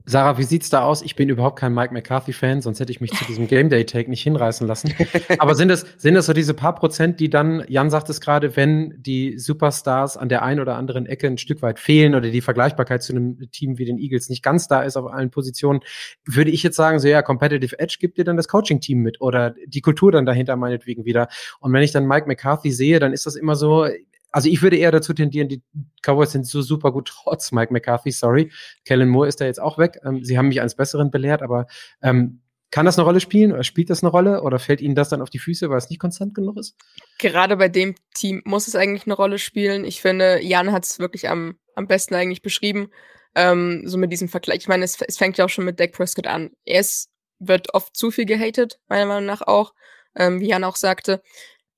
Sarah, 0.10 0.38
wie 0.38 0.44
sieht's 0.44 0.70
da 0.70 0.84
aus? 0.84 1.02
Ich 1.02 1.18
bin 1.18 1.28
überhaupt 1.28 1.60
kein 1.60 1.74
Mike 1.74 1.94
McCarthy-Fan, 1.94 2.62
sonst 2.62 2.80
hätte 2.80 2.94
ich 2.94 3.02
mich 3.02 3.12
zu 3.12 3.26
diesem 3.26 3.46
Game 3.50 3.68
Day-Take 3.68 4.10
nicht 4.10 4.24
hinreißen 4.24 4.66
lassen. 4.66 4.94
Aber 5.38 5.54
sind 5.54 5.70
es, 5.70 5.86
sind 5.98 6.16
es 6.16 6.28
so 6.28 6.32
diese 6.32 6.54
paar 6.54 6.76
Prozent, 6.76 7.20
die 7.20 7.30
dann, 7.30 7.66
Jan 7.68 7.90
sagt 7.90 8.10
es 8.10 8.22
gerade, 8.22 8.56
wenn 8.56 8.94
die 9.00 9.38
Superstars 9.38 10.16
an 10.16 10.30
der 10.30 10.44
einen 10.44 10.62
oder 10.62 10.78
anderen 10.78 11.08
Ecke 11.08 11.28
ein 11.28 11.38
Stück 11.38 11.62
weit 11.62 11.78
fehlen 11.78 12.16
oder 12.16 12.30
die 12.30 12.40
Vergleichbarkeit 12.40 13.04
zu 13.04 13.12
einem 13.12 13.52
Team 13.52 13.78
wie 13.80 13.84
den 13.84 13.98
Eagles 13.98 14.30
nicht 14.30 14.44
ganz 14.44 14.70
da 14.70 14.82
ist 14.82 14.96
auf 14.96 15.12
allen 15.12 15.30
Positionen, 15.30 15.82
würde 16.26 16.52
ich 16.52 16.64
jetzt 16.64 16.78
sagen, 16.78 17.00
so 17.00 17.10
ja, 17.10 17.22
Competitive 17.22 17.78
Edge 17.78 17.98
gibt 18.00 18.18
dir 18.18 18.24
dann 18.24 18.38
das 18.38 18.48
Coaching-Team 18.48 19.00
mit 19.00 19.20
oder 19.20 19.56
die 19.66 19.82
Kultur 19.82 20.14
dann 20.14 20.26
dahinter 20.26 20.56
meinetwegen 20.56 21.04
wieder. 21.04 21.28
Und 21.60 21.74
wenn 21.74 21.84
ich 21.84 21.92
dann 21.92 22.08
Mike 22.08 22.28
McCarthy 22.28 22.72
sehe, 22.72 23.00
dann 23.00 23.12
ist 23.12 23.26
das 23.26 23.36
immer 23.36 23.58
so, 23.58 23.86
also 24.32 24.50
ich 24.50 24.62
würde 24.62 24.78
eher 24.78 24.92
dazu 24.92 25.14
tendieren, 25.14 25.50
die 25.50 25.64
Cowboys 26.02 26.32
sind 26.32 26.46
so 26.46 26.62
super 26.62 26.92
gut 26.92 27.08
trotz 27.08 27.52
Mike 27.52 27.72
McCarthy, 27.74 28.12
sorry. 28.12 28.52
Kellen 28.86 29.10
Moore 29.10 29.28
ist 29.28 29.42
da 29.42 29.46
jetzt 29.46 29.62
auch 29.62 29.78
weg. 29.78 30.00
Ähm, 30.04 30.24
sie 30.24 30.38
haben 30.38 30.50
mich 30.50 30.62
eines 30.62 30.76
Besseren 30.76 31.12
belehrt, 31.12 31.42
aber 31.42 31.68
ähm, 32.02 32.42
kann 32.70 32.86
das 32.86 32.98
eine 32.98 33.06
Rolle 33.06 33.22
spielen 33.22 33.54
oder 33.54 33.64
spielt 33.64 33.90
das 33.90 34.04
eine 34.04 34.12
Rolle 34.12 34.42
oder 34.42 34.60
fällt 34.60 34.82
Ihnen 34.82 34.96
das 34.96 35.10
dann 35.10 35.22
auf 35.22 35.30
die 35.30 35.40
Füße, 35.40 35.70
weil 35.70 35.78
es 35.78 35.90
nicht 35.90 36.00
konstant 36.00 36.36
genug 36.36 36.58
ist? 36.58 36.76
Gerade 37.18 37.56
bei 37.56 37.70
dem 37.70 37.96
Team 38.14 38.42
muss 38.46 38.68
es 38.68 38.76
eigentlich 38.76 39.06
eine 39.06 39.16
Rolle 39.16 39.40
spielen. 39.40 39.86
Ich 39.86 40.02
finde, 40.02 40.44
Jan 40.44 40.74
hat 40.74 40.84
es 40.84 41.00
wirklich 41.00 41.30
am, 41.30 41.58
am 41.76 41.88
besten 41.88 42.16
eigentlich 42.16 42.42
beschrieben. 42.42 42.90
Ähm, 43.36 43.84
so 43.86 43.98
mit 43.98 44.12
diesem 44.12 44.28
Vergleich. 44.28 44.60
Ich 44.60 44.68
meine, 44.68 44.84
es, 44.84 45.02
es 45.02 45.18
fängt 45.18 45.38
ja 45.38 45.46
auch 45.46 45.50
schon 45.50 45.66
mit 45.66 45.80
Dak 45.80 45.94
Prescott 45.94 46.28
an. 46.28 46.52
Er 46.66 46.82
ist, 46.82 47.10
wird 47.40 47.74
oft 47.74 47.96
zu 47.96 48.12
viel 48.12 48.26
gehatet, 48.26 48.80
meiner 48.90 49.06
Meinung 49.06 49.26
nach 49.26 49.42
auch. 49.42 49.74
Ähm, 50.16 50.42
wie 50.42 50.48
Jan 50.48 50.64
auch 50.64 50.76
sagte 50.76 51.22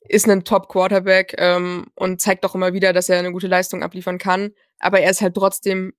ist 0.10 0.28
ein 0.28 0.44
Top-Quarterback 0.44 1.36
ähm, 1.38 1.86
und 1.96 2.20
zeigt 2.20 2.44
auch 2.44 2.56
immer 2.56 2.74
wieder, 2.74 2.94
dass 2.94 3.10
er 3.10 3.20
eine 3.20 3.32
gute 3.32 3.48
Leistung 3.48 3.84
abliefern 3.84 4.18
kann. 4.18 4.52
Aber 4.80 5.00
er 5.00 5.12
ist 5.12 5.22
halt 5.22 5.36
trotzdem 5.36 5.94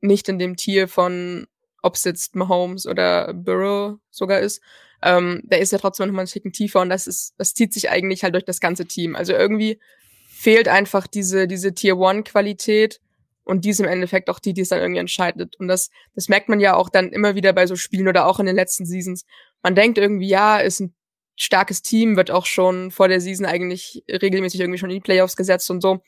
nicht 0.00 0.28
in 0.28 0.38
dem 0.38 0.56
Tier 0.56 0.86
von, 0.86 1.46
ob 1.82 1.96
es 1.96 2.04
jetzt 2.04 2.36
Mahomes 2.36 2.86
oder 2.86 3.34
Burrow 3.34 3.98
sogar 4.10 4.38
ist. 4.38 4.62
Ähm, 5.02 5.42
der 5.44 5.58
ist 5.60 5.72
ja 5.72 5.78
trotzdem 5.78 6.06
noch 6.06 6.14
mal 6.14 6.22
ein 6.22 6.28
Ticken 6.28 6.52
tiefer 6.52 6.80
und 6.80 6.90
das 6.90 7.06
ist, 7.06 7.34
das 7.38 7.54
zieht 7.54 7.72
sich 7.72 7.90
eigentlich 7.90 8.22
halt 8.22 8.34
durch 8.34 8.44
das 8.44 8.60
ganze 8.60 8.86
Team. 8.86 9.16
Also 9.16 9.32
irgendwie 9.32 9.80
fehlt 10.28 10.68
einfach 10.68 11.06
diese, 11.08 11.48
diese 11.48 11.74
Tier-One-Qualität 11.74 13.00
und 13.42 13.64
die 13.64 13.70
ist 13.70 13.80
im 13.80 13.86
Endeffekt 13.86 14.30
auch 14.30 14.38
die, 14.38 14.54
die 14.54 14.60
es 14.60 14.68
dann 14.68 14.80
irgendwie 14.80 15.00
entscheidet. 15.00 15.56
Und 15.56 15.66
das, 15.66 15.90
das 16.14 16.28
merkt 16.28 16.48
man 16.48 16.60
ja 16.60 16.76
auch 16.76 16.88
dann 16.88 17.10
immer 17.10 17.34
wieder 17.34 17.52
bei 17.52 17.66
so 17.66 17.74
Spielen 17.74 18.06
oder 18.06 18.26
auch 18.26 18.38
in 18.38 18.46
den 18.46 18.54
letzten 18.54 18.86
Seasons. 18.86 19.24
Man 19.62 19.74
denkt 19.74 19.98
irgendwie, 19.98 20.28
ja, 20.28 20.58
ist 20.58 20.80
ein 20.80 20.94
starkes 21.40 21.82
Team, 21.82 22.16
wird 22.16 22.30
auch 22.30 22.46
schon 22.46 22.90
vor 22.90 23.08
der 23.08 23.20
Season 23.20 23.46
eigentlich 23.46 24.04
regelmäßig 24.10 24.60
irgendwie 24.60 24.78
schon 24.78 24.90
in 24.90 24.96
die 24.96 25.00
Playoffs 25.00 25.36
gesetzt 25.36 25.70
und 25.70 25.80
so. 25.80 26.00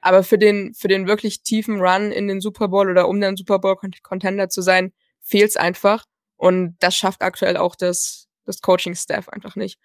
Aber 0.00 0.22
für 0.22 0.38
den, 0.38 0.74
für 0.74 0.88
den 0.88 1.08
wirklich 1.08 1.42
tiefen 1.42 1.80
Run 1.80 2.12
in 2.12 2.28
den 2.28 2.40
Super 2.40 2.68
Bowl 2.68 2.88
oder 2.88 3.08
um 3.08 3.20
den 3.20 3.36
Super 3.36 3.58
Bowl 3.58 3.76
Contender 4.02 4.48
zu 4.48 4.62
sein, 4.62 4.92
fehlt's 5.20 5.56
einfach. 5.56 6.04
Und 6.36 6.76
das 6.78 6.94
schafft 6.96 7.22
aktuell 7.22 7.56
auch 7.56 7.74
das, 7.74 8.28
das 8.44 8.60
Coaching-Staff 8.60 9.28
einfach 9.28 9.56
nicht. 9.56 9.80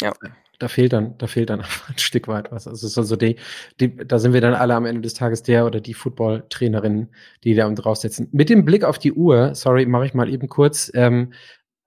Ja. 0.00 0.12
Da 0.58 0.68
fehlt 0.68 0.92
dann, 0.92 1.16
da 1.16 1.26
fehlt 1.26 1.48
dann 1.48 1.60
ein 1.88 1.98
Stück 1.98 2.26
weit 2.26 2.50
was. 2.50 2.66
Also, 2.66 3.00
also 3.00 3.16
die, 3.16 3.36
die, 3.78 3.96
da 3.96 4.18
sind 4.18 4.32
wir 4.32 4.40
dann 4.40 4.54
alle 4.54 4.74
am 4.74 4.86
Ende 4.86 5.02
des 5.02 5.14
Tages 5.14 5.42
der 5.42 5.64
oder 5.66 5.80
die 5.80 5.94
Football-Trainerinnen, 5.94 7.14
die 7.44 7.54
da 7.54 7.70
draufsetzen. 7.70 8.28
Mit 8.32 8.50
dem 8.50 8.64
Blick 8.64 8.82
auf 8.82 8.98
die 8.98 9.12
Uhr, 9.12 9.54
sorry, 9.54 9.86
mache 9.86 10.06
ich 10.06 10.14
mal 10.14 10.28
eben 10.28 10.48
kurz, 10.48 10.90
ähm, 10.94 11.32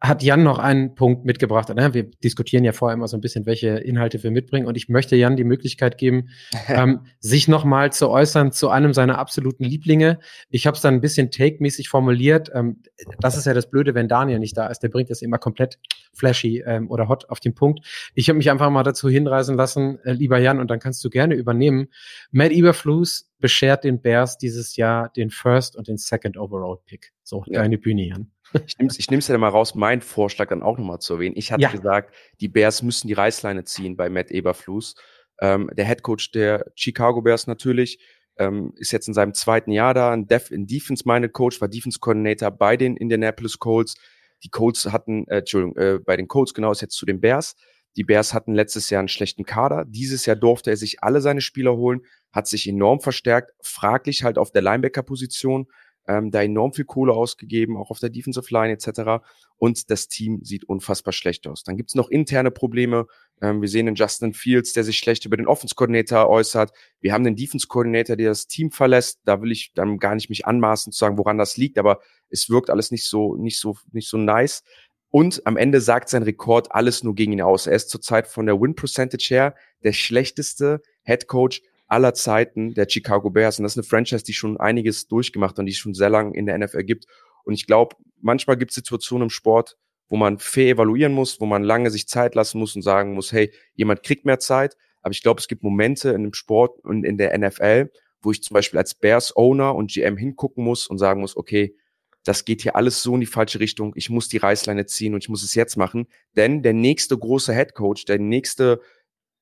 hat 0.04 0.22
Jan 0.22 0.44
noch 0.44 0.60
einen 0.60 0.96
Punkt 0.96 1.24
mitgebracht. 1.24 1.70
Wir 1.70 2.04
diskutieren 2.04 2.66
ja 2.66 2.74
vorher 2.74 2.94
immer 2.94 3.08
so 3.08 3.16
ein 3.16 3.22
bisschen, 3.22 3.46
welche 3.46 3.70
Inhalte 3.70 4.22
wir 4.22 4.32
mitbringen. 4.32 4.68
Und 4.68 4.76
ich 4.76 4.90
möchte 4.90 5.16
Jan 5.16 5.38
die 5.38 5.46
Möglichkeit 5.46 5.98
geben, 5.98 6.28
ähm, 6.68 7.06
sich 7.22 7.48
noch 7.48 7.64
mal 7.64 7.94
zu 7.94 8.10
äußern 8.10 8.52
zu 8.52 8.68
einem 8.68 8.94
seiner 8.94 9.18
absoluten 9.18 9.64
Lieblinge. 9.64 10.20
Ich 10.50 10.68
habe 10.68 10.76
es 10.76 10.82
dann 10.82 10.96
ein 10.96 11.00
bisschen 11.00 11.32
take-mäßig 11.32 11.88
formuliert. 11.88 12.52
Ähm, 12.54 12.82
das 13.22 13.38
ist 13.38 13.46
ja 13.46 13.54
das 13.54 13.70
Blöde, 13.70 13.96
wenn 13.96 14.10
Daniel 14.10 14.40
nicht 14.40 14.58
da 14.58 14.68
ist. 14.68 14.80
Der 14.80 14.90
bringt 14.90 15.10
das 15.10 15.22
immer 15.22 15.38
komplett 15.38 15.80
flashy 16.12 16.62
ähm, 16.66 16.92
oder 16.92 17.08
hot 17.08 17.30
auf 17.30 17.40
den 17.40 17.56
Punkt. 17.56 18.12
Ich 18.14 18.28
habe 18.28 18.36
mich 18.36 18.52
einfach 18.52 18.70
mal 18.70 18.84
dazu 18.84 19.08
hinreisen 19.08 19.56
lassen, 19.56 20.00
äh, 20.04 20.12
lieber 20.12 20.38
Jan, 20.38 20.60
und 20.60 20.70
dann 20.70 20.80
kannst 20.80 21.02
du 21.06 21.10
gerne 21.10 21.36
übernehmen. 21.36 21.88
Matt 22.30 22.52
Eberflus 22.52 23.32
beschert 23.40 23.86
den 23.86 24.02
Bears 24.02 24.38
dieses 24.38 24.76
Jahr 24.76 25.10
den 25.16 25.30
First 25.30 25.78
und 25.78 25.88
den 25.88 25.96
Second 25.96 26.38
Overall 26.38 26.80
Pick. 26.86 27.14
So, 27.24 27.46
ja. 27.48 27.62
deine 27.62 27.78
Bühne, 27.78 28.06
Jan. 28.06 28.33
Ich 28.66 28.78
nehme 28.78 28.90
es 28.90 29.00
ich 29.00 29.10
nehm's 29.10 29.28
ja 29.28 29.38
mal 29.38 29.50
raus, 29.50 29.76
mein 29.76 30.02
Vorschlag 30.02 30.50
dann 30.50 30.62
auch 30.62 30.78
nochmal 30.78 31.00
zu 31.00 31.16
erwähnen. 31.16 31.36
Ich 31.38 31.52
hatte 31.52 31.64
ja. 31.64 31.72
gesagt, 31.72 32.14
die 32.40 32.48
Bears 32.48 32.84
müssen 32.84 33.08
die 33.08 33.14
Reißleine 33.14 33.64
ziehen 33.64 33.96
bei 33.96 34.10
Matt 34.10 34.32
Eberflus. 34.32 34.96
Ähm, 35.42 35.70
der 35.74 35.86
Head 35.86 36.04
Coach 36.04 36.32
der 36.32 36.72
Chicago 36.76 37.22
Bears 37.22 37.48
natürlich, 37.48 38.00
ähm, 38.38 38.74
ist 38.78 38.92
jetzt 38.92 39.08
in 39.08 39.14
seinem 39.14 39.34
zweiten 39.34 39.72
Jahr 39.72 39.94
da, 39.94 40.12
ein 40.12 40.28
Def 40.28 40.52
in 40.52 40.68
Defense 40.68 41.04
minded 41.06 41.34
Coach, 41.34 41.62
war 41.62 41.68
Defense 41.68 42.00
Coordinator 42.00 42.52
bei 42.52 42.78
den 42.78 42.96
Indianapolis 42.98 43.60
Colts. 43.60 43.96
Die 44.44 44.50
Colts 44.50 44.86
hatten, 44.92 45.28
äh, 45.28 45.40
Entschuldigung, 45.40 45.78
äh, 45.78 46.00
bei 46.00 46.18
den 46.18 46.28
Colts 46.28 46.54
genau 46.54 46.72
ist 46.72 46.82
jetzt 46.82 46.96
zu 46.96 47.06
den 47.06 47.22
Bears. 47.22 47.56
Die 47.96 48.04
Bears 48.04 48.34
hatten 48.34 48.54
letztes 48.54 48.90
Jahr 48.90 49.00
einen 49.00 49.08
schlechten 49.08 49.46
Kader. 49.46 49.86
Dieses 49.88 50.26
Jahr 50.26 50.36
durfte 50.36 50.72
er 50.72 50.78
sich 50.78 51.04
alle 51.04 51.22
seine 51.22 51.42
Spieler 51.42 51.76
holen, 51.76 52.02
hat 52.32 52.48
sich 52.48 52.68
enorm 52.68 53.00
verstärkt, 53.02 53.52
fraglich 53.62 54.24
halt 54.24 54.38
auf 54.38 54.52
der 54.52 54.64
Linebacker-Position 54.64 55.68
ähm, 56.08 56.32
da 56.32 56.42
enorm 56.42 56.74
viel 56.74 56.86
Kohle 56.86 57.14
ausgegeben, 57.14 57.78
auch 57.78 57.90
auf 57.90 58.00
der 58.00 58.10
Defensive 58.10 58.54
Line 58.54 58.74
etc. 58.74 59.24
Und 59.58 59.90
das 59.90 60.08
Team 60.08 60.44
sieht 60.44 60.66
unfassbar 60.66 61.14
schlecht 61.14 61.48
aus. 61.48 61.64
Dann 61.64 61.78
gibt's 61.78 61.96
noch 61.96 62.10
interne 62.10 62.52
Probleme. 62.52 63.08
Ähm, 63.42 63.62
wir 63.62 63.70
sehen 63.70 63.86
den 63.86 63.96
Justin 63.96 64.34
Fields, 64.34 64.74
der 64.74 64.84
sich 64.84 64.98
schlecht 64.98 65.26
über 65.26 65.38
den 65.38 65.48
Offense-Coordinator 65.48 66.28
äußert. 66.28 66.72
Wir 67.00 67.14
haben 67.14 67.24
den 67.24 67.36
Defense-Coordinator, 67.36 68.16
der 68.16 68.30
das 68.30 68.48
Team 68.48 68.72
verlässt. 68.72 69.22
Da 69.26 69.42
will 69.42 69.52
ich 69.52 69.72
dann 69.74 69.98
gar 69.98 70.16
nicht 70.16 70.30
mich 70.30 70.46
anmaßen 70.46 70.92
zu 70.92 71.00
sagen, 71.00 71.18
woran 71.18 71.38
das 71.38 71.58
liegt, 71.58 71.78
aber 71.78 72.00
es 72.30 72.50
wirkt 72.50 72.70
alles 72.70 72.92
nicht 72.92 73.06
so, 73.06 73.36
nicht 73.36 73.60
so, 73.60 73.78
nicht 73.92 74.10
so 74.10 74.18
nice. 74.18 74.64
Und 75.10 75.46
am 75.46 75.58
Ende 75.58 75.80
sagt 75.80 76.10
sein 76.10 76.24
Rekord 76.24 76.72
alles 76.72 77.04
nur 77.04 77.14
gegen 77.14 77.34
ihn 77.34 77.42
aus. 77.42 77.68
Er 77.68 77.76
ist 77.76 77.90
zurzeit 77.90 78.28
von 78.28 78.48
der 78.48 78.60
Win 78.60 78.74
Percentage 78.74 79.28
her 79.30 79.56
der 79.84 79.94
schlechteste 79.94 80.82
Head 81.04 81.28
Coach 81.28 81.62
aller 81.94 82.16
Zeiten 82.16 82.74
der 82.74 82.88
Chicago 82.90 83.30
Bears. 83.30 83.60
Und 83.60 83.64
das 83.64 83.74
ist 83.74 83.78
eine 83.78 83.84
Franchise, 83.84 84.24
die 84.24 84.34
schon 84.34 84.60
einiges 84.60 85.08
durchgemacht 85.08 85.52
hat 85.52 85.60
und 85.60 85.68
die 85.68 85.72
es 85.72 85.78
schon 85.78 85.94
sehr 85.94 86.10
lange 86.10 86.36
in 86.36 86.48
der 86.48 86.58
NFL 86.58 86.84
gibt. 86.84 87.06
Und 87.44 87.54
ich 87.54 87.68
glaube, 87.68 87.96
manchmal 88.20 88.58
gibt 88.58 88.72
es 88.72 88.76
Situationen 88.76 89.28
im 89.28 89.30
Sport, 89.30 89.78
wo 90.10 90.18
man 90.18 90.40
fair 90.40 90.74
evaluieren 90.74 91.14
muss, 91.14 91.40
wo 91.40 91.46
man 91.46 91.64
lange 91.64 91.92
sich 91.92 92.08
Zeit 92.08 92.34
lassen 92.36 92.60
muss 92.60 92.76
und 92.76 92.82
sagen 92.82 93.14
muss, 93.14 93.32
hey, 93.32 93.54
jemand 93.76 94.02
kriegt 94.02 94.26
mehr 94.26 94.40
Zeit. 94.40 94.76
Aber 95.02 95.12
ich 95.12 95.22
glaube, 95.22 95.40
es 95.40 95.48
gibt 95.48 95.64
Momente 95.64 96.10
in 96.12 96.24
dem 96.24 96.34
Sport 96.34 96.80
und 96.84 97.04
in 97.04 97.18
der 97.18 97.38
NFL, 97.38 97.92
wo 98.22 98.32
ich 98.32 98.42
zum 98.42 98.56
Beispiel 98.56 98.80
als 98.80 98.96
Bears 98.96 99.36
Owner 99.36 99.76
und 99.76 99.92
GM 99.92 100.18
hingucken 100.18 100.64
muss 100.64 100.88
und 100.88 100.98
sagen 100.98 101.22
muss, 101.22 101.38
okay, 101.38 101.76
das 102.24 102.46
geht 102.46 102.62
hier 102.62 102.76
alles 102.76 103.04
so 103.04 103.14
in 103.16 103.20
die 103.20 103.28
falsche 103.28 103.60
Richtung. 103.60 103.94
Ich 103.96 104.10
muss 104.10 104.30
die 104.30 104.38
Reißleine 104.38 104.86
ziehen 104.86 105.14
und 105.14 105.24
ich 105.24 105.30
muss 105.30 105.44
es 105.44 105.56
jetzt 105.56 105.76
machen. 105.76 106.08
Denn 106.38 106.64
der 106.64 106.74
nächste 106.74 107.18
große 107.18 107.54
Head 107.54 107.76
Coach, 107.76 108.06
der 108.06 108.18
nächste 108.18 108.80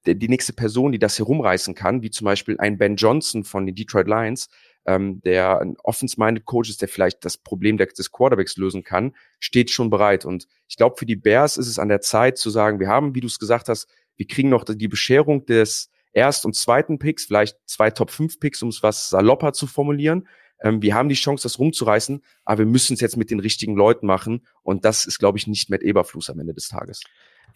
die 0.06 0.30
nächste 0.30 0.54
Person, 0.54 0.91
die 0.91 0.99
das 0.99 1.18
hier 1.18 1.26
rumreißen 1.26 1.76
kann, 1.76 2.02
wie 2.02 2.10
zum 2.10 2.26
Beispiel 2.26 2.58
ein 2.60 2.78
Ben 2.78 2.95
Johnson 2.95 3.43
von 3.43 3.66
den 3.66 3.76
Detroit 3.76 4.08
Lions, 4.08 4.49
ähm, 4.86 5.22
der 5.22 5.60
ein 5.60 5.76
offense-minded 5.84 6.45
Coach 6.45 6.70
ist, 6.70 6.82
der 6.82 6.88
vielleicht 6.88 7.24
das 7.24 7.38
Problem 7.38 7.78
des 7.78 8.12
Quarterbacks 8.12 8.58
lösen 8.58 8.84
kann, 8.84 9.16
steht 9.39 9.70
schon 9.70 9.89
bereit. 9.89 10.26
Und 10.26 10.47
ich 10.68 10.76
glaube, 10.76 10.95
für 10.97 11.06
die 11.06 11.16
Bears 11.16 11.58
ist 11.58 11.68
es 11.68 11.80
an 11.80 11.89
der 11.89 12.02
Zeit 12.02 12.38
zu 12.38 12.49
sagen, 12.49 12.80
wir 12.80 12.88
haben, 12.88 13.14
wie 13.16 13.22
du 13.22 13.28
es 13.28 13.39
gesagt 13.39 13.70
hast, 13.70 13.88
wir 14.16 14.28
kriegen 14.28 14.49
noch 14.49 14.64
die 14.64 14.88
Bescherung 14.88 15.45
des 15.45 15.89
Erst- 16.14 16.45
und 16.45 16.56
Zweiten 16.56 16.99
Picks, 16.99 17.26
vielleicht 17.26 17.58
zwei 17.66 17.89
Top-5-Picks, 17.89 18.62
um 18.64 18.70
es 18.70 18.84
was 18.84 19.10
salopper 19.10 19.54
zu 19.54 19.66
formulieren. 19.66 20.28
Ähm, 20.62 20.82
wir 20.82 20.93
haben 20.93 21.10
die 21.10 21.16
Chance, 21.16 21.43
das 21.43 21.60
rumzureißen, 21.60 22.22
aber 22.43 22.60
wir 22.60 22.66
müssen 22.66 22.93
es 22.93 23.02
jetzt 23.02 23.18
mit 23.18 23.32
den 23.32 23.39
richtigen 23.39 23.76
Leuten 23.76 24.06
machen. 24.06 24.45
Und 24.64 24.84
das 24.84 25.06
ist, 25.06 25.20
glaube 25.20 25.38
ich, 25.38 25.47
nicht 25.47 25.70
mit 25.70 25.84
Eberfluss 25.84 26.30
am 26.30 26.39
Ende 26.39 26.54
des 26.54 26.68
Tages. 26.68 27.02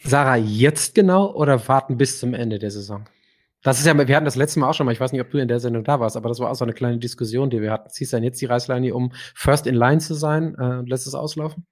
Sarah, 0.04 0.38
jetzt 0.38 0.96
genau 0.96 1.34
oder 1.34 1.68
warten 1.68 1.98
bis 1.98 2.20
zum 2.20 2.34
Ende 2.34 2.60
der 2.60 2.72
Saison? 2.72 3.06
Das 3.64 3.80
ist 3.80 3.88
ja, 3.88 4.08
wir 4.08 4.16
hatten 4.16 4.26
das 4.26 4.36
letzte 4.36 4.60
Mal 4.60 4.70
auch 4.70 4.76
schon 4.76 4.86
mal, 4.86 4.92
ich 4.92 5.00
weiß 5.00 5.12
nicht, 5.12 5.22
ob 5.22 5.32
du 5.32 5.40
in 5.40 5.48
der 5.48 5.60
Sendung 5.60 5.84
da 5.84 6.00
warst, 6.00 6.16
aber 6.16 6.30
das 6.30 6.40
war 6.40 6.52
auch 6.52 6.56
so 6.56 6.64
eine 6.64 6.74
kleine 6.74 7.00
Diskussion, 7.00 7.50
die 7.50 7.62
wir 7.62 7.72
hatten. 7.72 7.90
Ziehst 7.90 8.14
du 8.14 8.18
denn 8.18 8.24
jetzt 8.24 8.40
die 8.40 8.46
Reißleine, 8.46 8.94
um 8.94 9.12
first 9.34 9.66
in 9.66 9.74
line 9.74 10.00
zu 10.00 10.14
sein 10.14 10.56
äh, 10.60 10.78
und 10.80 10.88
lässt 10.88 11.08
es 11.08 11.16
auslaufen? 11.16 11.66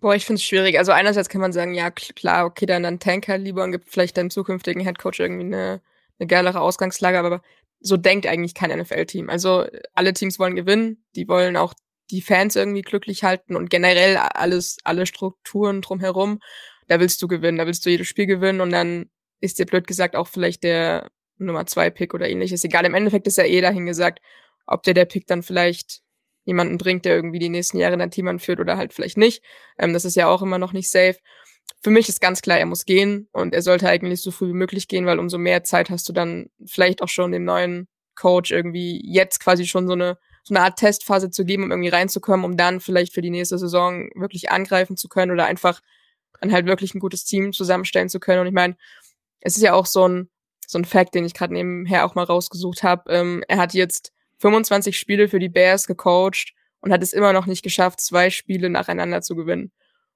Boah, 0.00 0.14
ich 0.14 0.24
finde 0.24 0.38
es 0.38 0.44
schwierig. 0.44 0.78
Also 0.78 0.92
einerseits 0.92 1.28
kann 1.28 1.40
man 1.40 1.52
sagen, 1.52 1.74
ja 1.74 1.90
klar, 1.90 2.46
okay, 2.46 2.66
dann 2.66 2.82
dann 2.82 2.98
Tanker 2.98 3.32
halt 3.32 3.42
lieber 3.42 3.62
und 3.64 3.72
gibt 3.72 3.90
vielleicht 3.90 4.16
deinem 4.16 4.30
zukünftigen 4.30 4.82
Headcoach 4.82 5.20
irgendwie 5.20 5.44
eine, 5.44 5.80
eine 6.18 6.26
geilere 6.26 6.60
Ausgangslage, 6.60 7.18
aber 7.18 7.42
so 7.80 7.96
denkt 7.96 8.26
eigentlich 8.26 8.54
kein 8.54 8.76
NFL-Team. 8.76 9.28
Also 9.28 9.66
alle 9.94 10.12
Teams 10.12 10.38
wollen 10.38 10.56
gewinnen, 10.56 11.04
die 11.14 11.28
wollen 11.28 11.56
auch 11.56 11.74
die 12.10 12.22
Fans 12.22 12.56
irgendwie 12.56 12.82
glücklich 12.82 13.24
halten 13.24 13.56
und 13.56 13.70
generell 13.70 14.16
alles, 14.16 14.78
alle 14.84 15.06
Strukturen 15.06 15.82
drumherum. 15.82 16.40
Da 16.88 17.00
willst 17.00 17.20
du 17.22 17.28
gewinnen, 17.28 17.58
da 17.58 17.66
willst 17.66 17.84
du 17.84 17.90
jedes 17.90 18.06
Spiel 18.06 18.26
gewinnen 18.26 18.60
und 18.60 18.70
dann 18.70 19.10
ist 19.40 19.58
dir 19.58 19.66
blöd 19.66 19.86
gesagt 19.86 20.16
auch 20.16 20.28
vielleicht 20.28 20.62
der 20.62 21.10
Nummer 21.38 21.66
zwei 21.66 21.90
Pick 21.90 22.14
oder 22.14 22.28
ähnliches. 22.28 22.64
Egal, 22.64 22.86
im 22.86 22.94
Endeffekt 22.94 23.26
ist 23.26 23.38
ja 23.38 23.44
eh 23.44 23.60
dahin 23.60 23.86
gesagt, 23.86 24.20
ob 24.66 24.82
der 24.82 24.94
der 24.94 25.04
Pick 25.04 25.26
dann 25.26 25.42
vielleicht 25.42 26.00
jemanden 26.44 26.78
bringt, 26.78 27.04
der 27.04 27.16
irgendwie 27.16 27.38
die 27.38 27.48
nächsten 27.48 27.78
Jahre 27.78 27.98
dein 27.98 28.10
Team 28.10 28.28
anführt 28.28 28.60
oder 28.60 28.76
halt 28.76 28.92
vielleicht 28.92 29.18
nicht. 29.18 29.42
Ähm, 29.78 29.92
das 29.92 30.04
ist 30.04 30.14
ja 30.14 30.28
auch 30.28 30.42
immer 30.42 30.58
noch 30.58 30.72
nicht 30.72 30.90
safe. 30.90 31.16
Für 31.82 31.90
mich 31.90 32.08
ist 32.08 32.20
ganz 32.20 32.40
klar, 32.40 32.58
er 32.58 32.66
muss 32.66 32.84
gehen 32.84 33.28
und 33.32 33.52
er 33.52 33.62
sollte 33.62 33.88
eigentlich 33.88 34.22
so 34.22 34.30
früh 34.30 34.48
wie 34.48 34.54
möglich 34.54 34.88
gehen, 34.88 35.06
weil 35.06 35.18
umso 35.18 35.38
mehr 35.38 35.64
Zeit 35.64 35.90
hast 35.90 36.08
du 36.08 36.12
dann 36.12 36.48
vielleicht 36.64 37.02
auch 37.02 37.08
schon 37.08 37.32
dem 37.32 37.44
neuen 37.44 37.88
Coach 38.14 38.50
irgendwie 38.50 39.02
jetzt 39.04 39.40
quasi 39.40 39.66
schon 39.66 39.86
so 39.86 39.92
eine 39.92 40.16
so 40.42 40.54
eine 40.54 40.62
Art 40.62 40.78
Testphase 40.78 41.30
zu 41.30 41.44
geben, 41.44 41.64
um 41.64 41.72
irgendwie 41.72 41.88
reinzukommen, 41.88 42.44
um 42.44 42.56
dann 42.56 42.78
vielleicht 42.78 43.12
für 43.12 43.20
die 43.20 43.30
nächste 43.30 43.58
Saison 43.58 44.08
wirklich 44.14 44.50
angreifen 44.52 44.96
zu 44.96 45.08
können 45.08 45.32
oder 45.32 45.46
einfach 45.46 45.80
dann 46.40 46.52
halt 46.52 46.66
wirklich 46.66 46.94
ein 46.94 47.00
gutes 47.00 47.24
Team 47.24 47.52
zusammenstellen 47.52 48.08
zu 48.08 48.20
können. 48.20 48.40
Und 48.40 48.46
ich 48.46 48.52
meine, 48.52 48.76
es 49.40 49.56
ist 49.56 49.62
ja 49.62 49.74
auch 49.74 49.86
so 49.86 50.06
ein 50.08 50.30
so 50.66 50.78
ein 50.78 50.84
Fact, 50.84 51.14
den 51.14 51.24
ich 51.24 51.34
gerade 51.34 51.54
nebenher 51.54 52.04
auch 52.04 52.14
mal 52.14 52.24
rausgesucht 52.24 52.82
habe. 52.82 53.12
Ähm, 53.12 53.44
er 53.48 53.58
hat 53.58 53.74
jetzt 53.74 54.12
25 54.38 54.98
Spiele 54.98 55.28
für 55.28 55.38
die 55.38 55.48
Bears 55.48 55.86
gecoacht 55.86 56.54
und 56.80 56.92
hat 56.92 57.02
es 57.02 57.12
immer 57.12 57.32
noch 57.32 57.46
nicht 57.46 57.62
geschafft, 57.62 58.00
zwei 58.00 58.30
Spiele 58.30 58.68
nacheinander 58.68 59.22
zu 59.22 59.36
gewinnen. 59.36 59.72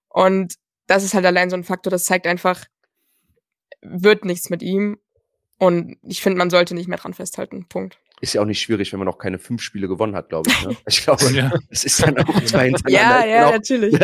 Und 0.08 0.54
das 0.86 1.04
ist 1.04 1.14
halt 1.14 1.24
allein 1.24 1.50
so 1.50 1.56
ein 1.56 1.64
Faktor, 1.64 1.90
das 1.90 2.04
zeigt 2.04 2.26
einfach, 2.26 2.64
wird 3.80 4.24
nichts 4.24 4.50
mit 4.50 4.62
ihm. 4.62 4.98
Und 5.58 5.98
ich 6.02 6.20
finde, 6.22 6.38
man 6.38 6.50
sollte 6.50 6.74
nicht 6.74 6.88
mehr 6.88 6.98
dran 6.98 7.14
festhalten. 7.14 7.66
Punkt. 7.68 7.98
Ist 8.22 8.34
ja 8.34 8.42
auch 8.42 8.46
nicht 8.46 8.60
schwierig, 8.60 8.92
wenn 8.92 8.98
man 8.98 9.06
noch 9.06 9.18
keine 9.18 9.38
fünf 9.38 9.62
Spiele 9.62 9.88
gewonnen 9.88 10.14
hat, 10.14 10.28
glaube 10.28 10.50
ich. 10.50 10.66
Ne? 10.66 10.76
Ich 10.86 11.02
glaube, 11.02 11.24
ja. 11.32 11.52
das 11.70 11.84
ist 11.84 12.02
dann 12.02 12.18
auch 12.18 12.44
zwei 12.44 12.64
hintereinander. 12.68 12.90
Ja, 12.90 13.24
ja, 13.24 13.38
genau. 13.44 13.52
natürlich. 13.52 13.98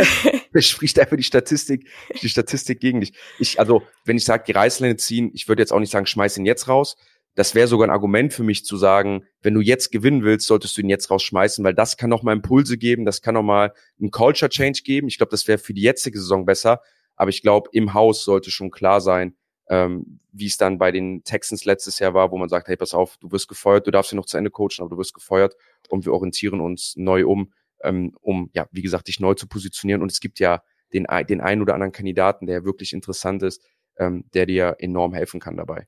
Das 0.53 0.65
spricht 0.65 0.99
einfach 0.99 1.17
die 1.17 1.23
Statistik, 1.23 1.89
die 2.23 2.29
Statistik 2.29 2.81
gegen 2.81 3.01
dich. 3.01 3.13
Ich, 3.39 3.61
also, 3.61 3.83
wenn 4.05 4.17
ich 4.17 4.25
sage, 4.25 4.45
die 4.47 4.53
Reißleine 4.53 4.97
ziehen, 4.97 5.31
ich 5.35 5.49
würde 5.49 5.63
jetzt 5.63 5.73
auch 5.73 5.81
nicht 5.81 5.93
sagen, 5.93 6.07
schmeiß 6.07 6.39
ihn 6.39 6.47
jetzt 6.47 6.69
raus. 6.69 6.97
Das 7.35 7.55
wäre 7.55 7.69
sogar 7.69 7.87
ein 7.87 7.93
Argument 7.93 8.33
für 8.33 8.43
mich 8.43 8.65
zu 8.65 8.79
sagen, 8.79 9.27
wenn 9.43 9.53
du 9.53 9.61
jetzt 9.61 9.93
gewinnen 9.93 10.25
willst, 10.25 10.47
solltest 10.47 10.77
du 10.77 10.81
ihn 10.81 10.89
jetzt 10.89 11.11
rausschmeißen, 11.11 11.63
weil 11.63 11.75
das 11.75 11.99
kann 11.99 12.09
noch 12.09 12.23
mal 12.23 12.33
Impulse 12.33 12.79
geben, 12.79 13.05
das 13.05 13.21
kann 13.21 13.35
noch 13.35 13.43
mal 13.43 13.75
einen 14.01 14.11
Culture 14.11 14.49
Change 14.49 14.81
geben. 14.83 15.09
Ich 15.09 15.19
glaube, 15.19 15.31
das 15.31 15.47
wäre 15.47 15.59
für 15.59 15.75
die 15.75 15.83
jetzige 15.83 16.19
Saison 16.19 16.47
besser. 16.47 16.81
Aber 17.15 17.29
ich 17.29 17.43
glaube, 17.43 17.69
im 17.73 17.93
Haus 17.93 18.25
sollte 18.25 18.51
schon 18.51 18.71
klar 18.71 19.03
sein, 19.03 19.37
ähm, 19.69 20.21
wie 20.33 20.47
es 20.47 20.57
dann 20.57 20.79
bei 20.79 20.93
den 20.93 21.25
Texans 21.25 21.65
letztes 21.65 21.99
Jahr 21.99 22.15
war, 22.15 22.31
wo 22.31 22.39
man 22.39 22.49
sagt, 22.49 22.69
hey, 22.69 22.77
pass 22.77 22.95
auf, 22.95 23.17
du 23.19 23.31
wirst 23.33 23.49
gefeuert, 23.49 23.87
du 23.87 23.91
darfst 23.91 24.11
hier 24.11 24.17
noch 24.17 24.27
zu 24.27 24.37
Ende 24.37 24.51
coachen, 24.51 24.81
aber 24.81 24.91
du 24.91 24.99
wirst 24.99 25.15
gefeuert 25.15 25.57
und 25.89 26.05
wir 26.05 26.13
orientieren 26.13 26.61
uns 26.61 26.95
neu 26.97 27.27
um, 27.27 27.53
ähm, 27.83 28.13
um, 28.21 28.51
ja, 28.53 28.67
wie 28.71 28.83
gesagt, 28.83 29.09
dich 29.09 29.21
neu 29.21 29.35
zu 29.35 29.47
positionieren. 29.47 30.03
Und 30.03 30.13
es 30.13 30.21
gibt 30.21 30.39
ja 30.39 30.63
den, 30.93 31.07
den 31.29 31.41
einen 31.41 31.63
oder 31.63 31.75
anderen 31.75 31.93
Kandidaten, 31.93 32.47
der 32.47 32.65
wirklich 32.65 32.93
interessant 32.93 33.43
ist, 33.43 33.63
ähm, 33.99 34.25
der 34.35 34.47
dir 34.47 34.77
enorm 34.79 35.15
helfen 35.15 35.41
kann 35.41 35.57
dabei. 35.57 35.87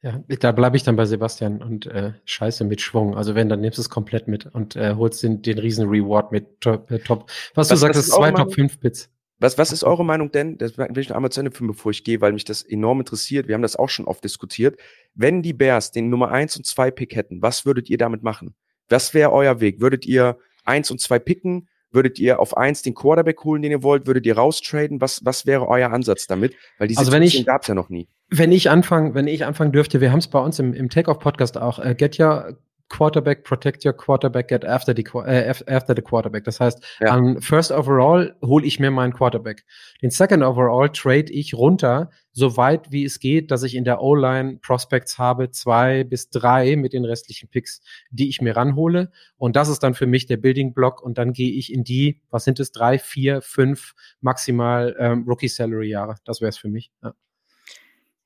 Ja, 0.00 0.22
da 0.38 0.52
bleibe 0.52 0.76
ich 0.76 0.84
dann 0.84 0.94
bei 0.94 1.06
Sebastian 1.06 1.60
und 1.60 1.86
äh, 1.86 2.12
scheiße 2.24 2.64
mit 2.64 2.80
Schwung. 2.80 3.16
Also 3.16 3.34
wenn, 3.34 3.48
dann 3.48 3.60
nimmst 3.60 3.78
du 3.78 3.82
es 3.82 3.90
komplett 3.90 4.28
mit 4.28 4.46
und 4.46 4.76
äh, 4.76 4.94
holst 4.94 5.24
den, 5.24 5.42
den 5.42 5.58
riesen 5.58 5.88
Reward 5.88 6.30
mit 6.30 6.60
Top. 6.60 6.88
Äh, 6.90 7.00
top. 7.00 7.28
Was, 7.54 7.68
was 7.68 7.68
du 7.68 7.76
sagst, 7.76 8.00
ist 8.00 8.12
zwei 8.12 8.30
Top 8.30 8.54
5 8.54 8.78
Bits. 8.78 9.10
Was, 9.40 9.56
was 9.56 9.72
ist 9.72 9.84
eure 9.84 10.04
Meinung 10.04 10.32
denn? 10.32 10.58
Das 10.58 10.76
will 10.76 10.98
ich 10.98 11.08
noch 11.08 11.16
einmal 11.16 11.30
zu 11.30 11.40
Ende 11.40 11.52
führen, 11.52 11.68
bevor 11.68 11.90
ich 11.90 12.02
gehe, 12.02 12.20
weil 12.20 12.32
mich 12.32 12.44
das 12.44 12.62
enorm 12.62 13.00
interessiert. 13.00 13.46
Wir 13.46 13.54
haben 13.54 13.62
das 13.62 13.76
auch 13.76 13.88
schon 13.88 14.06
oft 14.06 14.24
diskutiert. 14.24 14.78
Wenn 15.14 15.42
die 15.42 15.52
Bears 15.52 15.92
den 15.92 16.10
Nummer 16.10 16.30
eins 16.30 16.56
und 16.56 16.66
zwei 16.66 16.90
Pick 16.90 17.14
hätten, 17.14 17.40
was 17.40 17.64
würdet 17.64 17.88
ihr 17.88 17.98
damit 17.98 18.22
machen? 18.22 18.54
Was 18.88 19.14
wäre 19.14 19.32
euer 19.32 19.60
Weg? 19.60 19.80
Würdet 19.80 20.06
ihr 20.06 20.38
eins 20.64 20.90
und 20.90 21.00
zwei 21.00 21.18
picken? 21.18 21.68
Würdet 21.90 22.18
ihr 22.18 22.40
auf 22.40 22.56
eins 22.56 22.82
den 22.82 22.94
Quarterback 22.94 23.42
holen, 23.44 23.62
den 23.62 23.70
ihr 23.70 23.82
wollt? 23.82 24.06
Würdet 24.06 24.26
ihr 24.26 24.36
raustraden? 24.36 25.00
Was, 25.00 25.24
was 25.24 25.46
wäre 25.46 25.68
euer 25.68 25.90
Ansatz 25.90 26.26
damit? 26.26 26.54
Weil 26.78 26.88
diese 26.88 27.00
also 27.00 27.10
Situation 27.10 27.44
gab 27.44 27.62
es 27.62 27.68
ja 27.68 27.74
noch 27.74 27.88
nie. 27.88 28.08
Wenn 28.28 28.52
ich 28.52 28.68
anfangen, 28.68 29.14
wenn 29.14 29.26
ich 29.26 29.46
anfangen 29.46 29.72
dürfte, 29.72 30.00
wir 30.00 30.12
haben 30.12 30.18
es 30.18 30.28
bei 30.28 30.38
uns 30.38 30.58
im, 30.58 30.74
im 30.74 30.90
Take-Off-Podcast 30.90 31.56
auch, 31.56 31.78
äh, 31.78 31.94
Get 31.94 32.20
Your 32.20 32.58
Quarterback, 32.88 33.44
protect 33.44 33.84
your 33.84 33.92
quarterback, 33.92 34.48
get 34.48 34.64
after 34.64 34.94
the, 34.94 35.04
äh, 35.26 35.54
after 35.66 35.94
the 35.94 36.02
quarterback. 36.02 36.44
Das 36.44 36.58
heißt, 36.58 36.82
ja. 37.00 37.16
um, 37.16 37.40
first 37.42 37.70
overall 37.70 38.34
hole 38.42 38.64
ich 38.64 38.80
mir 38.80 38.90
meinen 38.90 39.12
Quarterback. 39.12 39.64
Den 40.00 40.10
second 40.10 40.42
overall 40.42 40.88
trade 40.88 41.30
ich 41.30 41.54
runter, 41.54 42.10
so 42.32 42.56
weit 42.56 42.90
wie 42.90 43.04
es 43.04 43.20
geht, 43.20 43.50
dass 43.50 43.62
ich 43.62 43.74
in 43.74 43.84
der 43.84 44.00
O-Line 44.00 44.58
Prospects 44.62 45.18
habe, 45.18 45.50
zwei 45.50 46.04
bis 46.04 46.30
drei 46.30 46.76
mit 46.76 46.94
den 46.94 47.04
restlichen 47.04 47.48
Picks, 47.48 47.82
die 48.10 48.28
ich 48.28 48.40
mir 48.40 48.56
ranhole. 48.56 49.10
Und 49.36 49.56
das 49.56 49.68
ist 49.68 49.82
dann 49.82 49.94
für 49.94 50.06
mich 50.06 50.26
der 50.26 50.38
Building 50.38 50.72
Block. 50.72 51.02
Und 51.02 51.18
dann 51.18 51.32
gehe 51.32 51.52
ich 51.52 51.72
in 51.72 51.84
die, 51.84 52.22
was 52.30 52.44
sind 52.44 52.58
es, 52.58 52.72
drei, 52.72 52.98
vier, 52.98 53.42
fünf 53.42 53.94
maximal 54.20 54.96
ähm, 54.98 55.24
Rookie 55.28 55.48
Salary 55.48 55.90
Jahre. 55.90 56.16
Das 56.24 56.40
wäre 56.40 56.48
es 56.48 56.58
für 56.58 56.68
mich. 56.68 56.90
Ja 57.02 57.12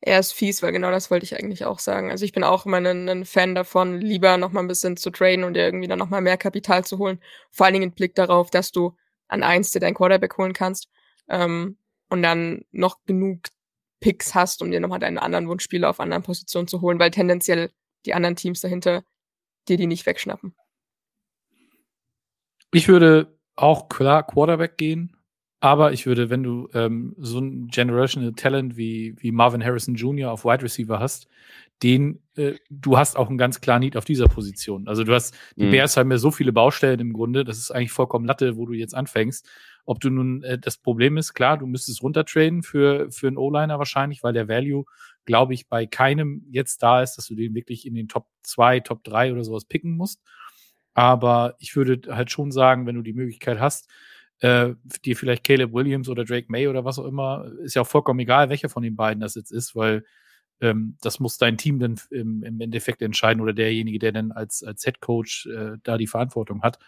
er 0.05 0.19
ist 0.19 0.33
fies, 0.33 0.63
weil 0.63 0.73
genau 0.73 0.91
das 0.91 1.11
wollte 1.13 1.25
ich 1.25 1.37
eigentlich 1.39 1.65
auch 1.65 1.79
sagen. 1.79 2.11
Also 2.11 2.25
ich 2.25 2.33
bin 2.33 2.43
auch 2.43 2.67
immer 2.67 2.79
ein, 2.79 3.09
ein 3.09 3.25
Fan 3.25 3.55
davon, 3.55 4.01
lieber 4.01 4.37
noch 4.37 4.51
mal 4.51 4.61
ein 4.61 4.69
bisschen 4.69 4.97
zu 4.97 5.11
traden 5.11 5.45
und 5.45 5.55
dir 5.55 5.65
irgendwie 5.65 5.87
dann 5.87 5.99
noch 5.99 6.11
mal 6.11 6.21
mehr 6.21 6.37
Kapital 6.37 6.85
zu 6.85 6.99
holen. 6.99 7.21
Vor 7.53 7.67
allen 7.67 7.75
Dingen 7.75 7.87
mit 7.87 7.95
Blick 7.95 8.17
darauf, 8.17 8.51
dass 8.51 8.73
du 8.73 8.97
an 9.29 9.45
eins 9.45 9.71
dir 9.71 9.79
dein 9.79 9.95
Quarterback 9.95 10.37
holen 10.37 10.55
kannst 10.55 10.89
ähm, 11.29 11.79
und 12.11 12.23
dann 12.23 12.65
noch 12.73 13.05
genug 13.07 13.43
Picks 14.01 14.35
hast, 14.35 14.61
um 14.61 14.73
dir 14.73 14.81
nochmal 14.81 14.99
deinen 14.99 15.19
anderen 15.19 15.49
Wunschspieler 15.49 15.89
auf 15.89 16.01
anderen 16.01 16.25
Positionen 16.25 16.67
zu 16.67 16.81
holen, 16.81 16.99
weil 16.99 17.13
tendenziell 17.13 17.71
die 18.05 18.15
anderen 18.15 18.35
Teams 18.35 18.61
dahinter 18.61 19.05
dir 19.69 19.77
die 19.77 19.87
nicht 19.87 20.05
wegschnappen. 20.05 20.57
Ich 22.73 22.89
würde 22.89 23.39
auch 23.55 23.89
klar 23.89 24.27
Quarterback 24.27 24.77
gehen. 24.77 25.17
Aber 25.63 25.93
ich 25.93 26.07
würde, 26.07 26.29
wenn 26.29 26.43
du 26.43 26.69
ähm, 26.75 27.15
so 27.19 27.39
ein 27.39 27.69
Generational 27.69 28.33
Talent 28.33 28.77
wie, 28.77 29.15
wie 29.21 29.31
Marvin 29.31 29.65
Harrison 29.65 29.95
Jr. 29.95 30.33
auf 30.33 30.45
Wide 30.45 30.65
Receiver 30.65 30.99
hast, 30.99 31.29
den, 31.85 32.21
äh, 32.35 32.55
du 32.69 32.99
hast 32.99 33.17
auch 33.17 33.29
einen 33.29 33.39
ganz 33.39 33.61
klaren 33.61 33.79
Need 33.79 33.97
auf 33.97 34.05
dieser 34.05 34.27
Position. 34.27 34.89
Also 34.89 35.05
du 35.05 35.15
hast, 35.15 35.37
die 35.55 35.67
mhm. 35.67 35.71
Bears 35.71 35.97
haben 35.97 36.11
ja 36.11 36.19
so 36.19 36.33
viele 36.33 36.53
Baustellen 36.53 36.99
im 36.99 37.13
Grunde, 37.13 37.45
das 37.45 37.59
ist 37.59 37.71
eigentlich 37.71 37.93
vollkommen 37.93 38.27
Latte, 38.27 38.57
wo 38.57 38.67
du 38.67 38.73
jetzt 38.73 38.93
anfängst. 38.93 39.49
Ob 39.85 40.01
du 40.01 40.11
nun, 40.11 40.43
äh, 40.43 40.59
das 40.59 40.79
Problem 40.79 41.17
ist, 41.17 41.33
klar, 41.33 41.59
du 41.59 41.69
müsstest 41.69 42.03
runtertraden 42.03 42.65
für, 42.65 43.09
für 43.13 43.29
einen 43.29 43.39
O-Liner 43.39 43.79
wahrscheinlich, 43.79 44.25
weil 44.25 44.33
der 44.33 44.49
Value, 44.49 44.85
glaube 45.27 45.55
ich, 45.55 45.69
bei 45.69 45.87
keinem 45.87 46.45
jetzt 46.51 46.83
da 46.83 47.03
ist, 47.03 47.15
dass 47.19 47.29
du 47.29 47.37
den 47.37 47.55
wirklich 47.55 47.87
in 47.87 47.95
den 47.95 48.09
Top 48.09 48.27
2, 48.43 48.81
Top 48.81 49.05
3 49.05 49.31
oder 49.31 49.45
sowas 49.45 49.67
picken 49.67 49.97
musst. 49.97 50.21
Aber 50.93 51.55
ich 51.61 51.77
würde 51.77 52.01
halt 52.13 52.33
schon 52.33 52.51
sagen, 52.51 52.85
wenn 52.85 52.97
du 52.97 53.03
die 53.03 53.13
Möglichkeit 53.13 53.61
hast, 53.61 53.89
äh, 54.43 54.75
dir 55.05 55.17
vielleicht 55.17 55.45
Caleb 55.45 55.73
Williams 55.73 56.09
oder 56.09 56.25
Drake 56.25 56.47
May 56.49 56.67
oder 56.67 56.85
was 56.85 56.99
auch 56.99 57.05
immer, 57.05 57.47
ist 57.63 57.75
ja 57.75 57.83
auch 57.83 57.87
vollkommen 57.87 58.19
egal, 58.21 58.49
welcher 58.49 58.69
von 58.69 58.83
den 58.83 58.97
beiden 58.97 59.21
das 59.21 59.37
jetzt 59.37 59.53
ist, 59.53 59.77
weil 59.77 60.05
ähm, 60.61 60.97
das 61.01 61.21
muss 61.21 61.39
dein 61.39 61.57
Team 61.57 61.79
dann 61.79 61.95
im, 62.11 62.43
im, 62.43 62.61
Endeffekt 62.61 63.03
entscheiden 63.03 63.41
oder 63.41 63.53
derjenige, 63.53 64.01
der 64.01 64.11
dann 64.11 64.33
als, 64.33 64.65
als 64.65 64.83
Head 64.83 65.01
Coach 65.01 65.47
äh, 65.47 65.77
da 65.85 65.97
die 65.97 66.09
Verantwortung 66.09 66.63
hat. 66.63 66.81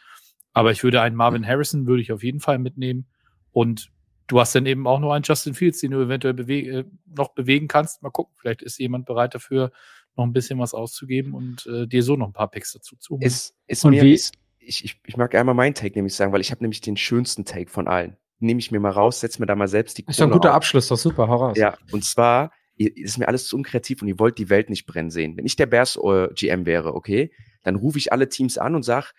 Aber 0.52 0.72
ich 0.72 0.82
würde 0.82 1.00
einen 1.00 1.14
Marvin 1.14 1.46
Harrison 1.46 1.86
würde 1.86 2.02
ich 2.02 2.10
auf 2.10 2.24
jeden 2.24 2.40
Fall 2.40 2.58
mitnehmen 2.58 3.06
und 3.52 3.92
du 4.26 4.40
hast 4.40 4.54
dann 4.56 4.66
eben 4.66 4.88
auch 4.88 4.98
noch 4.98 5.12
einen 5.12 5.24
Justin 5.24 5.54
Fields, 5.54 5.80
den 5.80 5.92
du 5.92 6.00
eventuell 6.00 6.34
bewe 6.34 6.80
äh, 6.80 6.84
noch 7.06 7.34
bewegen 7.34 7.68
kannst. 7.68 8.02
Mal 8.02 8.10
gucken, 8.10 8.34
vielleicht 8.36 8.62
ist 8.62 8.80
jemand 8.80 9.06
bereit 9.06 9.32
dafür, 9.32 9.70
noch 10.16 10.24
ein 10.24 10.32
bisschen 10.32 10.58
was 10.58 10.74
auszugeben 10.74 11.34
und 11.34 11.66
äh, 11.66 11.86
dir 11.86 12.02
so 12.02 12.16
noch 12.16 12.26
ein 12.26 12.32
paar 12.32 12.50
Picks 12.50 12.72
dazu 12.72 12.96
zu 12.96 13.14
holen. 13.14 13.22
Ist, 13.22 13.54
ist 13.68 13.84
mir 13.84 14.02
wie, 14.02 14.20
ich, 14.66 14.84
ich, 14.84 15.00
ich 15.06 15.16
mag 15.16 15.34
einmal 15.34 15.54
meinen 15.54 15.74
Take 15.74 15.94
nämlich 15.94 16.14
sagen, 16.14 16.32
weil 16.32 16.40
ich 16.40 16.50
habe 16.50 16.62
nämlich 16.62 16.80
den 16.80 16.96
schönsten 16.96 17.44
Take 17.44 17.70
von 17.70 17.88
allen. 17.88 18.16
Nehme 18.38 18.60
ich 18.60 18.70
mir 18.70 18.80
mal 18.80 18.90
raus, 18.90 19.20
setze 19.20 19.40
mir 19.40 19.46
da 19.46 19.54
mal 19.54 19.68
selbst 19.68 19.96
die 19.96 20.02
Kohle 20.02 20.10
Ist 20.10 20.20
doch 20.20 20.26
ein 20.26 20.32
guter 20.32 20.50
auf. 20.50 20.56
Abschluss, 20.56 20.88
doch 20.88 20.98
super, 20.98 21.28
hau 21.28 21.36
raus. 21.36 21.56
Ja, 21.56 21.76
und 21.92 22.04
zwar 22.04 22.50
ihr, 22.76 22.96
ist 22.96 23.18
mir 23.18 23.28
alles 23.28 23.46
zu 23.46 23.56
unkreativ 23.56 24.02
und 24.02 24.08
ihr 24.08 24.18
wollt 24.18 24.38
die 24.38 24.50
Welt 24.50 24.70
nicht 24.70 24.86
brennen 24.86 25.10
sehen. 25.10 25.36
Wenn 25.36 25.46
ich 25.46 25.56
der 25.56 25.66
Bears 25.66 25.96
äh, 25.96 26.28
GM 26.34 26.66
wäre, 26.66 26.94
okay, 26.94 27.32
dann 27.62 27.76
rufe 27.76 27.98
ich 27.98 28.12
alle 28.12 28.28
Teams 28.28 28.58
an 28.58 28.74
und 28.74 28.82
sag 28.82 29.12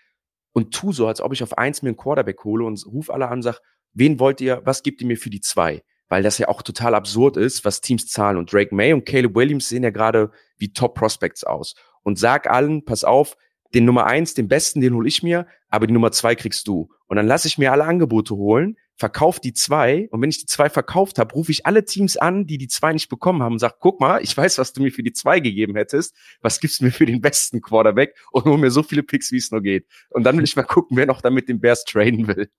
und 0.54 0.74
tu 0.74 0.92
so, 0.92 1.08
als 1.08 1.22
ob 1.22 1.34
ich 1.34 1.44
auf 1.44 1.58
eins 1.58 1.82
mir 1.82 1.90
einen 1.90 1.98
Quarterback 1.98 2.44
hole 2.44 2.66
und 2.66 2.86
ruf 2.86 3.10
alle 3.10 3.28
an 3.28 3.40
und 3.40 3.44
sag, 3.44 3.60
wen 3.94 4.20
wollt 4.20 4.42
ihr, 4.42 4.62
was 4.64 4.84
gebt 4.84 5.02
ihr 5.02 5.08
mir 5.08 5.18
für 5.18 5.30
die 5.30 5.42
zwei? 5.42 5.84
Weil 6.08 6.24
das 6.24 6.38
ja 6.38 6.48
auch 6.48 6.62
total 6.62 6.94
absurd 6.94 7.36
ist, 7.36 7.66
was 7.66 7.82
Teams 7.82 8.08
zahlen. 8.08 8.38
Und 8.38 8.54
Drake 8.54 8.74
May 8.74 8.94
und 8.94 9.06
Caleb 9.06 9.36
Williams 9.36 9.70
sehen 9.70 9.84
ja 9.84 9.90
gerade 9.90 10.32
wie 10.58 10.72
Top 10.72 10.96
Prospects 10.96 11.44
aus. 11.44 11.74
Und 12.04 12.20
sag 12.20 12.50
allen, 12.50 12.86
pass 12.86 13.04
auf, 13.04 13.36
den 13.76 13.86
Nummer 13.86 14.06
eins, 14.08 14.34
den 14.34 14.48
besten, 14.48 14.82
den 14.82 14.96
hole 14.96 15.08
ich 15.08 15.22
mir, 15.22 15.48
aber 15.70 15.86
die 15.86 15.94
Nummer 15.94 16.12
zwei 16.12 16.34
kriegst 16.36 16.68
du. 16.68 16.90
Und 17.08 17.18
dann 17.18 17.28
lasse 17.28 17.48
ich 17.48 17.58
mir 17.58 17.72
alle 17.72 17.84
Angebote 17.84 18.36
holen, 18.36 18.78
verkauft 18.96 19.44
die 19.44 19.54
zwei 19.54 20.08
und 20.12 20.22
wenn 20.22 20.30
ich 20.30 20.40
die 20.40 20.46
zwei 20.46 20.70
verkauft 20.70 21.20
habe, 21.20 21.36
rufe 21.36 21.52
ich 21.52 21.66
alle 21.66 21.84
Teams 21.84 22.16
an, 22.16 22.48
die 22.48 22.58
die 22.58 22.70
zwei 22.70 22.94
nicht 22.94 23.10
bekommen 23.10 23.44
haben 23.44 23.54
und 23.54 23.60
sage, 23.60 23.76
guck 23.80 24.00
mal, 24.00 24.24
ich 24.24 24.36
weiß, 24.36 24.58
was 24.58 24.72
du 24.72 24.82
mir 24.82 24.92
für 24.92 25.04
die 25.04 25.12
zwei 25.12 25.42
gegeben 25.42 25.76
hättest, 25.76 26.16
was 26.42 26.60
gibst 26.60 26.80
du 26.80 26.86
mir 26.86 26.92
für 26.92 27.06
den 27.06 27.20
besten 27.20 27.62
Quarterback 27.62 28.16
und 28.32 28.46
hol 28.46 28.58
mir 28.58 28.72
so 28.72 28.84
viele 28.84 29.04
Picks, 29.04 29.32
wie 29.32 29.38
es 29.38 29.52
nur 29.52 29.62
geht. 29.62 29.86
Und 30.10 30.24
dann 30.24 30.38
will 30.38 30.44
ich 30.46 30.56
mal 30.56 30.64
gucken, 30.64 30.96
wer 30.98 31.06
noch 31.06 31.22
damit 31.22 31.50
den 31.50 31.60
Bears 31.60 31.84
traden 31.84 32.28
will. 32.28 32.50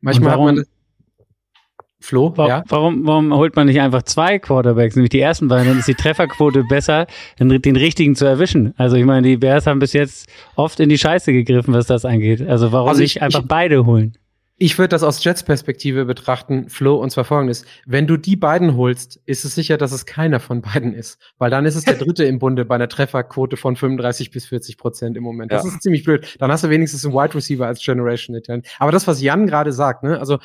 Manchmal 0.00 0.32
hat 0.32 0.40
man 0.40 0.56
das 0.56 0.66
Flo, 2.04 2.34
warum, 2.36 2.50
ja? 2.50 2.62
warum, 2.68 3.06
warum 3.06 3.34
holt 3.34 3.56
man 3.56 3.66
nicht 3.66 3.80
einfach 3.80 4.02
zwei 4.02 4.38
Quarterbacks, 4.38 4.94
nämlich 4.94 5.08
die 5.08 5.20
ersten 5.20 5.48
beiden, 5.48 5.68
dann 5.68 5.78
ist 5.78 5.88
die 5.88 5.94
Trefferquote 5.94 6.62
besser, 6.64 7.06
den 7.38 7.76
richtigen 7.76 8.14
zu 8.14 8.26
erwischen. 8.26 8.74
Also 8.76 8.96
ich 8.96 9.06
meine, 9.06 9.26
die 9.26 9.38
Bears 9.38 9.66
haben 9.66 9.78
bis 9.78 9.94
jetzt 9.94 10.28
oft 10.54 10.80
in 10.80 10.90
die 10.90 10.98
Scheiße 10.98 11.32
gegriffen, 11.32 11.72
was 11.72 11.86
das 11.86 12.04
angeht. 12.04 12.46
Also 12.46 12.72
warum 12.72 12.90
also 12.90 13.00
ich, 13.00 13.14
nicht 13.14 13.22
einfach 13.22 13.40
ich, 13.40 13.48
beide 13.48 13.86
holen? 13.86 14.18
Ich 14.58 14.78
würde 14.78 14.90
das 14.90 15.02
aus 15.02 15.24
Jets 15.24 15.44
Perspektive 15.44 16.04
betrachten, 16.04 16.68
Flo, 16.68 16.96
und 16.96 17.08
zwar 17.08 17.24
folgendes. 17.24 17.64
Wenn 17.86 18.06
du 18.06 18.18
die 18.18 18.36
beiden 18.36 18.76
holst, 18.76 19.18
ist 19.24 19.46
es 19.46 19.54
sicher, 19.54 19.78
dass 19.78 19.90
es 19.90 20.04
keiner 20.04 20.40
von 20.40 20.60
beiden 20.60 20.92
ist. 20.92 21.18
Weil 21.38 21.48
dann 21.48 21.64
ist 21.64 21.74
es 21.74 21.84
der 21.84 21.94
dritte 21.94 22.24
im 22.24 22.38
Bunde 22.38 22.66
bei 22.66 22.74
einer 22.74 22.88
Trefferquote 22.88 23.56
von 23.56 23.76
35 23.76 24.30
bis 24.30 24.44
40 24.44 24.76
Prozent 24.76 25.16
im 25.16 25.22
Moment. 25.22 25.50
Das 25.50 25.64
ja. 25.64 25.70
ist 25.70 25.82
ziemlich 25.82 26.04
blöd. 26.04 26.36
Dann 26.38 26.52
hast 26.52 26.64
du 26.64 26.68
wenigstens 26.68 27.04
einen 27.06 27.14
Wide 27.14 27.34
Receiver 27.34 27.66
als 27.66 27.82
Generation 27.82 28.40
Talent. 28.42 28.66
Aber 28.78 28.92
das, 28.92 29.06
was 29.06 29.22
Jan 29.22 29.46
gerade 29.46 29.72
sagt, 29.72 30.02
ne, 30.02 30.20
also 30.20 30.38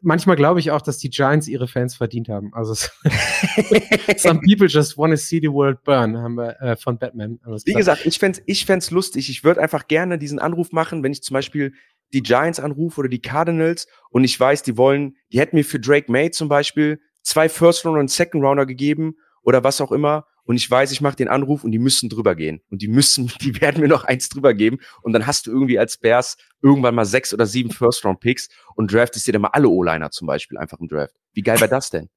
manchmal 0.00 0.36
glaube 0.36 0.60
ich 0.60 0.70
auch, 0.70 0.80
dass 0.80 0.98
die 0.98 1.10
Giants 1.10 1.48
ihre 1.48 1.68
Fans 1.68 1.96
verdient 1.96 2.28
haben. 2.28 2.52
Also 2.54 2.74
some 4.16 4.40
people 4.40 4.66
just 4.66 4.96
want 4.96 5.12
to 5.12 5.16
see 5.16 5.40
the 5.40 5.50
world 5.50 5.82
burn, 5.84 6.16
haben 6.16 6.34
wir 6.34 6.60
äh, 6.60 6.76
von 6.76 6.98
Batman. 6.98 7.38
Wie 7.64 7.74
gesagt, 7.74 8.06
ich 8.06 8.18
fände 8.18 8.40
ich 8.46 8.66
fänd's 8.66 8.90
lustig. 8.90 9.28
Ich 9.30 9.44
würde 9.44 9.60
einfach 9.60 9.88
gerne 9.88 10.18
diesen 10.18 10.38
Anruf 10.38 10.72
machen, 10.72 11.02
wenn 11.02 11.12
ich 11.12 11.22
zum 11.22 11.34
Beispiel 11.34 11.72
die 12.12 12.22
Giants 12.22 12.60
anrufe 12.60 13.00
oder 13.00 13.08
die 13.08 13.20
Cardinals 13.20 13.86
und 14.10 14.24
ich 14.24 14.38
weiß, 14.38 14.62
die 14.62 14.76
wollen, 14.76 15.16
die 15.32 15.40
hätten 15.40 15.56
mir 15.56 15.64
für 15.64 15.78
Drake 15.78 16.10
May 16.10 16.30
zum 16.30 16.48
Beispiel 16.48 17.00
zwei 17.22 17.48
First 17.48 17.84
Rounder 17.84 18.00
und 18.00 18.10
Second 18.10 18.42
Rounder 18.42 18.66
gegeben 18.66 19.16
oder 19.42 19.64
was 19.64 19.80
auch 19.80 19.92
immer 19.92 20.26
und 20.48 20.56
ich 20.56 20.68
weiß, 20.68 20.92
ich 20.92 21.02
mache 21.02 21.14
den 21.14 21.28
Anruf 21.28 21.62
und 21.62 21.72
die 21.72 21.78
müssen 21.78 22.08
drüber 22.08 22.34
gehen. 22.34 22.62
Und 22.70 22.80
die 22.80 22.88
müssen, 22.88 23.30
die 23.42 23.60
werden 23.60 23.82
mir 23.82 23.86
noch 23.86 24.04
eins 24.04 24.30
drüber 24.30 24.54
geben. 24.54 24.78
Und 25.02 25.12
dann 25.12 25.26
hast 25.26 25.46
du 25.46 25.50
irgendwie 25.50 25.78
als 25.78 25.98
Bears 25.98 26.38
irgendwann 26.62 26.94
mal 26.94 27.04
sechs 27.04 27.34
oder 27.34 27.44
sieben 27.44 27.70
First-Round-Picks 27.70 28.48
und 28.74 28.90
draftest 28.90 29.26
dir 29.26 29.32
dann 29.32 29.42
mal 29.42 29.50
alle 29.52 29.68
O-Liner 29.68 30.10
zum 30.10 30.26
Beispiel 30.26 30.56
einfach 30.56 30.80
im 30.80 30.88
Draft. 30.88 31.14
Wie 31.34 31.42
geil 31.42 31.60
wäre 31.60 31.68
das 31.68 31.90
denn? 31.90 32.08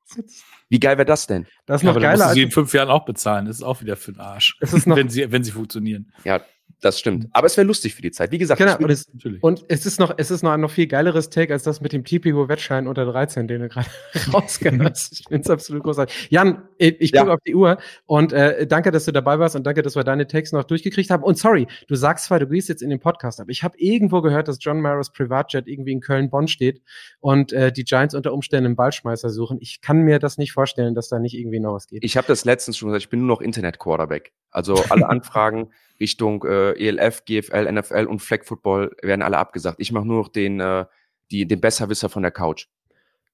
Wie 0.69 0.79
geil 0.79 0.97
wäre 0.97 1.05
das 1.05 1.27
denn? 1.27 1.45
Das 1.65 1.81
ist 1.81 1.85
noch 1.85 1.95
ja, 1.95 1.99
geiler. 1.99 2.23
Musst 2.23 2.29
du 2.29 2.35
sie 2.35 2.43
in 2.43 2.51
fünf 2.51 2.73
Jahren 2.73 2.89
auch 2.89 3.03
bezahlen. 3.03 3.47
Das 3.47 3.57
ist 3.57 3.63
auch 3.63 3.81
wieder 3.81 3.97
für 3.97 4.13
den 4.13 4.21
Arsch. 4.21 4.55
Das 4.61 4.71
ist 4.71 4.87
noch 4.87 4.95
wenn 4.95 5.09
sie, 5.09 5.29
wenn 5.29 5.43
sie 5.43 5.51
funktionieren. 5.51 6.13
Ja, 6.23 6.39
das 6.79 6.99
stimmt. 6.99 7.27
Aber 7.33 7.47
es 7.47 7.57
wäre 7.57 7.67
lustig 7.67 7.95
für 7.95 8.01
die 8.01 8.11
Zeit. 8.11 8.31
Wie 8.31 8.37
gesagt, 8.37 8.59
genau, 8.59 8.77
und, 8.77 8.89
es, 8.89 9.11
und 9.41 9.65
es 9.67 9.85
ist 9.85 9.99
noch, 9.99 10.13
es 10.17 10.31
ist 10.31 10.43
noch 10.43 10.51
ein 10.51 10.61
noch 10.61 10.71
viel 10.71 10.87
geileres 10.87 11.29
Take 11.29 11.53
als 11.53 11.63
das 11.63 11.81
mit 11.81 11.93
dem 11.93 12.03
Tipico-Wettschein 12.03 12.87
unter 12.87 13.05
13, 13.05 13.47
den 13.47 13.61
du 13.61 13.69
gerade 13.69 13.89
rausgehört 14.33 14.91
hast. 14.91 15.19
Ich 15.19 15.27
finde 15.27 15.43
es 15.43 15.49
absolut 15.49 15.83
großartig. 15.83 16.27
Jan, 16.29 16.63
ich 16.77 17.11
gucke 17.11 17.27
ja. 17.27 17.33
auf 17.33 17.39
die 17.45 17.55
Uhr 17.55 17.77
und 18.05 18.33
äh, 18.33 18.65
danke, 18.67 18.91
dass 18.91 19.05
du 19.05 19.11
dabei 19.11 19.39
warst 19.39 19.55
und 19.55 19.65
danke, 19.65 19.81
dass 19.81 19.95
wir 19.95 20.03
deine 20.03 20.27
Takes 20.27 20.51
noch 20.51 20.63
durchgekriegt 20.63 21.09
haben. 21.09 21.23
Und 21.23 21.37
sorry, 21.37 21.67
du 21.87 21.95
sagst 21.95 22.25
zwar, 22.25 22.39
du 22.39 22.47
gehst 22.47 22.69
jetzt 22.69 22.81
in 22.81 22.89
den 22.89 22.99
Podcast, 22.99 23.39
aber 23.39 23.49
ich 23.49 23.63
habe 23.63 23.77
irgendwo 23.77 24.21
gehört, 24.21 24.47
dass 24.47 24.57
John 24.59 24.81
Maros 24.81 25.11
Privatjet 25.11 25.67
irgendwie 25.67 25.91
in 25.91 26.01
Köln-Bonn 26.01 26.47
steht 26.47 26.81
und 27.19 27.53
äh, 27.53 27.71
die 27.71 27.83
Giants 27.83 28.15
unter 28.15 28.33
Umständen 28.33 28.67
einen 28.67 28.75
Ballschmeißer 28.75 29.29
suchen. 29.29 29.57
Ich 29.61 29.81
kann 29.81 30.01
mir 30.01 30.19
das 30.19 30.37
nicht 30.37 30.53
vorstellen, 30.53 30.95
dass 30.95 31.09
da 31.09 31.19
nicht 31.19 31.37
irgendwie 31.37 31.59
noch 31.59 31.73
was 31.73 31.87
geht. 31.87 32.03
Ich 32.03 32.17
habe 32.17 32.27
das 32.27 32.45
letztens 32.45 32.77
schon 32.77 32.89
gesagt, 32.89 33.03
ich 33.03 33.09
bin 33.09 33.19
nur 33.19 33.27
noch 33.27 33.41
Internet-Quarterback. 33.41 34.31
Also 34.51 34.75
alle 34.89 35.09
Anfragen 35.09 35.69
Richtung 36.01 36.43
äh, 36.43 36.71
ELF, 36.73 37.23
GFL, 37.23 37.71
NFL 37.71 38.07
und 38.09 38.19
Flag 38.19 38.43
Football 38.43 38.91
werden 39.01 39.21
alle 39.21 39.37
abgesagt. 39.37 39.77
Ich 39.79 39.93
mache 39.93 40.05
nur 40.05 40.17
noch 40.17 40.27
den, 40.27 40.59
äh, 40.59 40.85
die, 41.31 41.47
den 41.47 41.61
Besserwisser 41.61 42.09
von 42.09 42.23
der 42.23 42.31
Couch. 42.31 42.65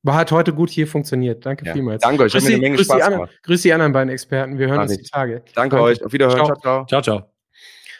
War 0.04 0.16
hat 0.16 0.32
heute 0.32 0.54
gut 0.54 0.70
hier 0.70 0.88
funktioniert. 0.88 1.46
Danke 1.46 1.66
ja. 1.66 1.74
vielmals. 1.74 2.04
Danke 2.04 2.24
euch. 2.24 2.32
Grüß, 2.32 2.46
die, 2.46 2.60
grüß, 2.60 2.88
die 2.88 3.02
anderen, 3.02 3.30
grüß 3.44 3.62
die 3.64 3.74
anderen 3.74 3.94
beiden 3.94 4.10
Experten. 4.10 4.60
Wir 4.60 4.68
hören 4.68 4.82
uns 4.82 4.96
die 4.96 5.04
Tage. 5.04 5.38
Danke, 5.38 5.52
Danke, 5.56 5.82
euch. 5.82 6.06
Auf 6.06 6.14
Wiederhören. 6.14 6.46
Ciao, 6.46 6.56
ciao. 6.60 6.86
ciao, 6.86 7.02
ciao. 7.02 7.32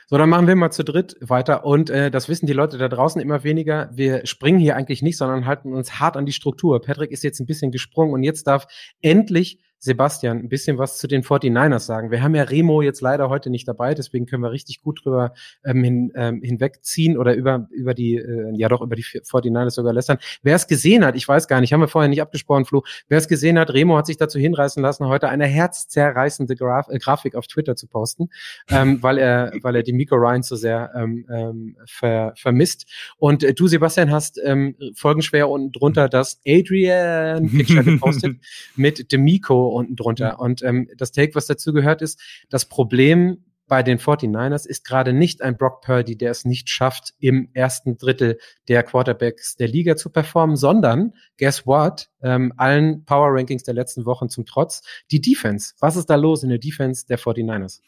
So, 0.10 0.18
dann 0.18 0.30
machen 0.30 0.48
wir 0.48 0.56
mal 0.56 0.72
zu 0.72 0.86
dritt 0.86 1.18
weiter. 1.20 1.66
Und 1.66 1.90
äh, 1.90 2.10
das 2.10 2.30
wissen 2.30 2.46
die 2.46 2.54
Leute 2.54 2.78
da 2.78 2.88
draußen 2.88 3.20
immer 3.20 3.44
weniger. 3.44 3.90
Wir 3.92 4.26
springen 4.26 4.58
hier 4.58 4.78
eigentlich 4.78 5.02
nicht, 5.02 5.18
sondern 5.18 5.46
halten 5.46 5.74
uns 5.74 6.00
hart 6.00 6.16
an 6.16 6.26
die 6.26 6.32
Struktur. 6.32 6.82
Patrick 6.82 7.12
ist 7.12 7.24
jetzt 7.24 7.42
ein 7.42 7.46
bisschen 7.46 7.72
gesprungen 7.72 8.14
und 8.14 8.24
jetzt 8.24 8.48
darf 8.48 8.68
endlich 9.02 9.60
Sebastian 9.80 10.40
ein 10.40 10.50
bisschen 10.50 10.78
was 10.78 10.98
zu 10.98 11.08
den 11.08 11.24
49ers 11.24 11.80
sagen. 11.80 12.12
Wir 12.12 12.22
haben 12.24 12.36
ja 12.36 12.44
Remo 12.44 12.82
jetzt 12.82 13.02
leider 13.02 13.30
heute 13.30 13.50
nicht 13.50 13.68
dabei, 13.68 13.94
deswegen 13.94 14.26
können 14.26 14.44
wir 14.44 14.52
richtig 14.52 14.82
gut 14.82 15.02
drüber 15.04 15.34
ähm, 15.64 15.84
hin, 15.84 16.12
ähm, 16.16 16.42
hinwegziehen 16.42 17.18
oder 17.18 17.36
über, 17.36 17.68
über 17.72 17.94
die, 17.94 18.16
äh, 18.16 18.52
ja 18.56 18.70
doch, 18.70 18.82
über 18.82 18.96
die 18.96 19.04
49ers 19.04 19.72
sogar 19.72 19.94
lästern. 19.94 20.18
Wer 20.42 20.56
es 20.56 20.68
gesehen 20.68 21.06
hat, 21.06 21.16
ich 21.16 21.28
weiß 21.28 21.48
gar 21.48 21.62
nicht, 21.62 21.74
haben 21.74 21.82
wir 21.82 21.88
vorher 21.88 22.10
nicht 22.10 22.22
abgesprochen, 22.22 22.66
Flo, 22.66 22.84
wer 23.08 23.18
es 23.18 23.28
gesehen 23.28 23.60
hat, 23.60 23.72
Remo 23.72 23.98
hat 23.98 24.08
sich 24.08 24.18
dazu 24.18 24.40
hinreißen 24.40 24.82
lassen, 24.82 25.06
heute 25.06 25.30
eine 25.30 25.46
herzzerreißende 25.46 26.56
Graf 26.56 26.88
äh, 26.90 26.98
Grafik 26.98 27.36
auf 27.36 27.48
Twitter 27.48 27.76
zu 27.76 27.88
posten, 27.88 28.30
ähm, 28.70 29.02
weil 29.04 29.18
er, 29.18 29.54
weil 29.62 29.76
er 29.76 29.84
die 29.84 29.94
Miko 29.94 30.16
Ryan 30.16 30.42
so 30.42 30.56
sehr 30.56 30.92
ähm, 30.96 31.26
ähm, 31.30 31.78
ver, 31.86 32.34
vermisst. 32.36 32.88
Und 33.18 33.44
äh, 33.44 33.54
du, 33.54 33.68
Sebastian, 33.68 34.12
hast 34.12 34.40
ähm, 34.44 34.76
folgenschwer 34.96 35.50
unten 35.50 35.72
drunter 35.72 36.10
das 36.10 36.40
Adrian 36.48 37.50
Picture 37.50 37.84
gepostet 37.84 38.38
mit 38.76 39.12
Demiko 39.12 39.67
unten 39.72 39.96
drunter. 39.96 40.40
Und 40.40 40.64
ähm, 40.64 40.90
das 40.98 41.12
Take, 41.12 41.36
was 41.36 41.46
dazu 41.46 41.74
gehört, 41.74 42.02
ist, 42.02 42.20
das 42.50 42.66
Problem 42.66 43.44
bei 43.68 43.84
den 43.84 44.00
49ers 44.00 44.66
ist 44.66 44.86
gerade 44.86 45.14
nicht 45.14 45.42
ein 45.42 45.58
Brock 45.58 45.82
Purdy, 45.82 46.18
der 46.18 46.32
es 46.32 46.46
nicht 46.46 46.70
schafft, 46.70 47.14
im 47.20 47.50
ersten 47.54 47.98
Drittel 47.98 48.40
der 48.68 48.84
Quarterbacks 48.84 49.56
der 49.58 49.68
Liga 49.68 49.98
zu 49.98 50.10
performen, 50.10 50.56
sondern, 50.56 51.14
guess 51.38 51.68
what, 51.68 52.10
ähm, 52.22 52.54
allen 52.56 53.04
Power 53.04 53.30
Rankings 53.34 53.64
der 53.64 53.74
letzten 53.74 54.06
Wochen 54.06 54.30
zum 54.30 54.46
Trotz, 54.46 54.82
die 55.12 55.22
Defense. 55.22 55.74
Was 55.80 55.98
ist 55.98 56.10
da 56.10 56.16
los 56.16 56.44
in 56.44 56.50
der 56.50 56.60
Defense 56.60 57.06
der 57.08 57.20
49ers? 57.20 57.82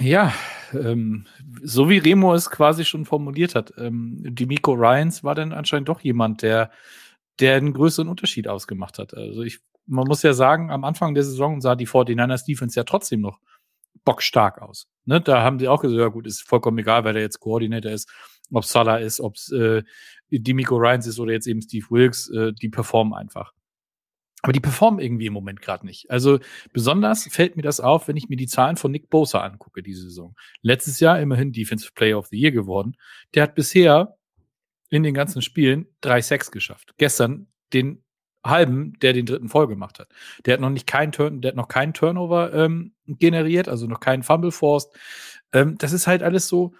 Ja, 0.00 0.34
ähm, 0.72 1.26
so 1.62 1.88
wie 1.88 1.98
Remo 1.98 2.34
es 2.34 2.50
quasi 2.50 2.84
schon 2.84 3.04
formuliert 3.04 3.54
hat, 3.54 3.72
ähm, 3.78 4.22
die 4.22 4.46
Miko 4.46 4.72
Ryans 4.72 5.24
war 5.24 5.34
dann 5.34 5.52
anscheinend 5.52 5.88
doch 5.88 6.00
jemand, 6.00 6.42
der, 6.42 6.70
der 7.40 7.56
einen 7.56 7.72
größeren 7.72 8.08
Unterschied 8.08 8.48
ausgemacht 8.48 8.98
hat. 8.98 9.14
Also 9.14 9.42
ich 9.42 9.60
man 9.90 10.06
muss 10.06 10.22
ja 10.22 10.32
sagen, 10.32 10.70
am 10.70 10.84
Anfang 10.84 11.14
der 11.14 11.24
Saison 11.24 11.60
sah 11.60 11.74
die 11.74 11.86
49ers 11.86 12.46
Defense 12.46 12.78
ja 12.78 12.84
trotzdem 12.84 13.20
noch 13.20 13.40
bockstark 14.04 14.62
aus. 14.62 14.88
Ne? 15.04 15.20
Da 15.20 15.42
haben 15.42 15.58
die 15.58 15.68
auch 15.68 15.82
gesagt, 15.82 16.00
ja 16.00 16.08
gut, 16.08 16.26
ist 16.26 16.48
vollkommen 16.48 16.78
egal, 16.78 17.04
wer 17.04 17.12
der 17.12 17.22
jetzt 17.22 17.40
Koordinator 17.40 17.90
ist, 17.90 18.08
ob 18.52 18.64
Salah 18.64 18.96
ist, 18.96 19.20
ob 19.20 19.34
es 19.34 19.50
äh, 19.52 19.82
Demico 20.30 20.76
Ryans 20.76 21.06
ist 21.06 21.18
oder 21.18 21.32
jetzt 21.32 21.46
eben 21.46 21.60
Steve 21.60 21.86
Wilkes, 21.90 22.30
äh, 22.30 22.52
die 22.52 22.68
performen 22.68 23.14
einfach. 23.14 23.52
Aber 24.42 24.52
die 24.52 24.60
performen 24.60 25.00
irgendwie 25.00 25.26
im 25.26 25.34
Moment 25.34 25.60
gerade 25.60 25.84
nicht. 25.84 26.10
Also 26.10 26.38
besonders 26.72 27.24
fällt 27.24 27.56
mir 27.56 27.62
das 27.62 27.80
auf, 27.80 28.08
wenn 28.08 28.16
ich 28.16 28.28
mir 28.28 28.36
die 28.36 28.46
Zahlen 28.46 28.76
von 28.76 28.90
Nick 28.90 29.10
Bosa 29.10 29.40
angucke 29.40 29.82
diese 29.82 30.02
Saison. 30.02 30.34
Letztes 30.62 30.98
Jahr 31.00 31.20
immerhin 31.20 31.52
Defensive 31.52 31.92
Player 31.94 32.16
of 32.16 32.28
the 32.28 32.38
Year 32.38 32.52
geworden. 32.52 32.96
Der 33.34 33.42
hat 33.42 33.54
bisher 33.54 34.16
in 34.88 35.02
den 35.02 35.14
ganzen 35.14 35.42
Spielen 35.42 35.86
drei 36.00 36.22
Sacks 36.22 36.50
geschafft. 36.50 36.94
Gestern 36.96 37.48
den 37.74 38.02
halben, 38.44 38.98
der 39.00 39.12
den 39.12 39.26
dritten 39.26 39.48
voll 39.48 39.68
gemacht 39.68 39.98
hat. 39.98 40.08
Der 40.46 40.54
hat 40.54 40.60
noch 40.60 40.70
nicht 40.70 40.86
keinen 40.86 41.12
Turn, 41.12 41.40
der 41.40 41.50
hat 41.50 41.56
noch 41.56 41.68
keinen 41.68 41.92
Turnover 41.92 42.52
ähm, 42.54 42.94
generiert, 43.06 43.68
also 43.68 43.86
noch 43.86 44.00
keinen 44.00 44.22
Fumble 44.22 44.52
forced. 44.52 44.90
Ähm, 45.52 45.76
das 45.78 45.92
ist 45.92 46.06
halt 46.06 46.22
alles 46.22 46.48
so. 46.48 46.74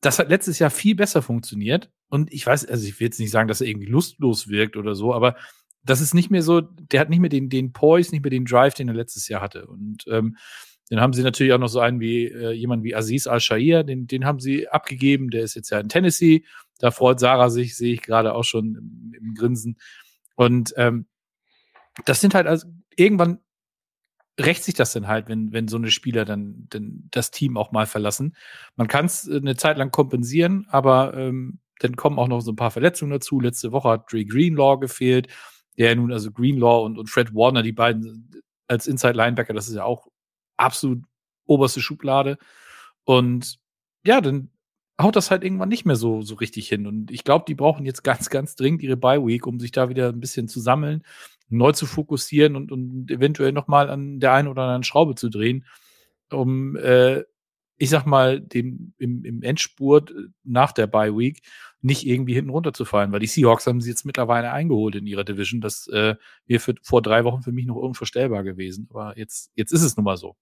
Das 0.00 0.18
hat 0.18 0.28
letztes 0.28 0.58
Jahr 0.58 0.70
viel 0.70 0.94
besser 0.94 1.22
funktioniert. 1.22 1.90
Und 2.08 2.32
ich 2.32 2.46
weiß, 2.46 2.66
also 2.66 2.86
ich 2.86 3.00
will 3.00 3.06
jetzt 3.06 3.20
nicht 3.20 3.30
sagen, 3.30 3.48
dass 3.48 3.60
er 3.60 3.66
irgendwie 3.66 3.88
lustlos 3.88 4.48
wirkt 4.48 4.76
oder 4.76 4.94
so, 4.94 5.14
aber 5.14 5.36
das 5.84 6.00
ist 6.00 6.14
nicht 6.14 6.30
mehr 6.30 6.42
so, 6.42 6.60
der 6.60 7.00
hat 7.00 7.10
nicht 7.10 7.20
mehr 7.20 7.30
den, 7.30 7.48
den 7.48 7.72
Poise, 7.72 8.10
nicht 8.12 8.22
mehr 8.22 8.30
den 8.30 8.44
Drive, 8.44 8.74
den 8.74 8.88
er 8.88 8.94
letztes 8.94 9.28
Jahr 9.28 9.40
hatte. 9.40 9.66
Und 9.66 10.04
ähm, 10.08 10.36
dann 10.90 11.00
haben 11.00 11.12
sie 11.12 11.22
natürlich 11.22 11.52
auch 11.52 11.58
noch 11.58 11.68
so 11.68 11.80
einen 11.80 12.00
wie 12.00 12.26
äh, 12.26 12.52
jemand 12.52 12.82
wie 12.82 12.94
Aziz 12.94 13.26
Al-Shair, 13.26 13.84
den, 13.84 14.06
den 14.06 14.24
haben 14.24 14.40
sie 14.40 14.68
abgegeben, 14.68 15.30
der 15.30 15.42
ist 15.42 15.54
jetzt 15.54 15.70
ja 15.70 15.80
in 15.80 15.88
Tennessee. 15.88 16.44
Da 16.78 16.90
freut 16.90 17.20
Sarah 17.20 17.50
sich, 17.50 17.76
sehe 17.76 17.94
ich 17.94 18.02
gerade 18.02 18.34
auch 18.34 18.44
schon 18.44 18.76
im, 18.76 19.14
im 19.18 19.34
Grinsen. 19.34 19.76
Und 20.38 20.72
ähm, 20.76 21.06
das 22.04 22.20
sind 22.20 22.32
halt 22.32 22.46
also 22.46 22.68
irgendwann 22.94 23.40
rächt 24.38 24.62
sich 24.62 24.74
das 24.74 24.92
dann 24.92 25.08
halt, 25.08 25.28
wenn, 25.28 25.52
wenn 25.52 25.66
so 25.66 25.76
eine 25.76 25.90
Spieler 25.90 26.24
dann, 26.24 26.68
dann 26.70 27.08
das 27.10 27.32
Team 27.32 27.56
auch 27.56 27.72
mal 27.72 27.86
verlassen. 27.86 28.36
Man 28.76 28.86
kann 28.86 29.06
es 29.06 29.26
äh, 29.26 29.36
eine 29.36 29.56
Zeit 29.56 29.78
lang 29.78 29.90
kompensieren, 29.90 30.68
aber 30.70 31.14
ähm, 31.14 31.58
dann 31.80 31.96
kommen 31.96 32.20
auch 32.20 32.28
noch 32.28 32.40
so 32.40 32.52
ein 32.52 32.56
paar 32.56 32.70
Verletzungen 32.70 33.10
dazu. 33.10 33.40
Letzte 33.40 33.72
Woche 33.72 33.88
hat 33.88 34.12
Dre 34.12 34.24
Greenlaw 34.24 34.78
gefehlt, 34.78 35.26
der 35.76 35.96
nun, 35.96 36.12
also 36.12 36.30
Greenlaw 36.30 36.84
und, 36.84 36.98
und 36.98 37.10
Fred 37.10 37.34
Warner, 37.34 37.64
die 37.64 37.72
beiden 37.72 38.30
als 38.68 38.86
Inside 38.86 39.14
Linebacker, 39.14 39.54
das 39.54 39.66
ist 39.66 39.74
ja 39.74 39.82
auch 39.82 40.06
absolut 40.56 41.02
oberste 41.46 41.80
Schublade. 41.80 42.38
Und 43.02 43.58
ja, 44.04 44.20
dann 44.20 44.52
haut 45.00 45.16
das 45.16 45.30
halt 45.30 45.44
irgendwann 45.44 45.68
nicht 45.68 45.84
mehr 45.84 45.96
so, 45.96 46.22
so 46.22 46.34
richtig 46.34 46.68
hin. 46.68 46.86
Und 46.86 47.10
ich 47.10 47.24
glaube, 47.24 47.44
die 47.46 47.54
brauchen 47.54 47.84
jetzt 47.86 48.02
ganz, 48.02 48.30
ganz 48.30 48.56
dringend 48.56 48.82
ihre 48.82 48.96
Bye 48.96 49.24
Week, 49.24 49.46
um 49.46 49.60
sich 49.60 49.72
da 49.72 49.88
wieder 49.88 50.08
ein 50.08 50.20
bisschen 50.20 50.48
zu 50.48 50.60
sammeln, 50.60 51.04
neu 51.48 51.72
zu 51.72 51.86
fokussieren 51.86 52.56
und, 52.56 52.72
und 52.72 53.10
eventuell 53.10 53.52
nochmal 53.52 53.90
an 53.90 54.20
der 54.20 54.32
einen 54.32 54.48
oder 54.48 54.62
anderen 54.62 54.84
Schraube 54.84 55.14
zu 55.14 55.28
drehen, 55.28 55.64
um 56.30 56.76
äh, 56.76 57.22
ich 57.78 57.90
sag 57.90 58.06
mal, 58.06 58.40
dem, 58.40 58.92
im, 58.98 59.24
im 59.24 59.42
Endspurt 59.42 60.10
äh, 60.10 60.14
nach 60.44 60.72
der 60.72 60.88
Bye 60.88 61.16
Week 61.16 61.42
nicht 61.80 62.04
irgendwie 62.04 62.34
hinten 62.34 62.50
runterzufallen, 62.50 63.12
weil 63.12 63.20
die 63.20 63.28
Seahawks 63.28 63.66
haben 63.68 63.80
sie 63.80 63.90
jetzt 63.90 64.04
mittlerweile 64.04 64.52
eingeholt 64.52 64.96
in 64.96 65.06
ihrer 65.06 65.22
Division. 65.22 65.60
Das 65.60 65.86
äh, 65.88 66.16
wäre 66.46 66.74
vor 66.82 67.02
drei 67.02 67.24
Wochen 67.24 67.42
für 67.42 67.52
mich 67.52 67.66
noch 67.66 67.76
unvorstellbar 67.76 68.42
gewesen. 68.42 68.88
Aber 68.90 69.16
jetzt, 69.16 69.52
jetzt 69.54 69.72
ist 69.72 69.82
es 69.82 69.96
nun 69.96 70.04
mal 70.04 70.16
so. 70.16 70.36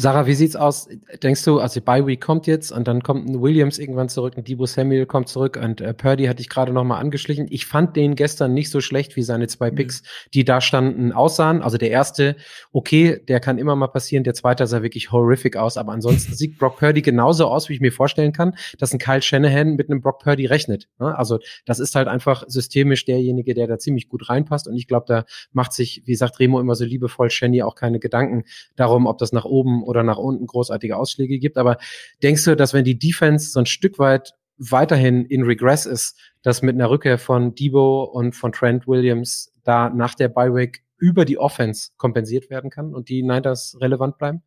Sarah, 0.00 0.28
wie 0.28 0.34
sieht's 0.34 0.54
aus? 0.54 0.88
Denkst 1.24 1.44
du, 1.44 1.58
also 1.58 1.80
Bye 1.80 2.06
Week 2.06 2.20
kommt 2.20 2.46
jetzt 2.46 2.70
und 2.70 2.86
dann 2.86 3.02
kommt 3.02 3.28
ein 3.28 3.42
Williams 3.42 3.80
irgendwann 3.80 4.08
zurück, 4.08 4.34
ein 4.36 4.44
Debo 4.44 4.64
Samuel 4.64 5.06
kommt 5.06 5.28
zurück 5.28 5.58
und 5.60 5.80
äh, 5.80 5.92
Purdy 5.92 6.26
hatte 6.26 6.40
ich 6.40 6.48
gerade 6.48 6.72
noch 6.72 6.84
mal 6.84 6.98
angeschlichen. 6.98 7.48
Ich 7.50 7.66
fand 7.66 7.96
den 7.96 8.14
gestern 8.14 8.54
nicht 8.54 8.70
so 8.70 8.80
schlecht 8.80 9.16
wie 9.16 9.24
seine 9.24 9.48
zwei 9.48 9.72
Picks, 9.72 10.04
die 10.34 10.44
da 10.44 10.60
standen, 10.60 11.10
aussahen. 11.10 11.62
Also 11.62 11.78
der 11.78 11.90
erste, 11.90 12.36
okay, 12.70 13.20
der 13.26 13.40
kann 13.40 13.58
immer 13.58 13.74
mal 13.74 13.88
passieren. 13.88 14.22
Der 14.22 14.34
zweite 14.34 14.68
sah 14.68 14.82
wirklich 14.82 15.10
horrific 15.10 15.56
aus. 15.56 15.76
Aber 15.76 15.90
ansonsten 15.90 16.32
sieht 16.36 16.58
Brock 16.58 16.78
Purdy 16.78 17.02
genauso 17.02 17.48
aus, 17.48 17.68
wie 17.68 17.72
ich 17.72 17.80
mir 17.80 17.90
vorstellen 17.90 18.32
kann, 18.32 18.54
dass 18.78 18.92
ein 18.92 19.00
Kyle 19.00 19.20
Shanahan 19.20 19.74
mit 19.74 19.90
einem 19.90 20.00
Brock 20.00 20.20
Purdy 20.20 20.46
rechnet. 20.46 20.86
Ne? 21.00 21.18
Also 21.18 21.40
das 21.66 21.80
ist 21.80 21.96
halt 21.96 22.06
einfach 22.06 22.44
systemisch 22.46 23.04
derjenige, 23.04 23.52
der 23.52 23.66
da 23.66 23.78
ziemlich 23.78 24.08
gut 24.08 24.28
reinpasst. 24.28 24.68
Und 24.68 24.76
ich 24.76 24.86
glaube, 24.86 25.06
da 25.08 25.24
macht 25.50 25.72
sich, 25.72 26.02
wie 26.04 26.14
sagt 26.14 26.38
Remo 26.38 26.60
immer 26.60 26.76
so 26.76 26.84
liebevoll, 26.84 27.30
Shenny 27.30 27.62
auch 27.62 27.74
keine 27.74 27.98
Gedanken 27.98 28.44
darum, 28.76 29.08
ob 29.08 29.18
das 29.18 29.32
nach 29.32 29.44
oben 29.44 29.87
oder 29.88 30.02
nach 30.02 30.18
unten 30.18 30.46
großartige 30.46 30.96
Ausschläge 30.96 31.38
gibt. 31.38 31.56
Aber 31.56 31.78
denkst 32.22 32.44
du, 32.44 32.54
dass 32.54 32.74
wenn 32.74 32.84
die 32.84 32.98
Defense 32.98 33.50
so 33.50 33.60
ein 33.60 33.66
Stück 33.66 33.98
weit 33.98 34.34
weiterhin 34.58 35.24
in 35.24 35.44
Regress 35.44 35.86
ist, 35.86 36.18
dass 36.42 36.62
mit 36.62 36.74
einer 36.74 36.90
Rückkehr 36.90 37.18
von 37.18 37.54
Debo 37.54 38.04
und 38.04 38.34
von 38.34 38.52
Trent 38.52 38.86
Williams 38.86 39.52
da 39.64 39.88
nach 39.88 40.14
der 40.14 40.28
Bye 40.28 40.72
über 40.98 41.24
die 41.24 41.38
Offense 41.38 41.90
kompensiert 41.96 42.50
werden 42.50 42.70
kann 42.70 42.94
und 42.94 43.08
die 43.08 43.22
Niners 43.22 43.76
relevant 43.80 44.18
bleiben? 44.18 44.42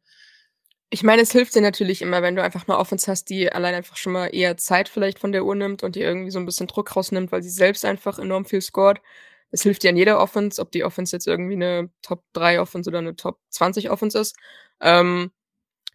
Ich 0.94 1.04
meine, 1.04 1.22
es 1.22 1.32
hilft 1.32 1.56
dir 1.56 1.62
natürlich 1.62 2.02
immer, 2.02 2.22
wenn 2.22 2.36
du 2.36 2.44
einfach 2.44 2.68
eine 2.68 2.78
Offense 2.78 3.10
hast, 3.10 3.30
die 3.30 3.50
allein 3.50 3.74
einfach 3.74 3.96
schon 3.96 4.12
mal 4.12 4.28
eher 4.28 4.58
Zeit 4.58 4.90
vielleicht 4.90 5.20
von 5.20 5.32
der 5.32 5.46
Uhr 5.46 5.56
nimmt 5.56 5.84
und 5.84 5.96
dir 5.96 6.04
irgendwie 6.04 6.32
so 6.32 6.40
ein 6.40 6.46
bisschen 6.46 6.68
Druck 6.68 6.94
rausnimmt, 6.94 7.32
weil 7.32 7.42
sie 7.42 7.50
selbst 7.50 7.86
einfach 7.86 8.20
enorm 8.20 8.44
viel 8.44 8.60
scored. 8.60 9.00
Es 9.52 9.64
hilft 9.64 9.84
dir 9.84 9.90
an 9.90 9.98
jeder 9.98 10.20
Offense, 10.20 10.62
ob 10.62 10.72
die 10.72 10.84
Offense 10.84 11.16
jetzt 11.16 11.28
irgendwie 11.28 11.56
eine 11.56 11.90
Top 12.02 12.24
3 12.34 12.62
Offense 12.62 12.90
oder 12.90 13.00
eine 13.00 13.16
Top 13.16 13.40
20 13.50 13.90
Offense 13.90 14.18
ist. 14.18 14.36
Ähm, 14.82 15.32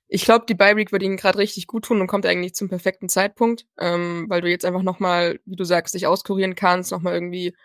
ich 0.09 0.25
glaube, 0.25 0.47
die 0.49 0.55
Bye 0.55 0.77
Week 0.77 0.93
würde 0.93 1.05
ihnen 1.05 1.17
gerade 1.17 1.39
richtig 1.39 1.67
gut 1.67 1.87
tun 1.87 2.01
und 2.01 2.07
kommt 2.07 2.27
eigentlich 2.27 2.55
zum 2.55 2.69
perfekten 2.69 3.09
Zeitpunkt, 3.09 3.67
ähm, 3.79 4.27
weil 4.29 4.41
du 4.41 4.49
jetzt 4.49 4.65
einfach 4.65 4.83
nochmal, 4.83 5.41
wie 5.45 5.57
du 5.57 5.65
sagst, 5.65 5.95
dich 5.95 6.07
auskurieren 6.07 6.55
kannst, 6.55 6.93
nochmal 6.93 7.15
irgendwie, 7.15 7.57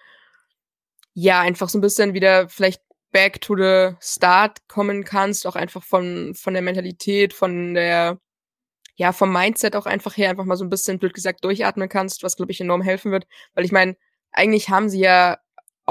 ja, 1.13 1.41
einfach 1.41 1.69
so 1.69 1.77
ein 1.77 1.81
bisschen 1.81 2.13
wieder 2.13 2.49
vielleicht 2.49 2.81
back 3.11 3.41
to 3.41 3.55
the 3.55 3.95
start 3.99 4.67
kommen 4.67 5.03
kannst, 5.03 5.45
auch 5.45 5.55
einfach 5.55 5.83
von, 5.83 6.33
von 6.35 6.53
der 6.53 6.63
Mentalität, 6.63 7.33
von 7.33 7.73
der, 7.73 8.19
ja, 8.95 9.13
vom 9.13 9.31
Mindset 9.31 9.75
auch 9.75 9.85
einfach 9.85 10.17
her 10.17 10.29
einfach 10.29 10.45
mal 10.45 10.57
so 10.57 10.63
ein 10.65 10.69
bisschen, 10.69 10.99
blöd 10.99 11.13
gesagt, 11.13 11.43
durchatmen 11.43 11.89
kannst, 11.89 12.23
was, 12.23 12.37
glaube 12.37 12.51
ich, 12.51 12.61
enorm 12.61 12.81
helfen 12.81 13.11
wird. 13.11 13.27
Weil 13.53 13.65
ich 13.65 13.71
meine, 13.71 13.97
eigentlich 14.31 14.69
haben 14.69 14.89
sie 14.89 15.01
ja 15.01 15.37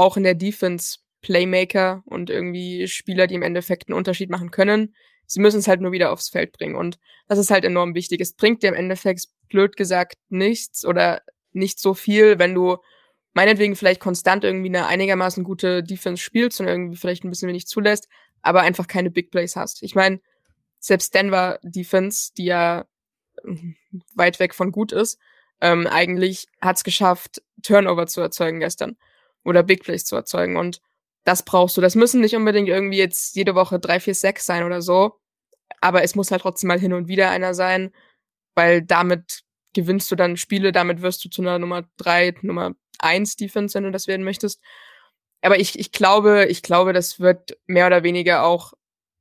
auch 0.00 0.16
in 0.16 0.22
der 0.22 0.34
Defense 0.34 0.98
Playmaker 1.20 2.02
und 2.06 2.30
irgendwie 2.30 2.88
Spieler, 2.88 3.26
die 3.26 3.34
im 3.34 3.42
Endeffekt 3.42 3.88
einen 3.88 3.98
Unterschied 3.98 4.30
machen 4.30 4.50
können. 4.50 4.94
Sie 5.26 5.40
müssen 5.40 5.58
es 5.58 5.68
halt 5.68 5.80
nur 5.80 5.92
wieder 5.92 6.10
aufs 6.10 6.30
Feld 6.30 6.52
bringen. 6.52 6.74
Und 6.74 6.98
das 7.28 7.38
ist 7.38 7.50
halt 7.50 7.64
enorm 7.64 7.94
wichtig. 7.94 8.20
Es 8.20 8.32
bringt 8.32 8.62
dir 8.62 8.68
im 8.68 8.74
Endeffekt, 8.74 9.26
blöd 9.48 9.76
gesagt, 9.76 10.14
nichts 10.28 10.84
oder 10.84 11.22
nicht 11.52 11.78
so 11.78 11.94
viel, 11.94 12.38
wenn 12.38 12.54
du 12.54 12.78
meinetwegen 13.32 13.76
vielleicht 13.76 14.00
konstant 14.00 14.42
irgendwie 14.42 14.70
eine 14.70 14.86
einigermaßen 14.86 15.44
gute 15.44 15.82
Defense 15.82 16.22
spielst 16.22 16.60
und 16.60 16.66
irgendwie 16.66 16.96
vielleicht 16.96 17.24
ein 17.24 17.30
bisschen 17.30 17.48
wenig 17.48 17.66
zulässt, 17.66 18.08
aber 18.42 18.62
einfach 18.62 18.86
keine 18.86 19.10
Big 19.10 19.30
Plays 19.30 19.54
hast. 19.54 19.82
Ich 19.82 19.94
meine, 19.94 20.20
selbst 20.78 21.14
Denver 21.14 21.60
Defense, 21.62 22.32
die 22.36 22.46
ja 22.46 22.86
hm, 23.42 23.76
weit 24.14 24.40
weg 24.40 24.54
von 24.54 24.72
gut 24.72 24.92
ist, 24.92 25.18
ähm, 25.60 25.86
eigentlich 25.86 26.46
hat 26.60 26.76
es 26.76 26.84
geschafft, 26.84 27.42
Turnover 27.62 28.06
zu 28.06 28.20
erzeugen 28.20 28.60
gestern 28.60 28.96
oder 29.44 29.62
Big 29.62 29.82
Plays 29.82 30.04
zu 30.04 30.16
erzeugen. 30.16 30.56
Und 30.56 30.80
das 31.24 31.44
brauchst 31.44 31.76
du. 31.76 31.80
Das 31.80 31.94
müssen 31.94 32.20
nicht 32.20 32.36
unbedingt 32.36 32.68
irgendwie 32.68 32.98
jetzt 32.98 33.36
jede 33.36 33.54
Woche 33.54 33.78
drei, 33.78 34.00
vier, 34.00 34.14
sechs 34.14 34.46
sein 34.46 34.64
oder 34.64 34.82
so. 34.82 35.20
Aber 35.80 36.02
es 36.02 36.14
muss 36.14 36.30
halt 36.30 36.42
trotzdem 36.42 36.68
mal 36.68 36.78
hin 36.78 36.92
und 36.92 37.08
wieder 37.08 37.30
einer 37.30 37.54
sein, 37.54 37.92
weil 38.54 38.82
damit 38.82 39.42
gewinnst 39.74 40.10
du 40.10 40.16
dann 40.16 40.36
Spiele, 40.36 40.72
damit 40.72 41.02
wirst 41.02 41.24
du 41.24 41.28
zu 41.28 41.42
einer 41.42 41.58
Nummer 41.58 41.88
drei, 41.96 42.34
Nummer 42.42 42.74
eins 42.98 43.36
Defense, 43.36 43.74
wenn 43.74 43.84
du 43.84 43.90
das 43.90 44.08
werden 44.08 44.24
möchtest. 44.24 44.60
Aber 45.42 45.58
ich, 45.58 45.78
ich 45.78 45.92
glaube, 45.92 46.46
ich 46.46 46.62
glaube, 46.62 46.92
das 46.92 47.20
wird 47.20 47.56
mehr 47.66 47.86
oder 47.86 48.02
weniger 48.02 48.44
auch 48.44 48.74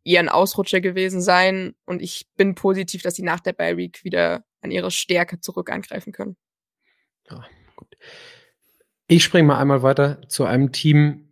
eher 0.03 0.19
ein 0.19 0.29
Ausrutscher 0.29 0.81
gewesen 0.81 1.21
sein. 1.21 1.75
Und 1.85 2.01
ich 2.01 2.27
bin 2.35 2.55
positiv, 2.55 3.03
dass 3.03 3.15
sie 3.15 3.23
nach 3.23 3.39
der 3.39 3.53
Bye 3.53 3.77
Week 3.77 4.03
wieder 4.03 4.43
an 4.61 4.71
ihre 4.71 4.91
Stärke 4.91 5.39
zurück 5.39 5.69
angreifen 5.71 6.11
können. 6.11 6.35
Ja, 7.29 7.45
gut. 7.75 7.95
Ich 9.11 9.23
springe 9.23 9.47
mal 9.47 9.57
einmal 9.57 9.81
weiter 9.81 10.21
zu 10.27 10.45
einem 10.45 10.71
Team, 10.71 11.28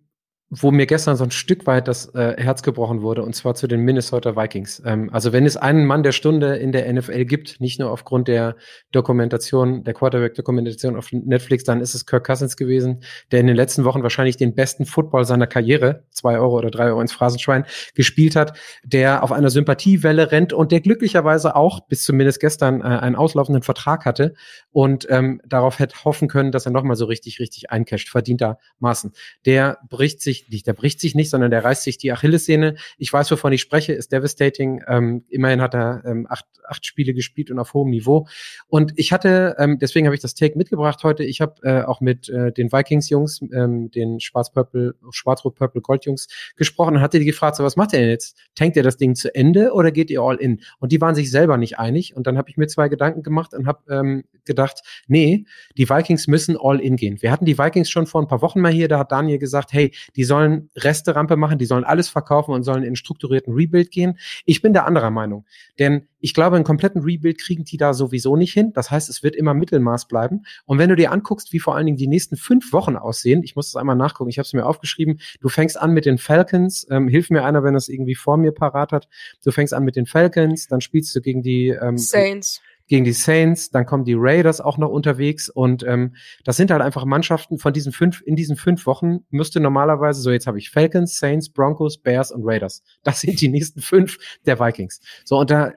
wo 0.49 0.71
mir 0.71 0.85
gestern 0.85 1.17
so 1.17 1.25
ein 1.25 1.31
Stück 1.31 1.67
weit 1.67 1.89
das 1.89 2.13
äh, 2.15 2.35
Herz 2.37 2.63
gebrochen 2.63 3.01
wurde, 3.01 3.21
und 3.23 3.35
zwar 3.35 3.55
zu 3.55 3.67
den 3.67 3.81
Minnesota 3.81 4.37
Vikings. 4.37 4.81
Ähm, 4.85 5.09
also 5.11 5.33
wenn 5.33 5.45
es 5.45 5.57
einen 5.57 5.85
Mann 5.85 6.03
der 6.03 6.13
Stunde 6.13 6.55
in 6.55 6.71
der 6.71 6.91
NFL 6.91 7.25
gibt, 7.25 7.59
nicht 7.59 7.79
nur 7.79 7.91
aufgrund 7.91 8.29
der 8.29 8.55
Dokumentation, 8.93 9.83
der 9.83 9.93
Quarterback-Dokumentation 9.93 10.95
auf 10.95 11.11
Netflix, 11.11 11.65
dann 11.65 11.81
ist 11.81 11.95
es 11.95 12.05
Kirk 12.05 12.25
Cousins 12.25 12.55
gewesen, 12.55 13.03
der 13.31 13.41
in 13.41 13.47
den 13.47 13.57
letzten 13.57 13.83
Wochen 13.83 14.03
wahrscheinlich 14.03 14.37
den 14.37 14.55
besten 14.55 14.85
Football 14.85 15.25
seiner 15.25 15.47
Karriere, 15.47 16.05
zwei 16.11 16.39
Euro 16.39 16.57
oder 16.57 16.71
drei 16.71 16.87
Euro 16.87 17.01
ins 17.01 17.11
Phrasenschwein, 17.11 17.65
gespielt 17.93 18.37
hat, 18.37 18.57
der 18.85 19.23
auf 19.23 19.33
einer 19.33 19.49
Sympathiewelle 19.49 20.31
rennt 20.31 20.53
und 20.53 20.71
der 20.71 20.79
glücklicherweise 20.79 21.57
auch 21.57 21.81
bis 21.81 22.03
zumindest 22.03 22.39
gestern 22.39 22.79
äh, 22.79 22.83
einen 22.83 23.17
auslaufenden 23.17 23.63
Vertrag 23.63 24.05
hatte 24.05 24.33
und 24.71 25.07
ähm, 25.09 25.41
darauf 25.45 25.79
hätte 25.79 26.05
hoffen 26.05 26.29
können, 26.29 26.53
dass 26.53 26.65
er 26.65 26.71
nochmal 26.71 26.95
so 26.95 27.05
richtig, 27.05 27.41
richtig 27.41 27.69
eincasht, 27.69 28.07
verdientermaßen. 28.07 29.11
Der 29.45 29.79
bricht 29.89 30.21
sich 30.21 30.36
sich 30.37 30.49
nicht, 30.49 30.67
der 30.67 30.73
bricht 30.73 30.99
sich 30.99 31.15
nicht, 31.15 31.29
sondern 31.29 31.51
der 31.51 31.63
reißt 31.63 31.83
sich 31.83 31.97
die 31.97 32.11
Achillessehne. 32.11 32.75
Ich 32.97 33.11
weiß, 33.11 33.31
wovon 33.31 33.53
ich 33.53 33.61
spreche, 33.61 33.93
ist 33.93 34.11
devastating. 34.11 34.83
Ähm, 34.87 35.25
immerhin 35.29 35.61
hat 35.61 35.73
er 35.73 36.03
ähm, 36.05 36.27
acht, 36.29 36.45
acht 36.65 36.85
Spiele 36.85 37.13
gespielt 37.13 37.51
und 37.51 37.59
auf 37.59 37.73
hohem 37.73 37.89
Niveau. 37.89 38.27
Und 38.67 38.93
ich 38.95 39.11
hatte, 39.11 39.55
ähm, 39.59 39.79
deswegen 39.79 40.07
habe 40.07 40.15
ich 40.15 40.21
das 40.21 40.35
Take 40.35 40.57
mitgebracht 40.57 41.03
heute. 41.03 41.23
Ich 41.23 41.41
habe 41.41 41.55
äh, 41.63 41.83
auch 41.83 42.01
mit 42.01 42.29
äh, 42.29 42.51
den 42.51 42.71
Vikings-Jungs, 42.71 43.41
ähm, 43.53 43.91
den 43.91 44.19
Schwarz-Rot-Purple-Gold-Jungs 44.19 46.27
gesprochen 46.55 46.95
und 46.95 47.01
hatte 47.01 47.19
die 47.19 47.25
gefragt, 47.25 47.57
so 47.57 47.63
was 47.63 47.75
macht 47.75 47.93
ihr 47.93 47.99
denn 47.99 48.09
jetzt? 48.09 48.37
Tankt 48.55 48.77
ihr 48.77 48.83
das 48.83 48.97
Ding 48.97 49.15
zu 49.15 49.33
Ende 49.33 49.73
oder 49.73 49.91
geht 49.91 50.09
ihr 50.09 50.21
all 50.21 50.37
in? 50.37 50.61
Und 50.79 50.91
die 50.91 51.01
waren 51.01 51.15
sich 51.15 51.31
selber 51.31 51.57
nicht 51.57 51.79
einig. 51.79 52.15
Und 52.15 52.27
dann 52.27 52.37
habe 52.37 52.49
ich 52.49 52.57
mir 52.57 52.67
zwei 52.67 52.89
Gedanken 52.89 53.23
gemacht 53.23 53.53
und 53.53 53.67
habe 53.67 53.79
ähm, 53.89 54.23
gedacht, 54.45 54.81
nee, 55.07 55.45
die 55.77 55.89
Vikings 55.89 56.27
müssen 56.27 56.57
all 56.59 56.79
in 56.79 56.95
gehen. 56.95 57.21
Wir 57.21 57.31
hatten 57.31 57.45
die 57.45 57.57
Vikings 57.57 57.89
schon 57.89 58.07
vor 58.07 58.21
ein 58.21 58.27
paar 58.27 58.41
Wochen 58.41 58.61
mal 58.61 58.71
hier, 58.71 58.87
da 58.87 58.99
hat 58.99 59.11
Daniel 59.11 59.39
gesagt, 59.39 59.73
hey, 59.73 59.93
die 60.15 60.23
sollen 60.27 60.69
Resterampe 60.75 61.35
machen, 61.35 61.57
die 61.57 61.65
sollen 61.65 61.83
alles 61.83 62.07
verkaufen 62.07 62.53
und 62.53 62.61
sollen 62.61 62.83
in 62.83 62.95
strukturierten 62.95 63.53
Rebuild 63.53 63.89
gehen. 63.89 64.19
Ich 64.45 64.61
bin 64.61 64.73
der 64.73 64.85
anderer 64.85 65.09
Meinung, 65.09 65.45
denn 65.79 66.07
ich 66.19 66.33
glaube, 66.33 66.55
einen 66.55 66.65
kompletten 66.65 67.01
Rebuild 67.01 67.39
kriegen 67.39 67.63
die 67.63 67.77
da 67.77 67.93
sowieso 67.93 68.35
nicht 68.35 68.53
hin. 68.53 68.73
Das 68.73 68.91
heißt, 68.91 69.09
es 69.09 69.23
wird 69.23 69.35
immer 69.35 69.53
Mittelmaß 69.53 70.07
bleiben. 70.07 70.43
Und 70.65 70.77
wenn 70.77 70.89
du 70.89 70.95
dir 70.95 71.11
anguckst, 71.11 71.53
wie 71.53 71.59
vor 71.59 71.75
allen 71.75 71.85
Dingen 71.85 71.97
die 71.97 72.07
nächsten 72.07 72.37
fünf 72.37 72.73
Wochen 72.73 72.95
aussehen, 72.95 73.43
ich 73.43 73.55
muss 73.55 73.71
das 73.71 73.79
einmal 73.79 73.95
nachgucken, 73.95 74.29
ich 74.29 74.37
habe 74.37 74.45
es 74.45 74.53
mir 74.53 74.65
aufgeschrieben, 74.65 75.19
du 75.41 75.49
fängst 75.49 75.79
an 75.79 75.91
mit 75.93 76.05
den 76.05 76.17
Falcons, 76.17 76.87
ähm, 76.89 77.07
hilf 77.07 77.29
mir 77.29 77.43
einer, 77.43 77.63
wenn 77.63 77.73
das 77.73 77.87
irgendwie 77.87 78.15
vor 78.15 78.37
mir 78.37 78.51
parat 78.51 78.91
hat. 78.91 79.07
Du 79.43 79.51
fängst 79.51 79.73
an 79.73 79.83
mit 79.83 79.95
den 79.95 80.05
Falcons, 80.05 80.67
dann 80.67 80.81
spielst 80.81 81.15
du 81.15 81.21
gegen 81.21 81.41
die 81.41 81.69
ähm, 81.69 81.97
Saints 81.97 82.61
gegen 82.87 83.05
die 83.05 83.13
Saints, 83.13 83.69
dann 83.69 83.85
kommen 83.85 84.05
die 84.05 84.15
Raiders 84.15 84.61
auch 84.61 84.77
noch 84.77 84.89
unterwegs 84.89 85.49
und 85.49 85.83
ähm, 85.83 86.15
das 86.43 86.57
sind 86.57 86.71
halt 86.71 86.81
einfach 86.81 87.05
Mannschaften 87.05 87.57
von 87.57 87.73
diesen 87.73 87.91
fünf, 87.91 88.21
in 88.25 88.35
diesen 88.35 88.55
fünf 88.55 88.85
Wochen 88.85 89.19
müsste 89.29 89.59
normalerweise, 89.59 90.21
so 90.21 90.31
jetzt 90.31 90.47
habe 90.47 90.57
ich 90.57 90.69
Falcons, 90.69 91.19
Saints, 91.19 91.49
Broncos, 91.49 91.97
Bears 91.97 92.31
und 92.31 92.43
Raiders. 92.45 92.83
Das 93.03 93.21
sind 93.21 93.41
die 93.41 93.49
nächsten 93.49 93.81
fünf 93.81 94.17
der 94.45 94.59
Vikings. 94.59 95.01
So, 95.25 95.37
und 95.37 95.51
da, 95.51 95.73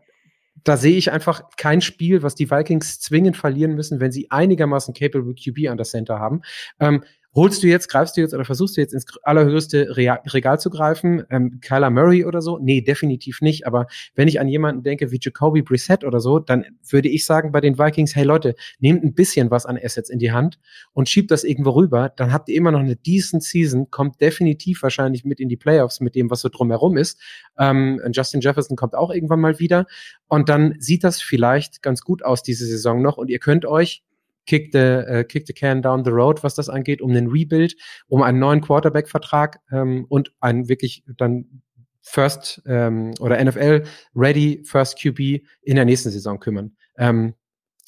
da 0.64 0.76
sehe 0.76 0.96
ich 0.96 1.10
einfach 1.10 1.42
kein 1.56 1.80
Spiel, 1.80 2.22
was 2.22 2.34
die 2.34 2.50
Vikings 2.50 3.00
zwingend 3.00 3.36
verlieren 3.36 3.74
müssen, 3.74 4.00
wenn 4.00 4.12
sie 4.12 4.30
einigermaßen 4.30 4.94
capable 4.94 5.34
QB 5.34 5.68
an 5.68 5.76
der 5.76 5.86
Center 5.86 6.18
haben. 6.18 6.42
Ähm, 6.78 7.04
Holst 7.32 7.62
du 7.62 7.68
jetzt, 7.68 7.88
greifst 7.88 8.16
du 8.16 8.20
jetzt 8.20 8.34
oder 8.34 8.44
versuchst 8.44 8.76
du 8.76 8.80
jetzt 8.80 8.92
ins 8.92 9.06
allerhöchste 9.22 9.96
Regal 9.96 10.58
zu 10.58 10.68
greifen? 10.68 11.22
Ähm, 11.30 11.60
Kyler 11.60 11.90
Murray 11.90 12.24
oder 12.24 12.42
so? 12.42 12.58
Nee, 12.58 12.80
definitiv 12.80 13.40
nicht. 13.40 13.68
Aber 13.68 13.86
wenn 14.16 14.26
ich 14.26 14.40
an 14.40 14.48
jemanden 14.48 14.82
denke 14.82 15.12
wie 15.12 15.20
Jacoby 15.20 15.62
Brissett 15.62 16.02
oder 16.02 16.18
so, 16.18 16.40
dann 16.40 16.64
würde 16.88 17.08
ich 17.08 17.24
sagen 17.24 17.52
bei 17.52 17.60
den 17.60 17.78
Vikings, 17.78 18.16
hey 18.16 18.24
Leute, 18.24 18.56
nehmt 18.80 19.04
ein 19.04 19.14
bisschen 19.14 19.48
was 19.52 19.64
an 19.64 19.78
Assets 19.80 20.10
in 20.10 20.18
die 20.18 20.32
Hand 20.32 20.58
und 20.92 21.08
schiebt 21.08 21.30
das 21.30 21.44
irgendwo 21.44 21.70
rüber. 21.70 22.08
Dann 22.08 22.32
habt 22.32 22.48
ihr 22.48 22.56
immer 22.56 22.72
noch 22.72 22.80
eine 22.80 22.96
decent 22.96 23.44
Season, 23.44 23.92
kommt 23.92 24.20
definitiv 24.20 24.82
wahrscheinlich 24.82 25.24
mit 25.24 25.38
in 25.38 25.48
die 25.48 25.56
Playoffs 25.56 26.00
mit 26.00 26.16
dem, 26.16 26.30
was 26.30 26.40
so 26.40 26.48
drumherum 26.48 26.96
ist. 26.96 27.20
Ähm, 27.56 28.00
Justin 28.12 28.40
Jefferson 28.40 28.76
kommt 28.76 28.96
auch 28.96 29.12
irgendwann 29.12 29.40
mal 29.40 29.60
wieder. 29.60 29.86
Und 30.26 30.48
dann 30.48 30.74
sieht 30.80 31.04
das 31.04 31.22
vielleicht 31.22 31.80
ganz 31.80 32.02
gut 32.02 32.24
aus 32.24 32.42
diese 32.42 32.66
Saison 32.66 33.02
noch. 33.02 33.18
Und 33.18 33.30
ihr 33.30 33.38
könnt 33.38 33.66
euch 33.66 34.02
kick 34.50 34.72
the, 34.72 34.78
äh, 34.78 35.24
kick 35.24 35.46
the 35.46 35.52
can 35.52 35.80
down 35.80 36.04
the 36.04 36.10
road, 36.10 36.42
was 36.42 36.56
das 36.56 36.68
angeht, 36.68 37.00
um 37.00 37.12
den 37.12 37.28
Rebuild, 37.28 37.76
um 38.08 38.20
einen 38.20 38.40
neuen 38.40 38.60
Quarterback-Vertrag 38.60 39.60
ähm, 39.70 40.06
und 40.08 40.32
einen 40.40 40.68
wirklich 40.68 41.04
dann 41.16 41.62
First 42.00 42.60
ähm, 42.66 43.14
oder 43.20 43.42
NFL 43.42 43.84
Ready 44.16 44.62
First 44.64 45.00
QB 45.00 45.20
in 45.62 45.76
der 45.76 45.84
nächsten 45.84 46.10
Saison 46.10 46.40
kümmern. 46.40 46.76
Ähm, 46.98 47.34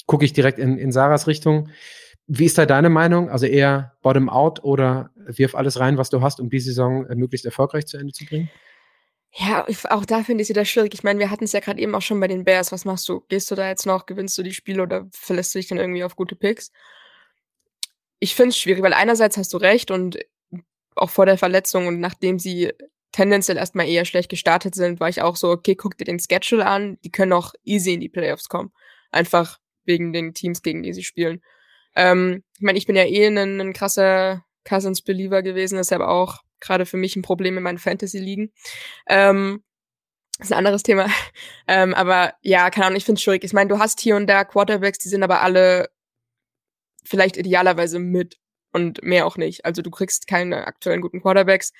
Gucke 0.05 0.23
ich 0.23 0.31
direkt 0.31 0.59
in, 0.59 0.77
in 0.77 0.91
Sarahs 0.91 1.27
Richtung. 1.27 1.69
Wie 2.27 2.45
ist 2.45 2.57
da 2.57 2.65
deine 2.65 2.89
Meinung? 2.89 3.29
Also 3.29 3.45
eher 3.45 3.93
bottom 4.01 4.29
out 4.29 4.63
oder 4.63 5.11
wirf 5.15 5.55
alles 5.55 5.79
rein, 5.79 5.97
was 5.97 6.09
du 6.09 6.21
hast, 6.21 6.39
um 6.39 6.49
die 6.49 6.59
Saison 6.59 7.05
äh, 7.07 7.15
möglichst 7.15 7.45
erfolgreich 7.45 7.87
zu 7.87 7.97
Ende 7.97 8.13
zu 8.13 8.25
bringen? 8.25 8.49
Ja, 9.35 9.65
auch 9.89 10.05
da 10.05 10.23
finde 10.23 10.43
ich 10.43 10.45
es 10.45 10.49
wieder 10.49 10.63
schwierig. 10.63 10.93
Ich 10.93 11.03
meine, 11.03 11.19
wir 11.19 11.31
hatten 11.31 11.45
es 11.45 11.53
ja 11.53 11.59
gerade 11.59 11.81
eben 11.81 11.95
auch 11.95 12.03
schon 12.03 12.19
bei 12.19 12.27
den 12.27 12.43
Bears. 12.43 12.71
Was 12.71 12.85
machst 12.85 13.09
du? 13.09 13.21
Gehst 13.29 13.49
du 13.49 13.55
da 13.55 13.67
jetzt 13.67 13.87
noch, 13.87 14.05
gewinnst 14.05 14.37
du 14.37 14.43
die 14.43 14.53
Spiele 14.53 14.83
oder 14.83 15.07
verlässt 15.11 15.55
du 15.55 15.59
dich 15.59 15.67
dann 15.67 15.79
irgendwie 15.79 16.03
auf 16.03 16.15
gute 16.15 16.35
Picks? 16.35 16.71
Ich 18.19 18.35
finde 18.35 18.49
es 18.49 18.57
schwierig, 18.59 18.83
weil 18.83 18.93
einerseits 18.93 19.37
hast 19.37 19.51
du 19.53 19.57
recht 19.57 19.89
und 19.89 20.19
auch 20.95 21.09
vor 21.09 21.25
der 21.25 21.39
Verletzung 21.39 21.87
und 21.87 21.99
nachdem 21.99 22.37
sie 22.37 22.71
tendenziell 23.11 23.57
erstmal 23.57 23.87
eher 23.87 24.05
schlecht 24.05 24.29
gestartet 24.29 24.75
sind, 24.75 24.99
war 24.99 25.09
ich 25.09 25.21
auch 25.23 25.35
so, 25.35 25.49
okay, 25.49 25.75
guck 25.75 25.97
dir 25.97 26.05
den 26.05 26.19
Schedule 26.19 26.65
an, 26.65 26.99
die 27.03 27.11
können 27.11 27.33
auch 27.33 27.53
easy 27.63 27.93
in 27.93 28.01
die 28.01 28.09
Playoffs 28.09 28.49
kommen. 28.49 28.71
Einfach 29.11 29.59
wegen 29.83 30.13
den 30.13 30.35
Teams, 30.35 30.61
gegen 30.61 30.83
die 30.83 30.93
sie 30.93 31.03
spielen. 31.03 31.41
Ähm, 31.95 32.43
ich 32.55 32.61
meine, 32.61 32.77
ich 32.77 32.85
bin 32.85 32.95
ja 32.95 33.03
eh 33.03 33.25
ein, 33.25 33.59
ein 33.59 33.73
krasser 33.73 34.45
Cousins-Believer 34.65 35.41
gewesen, 35.41 35.81
aber 35.91 36.09
auch 36.09 36.39
gerade 36.63 36.85
für 36.85 36.97
mich 36.97 37.15
ein 37.15 37.21
Problem 37.21 37.57
in 37.57 37.63
meinen 37.63 37.77
Fantasy-Ligen. 37.77 38.51
Ähm, 39.07 39.63
ist 40.39 40.51
ein 40.51 40.57
anderes 40.57 40.83
Thema. 40.83 41.07
ähm, 41.67 41.93
aber 41.93 42.33
ja, 42.41 42.69
keine 42.69 42.87
Ahnung, 42.87 42.97
ich 42.97 43.05
finde 43.05 43.19
es 43.19 43.23
schwierig. 43.23 43.43
Ich 43.43 43.53
meine, 43.53 43.69
du 43.69 43.79
hast 43.79 43.99
hier 43.99 44.15
und 44.15 44.27
da 44.27 44.43
Quarterbacks, 44.43 44.99
die 44.99 45.09
sind 45.09 45.23
aber 45.23 45.41
alle 45.41 45.89
vielleicht 47.05 47.37
idealerweise 47.37 47.99
mit 47.99 48.37
und 48.71 49.03
mehr 49.03 49.25
auch 49.27 49.37
nicht. 49.37 49.65
Also 49.65 49.81
du 49.81 49.91
kriegst 49.91 50.27
keine 50.27 50.65
aktuellen 50.67 51.01
guten 51.01 51.21
Quarterbacks. 51.21 51.71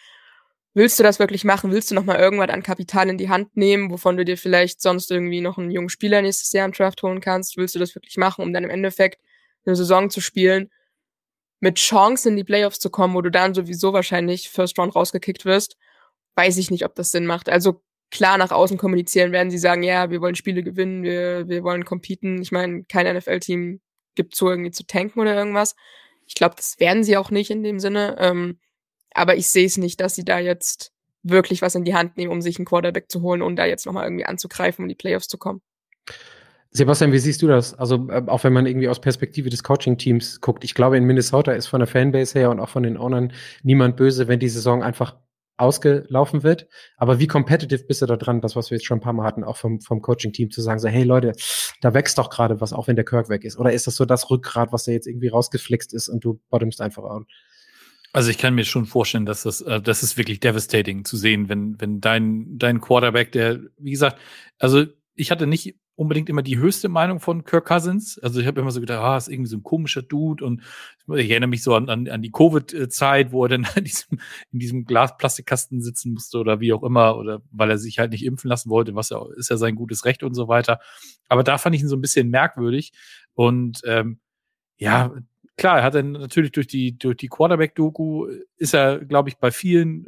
Willst 0.76 1.00
du 1.00 1.04
das 1.04 1.20
wirklich 1.20 1.44
machen? 1.44 1.72
Willst 1.72 1.92
du 1.92 1.96
nochmal 1.96 2.20
irgendwas 2.20 2.50
an 2.50 2.64
Kapital 2.64 3.10
in 3.10 3.18
die 3.18 3.30
Hand 3.30 3.56
nehmen, 3.56 3.92
wovon 3.92 4.18
du 4.18 4.26
dir 4.26 4.38
vielleicht 4.38 4.82
sonst 4.82 5.12
irgendwie 5.12 5.42
noch 5.42 5.58
einen 5.58 5.72
jungen 5.72 5.90
Spieler 5.90 6.22
nächstes 6.22 6.52
Jahr 6.52 6.66
im 6.66 6.72
Draft 6.72 7.02
holen 7.04 7.22
kannst? 7.22 7.58
Willst 7.58 7.76
du 7.76 7.80
das 7.80 7.96
wirklich 7.96 8.18
machen, 8.18 8.44
um 8.44 8.54
dann 8.54 8.64
im 8.64 8.70
Endeffekt 8.70 9.20
eine 9.66 9.76
Saison 9.76 10.10
zu 10.10 10.20
spielen, 10.20 10.72
mit 11.64 11.78
Chance 11.78 12.28
in 12.28 12.36
die 12.36 12.44
Playoffs 12.44 12.78
zu 12.78 12.90
kommen, 12.90 13.14
wo 13.14 13.22
du 13.22 13.32
dann 13.32 13.54
sowieso 13.54 13.94
wahrscheinlich 13.94 14.50
First 14.50 14.78
Round 14.78 14.94
rausgekickt 14.94 15.46
wirst? 15.46 15.78
Weiß 16.36 16.58
ich 16.58 16.70
nicht, 16.70 16.84
ob 16.84 16.94
das 16.94 17.12
Sinn 17.12 17.26
macht. 17.26 17.48
Also 17.48 17.82
klar 18.12 18.38
nach 18.38 18.52
außen 18.52 18.78
kommunizieren 18.78 19.32
werden 19.32 19.50
sie 19.50 19.58
sagen, 19.58 19.82
ja, 19.82 20.10
wir 20.10 20.20
wollen 20.20 20.36
Spiele 20.36 20.62
gewinnen, 20.62 21.04
wir, 21.04 21.48
wir 21.48 21.64
wollen 21.64 21.86
competen. 21.86 22.42
Ich 22.42 22.52
meine, 22.52 22.84
kein 22.84 23.16
NFL-Team 23.16 23.80
gibt 24.14 24.36
zu, 24.36 24.50
irgendwie 24.50 24.72
zu 24.72 24.86
tanken 24.86 25.22
oder 25.22 25.36
irgendwas. 25.36 25.78
Ich 26.28 26.36
glaube, 26.36 26.56
das 26.58 26.82
werden 26.82 27.06
sie 27.06 27.16
auch 27.16 27.32
nicht 27.32 27.50
in 27.50 27.64
dem 27.64 27.80
Sinne. 27.80 28.18
Ähm, 28.20 28.60
aber 29.14 29.38
ich 29.38 29.48
sehe 29.48 29.66
es 29.66 29.78
nicht, 29.78 30.02
dass 30.02 30.16
sie 30.16 30.26
da 30.26 30.40
jetzt 30.40 30.92
wirklich 31.22 31.62
was 31.62 31.76
in 31.76 31.86
die 31.86 31.96
Hand 31.96 32.18
nehmen, 32.18 32.34
um 32.34 32.42
sich 32.42 32.58
einen 32.58 32.66
Quarterback 32.66 33.10
zu 33.10 33.22
holen 33.22 33.42
und 33.42 33.56
da 33.56 33.66
jetzt 33.66 33.86
nochmal 33.86 34.04
irgendwie 34.04 34.26
anzugreifen, 34.26 34.84
um 34.84 34.90
die 34.90 34.96
Playoffs 34.96 35.30
zu 35.30 35.38
kommen. 35.38 35.62
Sebastian, 36.76 37.12
wie 37.12 37.20
siehst 37.20 37.42
du 37.44 37.48
das? 37.48 37.76
Also, 37.76 38.10
äh, 38.10 38.24
auch 38.28 38.44
wenn 38.44 38.54
man 38.54 38.66
irgendwie 38.66 38.90
aus 38.90 39.00
Perspektive 39.00 39.50
des 39.50 39.64
Coaching-Teams 39.64 40.42
guckt, 40.42 40.64
ich 40.64 40.74
glaube, 40.74 40.98
in 40.98 41.06
Minnesota 41.06 41.52
ist 41.52 41.68
von 41.68 41.80
der 41.80 41.88
Fanbase 41.88 42.38
her 42.38 42.50
und 42.50 42.60
auch 42.60 42.70
von 42.70 42.84
den 42.84 42.98
Ownern 42.98 43.32
niemand 43.62 43.96
böse, 43.96 44.28
wenn 44.28 44.40
die 44.40 44.50
Saison 44.50 44.82
einfach 44.82 45.16
ausgelaufen 45.58 46.42
wird. 46.42 46.68
Aber 46.98 47.20
wie 47.20 47.28
competitive 47.28 47.84
bist 47.84 48.02
du 48.02 48.08
da 48.08 48.18
dran, 48.18 48.42
das, 48.42 48.56
was 48.56 48.72
wir 48.72 48.78
jetzt 48.78 48.86
schon 48.86 48.98
ein 48.98 49.02
paar 49.02 49.14
Mal 49.14 49.26
hatten, 49.26 49.44
auch 49.44 49.58
vom, 49.58 49.82
vom 49.82 50.02
Coaching-Team 50.02 50.50
zu 50.50 50.62
sagen, 50.62 50.80
so, 50.80 50.88
hey 50.88 51.04
Leute, 51.04 51.34
da 51.82 51.94
wächst 51.94 52.18
doch 52.18 52.32
gerade 52.32 52.60
was, 52.60 52.74
auch 52.74 52.88
wenn 52.88 52.96
der 52.96 53.06
Kirk 53.06 53.30
weg 53.30 53.44
ist. 53.44 53.58
Oder 53.58 53.72
ist 53.72 53.86
das 53.86 53.96
so 53.96 54.06
das 54.06 54.32
Rückgrat, 54.32 54.74
was 54.74 54.86
da 54.86 54.92
jetzt 54.92 55.08
irgendwie 55.08 55.28
rausgeflixt 55.28 55.94
ist 55.94 56.10
und 56.10 56.26
du 56.26 56.42
bottomst 56.50 56.82
einfach 56.82 57.04
an? 57.04 57.28
Also 58.14 58.30
ich 58.30 58.38
kann 58.40 58.56
mir 58.56 58.66
schon 58.66 58.86
vorstellen, 58.86 59.26
dass 59.26 59.44
das, 59.44 59.62
äh, 59.62 59.80
das 59.80 60.02
ist 60.02 60.18
wirklich 60.18 60.40
devastating 60.40 61.06
zu 61.06 61.18
sehen, 61.18 61.50
wenn, 61.50 61.80
wenn 61.80 62.02
dein, 62.02 62.58
dein 62.58 62.82
Quarterback, 62.82 63.32
der, 63.32 63.60
wie 63.78 63.92
gesagt, 63.92 64.20
also 64.60 64.86
ich 65.16 65.32
hatte 65.32 65.46
nicht 65.48 65.76
unbedingt 65.96 66.30
immer 66.30 66.42
die 66.42 66.58
höchste 66.58 66.90
Meinung 66.90 67.20
von 67.20 67.44
Kirk 67.44 67.66
Cousins. 67.66 68.18
Also 68.20 68.40
ich 68.40 68.48
habe 68.48 68.60
immer 68.60 68.72
so 68.72 68.80
gedacht, 68.80 69.00
ah, 69.00 69.18
ist 69.18 69.28
irgendwie 69.28 69.50
so 69.50 69.58
ein 69.58 69.64
komischer 69.64 70.02
Dude 70.02 70.44
und 70.44 70.62
ich 71.16 71.30
erinnere 71.30 71.50
mich 71.50 71.62
so 71.62 71.76
an, 71.76 71.90
an, 71.90 72.08
an 72.08 72.22
die 72.22 72.32
Covid-Zeit, 72.32 73.32
wo 73.32 73.46
er 73.46 73.50
dann 73.50 73.68
in 73.76 73.84
diesem, 73.84 74.20
in 74.52 74.60
diesem 74.60 74.86
Glas-Plastikkasten 74.86 75.82
sitzen 75.82 76.14
musste 76.14 76.40
oder 76.40 76.60
wie 76.60 76.74
auch 76.74 76.84
immer 76.84 77.18
oder 77.18 77.42
weil 77.52 77.70
er 77.70 77.78
sich 77.78 78.00
halt 78.00 78.12
nicht 78.12 78.26
impfen 78.26 78.50
lassen 78.50 78.70
wollte, 78.70 78.96
was 78.96 79.10
ja 79.10 79.24
ist 79.38 79.50
ja 79.50 79.58
sein 79.58 79.76
gutes 79.76 80.06
Recht 80.06 80.24
und 80.24 80.34
so 80.34 80.48
weiter. 80.48 80.80
Aber 81.28 81.44
da 81.44 81.58
fand 81.58 81.76
ich 81.76 81.82
ihn 81.82 81.90
so 81.90 81.96
ein 81.96 82.02
bisschen 82.02 82.30
merkwürdig 82.30 82.92
und 83.36 83.82
ähm, 83.86 84.20
ja, 84.78 85.14
klar, 85.58 85.78
er 85.78 85.84
hat 85.84 85.96
dann 85.96 86.14
natürlich 86.14 86.52
durch 86.52 86.68
die 86.68 86.98
durch 86.98 87.18
die 87.18 87.30
Quarterback-Doku 87.30 88.28
ist 88.58 88.74
er, 88.74 89.00
glaube 89.06 89.30
ich, 89.30 89.38
bei 89.38 89.52
vielen 89.52 90.08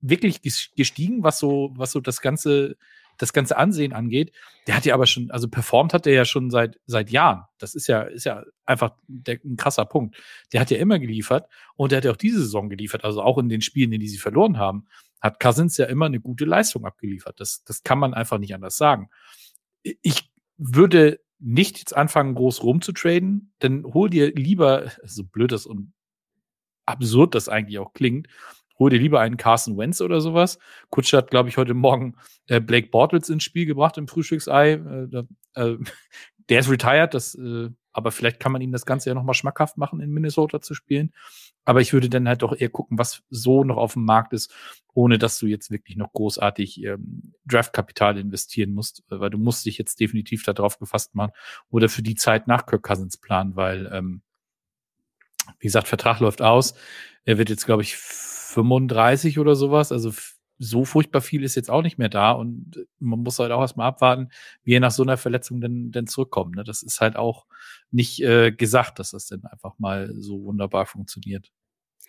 wirklich 0.00 0.40
gestiegen, 0.74 1.22
was 1.22 1.38
so 1.38 1.72
was 1.76 1.92
so 1.92 2.00
das 2.00 2.22
ganze 2.22 2.76
das 3.18 3.32
ganze 3.32 3.56
Ansehen 3.56 3.92
angeht, 3.92 4.32
der 4.66 4.76
hat 4.76 4.84
ja 4.84 4.94
aber 4.94 5.06
schon, 5.06 5.30
also 5.30 5.48
performt 5.48 5.92
hat 5.92 6.06
der 6.06 6.14
ja 6.14 6.24
schon 6.24 6.50
seit, 6.50 6.80
seit 6.86 7.10
Jahren. 7.10 7.44
Das 7.58 7.74
ist 7.74 7.86
ja, 7.88 8.02
ist 8.02 8.24
ja 8.24 8.44
einfach 8.64 8.94
der, 9.06 9.38
ein 9.44 9.56
krasser 9.56 9.84
Punkt. 9.84 10.16
Der 10.52 10.60
hat 10.60 10.70
ja 10.70 10.78
immer 10.78 10.98
geliefert 10.98 11.48
und 11.76 11.92
der 11.92 11.98
hat 11.98 12.04
ja 12.04 12.12
auch 12.12 12.16
diese 12.16 12.40
Saison 12.40 12.68
geliefert, 12.68 13.04
also 13.04 13.22
auch 13.22 13.38
in 13.38 13.48
den 13.48 13.60
Spielen, 13.60 13.92
in 13.92 14.00
die 14.00 14.08
sie 14.08 14.18
verloren 14.18 14.58
haben, 14.58 14.86
hat 15.20 15.40
Cousins 15.40 15.76
ja 15.76 15.86
immer 15.86 16.06
eine 16.06 16.20
gute 16.20 16.44
Leistung 16.44 16.86
abgeliefert. 16.86 17.40
Das, 17.40 17.64
das 17.64 17.82
kann 17.82 17.98
man 17.98 18.14
einfach 18.14 18.38
nicht 18.38 18.54
anders 18.54 18.76
sagen. 18.76 19.10
Ich 19.82 20.30
würde 20.56 21.20
nicht 21.40 21.78
jetzt 21.78 21.96
anfangen, 21.96 22.34
groß 22.34 22.62
rumzutraden, 22.62 23.52
denn 23.62 23.84
hol 23.84 24.10
dir 24.10 24.32
lieber, 24.32 24.90
so 25.04 25.24
blöd 25.24 25.52
das 25.52 25.66
und 25.66 25.92
absurd 26.86 27.34
das 27.34 27.48
eigentlich 27.48 27.78
auch 27.78 27.92
klingt, 27.92 28.28
hol 28.78 28.90
dir 28.90 28.98
lieber 28.98 29.20
einen 29.20 29.36
Carson 29.36 29.76
Wentz 29.76 30.00
oder 30.00 30.20
sowas. 30.20 30.58
Kutscher 30.90 31.18
hat, 31.18 31.30
glaube 31.30 31.48
ich, 31.48 31.56
heute 31.56 31.74
Morgen 31.74 32.16
äh, 32.46 32.60
Blake 32.60 32.88
Bortles 32.88 33.28
ins 33.28 33.44
Spiel 33.44 33.66
gebracht 33.66 33.98
im 33.98 34.08
Frühstücksei. 34.08 34.72
Äh, 34.72 35.24
äh, 35.54 35.78
der 36.48 36.60
ist 36.60 36.70
retired, 36.70 37.14
das, 37.14 37.34
äh, 37.34 37.70
aber 37.92 38.12
vielleicht 38.12 38.40
kann 38.40 38.52
man 38.52 38.62
ihm 38.62 38.72
das 38.72 38.86
Ganze 38.86 39.10
ja 39.10 39.14
nochmal 39.14 39.34
schmackhaft 39.34 39.76
machen, 39.76 40.00
in 40.00 40.10
Minnesota 40.10 40.60
zu 40.60 40.74
spielen. 40.74 41.12
Aber 41.64 41.80
ich 41.82 41.92
würde 41.92 42.08
dann 42.08 42.28
halt 42.28 42.42
doch 42.42 42.58
eher 42.58 42.70
gucken, 42.70 42.98
was 42.98 43.22
so 43.28 43.64
noch 43.64 43.76
auf 43.76 43.92
dem 43.92 44.04
Markt 44.04 44.32
ist, 44.32 44.54
ohne 44.94 45.18
dass 45.18 45.38
du 45.38 45.46
jetzt 45.46 45.70
wirklich 45.70 45.96
noch 45.96 46.12
großartig 46.12 46.82
ähm, 46.84 47.34
Draftkapital 47.44 48.16
investieren 48.16 48.72
musst, 48.72 49.02
weil 49.08 49.28
du 49.28 49.36
musst 49.36 49.66
dich 49.66 49.76
jetzt 49.76 50.00
definitiv 50.00 50.44
darauf 50.44 50.78
gefasst 50.78 51.14
machen 51.14 51.32
oder 51.68 51.88
für 51.88 52.02
die 52.02 52.14
Zeit 52.14 52.46
nach 52.46 52.64
Kirk 52.64 52.84
Cousins 52.84 53.18
planen, 53.18 53.54
weil, 53.54 53.90
ähm, 53.92 54.22
wie 55.58 55.66
gesagt, 55.66 55.88
Vertrag 55.88 56.20
läuft 56.20 56.40
aus. 56.40 56.74
Er 57.24 57.36
wird 57.36 57.50
jetzt, 57.50 57.66
glaube 57.66 57.82
ich, 57.82 57.96
35 58.48 59.38
oder 59.38 59.54
sowas. 59.56 59.92
Also 59.92 60.12
so 60.58 60.84
furchtbar 60.84 61.20
viel 61.20 61.44
ist 61.44 61.54
jetzt 61.54 61.70
auch 61.70 61.82
nicht 61.82 61.98
mehr 61.98 62.08
da 62.08 62.32
und 62.32 62.86
man 62.98 63.20
muss 63.20 63.38
halt 63.38 63.52
auch 63.52 63.60
erstmal 63.60 63.88
abwarten, 63.88 64.30
wie 64.64 64.74
er 64.74 64.80
nach 64.80 64.90
so 64.90 65.02
einer 65.02 65.16
Verletzung 65.16 65.60
denn, 65.60 65.92
denn 65.92 66.06
zurückkommt. 66.06 66.56
Ne? 66.56 66.64
Das 66.64 66.82
ist 66.82 67.00
halt 67.00 67.16
auch 67.16 67.46
nicht 67.90 68.20
äh, 68.22 68.50
gesagt, 68.50 68.98
dass 68.98 69.12
das 69.12 69.26
denn 69.26 69.44
einfach 69.44 69.78
mal 69.78 70.12
so 70.16 70.42
wunderbar 70.44 70.86
funktioniert, 70.86 71.52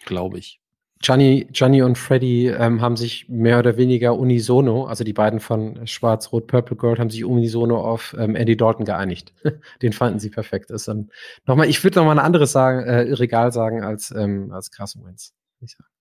glaube 0.06 0.40
ich. 0.40 0.60
Gianni, 1.02 1.48
Gianni 1.52 1.82
und 1.82 1.98
Freddy 1.98 2.48
ähm, 2.48 2.82
haben 2.82 2.98
sich 2.98 3.30
mehr 3.30 3.60
oder 3.60 3.78
weniger 3.78 4.18
unisono, 4.18 4.86
also 4.86 5.06
die 5.06 5.14
beiden 5.14 5.40
von 5.40 5.88
Schwarz, 5.88 6.34
Rot, 6.34 6.48
Purple 6.48 6.76
Gold, 6.76 7.00
haben 7.00 7.10
sich 7.10 7.24
unisono 7.24 7.80
auf 7.82 8.14
ähm, 8.20 8.36
Andy 8.36 8.58
Dalton 8.58 8.84
geeinigt. 8.84 9.34
Den 9.82 9.94
fanden 9.94 10.20
sie 10.20 10.30
perfekt. 10.30 10.72
ist 10.72 10.90
dann 10.90 11.10
nochmal, 11.46 11.70
ich 11.70 11.82
würde 11.86 12.00
nochmal 12.00 12.20
ein 12.20 12.26
anderes 12.26 12.52
sagen, 12.52 12.86
äh, 12.86 13.14
Regal 13.14 13.54
sagen 13.54 13.82
als, 13.82 14.12
ähm, 14.12 14.52
als 14.52 14.72
Carson 14.72 15.06
Wentz. 15.06 15.34
Ich 15.62 15.72
sagen. 15.72 15.99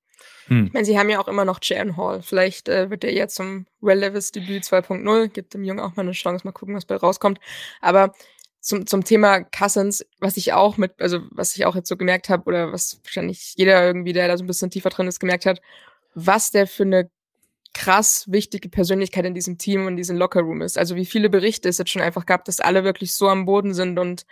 Hm. 0.49 0.67
Ich 0.67 0.73
meine, 0.73 0.85
sie 0.85 0.99
haben 0.99 1.09
ja 1.11 1.21
auch 1.21 1.29
immer 1.29 1.45
noch 1.45 1.61
Jaren 1.63 1.97
Hall. 1.97 2.23
Vielleicht 2.23 2.69
äh, 2.69 2.91
wird 2.91 3.05
er 3.05 3.13
jetzt 3.13 3.37
zum 3.37 3.67
Well 3.81 3.99
Levis 3.99 4.33
Debüt 4.33 4.65
2.0, 4.65 5.29
gibt 5.29 5.55
dem 5.55 5.65
Jungen 5.65 5.81
auch 5.81 5.97
mal 5.97 6.03
eine 6.03 6.13
Chance, 6.13 6.47
mal 6.47 6.53
gucken, 6.53 6.75
was 6.75 6.85
bei 6.85 6.97
rauskommt. 6.97 7.39
Aber 7.81 8.13
zum, 8.61 8.87
zum 8.87 9.05
Thema 9.05 9.43
Cousins, 9.45 10.05
was 10.21 10.37
ich 10.37 10.53
auch 10.53 10.77
mit, 10.77 11.01
also 11.01 11.21
was 11.31 11.57
ich 11.57 11.65
auch 11.65 11.77
jetzt 11.77 11.89
so 11.89 11.97
gemerkt 11.97 12.29
habe, 12.29 12.45
oder 12.45 12.73
was 12.73 13.01
wahrscheinlich 13.05 13.55
jeder 13.57 13.87
irgendwie, 13.87 14.13
der 14.13 14.29
da 14.29 14.37
so 14.37 14.45
ein 14.45 14.49
bisschen 14.49 14.71
tiefer 14.71 14.91
drin 14.91 15.07
ist, 15.07 15.21
gemerkt 15.21 15.47
hat, 15.47 15.61
was 16.15 16.51
der 16.51 16.67
für 16.67 16.83
eine 16.83 17.11
krass 17.75 18.25
wichtige 18.29 18.69
Persönlichkeit 18.69 19.25
in 19.25 19.35
diesem 19.35 19.59
Team 19.59 19.87
und 19.87 19.97
diesem 19.97 20.17
Lockerroom 20.17 20.63
ist. 20.63 20.79
Also 20.79 20.97
wie 20.97 21.07
viele 21.07 21.31
Berichte 21.31 21.69
es 21.69 21.79
jetzt 21.79 21.91
schon 21.91 22.03
einfach 22.03 22.27
gab, 22.27 22.45
dass 22.45 22.61
alle 22.61 22.83
wirklich 22.83 23.15
so 23.15 23.29
am 23.29 23.45
Boden 23.45 23.75
sind 23.75 23.99
und 23.99 24.27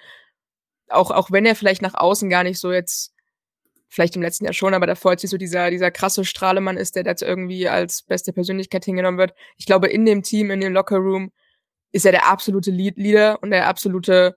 auch, 0.89 1.11
auch 1.11 1.31
wenn 1.31 1.47
er 1.47 1.55
vielleicht 1.55 1.83
nach 1.83 1.95
außen 1.95 2.29
gar 2.31 2.43
nicht 2.43 2.59
so 2.59 2.73
jetzt 2.73 3.16
vielleicht 3.89 4.17
im 4.17 4.23
letzten 4.23 4.45
Jahr 4.45 4.55
schon, 4.55 4.75
aber 4.75 4.87
davor, 4.87 5.13
als 5.13 5.23
so 5.23 5.37
dieser, 5.37 5.71
dieser 5.71 5.91
krasse 5.91 6.25
Strahlemann 6.25 6.77
ist, 6.77 6.97
der 6.97 7.05
jetzt 7.05 7.23
irgendwie 7.23 7.69
als 7.69 8.03
beste 8.03 8.33
Persönlichkeit 8.33 8.85
hingenommen 8.85 9.19
wird. 9.19 9.35
Ich 9.57 9.67
glaube, 9.67 9.89
in 9.89 10.05
dem 10.05 10.23
Team, 10.23 10.51
in 10.51 10.61
dem 10.61 10.73
Lockerroom 10.73 11.33
ist 11.93 12.05
er 12.05 12.13
der 12.13 12.27
absolute 12.27 12.71
Lead 12.71 12.97
Leader 12.97 13.43
und 13.43 13.51
der 13.51 13.69
absolute 13.69 14.37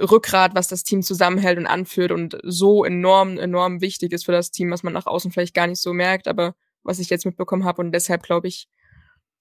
Rückgrat, 0.00 0.54
was 0.54 0.68
das 0.68 0.82
Team 0.82 1.02
zusammenhält 1.02 1.58
und 1.58 1.66
anführt 1.66 2.10
und 2.10 2.36
so 2.42 2.84
enorm, 2.84 3.38
enorm 3.38 3.80
wichtig 3.80 4.12
ist 4.12 4.24
für 4.24 4.32
das 4.32 4.50
Team, 4.50 4.70
was 4.70 4.82
man 4.82 4.92
nach 4.92 5.06
außen 5.06 5.30
vielleicht 5.30 5.54
gar 5.54 5.66
nicht 5.66 5.80
so 5.80 5.92
merkt, 5.92 6.26
aber 6.26 6.54
was 6.82 6.98
ich 6.98 7.10
jetzt 7.10 7.26
mitbekommen 7.26 7.64
habe 7.64 7.80
und 7.80 7.92
deshalb 7.92 8.22
glaube 8.22 8.48
ich, 8.48 8.68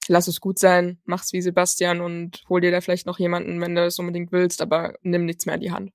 lass 0.08 0.28
es 0.28 0.42
gut 0.42 0.60
sein, 0.60 1.00
mach's 1.06 1.34
wie 1.34 1.42
Sebastian 1.42 2.02
und 2.02 2.44
hol 2.50 2.62
dir 2.62 2.72
da 2.72 2.82
vielleicht 2.82 3.08
noch 3.08 3.20
jemanden, 3.20 3.60
wenn 3.62 3.76
du 3.76 3.86
es 3.86 4.00
unbedingt 4.00 4.32
willst, 4.32 4.62
aber 4.62 4.94
nimm 5.02 5.26
nichts 5.26 5.46
mehr 5.46 5.56
in 5.56 5.62
die 5.62 5.72
Hand. 5.72 5.92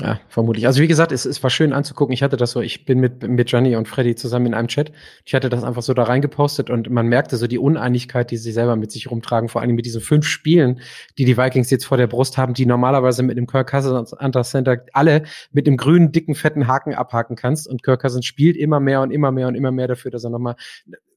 Ja, 0.00 0.20
vermutlich. 0.28 0.66
Also 0.66 0.80
wie 0.80 0.86
gesagt, 0.86 1.10
es, 1.10 1.24
es 1.24 1.42
war 1.42 1.50
schön 1.50 1.72
anzugucken. 1.72 2.12
Ich 2.12 2.22
hatte 2.22 2.36
das 2.36 2.52
so, 2.52 2.60
ich 2.60 2.84
bin 2.84 3.00
mit, 3.00 3.26
mit 3.26 3.48
Gianni 3.48 3.74
und 3.74 3.88
Freddy 3.88 4.14
zusammen 4.14 4.46
in 4.46 4.54
einem 4.54 4.68
Chat. 4.68 4.92
Ich 5.24 5.34
hatte 5.34 5.48
das 5.48 5.64
einfach 5.64 5.82
so 5.82 5.92
da 5.92 6.04
reingepostet 6.04 6.70
und 6.70 6.88
man 6.88 7.08
merkte 7.08 7.36
so 7.36 7.48
die 7.48 7.58
Uneinigkeit, 7.58 8.30
die 8.30 8.36
sie 8.36 8.52
selber 8.52 8.76
mit 8.76 8.92
sich 8.92 9.10
rumtragen, 9.10 9.48
vor 9.48 9.60
allem 9.60 9.74
mit 9.74 9.86
diesen 9.86 10.00
fünf 10.00 10.26
Spielen, 10.26 10.80
die 11.18 11.24
die 11.24 11.36
Vikings 11.36 11.70
jetzt 11.70 11.84
vor 11.84 11.96
der 11.96 12.06
Brust 12.06 12.38
haben, 12.38 12.54
die 12.54 12.64
normalerweise 12.64 13.24
mit 13.24 13.36
dem 13.36 13.48
Kirk 13.48 13.70
Cousins 13.70 14.12
Under 14.12 14.44
Center 14.44 14.84
alle 14.92 15.24
mit 15.50 15.66
dem 15.66 15.76
grünen, 15.76 16.12
dicken, 16.12 16.36
fetten 16.36 16.68
Haken 16.68 16.94
abhaken 16.94 17.34
kannst. 17.34 17.66
Und 17.66 17.82
Kirk 17.82 18.00
Cousins 18.00 18.24
spielt 18.24 18.56
immer 18.56 18.78
mehr 18.78 19.00
und 19.02 19.10
immer 19.10 19.32
mehr 19.32 19.48
und 19.48 19.56
immer 19.56 19.72
mehr 19.72 19.88
dafür, 19.88 20.12
dass 20.12 20.22
er 20.22 20.30
nochmal 20.30 20.54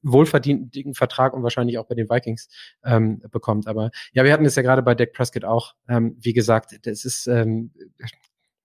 wohlverdienten 0.02 0.72
dicken 0.72 0.94
Vertrag 0.94 1.34
und 1.34 1.44
wahrscheinlich 1.44 1.78
auch 1.78 1.86
bei 1.86 1.94
den 1.94 2.10
Vikings 2.10 2.48
ähm, 2.84 3.22
bekommt. 3.30 3.68
Aber 3.68 3.90
ja, 4.12 4.24
wir 4.24 4.32
hatten 4.32 4.44
es 4.44 4.56
ja 4.56 4.62
gerade 4.62 4.82
bei 4.82 4.96
Dak 4.96 5.12
Prescott 5.12 5.44
auch. 5.44 5.74
Ähm, 5.88 6.16
wie 6.20 6.32
gesagt, 6.32 6.80
das 6.84 7.04
ist 7.04 7.28
ähm, 7.28 7.70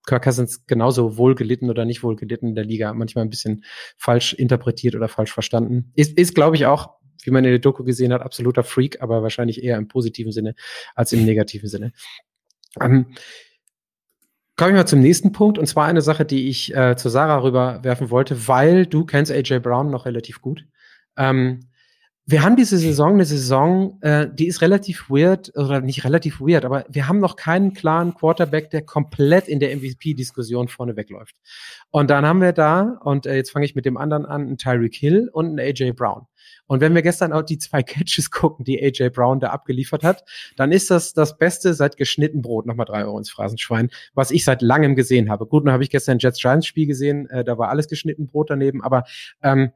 Kirk 0.07 0.23
Cousins 0.23 0.65
genauso 0.65 1.17
wohl 1.17 1.35
gelitten 1.35 1.69
oder 1.69 1.85
nicht 1.85 2.01
wohl 2.01 2.15
gelitten 2.15 2.47
in 2.47 2.55
der 2.55 2.65
Liga, 2.65 2.93
manchmal 2.93 3.25
ein 3.25 3.29
bisschen 3.29 3.63
falsch 3.97 4.33
interpretiert 4.33 4.95
oder 4.95 5.07
falsch 5.07 5.31
verstanden. 5.31 5.91
Ist, 5.95 6.17
ist 6.17 6.33
glaube 6.33 6.55
ich, 6.55 6.65
auch, 6.65 6.95
wie 7.23 7.31
man 7.31 7.43
in 7.43 7.51
der 7.51 7.59
Doku 7.59 7.83
gesehen 7.83 8.13
hat, 8.13 8.21
absoluter 8.21 8.63
Freak, 8.63 9.01
aber 9.01 9.21
wahrscheinlich 9.21 9.63
eher 9.63 9.77
im 9.77 9.87
positiven 9.87 10.31
Sinne 10.31 10.55
als 10.95 11.11
im 11.13 11.25
negativen 11.25 11.69
Sinne. 11.69 11.91
Ähm, 12.81 13.07
Kommen 14.55 14.73
wir 14.73 14.79
mal 14.79 14.87
zum 14.87 15.01
nächsten 15.01 15.33
Punkt, 15.33 15.59
und 15.59 15.67
zwar 15.67 15.85
eine 15.85 16.01
Sache, 16.01 16.25
die 16.25 16.49
ich 16.49 16.75
äh, 16.75 16.95
zu 16.95 17.09
Sarah 17.09 17.43
rüberwerfen 17.43 18.09
wollte, 18.09 18.47
weil 18.47 18.87
du 18.87 19.05
kennst 19.05 19.31
AJ 19.31 19.59
Brown 19.59 19.91
noch 19.91 20.07
relativ 20.07 20.41
gut. 20.41 20.65
Ähm, 21.15 21.69
wir 22.29 22.43
haben 22.43 22.57
diese 22.57 22.77
Saison 22.77 23.13
eine 23.13 23.23
Saison, 23.23 23.99
äh, 24.01 24.27
die 24.29 24.47
ist 24.47 24.61
relativ 24.61 25.09
weird, 25.09 25.55
oder 25.55 25.79
nicht 25.79 26.03
relativ 26.03 26.41
weird, 26.41 26.65
aber 26.65 26.85
wir 26.89 27.07
haben 27.07 27.19
noch 27.19 27.37
keinen 27.37 27.73
klaren 27.73 28.13
Quarterback, 28.15 28.69
der 28.69 28.81
komplett 28.81 29.47
in 29.47 29.61
der 29.61 29.73
MVP-Diskussion 29.77 30.67
vorne 30.67 30.97
wegläuft. 30.97 31.37
Und 31.89 32.09
dann 32.09 32.25
haben 32.25 32.41
wir 32.41 32.51
da, 32.51 32.99
und 33.01 33.25
äh, 33.25 33.35
jetzt 33.37 33.51
fange 33.51 33.65
ich 33.65 33.75
mit 33.75 33.85
dem 33.85 33.95
anderen 33.95 34.25
an, 34.25 34.41
einen 34.41 34.57
Tyreek 34.57 34.93
Hill 34.93 35.29
und 35.31 35.45
einen 35.45 35.59
AJ 35.59 35.93
Brown. 35.93 36.27
Und 36.65 36.81
wenn 36.81 36.93
wir 36.93 37.01
gestern 37.01 37.31
auch 37.31 37.43
die 37.43 37.59
zwei 37.59 37.81
Catches 37.81 38.29
gucken, 38.31 38.65
die 38.65 38.83
AJ 38.83 39.11
Brown 39.11 39.39
da 39.39 39.51
abgeliefert 39.51 40.03
hat, 40.03 40.25
dann 40.57 40.73
ist 40.73 40.91
das 40.91 41.13
das 41.13 41.37
Beste 41.37 41.73
seit 41.73 41.95
geschnitten 41.95 42.41
Brot, 42.41 42.65
nochmal 42.65 42.87
drei 42.87 43.05
Euro 43.05 43.17
ins 43.17 43.29
Phrasenschwein, 43.29 43.89
was 44.13 44.31
ich 44.31 44.43
seit 44.43 44.61
langem 44.61 44.97
gesehen 44.97 45.29
habe. 45.29 45.45
Gut, 45.45 45.65
dann 45.65 45.71
habe 45.71 45.83
ich 45.83 45.89
gestern 45.89 46.17
ein 46.17 46.19
Jets 46.19 46.41
Giants 46.41 46.67
Spiel 46.67 46.87
gesehen, 46.87 47.29
äh, 47.29 47.45
da 47.45 47.57
war 47.57 47.69
alles 47.69 47.87
geschnitten 47.87 48.27
Brot 48.27 48.49
daneben, 48.49 48.83
aber 48.83 49.05
ähm, 49.41 49.71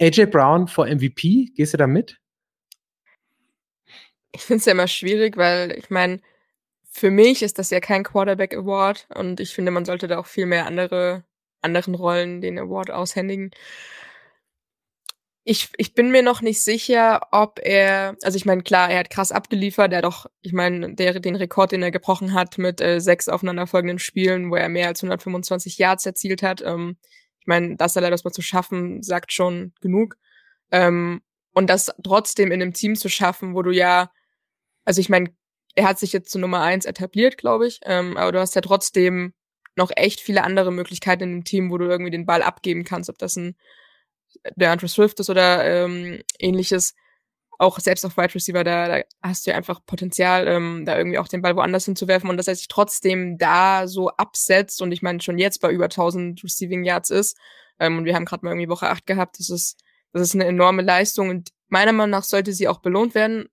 AJ 0.00 0.26
Brown 0.26 0.66
vor 0.66 0.86
MVP, 0.86 1.52
gehst 1.54 1.74
du 1.74 1.76
da 1.76 1.86
mit? 1.86 2.18
Ich 4.32 4.42
finde 4.42 4.60
es 4.60 4.64
ja 4.64 4.72
immer 4.72 4.88
schwierig, 4.88 5.36
weil 5.36 5.72
ich 5.72 5.90
meine, 5.90 6.20
für 6.90 7.10
mich 7.10 7.42
ist 7.42 7.58
das 7.58 7.70
ja 7.70 7.80
kein 7.80 8.04
Quarterback 8.04 8.54
Award 8.54 9.06
und 9.14 9.40
ich 9.40 9.52
finde, 9.52 9.70
man 9.70 9.84
sollte 9.84 10.08
da 10.08 10.18
auch 10.18 10.26
viel 10.26 10.46
mehr 10.46 10.66
andere 10.66 11.24
anderen 11.62 11.94
Rollen 11.94 12.40
den 12.40 12.58
Award 12.58 12.90
aushändigen. 12.90 13.50
Ich, 15.44 15.70
ich 15.76 15.94
bin 15.94 16.10
mir 16.10 16.22
noch 16.22 16.42
nicht 16.42 16.62
sicher, 16.62 17.28
ob 17.32 17.60
er, 17.62 18.16
also 18.22 18.36
ich 18.36 18.44
meine, 18.44 18.62
klar, 18.62 18.90
er 18.90 19.00
hat 19.00 19.10
krass 19.10 19.32
abgeliefert, 19.32 19.92
er 19.92 19.98
hat 19.98 20.04
doch, 20.04 20.26
ich 20.42 20.52
meine, 20.52 20.94
der, 20.94 21.18
den 21.18 21.36
Rekord, 21.36 21.72
den 21.72 21.82
er 21.82 21.90
gebrochen 21.90 22.34
hat 22.34 22.58
mit 22.58 22.80
äh, 22.80 23.00
sechs 23.00 23.28
aufeinanderfolgenden 23.28 23.98
Spielen, 23.98 24.50
wo 24.50 24.56
er 24.56 24.68
mehr 24.68 24.88
als 24.88 25.02
125 25.02 25.78
Yards 25.78 26.06
erzielt 26.06 26.42
hat, 26.42 26.62
ähm, 26.62 26.96
meine, 27.50 27.76
das 27.76 27.96
allein 27.96 28.12
das 28.12 28.24
mal 28.24 28.30
zu 28.30 28.42
schaffen, 28.42 29.02
sagt 29.02 29.32
schon 29.32 29.74
genug. 29.82 30.16
Ähm, 30.70 31.20
und 31.52 31.68
das 31.68 31.92
trotzdem 32.02 32.52
in 32.52 32.62
einem 32.62 32.72
Team 32.72 32.96
zu 32.96 33.08
schaffen, 33.08 33.54
wo 33.54 33.62
du 33.62 33.72
ja, 33.72 34.10
also 34.84 35.00
ich 35.00 35.08
meine, 35.10 35.34
er 35.74 35.88
hat 35.88 35.98
sich 35.98 36.12
jetzt 36.12 36.30
zu 36.30 36.38
Nummer 36.38 36.62
eins 36.62 36.86
etabliert, 36.86 37.36
glaube 37.36 37.66
ich, 37.66 37.80
ähm, 37.84 38.16
aber 38.16 38.32
du 38.32 38.40
hast 38.40 38.54
ja 38.54 38.60
trotzdem 38.60 39.34
noch 39.76 39.90
echt 39.96 40.20
viele 40.20 40.44
andere 40.44 40.72
Möglichkeiten 40.72 41.24
in 41.24 41.32
dem 41.32 41.44
Team, 41.44 41.70
wo 41.70 41.78
du 41.78 41.86
irgendwie 41.86 42.10
den 42.10 42.26
Ball 42.26 42.42
abgeben 42.42 42.84
kannst, 42.84 43.10
ob 43.10 43.18
das 43.18 43.36
ein 43.36 43.56
der 44.54 44.70
Andrew 44.70 44.86
Swift 44.86 45.18
ist 45.18 45.28
oder 45.28 45.64
ähm, 45.64 46.22
ähnliches 46.38 46.94
auch 47.60 47.78
selbst 47.78 48.06
auf 48.06 48.16
Wide 48.16 48.34
Receiver, 48.34 48.64
da, 48.64 48.88
da 48.88 49.04
hast 49.22 49.46
du 49.46 49.50
ja 49.50 49.56
einfach 49.56 49.84
Potenzial, 49.84 50.48
ähm, 50.48 50.84
da 50.86 50.96
irgendwie 50.96 51.18
auch 51.18 51.28
den 51.28 51.42
Ball 51.42 51.56
woanders 51.56 51.84
hinzuwerfen. 51.84 52.30
Und 52.30 52.38
dass 52.38 52.48
er 52.48 52.54
sich 52.54 52.68
trotzdem 52.68 53.36
da 53.36 53.86
so 53.86 54.08
absetzt 54.08 54.80
und 54.80 54.92
ich 54.92 55.02
meine 55.02 55.20
schon 55.20 55.36
jetzt 55.36 55.60
bei 55.60 55.70
über 55.70 55.84
1000 55.84 56.42
Receiving 56.42 56.84
Yards 56.84 57.10
ist 57.10 57.36
ähm, 57.78 57.98
und 57.98 58.06
wir 58.06 58.14
haben 58.14 58.24
gerade 58.24 58.46
mal 58.46 58.52
irgendwie 58.52 58.70
Woche 58.70 58.88
8 58.88 59.06
gehabt, 59.06 59.38
das 59.38 59.50
ist, 59.50 59.78
das 60.14 60.22
ist 60.22 60.34
eine 60.34 60.46
enorme 60.46 60.80
Leistung. 60.80 61.28
Und 61.28 61.50
meiner 61.68 61.92
Meinung 61.92 62.10
nach 62.10 62.24
sollte 62.24 62.54
sie 62.54 62.66
auch 62.66 62.78
belohnt 62.78 63.14
werden, 63.14 63.50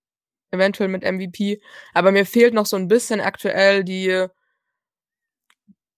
eventuell 0.52 0.88
mit 0.88 1.04
MVP, 1.04 1.62
aber 1.94 2.14
mir 2.14 2.26
fehlt 2.26 2.54
noch 2.54 2.66
so 2.66 2.78
ein 2.78 2.88
bisschen 2.88 3.20
aktuell 3.20 3.84
die 3.84 4.28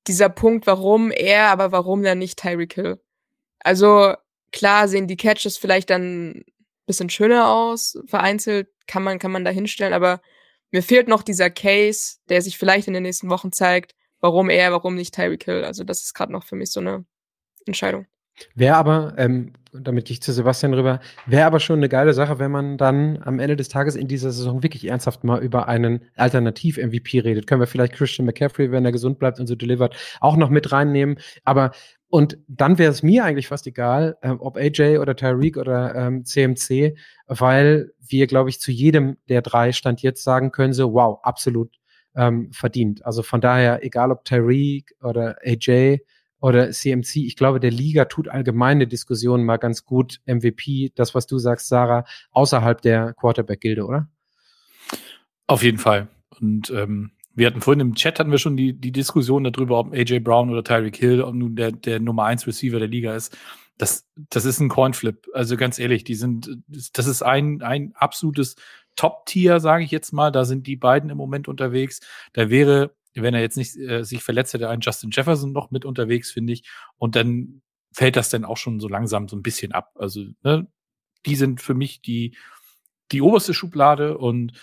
dieser 0.07 0.29
Punkt, 0.29 0.65
warum 0.65 1.11
er, 1.11 1.49
aber 1.49 1.71
warum 1.71 2.01
dann 2.01 2.17
nicht 2.17 2.39
Tyreek 2.39 2.73
Hill. 2.73 2.99
Also 3.59 4.15
klar 4.51 4.87
sehen 4.87 5.05
die 5.05 5.17
Catches 5.17 5.57
vielleicht 5.57 5.91
dann 5.91 6.43
bisschen 6.89 7.09
schöner 7.09 7.49
aus, 7.49 7.97
vereinzelt 8.07 8.67
kann 8.87 9.03
man, 9.03 9.19
kann 9.19 9.31
man 9.31 9.45
da 9.45 9.51
hinstellen, 9.51 9.93
aber 9.93 10.21
mir 10.71 10.83
fehlt 10.83 11.07
noch 11.07 11.23
dieser 11.23 11.49
Case, 11.49 12.17
der 12.29 12.41
sich 12.41 12.57
vielleicht 12.57 12.87
in 12.87 12.93
den 12.93 13.03
nächsten 13.03 13.29
Wochen 13.29 13.51
zeigt, 13.51 13.95
warum 14.19 14.49
er, 14.49 14.71
warum 14.71 14.95
nicht 14.95 15.15
Tyreek 15.15 15.45
Hill. 15.45 15.63
Also 15.63 15.83
das 15.83 16.03
ist 16.03 16.13
gerade 16.13 16.31
noch 16.31 16.43
für 16.43 16.55
mich 16.55 16.71
so 16.71 16.79
eine 16.79 17.05
Entscheidung. 17.65 18.07
Wäre 18.55 18.75
aber, 18.75 19.13
ähm, 19.17 19.53
damit 19.73 20.05
gehe 20.05 20.13
ich 20.13 20.21
zu 20.21 20.31
Sebastian 20.31 20.73
rüber, 20.73 21.01
wäre 21.25 21.45
aber 21.45 21.59
schon 21.59 21.79
eine 21.79 21.89
geile 21.89 22.13
Sache, 22.13 22.39
wenn 22.39 22.51
man 22.51 22.77
dann 22.77 23.21
am 23.23 23.39
Ende 23.39 23.55
des 23.55 23.69
Tages 23.69 23.95
in 23.95 24.07
dieser 24.07 24.31
Saison 24.31 24.63
wirklich 24.63 24.87
ernsthaft 24.87 25.23
mal 25.23 25.43
über 25.43 25.67
einen 25.67 26.05
Alternativ-MVP 26.15 27.19
redet. 27.19 27.47
Können 27.47 27.61
wir 27.61 27.67
vielleicht 27.67 27.93
Christian 27.93 28.25
McCaffrey, 28.25 28.71
wenn 28.71 28.85
er 28.85 28.91
gesund 28.91 29.19
bleibt 29.19 29.39
und 29.39 29.47
so 29.47 29.55
delivert, 29.55 29.95
auch 30.21 30.37
noch 30.37 30.49
mit 30.49 30.71
reinnehmen. 30.71 31.19
Aber 31.43 31.71
und 32.09 32.39
dann 32.47 32.79
wäre 32.79 32.91
es 32.91 33.03
mir 33.03 33.23
eigentlich 33.23 33.47
fast 33.47 33.67
egal, 33.67 34.17
äh, 34.21 34.31
ob 34.31 34.57
AJ 34.57 34.97
oder 34.97 35.15
Tyreek 35.15 35.57
oder 35.57 35.93
ähm, 35.95 36.25
CMC, 36.25 36.97
weil 37.27 37.91
wir, 37.99 38.25
glaube 38.25 38.49
ich, 38.49 38.59
zu 38.59 38.71
jedem 38.71 39.17
der 39.29 39.43
drei 39.43 39.71
Stand 39.71 40.01
jetzt 40.01 40.23
sagen 40.23 40.51
können, 40.51 40.73
so, 40.73 40.93
wow, 40.93 41.19
absolut 41.21 41.71
ähm, 42.15 42.51
verdient. 42.51 43.05
Also 43.05 43.21
von 43.21 43.41
daher, 43.41 43.83
egal 43.83 44.11
ob 44.11 44.25
Tyreek 44.25 44.95
oder 45.03 45.37
AJ 45.45 45.99
oder 46.41 46.71
CMC, 46.71 47.17
ich 47.17 47.35
glaube, 47.35 47.59
der 47.59 47.71
Liga 47.71 48.05
tut 48.05 48.27
allgemeine 48.27 48.87
Diskussionen 48.87 49.45
mal 49.45 49.57
ganz 49.57 49.85
gut. 49.85 50.19
MVP, 50.25 50.91
das, 50.95 51.13
was 51.13 51.27
du 51.27 51.37
sagst, 51.37 51.67
Sarah, 51.67 52.05
außerhalb 52.31 52.81
der 52.81 53.13
Quarterback-Gilde, 53.13 53.85
oder? 53.85 54.09
Auf 55.45 55.61
jeden 55.61 55.77
Fall. 55.77 56.07
Und 56.39 56.71
ähm, 56.71 57.11
wir 57.35 57.47
hatten 57.47 57.61
vorhin 57.61 57.79
im 57.79 57.95
Chat 57.95 58.19
hatten 58.19 58.31
wir 58.31 58.37
schon 58.37 58.57
die, 58.57 58.73
die 58.73 58.91
Diskussion 58.91 59.43
darüber, 59.43 59.79
ob 59.79 59.93
AJ 59.93 60.19
Brown 60.19 60.49
oder 60.49 60.63
Tyreek 60.63 60.97
Hill 60.97 61.21
ob 61.21 61.35
nun 61.35 61.55
der, 61.55 61.71
der 61.71 61.99
Nummer 61.99 62.25
1 62.25 62.47
Receiver 62.47 62.79
der 62.79 62.87
Liga 62.87 63.15
ist. 63.15 63.37
Das, 63.77 64.09
das 64.29 64.43
ist 64.43 64.59
ein 64.59 64.67
Coinflip. 64.67 65.27
Also 65.33 65.55
ganz 65.55 65.79
ehrlich, 65.79 66.03
die 66.03 66.15
sind, 66.15 66.57
das 66.67 67.07
ist 67.07 67.21
ein, 67.21 67.61
ein 67.61 67.93
absolutes 67.95 68.55
Top-Tier, 68.97 69.61
sage 69.61 69.85
ich 69.85 69.91
jetzt 69.91 70.11
mal. 70.11 70.31
Da 70.31 70.43
sind 70.43 70.67
die 70.67 70.75
beiden 70.75 71.09
im 71.09 71.17
Moment 71.17 71.47
unterwegs. 71.47 72.01
Da 72.33 72.49
wäre, 72.49 72.93
wenn 73.13 73.33
er 73.33 73.39
jetzt 73.39 73.55
nicht 73.55 73.77
äh, 73.77 74.03
sich 74.03 74.21
verletzt 74.21 74.53
hätte, 74.53 74.67
ein 74.67 74.81
Justin 74.81 75.11
Jefferson 75.11 75.53
noch 75.53 75.71
mit 75.71 75.85
unterwegs, 75.85 76.31
finde 76.31 76.51
ich. 76.51 76.69
Und 76.97 77.15
dann 77.15 77.61
fällt 77.93 78.17
das 78.17 78.29
dann 78.29 78.43
auch 78.43 78.57
schon 78.57 78.81
so 78.81 78.89
langsam 78.89 79.29
so 79.29 79.37
ein 79.37 79.43
bisschen 79.43 79.71
ab. 79.71 79.91
Also, 79.95 80.25
ne, 80.43 80.67
die 81.25 81.35
sind 81.35 81.61
für 81.61 81.73
mich 81.73 82.01
die, 82.01 82.35
die 83.13 83.21
oberste 83.21 83.53
Schublade 83.53 84.17
und 84.17 84.53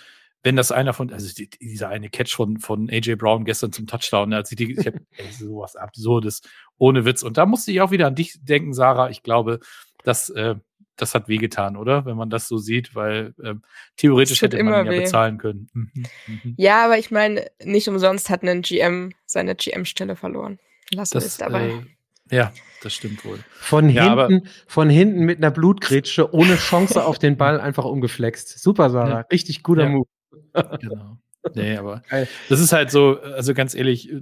wenn 0.47 0.55
das 0.55 0.71
einer 0.71 0.93
von, 0.93 1.11
also 1.11 1.29
die, 1.33 1.49
dieser 1.49 1.89
eine 1.89 2.09
Catch 2.09 2.33
von, 2.33 2.57
von 2.57 2.89
AJ 2.89 3.15
Brown 3.15 3.43
gestern 3.43 3.73
zum 3.73 3.85
Touchdown, 3.85 4.31
als 4.31 4.49
ich, 4.49 4.55
die, 4.55 4.71
ich 4.71 4.87
habe 4.87 5.01
sowas 5.37 5.75
Absurdes, 5.75 6.41
ohne 6.77 7.03
Witz. 7.03 7.21
Und 7.21 7.37
da 7.37 7.45
musste 7.45 7.73
ich 7.73 7.81
auch 7.81 7.91
wieder 7.91 8.07
an 8.07 8.15
dich 8.15 8.39
denken, 8.41 8.73
Sarah. 8.73 9.09
Ich 9.09 9.23
glaube, 9.23 9.59
dass 10.05 10.29
äh, 10.29 10.55
das 10.95 11.13
hat 11.13 11.27
wehgetan, 11.27 11.75
oder? 11.75 12.05
Wenn 12.05 12.15
man 12.15 12.29
das 12.29 12.47
so 12.47 12.57
sieht, 12.57 12.95
weil 12.95 13.33
äh, 13.43 13.55
theoretisch 13.97 14.41
hätte 14.41 14.63
man 14.63 14.85
ja 14.85 14.89
weh. 14.89 15.01
bezahlen 15.01 15.37
können. 15.37 15.67
Mhm, 15.73 15.91
mhm. 16.27 16.53
Ja, 16.55 16.85
aber 16.85 16.97
ich 16.97 17.11
meine, 17.11 17.47
nicht 17.61 17.89
umsonst 17.89 18.29
hat 18.29 18.43
ein 18.43 18.61
GM 18.61 19.11
seine 19.25 19.53
GM-Stelle 19.53 20.15
verloren. 20.15 20.59
Lass 20.93 21.09
das, 21.09 21.25
es 21.25 21.37
dabei. 21.37 21.83
Äh, 22.29 22.35
ja, 22.37 22.53
das 22.83 22.93
stimmt 22.93 23.25
wohl. 23.25 23.39
Von 23.51 23.89
ja, 23.89 24.15
hinten, 24.15 24.47
von 24.65 24.89
hinten 24.89 25.25
mit 25.25 25.39
einer 25.39 25.51
Blutgrätsche 25.51 26.33
ohne 26.33 26.55
Chance 26.55 27.03
auf 27.05 27.19
den 27.19 27.35
Ball 27.35 27.59
einfach 27.59 27.83
umgeflext. 27.83 28.59
Super, 28.59 28.89
Sarah. 28.89 29.09
Ja. 29.09 29.25
Richtig 29.29 29.61
guter 29.61 29.83
ja. 29.83 29.89
Move 29.89 30.07
genau. 30.79 31.17
Nee, 31.53 31.77
aber 31.77 32.01
das 32.49 32.59
ist 32.59 32.73
halt 32.73 32.91
so, 32.91 33.19
also 33.21 33.53
ganz 33.53 33.73
ehrlich, 33.73 34.13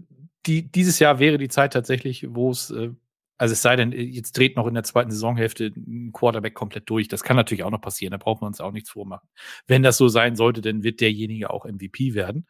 die, 0.46 0.72
dieses 0.72 1.00
Jahr 1.00 1.20
wäre 1.20 1.38
die 1.38 1.48
Zeit 1.48 1.74
tatsächlich, 1.74 2.28
wo 2.30 2.52
es, 2.52 2.70
äh, 2.72 2.92
also 3.38 3.54
es 3.54 3.62
sei 3.62 3.76
denn, 3.76 3.92
jetzt 3.92 4.38
dreht 4.38 4.56
noch 4.56 4.68
in 4.68 4.74
der 4.74 4.84
zweiten 4.84 5.12
Saisonhälfte 5.12 5.72
ein 5.76 6.12
Quarterback 6.14 6.54
komplett 6.54 6.90
durch. 6.90 7.08
Das 7.08 7.24
kann 7.24 7.36
natürlich 7.36 7.64
auch 7.64 7.72
noch 7.72 7.82
passieren, 7.82 8.12
da 8.12 8.18
braucht 8.18 8.42
man 8.42 8.50
uns 8.50 8.62
auch 8.62 8.72
nichts 8.72 8.92
vormachen. 8.92 9.28
Wenn 9.68 9.84
das 9.84 9.98
so 9.98 10.08
sein 10.08 10.36
sollte, 10.36 10.62
dann 10.62 10.84
wird 10.84 11.02
derjenige 11.02 11.50
auch 11.50 11.66
MVP 11.66 12.14
werden. 12.14 12.48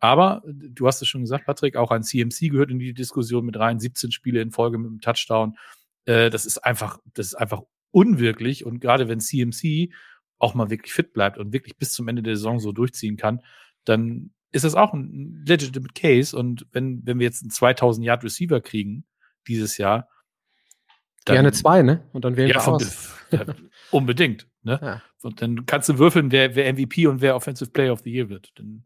Aber 0.00 0.42
du 0.46 0.86
hast 0.86 1.00
es 1.00 1.08
schon 1.08 1.22
gesagt, 1.22 1.46
Patrick, 1.46 1.76
auch 1.76 1.90
ein 1.90 2.02
CMC 2.02 2.50
gehört 2.50 2.70
in 2.70 2.78
die 2.78 2.94
Diskussion 2.94 3.46
mit 3.46 3.58
rein. 3.58 3.78
17 3.78 4.10
Spiele 4.10 4.42
in 4.42 4.50
Folge 4.50 4.76
mit 4.76 4.88
einem 4.88 5.00
Touchdown. 5.00 5.56
Äh, 6.04 6.30
das 6.30 6.44
ist 6.44 6.58
einfach, 6.58 6.98
das 7.14 7.28
ist 7.28 7.34
einfach 7.34 7.62
unwirklich. 7.90 8.66
Und 8.66 8.80
gerade 8.80 9.08
wenn 9.08 9.20
CMC 9.20 9.92
auch 10.38 10.54
mal 10.54 10.70
wirklich 10.70 10.92
fit 10.92 11.12
bleibt 11.12 11.38
und 11.38 11.52
wirklich 11.52 11.76
bis 11.76 11.92
zum 11.92 12.08
Ende 12.08 12.22
der 12.22 12.36
Saison 12.36 12.60
so 12.60 12.72
durchziehen 12.72 13.16
kann, 13.16 13.40
dann 13.84 14.32
ist 14.52 14.64
das 14.64 14.74
auch 14.74 14.92
ein 14.92 15.42
legitimate 15.46 15.94
Case. 15.94 16.36
Und 16.36 16.66
wenn, 16.72 17.04
wenn 17.04 17.18
wir 17.18 17.26
jetzt 17.26 17.42
einen 17.42 17.50
2000 17.50 18.06
Yard 18.06 18.24
Receiver 18.24 18.60
kriegen 18.60 19.04
dieses 19.46 19.78
Jahr, 19.78 20.08
dann, 21.24 21.36
Gerne 21.36 21.52
zwei, 21.52 21.82
ne? 21.82 22.06
Und 22.12 22.24
dann 22.26 22.36
wählen 22.36 22.50
ja, 22.50 22.56
wir 22.56 22.68
aus. 22.68 23.14
unbedingt, 23.90 24.46
ne? 24.62 24.78
Ja. 24.82 25.02
Und 25.22 25.40
dann 25.40 25.64
kannst 25.64 25.88
du 25.88 25.98
würfeln, 25.98 26.30
wer, 26.30 26.54
wer 26.54 26.70
MVP 26.70 27.06
und 27.06 27.22
wer 27.22 27.34
Offensive 27.34 27.70
Player 27.70 27.94
of 27.94 28.00
the 28.00 28.12
Year 28.12 28.28
wird. 28.28 28.52
Dann 28.56 28.84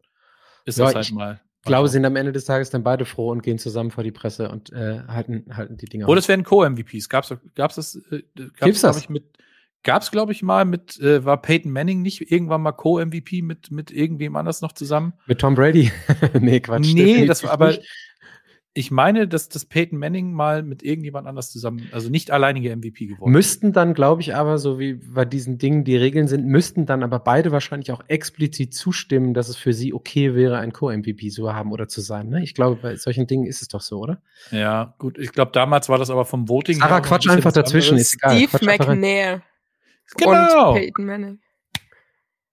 ist 0.63 0.77
ja, 0.77 0.85
das 0.85 0.95
halt 0.95 1.11
mal. 1.11 1.41
Ich 1.61 1.65
glaube, 1.65 1.89
sind 1.89 2.05
am 2.05 2.15
Ende 2.15 2.31
des 2.31 2.45
Tages 2.45 2.69
dann 2.69 2.83
beide 2.83 3.03
froh 3.03 3.31
und 3.31 3.43
gehen 3.43 3.59
zusammen 3.59 3.91
vor 3.91 4.05
die 4.05 4.13
Presse 4.13 4.49
und 4.49 4.71
äh, 4.71 5.01
halten, 5.07 5.45
halten 5.57 5.75
die 5.75 5.87
Dinger. 5.87 6.07
Oder 6.07 6.19
es 6.19 6.29
werden 6.29 6.45
Co-MVPs. 6.45 7.09
Gab's, 7.09 7.35
gab's 7.53 7.75
das? 7.75 7.95
Äh, 8.09 8.23
gab's, 8.35 8.59
Gibt's 8.61 8.81
das? 8.81 8.97
Ich, 9.01 9.09
mit, 9.09 9.37
gab's, 9.83 10.11
glaube 10.11 10.31
ich, 10.31 10.43
mal 10.43 10.65
mit, 10.65 10.99
äh, 10.99 11.23
war 11.25 11.41
Peyton 11.41 11.71
Manning 11.71 12.01
nicht 12.01 12.31
irgendwann 12.31 12.61
mal 12.61 12.71
Co-MVP 12.71 13.41
mit, 13.41 13.71
mit 13.71 13.91
irgendwem 13.91 14.35
anders 14.35 14.61
noch 14.61 14.73
zusammen? 14.73 15.13
Mit 15.25 15.39
Tom 15.39 15.55
Brady? 15.55 15.91
nee, 16.39 16.59
Quatsch. 16.59 16.93
Nee, 16.93 17.25
das 17.25 17.43
war 17.43 17.51
aber, 17.51 17.77
ich 18.73 18.91
meine, 18.91 19.27
dass 19.27 19.49
das 19.49 19.65
Peyton 19.65 19.97
Manning 19.97 20.31
mal 20.31 20.61
mit 20.63 20.83
irgendjemand 20.83 21.27
anders 21.27 21.51
zusammen, 21.51 21.89
also 21.91 22.09
nicht 22.09 22.29
alleinige 22.29 22.75
MVP 22.75 23.07
geworden 23.07 23.31
Müssten 23.31 23.73
dann, 23.73 23.93
glaube 23.93 24.21
ich, 24.21 24.35
aber, 24.35 24.57
so 24.57 24.79
wie 24.79 24.93
bei 24.93 25.25
diesen 25.25 25.57
Dingen 25.57 25.83
die 25.83 25.97
Regeln 25.97 26.27
sind, 26.27 26.45
müssten 26.45 26.85
dann 26.85 27.01
aber 27.01 27.19
beide 27.19 27.51
wahrscheinlich 27.51 27.91
auch 27.91 28.03
explizit 28.07 28.73
zustimmen, 28.73 29.33
dass 29.33 29.49
es 29.49 29.57
für 29.57 29.73
sie 29.73 29.93
okay 29.93 30.35
wäre, 30.35 30.59
ein 30.59 30.71
Co-MVP 30.71 31.29
zu 31.29 31.51
haben 31.53 31.71
oder 31.71 31.87
zu 31.87 32.01
sein. 32.01 32.29
Ne? 32.29 32.43
Ich 32.43 32.53
glaube, 32.53 32.77
bei 32.81 32.95
solchen 32.95 33.27
Dingen 33.27 33.47
ist 33.47 33.61
es 33.61 33.69
doch 33.69 33.81
so, 33.81 33.99
oder? 33.99 34.21
Ja, 34.51 34.93
gut. 34.99 35.17
Ich 35.17 35.31
glaube, 35.31 35.51
damals 35.51 35.89
war 35.89 35.97
das 35.97 36.09
aber 36.09 36.25
vom 36.25 36.47
Voting. 36.47 36.77
Sarah, 36.77 37.01
quatsch 37.01 37.27
ein 37.27 37.37
einfach 37.37 37.51
dazwischen, 37.51 37.97
ist 37.97 38.13
egal. 38.15 38.37
Steve 38.37 38.65
McNair. 38.65 39.41
Genau. 40.17 40.73
Und 40.73 40.79
Peyton 40.79 41.05
Manning. 41.05 41.39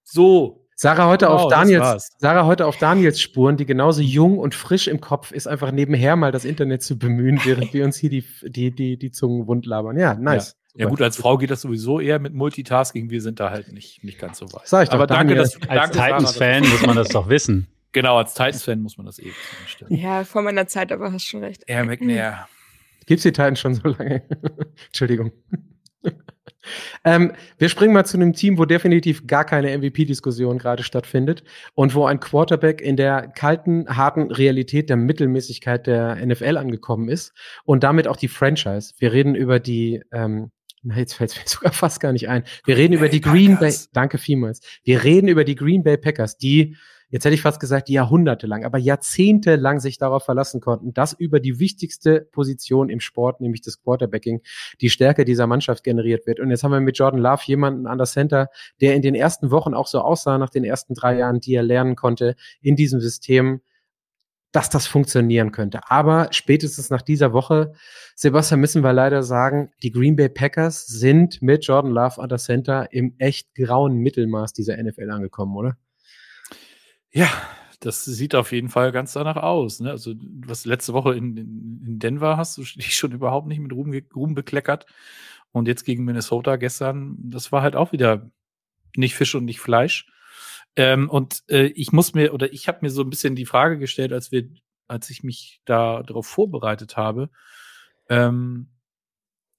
So, 0.03 0.67
Sarah 0.79 1.07
heute 1.07 1.25
genau, 1.25 1.39
auf 1.39 1.51
Daniels, 1.51 2.11
Sarah 2.19 2.45
heute 2.45 2.67
auf 2.67 2.77
Daniels 2.77 3.19
Spuren, 3.19 3.57
die 3.57 3.65
genauso 3.65 4.03
jung 4.03 4.39
und 4.39 4.55
frisch 4.55 4.89
im 4.89 5.01
Kopf 5.01 5.33
ist, 5.33 5.47
einfach 5.49 5.73
nebenher 5.73 6.17
mal 6.17 6.33
das 6.33 6.45
Internet 6.45 6.83
zu 6.83 6.99
bemühen, 6.99 7.41
während 7.45 7.73
wir 7.73 7.83
uns 7.85 7.97
hier 7.97 8.11
die, 8.11 8.25
die, 8.43 8.71
die, 8.73 8.99
die 8.99 9.11
Zungen 9.11 9.47
wund 9.47 9.65
labern. 9.65 9.99
Ja, 9.99 10.15
nice. 10.15 10.55
Ja. 10.75 10.85
ja. 10.85 10.91
gut, 10.91 11.01
als 11.01 11.17
Frau 11.17 11.39
geht 11.39 11.51
das 11.51 11.63
sowieso 11.63 11.99
eher 11.99 12.19
mit 12.19 12.35
Multitasking. 12.35 13.09
Wir 13.09 13.23
sind 13.23 13.41
da 13.41 13.51
halt 13.51 13.73
nicht, 13.73 14.05
nicht 14.05 14.19
ganz 14.19 14.37
so 14.37 14.53
weit. 14.53 14.69
Sag 14.69 14.83
ich 14.83 14.89
doch, 14.91 14.97
Aber 14.97 15.07
danke, 15.07 15.35
dass 15.35 15.53
du, 15.53 15.67
Als 15.67 15.93
Titans-Fan 15.93 16.69
muss 16.69 16.87
man 16.87 16.97
das 16.97 17.09
doch 17.09 17.29
wissen. 17.29 17.69
Genau, 17.93 18.19
als 18.19 18.35
Titans-Fan 18.35 18.83
muss 18.83 18.99
man 18.99 19.07
das 19.07 19.19
eben 19.19 19.33
eh 19.89 19.97
Ja, 19.97 20.25
vor 20.25 20.43
meiner 20.43 20.67
Zeit, 20.67 20.93
aber 20.93 21.13
hast 21.13 21.25
schon 21.25 21.43
recht. 21.43 21.63
Air 21.67 21.87
McNair. 21.87 22.47
Gibt's 23.07 23.23
die 23.23 23.33
Titans 23.33 23.59
schon 23.59 23.73
so 23.73 23.89
lange? 23.89 24.23
Entschuldigung. 24.89 25.33
Ähm, 27.05 27.33
wir 27.59 27.69
springen 27.69 27.95
mal 27.95 28.05
zu 28.05 28.17
einem 28.17 28.33
Team, 28.33 28.59
wo 28.59 28.65
definitiv 28.65 29.27
gar 29.27 29.45
keine 29.45 29.77
MVP-Diskussion 29.77 30.59
gerade 30.59 30.83
stattfindet 30.83 31.45
und 31.75 31.95
wo 31.95 32.07
ein 32.07 32.21
Quarterback 32.21 32.81
in 32.81 32.97
der 32.97 33.29
kalten, 33.29 33.87
harten 33.89 34.31
Realität 34.31 34.89
der 34.89 34.97
Mittelmäßigkeit 34.97 35.87
der 35.87 36.25
NFL 36.25 36.57
angekommen 36.57 37.09
ist 37.09 37.33
und 37.65 37.83
damit 37.83 38.09
auch 38.09 38.17
die 38.17 38.29
Franchise. 38.29 38.95
Wir 38.99 39.13
reden 39.13 39.35
über 39.35 39.61
die, 39.61 40.03
ähm, 40.13 40.51
na, 40.83 40.99
jetzt 40.99 41.15
fällt 41.15 41.31
es 41.31 41.37
mir 41.37 41.43
sogar 41.47 41.73
fast 41.73 42.01
gar 42.01 42.13
nicht 42.13 42.29
ein. 42.29 42.45
Wir 42.65 42.77
reden 42.77 42.95
über 42.95 43.09
die 43.09 43.21
Green 43.21 43.59
Bay, 43.59 43.75
danke 43.93 44.19
vielmals. 44.19 44.61
Wir 44.85 45.05
reden 45.05 45.29
über 45.29 45.45
die 45.45 45.55
Green 45.55 45.83
Bay 45.83 45.97
Packers, 45.97 46.39
die 46.39 46.77
jetzt 47.09 47.25
hätte 47.25 47.35
ich 47.35 47.43
fast 47.43 47.61
gesagt, 47.61 47.89
jahrhundertelang, 47.89 48.65
aber 48.65 48.79
jahrzehntelang 48.79 49.81
sich 49.81 49.99
darauf 49.99 50.25
verlassen 50.25 50.61
konnten, 50.61 50.93
dass 50.93 51.13
über 51.13 51.41
die 51.41 51.59
wichtigste 51.59 52.21
Position 52.33 52.89
im 52.89 53.01
Sport, 53.01 53.41
nämlich 53.41 53.63
das 53.63 53.81
Quarterbacking, 53.81 54.43
die 54.81 54.91
Stärke 54.91 55.25
dieser 55.25 55.47
Mannschaft 55.47 55.85
generiert 55.85 56.27
wird. 56.27 56.41
Und 56.41 56.51
jetzt 56.51 56.65
haben 56.65 56.73
wir 56.73 56.81
mit 56.81 56.99
Jordan 56.99 57.21
Love 57.21 57.43
jemanden 57.47 57.87
an 57.87 57.99
der 57.99 58.07
Center, 58.07 58.49
der 58.81 58.95
in 58.95 59.03
den 59.03 59.15
ersten 59.15 59.51
Wochen 59.51 59.75
auch 59.75 59.87
so 59.87 60.01
aussah, 60.01 60.39
nach 60.39 60.51
den 60.51 60.65
ersten 60.65 60.95
drei 60.95 61.19
Jahren, 61.19 61.41
die 61.41 61.55
er 61.55 61.63
lernen 61.63 61.97
konnte, 61.97 62.35
in 62.61 62.77
diesem 62.77 63.01
System, 63.01 63.61
dass 64.53 64.71
das 64.71 64.87
funktionieren 64.87 65.53
könnte. 65.53 65.81
Aber 65.89 66.29
spätestens 66.31 66.89
nach 66.89 67.03
dieser 67.03 67.33
Woche, 67.33 67.75
Sebastian, 68.15 68.61
müssen 68.61 68.83
wir 68.83 68.93
leider 68.93 69.23
sagen, 69.23 69.71
die 69.83 69.91
Green 69.91 70.17
Bay 70.17 70.31
Packers 70.31 70.87
sind 70.87 71.43
mit 71.43 71.67
Jordan 71.67 71.93
Love 71.93 72.21
an 72.23 72.29
der 72.31 72.39
Center 72.39 72.89
im 72.91 73.15
echt 73.19 73.55
grauen 73.55 73.99
Mittelmaß 73.99 74.55
dieser 74.55 74.83
NFL 74.83 75.11
angekommen, 75.11 75.57
oder? 75.57 75.77
Ja, 77.17 77.31
das 77.81 78.05
sieht 78.05 78.35
auf 78.35 78.53
jeden 78.53 78.69
Fall 78.69 78.93
ganz 78.93 79.15
danach 79.15 79.37
aus. 79.37 79.81
Ne? 79.81 79.91
Also, 79.91 80.13
was 80.45 80.67
letzte 80.67 80.93
Woche 80.93 81.15
in, 81.17 81.35
in, 81.39 81.99
Denver 81.99 82.37
hast 82.37 82.59
du 82.59 82.63
dich 82.77 82.95
schon 82.95 83.13
überhaupt 83.13 83.47
nicht 83.49 83.59
mit 83.59 83.73
Ruhm, 83.73 83.99
Ruhm 84.15 84.35
bekleckert. 84.35 84.85
Und 85.51 85.67
jetzt 85.67 85.85
gegen 85.85 86.05
Minnesota 86.05 86.57
gestern, 86.57 87.17
das 87.19 87.53
war 87.53 87.63
halt 87.63 87.75
auch 87.75 87.93
wieder 87.93 88.31
nicht 88.97 89.15
Fisch 89.15 89.35
und 89.35 89.47
nicht 89.47 89.61
Fleisch. 89.61 90.13
Ähm, 90.77 91.09
und 91.09 91.43
äh, 91.49 91.69
ich 91.69 91.91
muss 91.91 92.13
mir, 92.13 92.35
oder 92.35 92.53
ich 92.53 92.69
habe 92.69 92.81
mir 92.83 92.91
so 92.91 93.01
ein 93.03 93.09
bisschen 93.09 93.35
die 93.35 93.47
Frage 93.47 93.79
gestellt, 93.79 94.13
als 94.13 94.31
wir, 94.31 94.51
als 94.87 95.09
ich 95.09 95.23
mich 95.23 95.63
da 95.65 96.03
darauf 96.03 96.27
vorbereitet 96.27 96.99
habe, 96.99 97.31
ähm, 98.11 98.69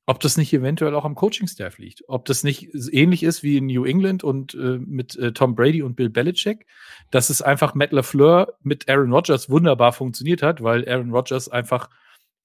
ob 0.10 0.22
das 0.22 0.38
nicht 0.38 0.54
eventuell 0.54 0.96
auch 0.96 1.04
am 1.04 1.16
Coaching-Staff 1.16 1.78
liegt. 1.80 2.04
Ob 2.08 2.24
das 2.26 2.44
nicht 2.44 2.70
ähnlich 2.94 3.24
ist 3.24 3.44
wie 3.44 3.58
in 3.58 3.66
New 3.68 3.84
England 3.84 4.24
und 4.24 4.54
äh, 4.56 4.80
mit 4.80 5.18
äh, 5.18 5.34
Tom 5.34 5.54
Brady 5.54 5.84
und 5.84 5.98
Bill 5.98 6.10
Belichick, 6.10 6.66
dass 7.12 7.30
es 7.30 7.42
einfach 7.42 7.76
Matt 7.76 7.92
LaFleur 7.92 8.58
mit 8.64 8.88
Aaron 8.90 9.12
Rodgers 9.12 9.50
wunderbar 9.50 9.92
funktioniert 9.92 10.42
hat, 10.42 10.64
weil 10.64 10.88
Aaron 10.88 11.12
Rodgers 11.12 11.50
einfach 11.50 11.90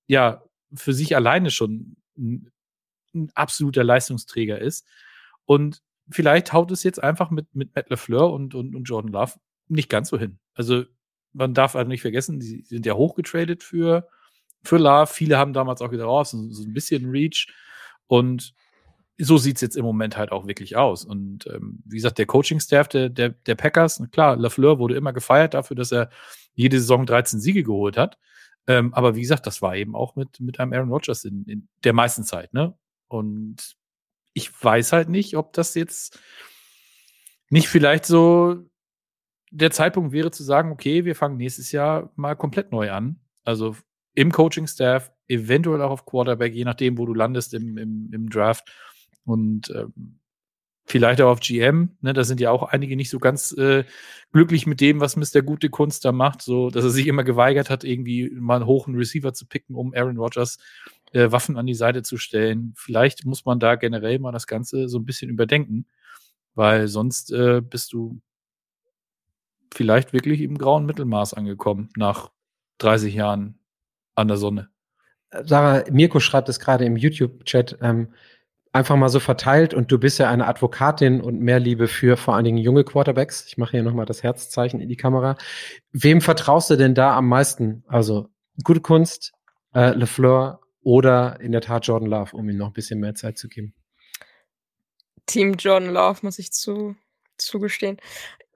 ja 0.09 0.43
für 0.75 0.93
sich 0.93 1.15
alleine 1.15 1.53
schon 1.53 1.97
ein, 2.19 2.51
ein 3.15 3.31
absoluter 3.37 3.85
Leistungsträger 3.85 4.59
ist. 4.59 4.85
Und 5.45 5.83
vielleicht 6.11 6.53
haut 6.53 6.73
es 6.73 6.83
jetzt 6.83 7.01
einfach 7.01 7.31
mit, 7.31 7.55
mit 7.55 7.77
Matt 7.77 7.91
LaFleur 7.91 8.33
und, 8.33 8.57
und, 8.57 8.75
und 8.75 8.85
Jordan 8.85 9.13
Love 9.13 9.35
nicht 9.69 9.89
ganz 9.89 10.09
so 10.09 10.19
hin. 10.19 10.41
Also 10.55 10.85
man 11.33 11.55
darf 11.55 11.75
halt 11.75 11.87
nicht 11.87 12.03
vergessen, 12.03 12.41
die 12.41 12.63
sind 12.63 12.87
ja 12.87 12.95
hochgetradet 12.95 13.63
für 13.63 14.09
für 14.63 14.79
Love. 14.79 15.13
Viele 15.13 15.39
haben 15.39 15.53
damals 15.53 15.83
auch 15.83 15.93
wieder 15.93 16.05
raus, 16.05 16.31
so, 16.31 16.51
so 16.51 16.65
ein 16.65 16.73
bisschen 16.73 17.11
Reach. 17.11 17.53
Und 18.07 18.55
so 19.19 19.39
sieht's 19.39 19.61
jetzt 19.61 19.77
im 19.77 19.85
Moment 19.85 20.17
halt 20.17 20.33
auch 20.33 20.47
wirklich 20.47 20.77
aus. 20.77 21.05
Und 21.05 21.47
ähm, 21.47 21.83
wie 21.85 21.97
gesagt, 21.97 22.19
der 22.19 22.27
Coaching-Staff 22.27 22.89
der, 22.89 23.09
der, 23.09 23.31
der 23.31 23.55
Packers, 23.55 24.03
klar, 24.11 24.37
Lafleur 24.37 24.79
wurde 24.79 24.97
immer 24.97 25.13
gefeiert 25.13 25.55
dafür, 25.55 25.77
dass 25.77 25.93
er 25.93 26.11
jede 26.55 26.81
Saison 26.81 27.07
13 27.07 27.41
Siege 27.41 27.63
geholt 27.63 27.97
hat. 27.97 28.19
Ähm, 28.67 28.95
aber 28.95 29.17
wie 29.17 29.21
gesagt, 29.21 29.47
das 29.47 29.61
war 29.61 29.77
eben 29.77 29.95
auch 29.95 30.17
mit, 30.17 30.41
mit 30.41 30.61
einem 30.61 30.73
Aaron 30.73 30.91
Rodgers 30.91 31.25
in, 31.25 31.45
in 31.47 31.69
der 31.85 31.93
meisten 31.93 32.25
Zeit, 32.25 32.55
ne? 32.55 32.77
Und 33.09 33.77
ich 34.35 34.51
weiß 34.63 34.93
halt 34.93 35.09
nicht, 35.09 35.37
ob 35.37 35.53
das 35.53 35.75
jetzt 35.75 36.19
nicht 37.51 37.69
vielleicht 37.69 38.07
so 38.07 38.65
der 39.51 39.71
Zeitpunkt 39.71 40.13
wäre 40.13 40.31
zu 40.31 40.43
sagen, 40.43 40.73
okay, 40.73 41.05
wir 41.05 41.15
fangen 41.15 41.37
nächstes 41.37 41.73
Jahr 41.73 42.11
mal 42.17 42.35
komplett 42.35 42.73
neu 42.73 42.91
an. 42.91 43.21
Also 43.45 43.77
im 44.15 44.33
Coaching-Staff, 44.33 45.13
eventuell 45.29 45.83
auch 45.83 45.91
auf 45.91 46.07
Quarterback, 46.07 46.55
je 46.55 46.65
nachdem, 46.65 46.99
wo 46.99 47.07
du 47.07 47.15
landest 47.15 47.55
im, 47.55 47.79
im, 47.79 48.11
im 48.13 48.31
Draft. 48.31 48.71
Und 49.25 49.71
ähm, 49.71 50.19
vielleicht 50.85 51.21
auch 51.21 51.31
auf 51.31 51.41
GM. 51.41 51.97
Ne, 52.01 52.13
da 52.13 52.25
sind 52.25 52.41
ja 52.41 52.51
auch 52.51 52.65
einige 52.65 52.97
nicht 52.97 53.11
so 53.11 53.19
ganz 53.19 53.53
äh, 53.53 53.85
glücklich 54.33 54.67
mit 54.67 54.81
dem, 54.81 55.01
was 55.01 55.17
Mr. 55.17 55.43
Gute 55.43 55.71
Kunst 55.71 56.05
da 56.05 56.13
macht, 56.13 56.43
so 56.43 56.71
dass 56.71 56.85
er 56.85 56.91
sich 56.91 57.07
immer 57.07 57.25
geweigert 57.25 57.71
hat, 57.71 57.85
irgendwie 57.85 58.31
mal 58.31 58.57
einen 58.57 58.67
hohen 58.67 58.95
Receiver 58.95 59.33
zu 59.33 59.47
picken, 59.47 59.77
um 59.77 59.95
Aaron 59.95 60.19
Rodgers 60.19 60.59
äh, 61.13 61.31
Waffen 61.31 61.57
an 61.57 61.67
die 61.67 61.75
Seite 61.75 62.03
zu 62.03 62.17
stellen. 62.17 62.75
Vielleicht 62.77 63.25
muss 63.25 63.45
man 63.45 63.61
da 63.61 63.77
generell 63.77 64.19
mal 64.19 64.33
das 64.33 64.47
Ganze 64.47 64.89
so 64.89 64.99
ein 64.99 65.07
bisschen 65.07 65.31
überdenken, 65.31 65.87
weil 66.55 66.89
sonst 66.89 67.33
äh, 67.33 67.61
bist 67.63 67.93
du 67.93 68.21
vielleicht 69.73 70.13
wirklich 70.13 70.43
im 70.43 70.59
grauen 70.59 70.85
Mittelmaß 70.85 71.35
angekommen 71.35 71.89
nach 71.97 72.31
30 72.79 73.15
Jahren 73.15 73.59
an 74.15 74.29
der 74.29 74.37
Sonne. 74.37 74.69
Sarah, 75.45 75.85
Mirko 75.91 76.21
schreibt 76.21 76.49
es 76.49 76.61
gerade 76.61 76.85
im 76.85 76.97
YouTube-Chat, 76.97 77.79
ähm, 77.81 78.13
einfach 78.73 78.97
mal 78.97 79.09
so 79.09 79.21
verteilt 79.21 79.75
und 79.75 79.93
du 79.93 79.99
bist 79.99 80.19
ja 80.19 80.31
eine 80.31 80.47
Advokatin 80.47 81.21
und 81.21 81.41
mehr 81.41 81.61
Liebe 81.61 81.89
für 81.89 82.17
vor 82.17 82.35
allen 82.35 82.45
Dingen 82.45 82.59
junge 82.59 82.85
Quarterbacks. 82.85 83.47
Ich 83.47 83.59
mache 83.59 83.73
hier 83.73 83.83
nochmal 83.83 84.07
das 84.07 84.23
Herzzeichen 84.23 84.81
in 84.81 84.89
die 84.89 84.97
Kamera. 84.97 85.37
Wem 85.93 86.21
vertraust 86.21 86.71
du 86.71 86.77
denn 86.77 86.95
da 86.95 87.17
am 87.17 87.29
meisten? 87.29 87.85
Also 87.87 88.29
gute 88.65 88.81
Kunst, 88.81 89.33
äh, 89.75 89.91
LeFleur 89.91 90.61
oder 90.83 91.39
in 91.41 91.53
der 91.53 91.61
Tat 91.61 91.87
Jordan 91.87 92.09
Love, 92.09 92.35
um 92.35 92.49
ihm 92.49 92.57
noch 92.57 92.69
ein 92.69 92.73
bisschen 92.73 92.99
mehr 93.01 93.15
Zeit 93.15 93.39
zu 93.39 93.49
geben? 93.49 93.75
Team 95.27 95.55
Jordan 95.55 95.91
Love, 95.91 96.21
muss 96.23 96.39
ich 96.39 96.53
zu, 96.53 96.97
zugestehen 97.39 97.99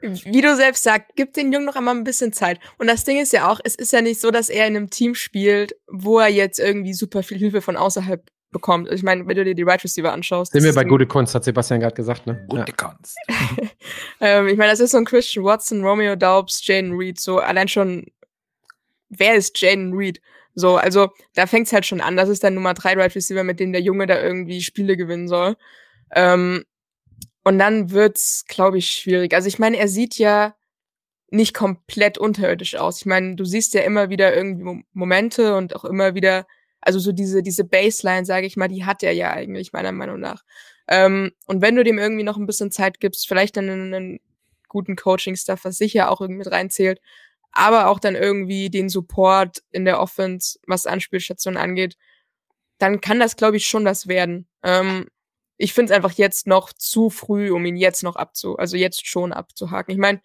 wie 0.00 0.40
du 0.40 0.54
selbst 0.56 0.82
sagst, 0.82 1.10
gib 1.16 1.32
den 1.32 1.52
Jungen 1.52 1.66
noch 1.66 1.76
einmal 1.76 1.94
ein 1.94 2.04
bisschen 2.04 2.32
Zeit. 2.32 2.60
Und 2.78 2.86
das 2.86 3.04
Ding 3.04 3.20
ist 3.20 3.32
ja 3.32 3.50
auch, 3.50 3.60
es 3.64 3.74
ist 3.74 3.92
ja 3.92 4.02
nicht 4.02 4.20
so, 4.20 4.30
dass 4.30 4.48
er 4.48 4.66
in 4.66 4.76
einem 4.76 4.90
Team 4.90 5.14
spielt, 5.14 5.74
wo 5.86 6.18
er 6.18 6.28
jetzt 6.28 6.58
irgendwie 6.58 6.94
super 6.94 7.22
viel 7.22 7.38
Hilfe 7.38 7.62
von 7.62 7.76
außerhalb 7.76 8.22
bekommt. 8.50 8.90
Ich 8.92 9.02
meine, 9.02 9.26
wenn 9.26 9.36
du 9.36 9.44
dir 9.44 9.54
die 9.54 9.62
Wide 9.62 9.72
right 9.72 9.84
Receiver 9.84 10.12
anschaust. 10.12 10.52
Sind 10.52 10.64
wir 10.64 10.74
bei 10.74 10.84
gute 10.84 11.06
Kunst, 11.06 11.34
hat 11.34 11.44
Sebastian 11.44 11.80
gerade 11.80 11.94
gesagt, 11.94 12.26
ne? 12.26 12.44
Gute 12.48 12.66
ja. 12.68 12.88
Kunst. 12.88 13.16
ähm, 14.20 14.48
ich 14.48 14.56
meine, 14.56 14.70
das 14.70 14.80
ist 14.80 14.92
so 14.92 14.98
ein 14.98 15.04
Christian 15.04 15.44
Watson, 15.44 15.82
Romeo 15.82 16.14
Daubs, 16.14 16.66
Jaden 16.66 16.92
Reed, 16.92 17.18
so 17.18 17.38
allein 17.38 17.68
schon, 17.68 18.06
wer 19.08 19.34
ist 19.34 19.60
Jaden 19.60 19.94
Reed? 19.94 20.20
So, 20.54 20.76
also 20.76 21.10
da 21.34 21.46
fängt's 21.46 21.72
halt 21.72 21.84
schon 21.84 22.00
an. 22.00 22.16
Das 22.16 22.28
ist 22.28 22.42
dann 22.44 22.54
Nummer 22.54 22.72
drei 22.72 22.92
Wide 22.92 23.00
right 23.00 23.14
Receiver, 23.14 23.44
mit 23.44 23.60
denen 23.60 23.72
der 23.72 23.82
Junge 23.82 24.06
da 24.06 24.22
irgendwie 24.22 24.62
Spiele 24.62 24.96
gewinnen 24.96 25.28
soll. 25.28 25.56
Ähm, 26.14 26.64
und 27.46 27.60
dann 27.60 27.92
wird's, 27.92 28.44
glaube 28.48 28.78
ich, 28.78 28.90
schwierig. 28.90 29.32
Also 29.32 29.46
ich 29.46 29.60
meine, 29.60 29.76
er 29.76 29.86
sieht 29.86 30.18
ja 30.18 30.56
nicht 31.30 31.54
komplett 31.54 32.18
unterirdisch 32.18 32.74
aus. 32.74 32.98
Ich 32.98 33.06
meine, 33.06 33.36
du 33.36 33.44
siehst 33.44 33.72
ja 33.74 33.82
immer 33.82 34.10
wieder 34.10 34.34
irgendwie 34.34 34.82
Momente 34.92 35.54
und 35.54 35.76
auch 35.76 35.84
immer 35.84 36.16
wieder, 36.16 36.48
also 36.80 36.98
so 36.98 37.12
diese, 37.12 37.44
diese 37.44 37.62
Baseline, 37.62 38.26
sage 38.26 38.48
ich 38.48 38.56
mal, 38.56 38.66
die 38.66 38.84
hat 38.84 39.04
er 39.04 39.12
ja 39.12 39.30
eigentlich, 39.30 39.72
meiner 39.72 39.92
Meinung 39.92 40.18
nach. 40.18 40.42
Ähm, 40.88 41.30
und 41.46 41.62
wenn 41.62 41.76
du 41.76 41.84
dem 41.84 41.98
irgendwie 42.00 42.24
noch 42.24 42.36
ein 42.36 42.46
bisschen 42.46 42.72
Zeit 42.72 42.98
gibst, 42.98 43.28
vielleicht 43.28 43.56
dann 43.56 43.70
einen, 43.70 44.18
guten 44.66 44.96
Coaching-Stuff, 44.96 45.64
was 45.64 45.78
sicher 45.78 46.10
auch 46.10 46.20
irgendwie 46.20 46.38
mit 46.38 46.50
reinzählt, 46.50 47.00
aber 47.52 47.86
auch 47.86 48.00
dann 48.00 48.16
irgendwie 48.16 48.70
den 48.70 48.88
Support 48.88 49.62
in 49.70 49.84
der 49.84 50.00
Offense, 50.00 50.58
was 50.66 50.86
Anspielstationen 50.86 51.62
angeht, 51.62 51.96
dann 52.78 53.00
kann 53.00 53.20
das, 53.20 53.36
glaube 53.36 53.56
ich, 53.56 53.68
schon 53.68 53.84
das 53.84 54.08
werden. 54.08 54.48
Ähm, 54.64 55.06
ich 55.58 55.72
finde 55.72 55.92
es 55.92 55.96
einfach 55.96 56.12
jetzt 56.12 56.46
noch 56.46 56.72
zu 56.72 57.10
früh, 57.10 57.50
um 57.50 57.64
ihn 57.64 57.76
jetzt 57.76 58.02
noch 58.02 58.16
abzu, 58.16 58.56
also 58.56 58.76
jetzt 58.76 59.06
schon 59.06 59.32
abzuhaken. 59.32 59.92
Ich 59.92 59.98
meine, 59.98 60.20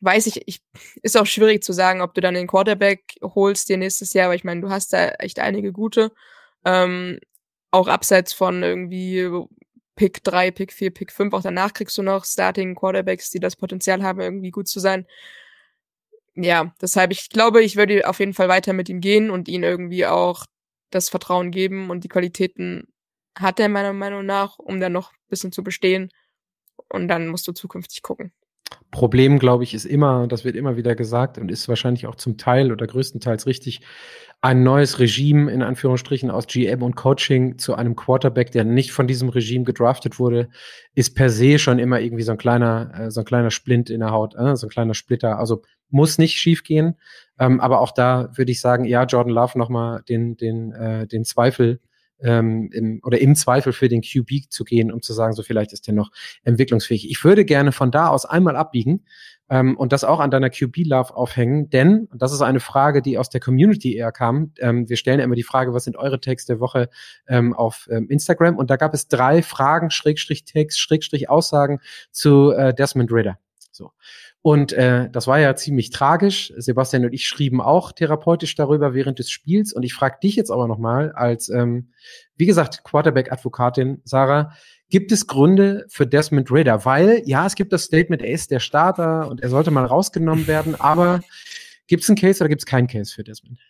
weiß 0.00 0.26
ich, 0.26 0.42
ich, 0.46 0.62
ist 1.02 1.16
auch 1.16 1.26
schwierig 1.26 1.62
zu 1.62 1.72
sagen, 1.72 2.00
ob 2.00 2.14
du 2.14 2.20
dann 2.20 2.34
den 2.34 2.46
Quarterback 2.46 3.14
holst 3.22 3.68
dir 3.68 3.76
nächstes 3.76 4.12
Jahr, 4.14 4.26
aber 4.26 4.34
ich 4.34 4.44
meine, 4.44 4.60
du 4.60 4.70
hast 4.70 4.92
da 4.92 5.08
echt 5.10 5.38
einige 5.38 5.72
gute. 5.72 6.12
Ähm, 6.64 7.18
auch 7.70 7.88
abseits 7.88 8.32
von 8.32 8.62
irgendwie 8.62 9.28
Pick 9.96 10.24
3, 10.24 10.50
Pick 10.50 10.72
4, 10.72 10.90
Pick 10.90 11.12
5, 11.12 11.34
auch 11.34 11.42
danach 11.42 11.72
kriegst 11.72 11.96
du 11.98 12.02
noch 12.02 12.24
Starting 12.24 12.74
Quarterbacks, 12.74 13.30
die 13.30 13.40
das 13.40 13.56
Potenzial 13.56 14.02
haben, 14.02 14.20
irgendwie 14.20 14.50
gut 14.50 14.68
zu 14.68 14.80
sein. 14.80 15.06
Ja, 16.34 16.74
deshalb, 16.80 17.12
ich 17.12 17.28
glaube, 17.28 17.62
ich 17.62 17.76
würde 17.76 18.08
auf 18.08 18.18
jeden 18.18 18.34
Fall 18.34 18.48
weiter 18.48 18.72
mit 18.72 18.88
ihm 18.88 19.00
gehen 19.00 19.30
und 19.30 19.48
ihn 19.48 19.62
irgendwie 19.62 20.06
auch 20.06 20.46
das 20.90 21.10
Vertrauen 21.10 21.50
geben 21.50 21.90
und 21.90 22.04
die 22.04 22.08
Qualitäten 22.08 22.91
hat 23.38 23.60
er 23.60 23.68
meiner 23.68 23.92
Meinung 23.92 24.26
nach, 24.26 24.58
um 24.58 24.80
dann 24.80 24.92
noch 24.92 25.12
ein 25.12 25.28
bisschen 25.28 25.52
zu 25.52 25.62
bestehen. 25.62 26.10
Und 26.88 27.08
dann 27.08 27.28
musst 27.28 27.46
du 27.48 27.52
zukünftig 27.52 28.02
gucken. 28.02 28.32
Problem, 28.90 29.38
glaube 29.38 29.64
ich, 29.64 29.74
ist 29.74 29.84
immer, 29.84 30.26
das 30.26 30.44
wird 30.44 30.56
immer 30.56 30.76
wieder 30.76 30.94
gesagt 30.94 31.38
und 31.38 31.50
ist 31.50 31.68
wahrscheinlich 31.68 32.06
auch 32.06 32.14
zum 32.14 32.38
Teil 32.38 32.72
oder 32.72 32.86
größtenteils 32.86 33.46
richtig, 33.46 33.82
ein 34.44 34.64
neues 34.64 34.98
Regime 34.98 35.50
in 35.52 35.62
Anführungsstrichen 35.62 36.30
aus 36.30 36.48
GM 36.48 36.82
und 36.82 36.96
Coaching 36.96 37.58
zu 37.58 37.74
einem 37.74 37.94
Quarterback, 37.94 38.50
der 38.50 38.64
nicht 38.64 38.90
von 38.90 39.06
diesem 39.06 39.28
Regime 39.28 39.64
gedraftet 39.64 40.18
wurde, 40.18 40.48
ist 40.94 41.14
per 41.14 41.30
se 41.30 41.60
schon 41.60 41.78
immer 41.78 42.00
irgendwie 42.00 42.24
so 42.24 42.32
ein 42.32 42.38
kleiner, 42.38 42.92
äh, 42.98 43.10
so 43.10 43.20
ein 43.20 43.24
kleiner 43.24 43.52
Splint 43.52 43.88
in 43.88 44.00
der 44.00 44.10
Haut, 44.10 44.34
äh, 44.34 44.56
so 44.56 44.66
ein 44.66 44.70
kleiner 44.70 44.94
Splitter. 44.94 45.38
Also 45.38 45.62
muss 45.90 46.18
nicht 46.18 46.34
schief 46.34 46.64
gehen. 46.64 46.96
Ähm, 47.38 47.60
aber 47.60 47.80
auch 47.80 47.92
da 47.92 48.30
würde 48.34 48.50
ich 48.50 48.60
sagen, 48.60 48.84
ja, 48.84 49.04
Jordan 49.04 49.32
Love 49.32 49.56
nochmal 49.56 50.02
den, 50.08 50.36
den, 50.36 50.72
äh, 50.72 51.06
den 51.06 51.24
Zweifel 51.24 51.80
ähm, 52.22 52.70
im, 52.72 53.00
oder 53.04 53.20
im 53.20 53.34
Zweifel 53.34 53.72
für 53.72 53.88
den 53.88 54.02
QB 54.02 54.50
zu 54.50 54.64
gehen, 54.64 54.92
um 54.92 55.02
zu 55.02 55.12
sagen, 55.12 55.32
so 55.32 55.42
vielleicht 55.42 55.72
ist 55.72 55.86
der 55.86 55.94
noch 55.94 56.10
entwicklungsfähig. 56.44 57.10
Ich 57.10 57.22
würde 57.24 57.44
gerne 57.44 57.72
von 57.72 57.90
da 57.90 58.08
aus 58.08 58.24
einmal 58.24 58.56
abbiegen 58.56 59.04
ähm, 59.48 59.76
und 59.76 59.92
das 59.92 60.04
auch 60.04 60.20
an 60.20 60.30
deiner 60.30 60.50
QB-Love 60.50 61.14
aufhängen, 61.16 61.70
denn, 61.70 62.06
und 62.10 62.22
das 62.22 62.32
ist 62.32 62.42
eine 62.42 62.60
Frage, 62.60 63.02
die 63.02 63.18
aus 63.18 63.30
der 63.30 63.40
Community 63.40 63.94
eher 63.94 64.12
kam, 64.12 64.52
ähm, 64.58 64.88
wir 64.88 64.96
stellen 64.96 65.18
ja 65.18 65.24
immer 65.24 65.34
die 65.34 65.42
Frage, 65.42 65.74
was 65.74 65.84
sind 65.84 65.96
eure 65.96 66.20
Tags 66.20 66.46
der 66.46 66.60
Woche 66.60 66.88
ähm, 67.28 67.54
auf 67.54 67.88
ähm, 67.90 68.08
Instagram 68.08 68.56
und 68.56 68.70
da 68.70 68.76
gab 68.76 68.94
es 68.94 69.08
drei 69.08 69.42
Fragen, 69.42 69.90
Schrägstrich 69.90 70.44
Tags, 70.44 70.78
Schrägstrich 70.78 71.28
Aussagen 71.28 71.80
zu 72.10 72.52
äh, 72.52 72.74
Desmond 72.74 73.12
Ritter. 73.12 73.38
So. 73.72 73.90
Und 74.42 74.72
äh, 74.72 75.08
das 75.08 75.28
war 75.28 75.38
ja 75.38 75.54
ziemlich 75.54 75.90
tragisch. 75.90 76.52
Sebastian 76.56 77.04
und 77.04 77.12
ich 77.12 77.26
schrieben 77.26 77.60
auch 77.60 77.92
therapeutisch 77.92 78.56
darüber 78.56 78.92
während 78.92 79.20
des 79.20 79.30
Spiels. 79.30 79.72
Und 79.72 79.84
ich 79.84 79.94
frage 79.94 80.18
dich 80.20 80.34
jetzt 80.34 80.50
aber 80.50 80.66
nochmal 80.66 81.12
als, 81.12 81.48
ähm, 81.48 81.92
wie 82.36 82.46
gesagt, 82.46 82.82
Quarterback-Advokatin, 82.82 84.02
Sarah, 84.04 84.52
gibt 84.88 85.12
es 85.12 85.28
Gründe 85.28 85.86
für 85.88 86.08
Desmond 86.08 86.50
Ritter? 86.50 86.84
Weil, 86.84 87.22
ja, 87.24 87.46
es 87.46 87.54
gibt 87.54 87.72
das 87.72 87.84
Statement, 87.84 88.20
er 88.20 88.32
ist 88.32 88.50
der 88.50 88.58
Starter 88.58 89.28
und 89.28 89.40
er 89.40 89.48
sollte 89.48 89.70
mal 89.70 89.86
rausgenommen 89.86 90.48
werden, 90.48 90.74
aber 90.74 91.20
gibt 91.86 92.02
es 92.02 92.10
einen 92.10 92.18
Case 92.18 92.42
oder 92.42 92.48
gibt 92.48 92.62
es 92.62 92.66
keinen 92.66 92.88
Case 92.88 93.14
für 93.14 93.22
Desmond? 93.22 93.60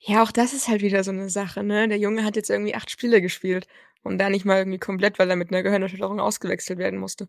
Ja, 0.00 0.22
auch 0.22 0.32
das 0.32 0.54
ist 0.54 0.68
halt 0.68 0.80
wieder 0.80 1.04
so 1.04 1.10
eine 1.10 1.28
Sache, 1.28 1.62
ne? 1.62 1.86
Der 1.86 1.98
Junge 1.98 2.24
hat 2.24 2.36
jetzt 2.36 2.48
irgendwie 2.48 2.74
acht 2.74 2.90
Spiele 2.90 3.20
gespielt 3.20 3.66
und 4.02 4.16
da 4.18 4.30
nicht 4.30 4.46
mal 4.46 4.58
irgendwie 4.58 4.78
komplett, 4.78 5.18
weil 5.18 5.28
er 5.28 5.36
mit 5.36 5.50
einer 5.50 5.62
Gehirnerschütterung 5.62 6.18
ausgewechselt 6.18 6.78
werden 6.78 6.98
musste. 6.98 7.28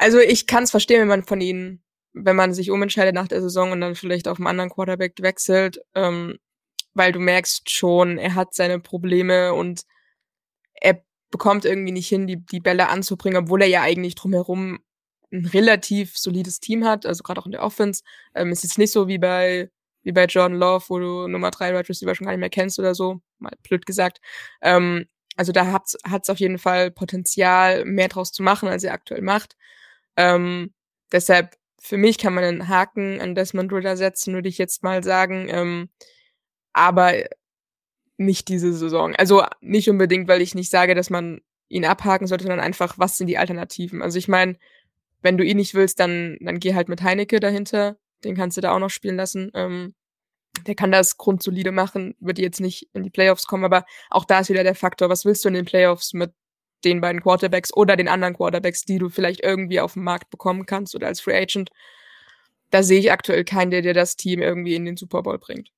Also 0.00 0.18
ich 0.18 0.46
kann 0.46 0.64
es 0.64 0.70
verstehen, 0.70 1.02
wenn 1.02 1.08
man 1.08 1.24
von 1.24 1.42
ihnen, 1.42 1.82
wenn 2.14 2.34
man 2.34 2.54
sich 2.54 2.70
umentscheidet 2.70 3.14
nach 3.14 3.28
der 3.28 3.42
Saison 3.42 3.70
und 3.70 3.82
dann 3.82 3.94
vielleicht 3.94 4.28
auf 4.28 4.38
einen 4.38 4.46
anderen 4.46 4.70
Quarterback 4.70 5.16
wechselt, 5.20 5.82
ähm, 5.94 6.38
weil 6.94 7.12
du 7.12 7.20
merkst 7.20 7.68
schon, 7.70 8.16
er 8.16 8.34
hat 8.34 8.54
seine 8.54 8.80
Probleme 8.80 9.52
und 9.52 9.82
er 10.72 11.04
bekommt 11.30 11.66
irgendwie 11.66 11.92
nicht 11.92 12.08
hin, 12.08 12.26
die, 12.26 12.38
die 12.38 12.60
Bälle 12.60 12.88
anzubringen, 12.88 13.44
obwohl 13.44 13.60
er 13.60 13.68
ja 13.68 13.82
eigentlich 13.82 14.14
drumherum 14.14 14.78
ein 15.32 15.44
relativ 15.44 16.16
solides 16.16 16.60
Team 16.60 16.86
hat, 16.86 17.04
also 17.04 17.22
gerade 17.22 17.38
auch 17.38 17.46
in 17.46 17.52
der 17.52 17.62
Offense. 17.62 18.02
Ähm, 18.34 18.52
ist 18.52 18.62
jetzt 18.64 18.78
nicht 18.78 18.92
so 18.92 19.06
wie 19.06 19.18
bei 19.18 19.70
wie 20.02 20.12
bei 20.12 20.24
Jordan 20.24 20.58
Love, 20.58 20.86
wo 20.88 20.98
du 20.98 21.28
Nummer 21.28 21.50
drei 21.50 21.74
Wide 21.74 21.90
Receiver 21.90 22.14
schon 22.14 22.24
gar 22.24 22.32
nicht 22.32 22.40
mehr 22.40 22.48
kennst 22.48 22.78
oder 22.78 22.94
so, 22.94 23.20
mal 23.38 23.52
blöd 23.62 23.84
gesagt. 23.84 24.22
Ähm, 24.62 25.04
also 25.36 25.52
da 25.52 25.72
hat 25.72 25.94
es 26.22 26.30
auf 26.30 26.40
jeden 26.40 26.58
Fall 26.58 26.90
Potenzial, 26.90 27.84
mehr 27.84 28.08
draus 28.08 28.32
zu 28.32 28.42
machen, 28.42 28.70
als 28.70 28.82
er 28.82 28.94
aktuell 28.94 29.20
macht. 29.20 29.56
Ähm, 30.16 30.72
deshalb, 31.12 31.56
für 31.80 31.96
mich 31.96 32.18
kann 32.18 32.34
man 32.34 32.44
einen 32.44 32.68
Haken 32.68 33.20
an 33.20 33.34
Desmond 33.34 33.72
Ritter 33.72 33.96
setzen, 33.96 34.34
würde 34.34 34.48
ich 34.48 34.58
jetzt 34.58 34.82
mal 34.82 35.02
sagen. 35.02 35.48
Ähm, 35.48 35.88
aber 36.72 37.14
nicht 38.16 38.48
diese 38.48 38.72
Saison. 38.72 39.14
Also 39.16 39.44
nicht 39.60 39.88
unbedingt, 39.88 40.28
weil 40.28 40.42
ich 40.42 40.54
nicht 40.54 40.70
sage, 40.70 40.94
dass 40.94 41.10
man 41.10 41.40
ihn 41.68 41.84
abhaken 41.84 42.26
sollte, 42.26 42.44
sondern 42.44 42.60
einfach, 42.60 42.98
was 42.98 43.16
sind 43.16 43.28
die 43.28 43.38
Alternativen? 43.38 44.02
Also 44.02 44.18
ich 44.18 44.28
meine, 44.28 44.56
wenn 45.22 45.38
du 45.38 45.44
ihn 45.44 45.56
nicht 45.56 45.74
willst, 45.74 46.00
dann, 46.00 46.36
dann 46.40 46.58
geh 46.58 46.74
halt 46.74 46.88
mit 46.88 47.02
Heinecke 47.02 47.40
dahinter. 47.40 47.96
Den 48.24 48.36
kannst 48.36 48.56
du 48.56 48.60
da 48.60 48.72
auch 48.72 48.78
noch 48.78 48.90
spielen 48.90 49.16
lassen. 49.16 49.50
Ähm, 49.54 49.94
der 50.66 50.74
kann 50.74 50.92
das 50.92 51.16
grundsolide 51.16 51.72
machen, 51.72 52.14
wird 52.20 52.38
jetzt 52.38 52.60
nicht 52.60 52.88
in 52.92 53.02
die 53.02 53.10
Playoffs 53.10 53.46
kommen, 53.46 53.64
aber 53.64 53.84
auch 54.10 54.24
da 54.24 54.40
ist 54.40 54.50
wieder 54.50 54.64
der 54.64 54.74
Faktor, 54.74 55.08
was 55.08 55.24
willst 55.24 55.44
du 55.44 55.48
in 55.48 55.54
den 55.54 55.64
Playoffs 55.64 56.12
mit 56.12 56.32
den 56.84 57.00
beiden 57.00 57.22
Quarterbacks 57.22 57.74
oder 57.74 57.96
den 57.96 58.08
anderen 58.08 58.34
Quarterbacks, 58.34 58.84
die 58.84 58.98
du 58.98 59.08
vielleicht 59.08 59.42
irgendwie 59.42 59.80
auf 59.80 59.94
dem 59.94 60.04
Markt 60.04 60.30
bekommen 60.30 60.66
kannst 60.66 60.94
oder 60.94 61.06
als 61.06 61.20
Free 61.20 61.36
Agent. 61.36 61.70
Da 62.70 62.82
sehe 62.82 63.00
ich 63.00 63.12
aktuell 63.12 63.44
keinen, 63.44 63.70
der 63.70 63.82
dir 63.82 63.94
das 63.94 64.16
Team 64.16 64.40
irgendwie 64.40 64.74
in 64.74 64.84
den 64.84 64.96
Super 64.96 65.22
Bowl 65.22 65.38
bringt. 65.38 65.70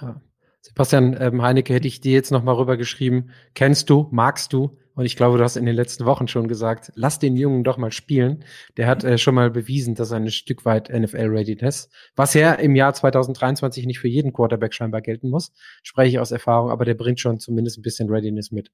Ja. 0.00 0.20
Sebastian 0.62 1.16
ähm, 1.18 1.42
Heinecke 1.42 1.72
hätte 1.72 1.88
ich 1.88 2.00
dir 2.00 2.12
jetzt 2.12 2.30
nochmal 2.30 2.56
rübergeschrieben. 2.56 3.30
Kennst 3.54 3.88
du, 3.88 4.08
magst 4.10 4.52
du? 4.52 4.76
Und 4.94 5.06
ich 5.06 5.16
glaube, 5.16 5.38
du 5.38 5.44
hast 5.44 5.56
in 5.56 5.64
den 5.64 5.74
letzten 5.74 6.04
Wochen 6.04 6.28
schon 6.28 6.46
gesagt, 6.46 6.92
lass 6.94 7.18
den 7.18 7.34
Jungen 7.34 7.64
doch 7.64 7.78
mal 7.78 7.90
spielen. 7.90 8.44
Der 8.76 8.86
hat 8.86 9.02
äh, 9.02 9.16
schon 9.16 9.34
mal 9.34 9.50
bewiesen, 9.50 9.94
dass 9.94 10.10
er 10.10 10.18
ein 10.18 10.30
Stück 10.30 10.66
weit 10.66 10.90
NFL-ready 10.90 11.54
ist. 11.54 11.90
Was 12.16 12.34
ja 12.34 12.52
im 12.52 12.76
Jahr 12.76 12.92
2023 12.92 13.86
nicht 13.86 13.98
für 13.98 14.08
jeden 14.08 14.34
Quarterback 14.34 14.74
scheinbar 14.74 15.00
gelten 15.00 15.30
muss, 15.30 15.52
spreche 15.82 16.10
ich 16.10 16.18
aus 16.18 16.32
Erfahrung, 16.32 16.70
aber 16.70 16.84
der 16.84 16.94
bringt 16.94 17.20
schon 17.20 17.38
zumindest 17.38 17.78
ein 17.78 17.82
bisschen 17.82 18.10
Readiness 18.10 18.50
mit. 18.50 18.70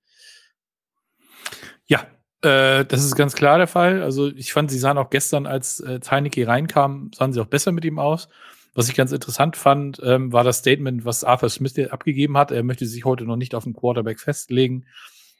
Ja, 1.87 2.07
äh, 2.43 2.85
das 2.85 3.05
ist 3.05 3.17
ganz 3.17 3.35
klar 3.35 3.59
der 3.59 3.67
Fall. 3.67 4.03
Also 4.03 4.29
ich 4.29 4.53
fand, 4.53 4.71
sie 4.71 4.79
sahen 4.79 4.99
auch 4.99 5.11
gestern, 5.11 5.47
als 5.47 5.81
äh, 5.81 6.01
Heineke 6.09 6.47
reinkam, 6.47 7.11
sahen 7.15 7.33
sie 7.33 7.41
auch 7.41 7.47
besser 7.47 7.73
mit 7.73 7.85
ihm 7.85 7.99
aus. 7.99 8.29
Was 8.75 8.91
ich 8.91 8.95
ganz 8.95 9.11
interessant 9.11 9.57
fand, 9.57 10.01
ähm, 10.05 10.33
war 10.33 10.45
das 10.45 10.59
Statement, 10.59 11.07
was 11.07 11.25
Arthur 11.25 11.49
Smith 11.49 11.79
abgegeben 11.91 12.37
hat. 12.37 12.51
Er 12.51 12.63
möchte 12.63 12.87
sich 12.87 13.07
heute 13.07 13.25
noch 13.25 13.37
nicht 13.37 13.55
auf 13.55 13.65
den 13.65 13.73
Quarterback 13.73 14.21
festlegen. 14.21 14.85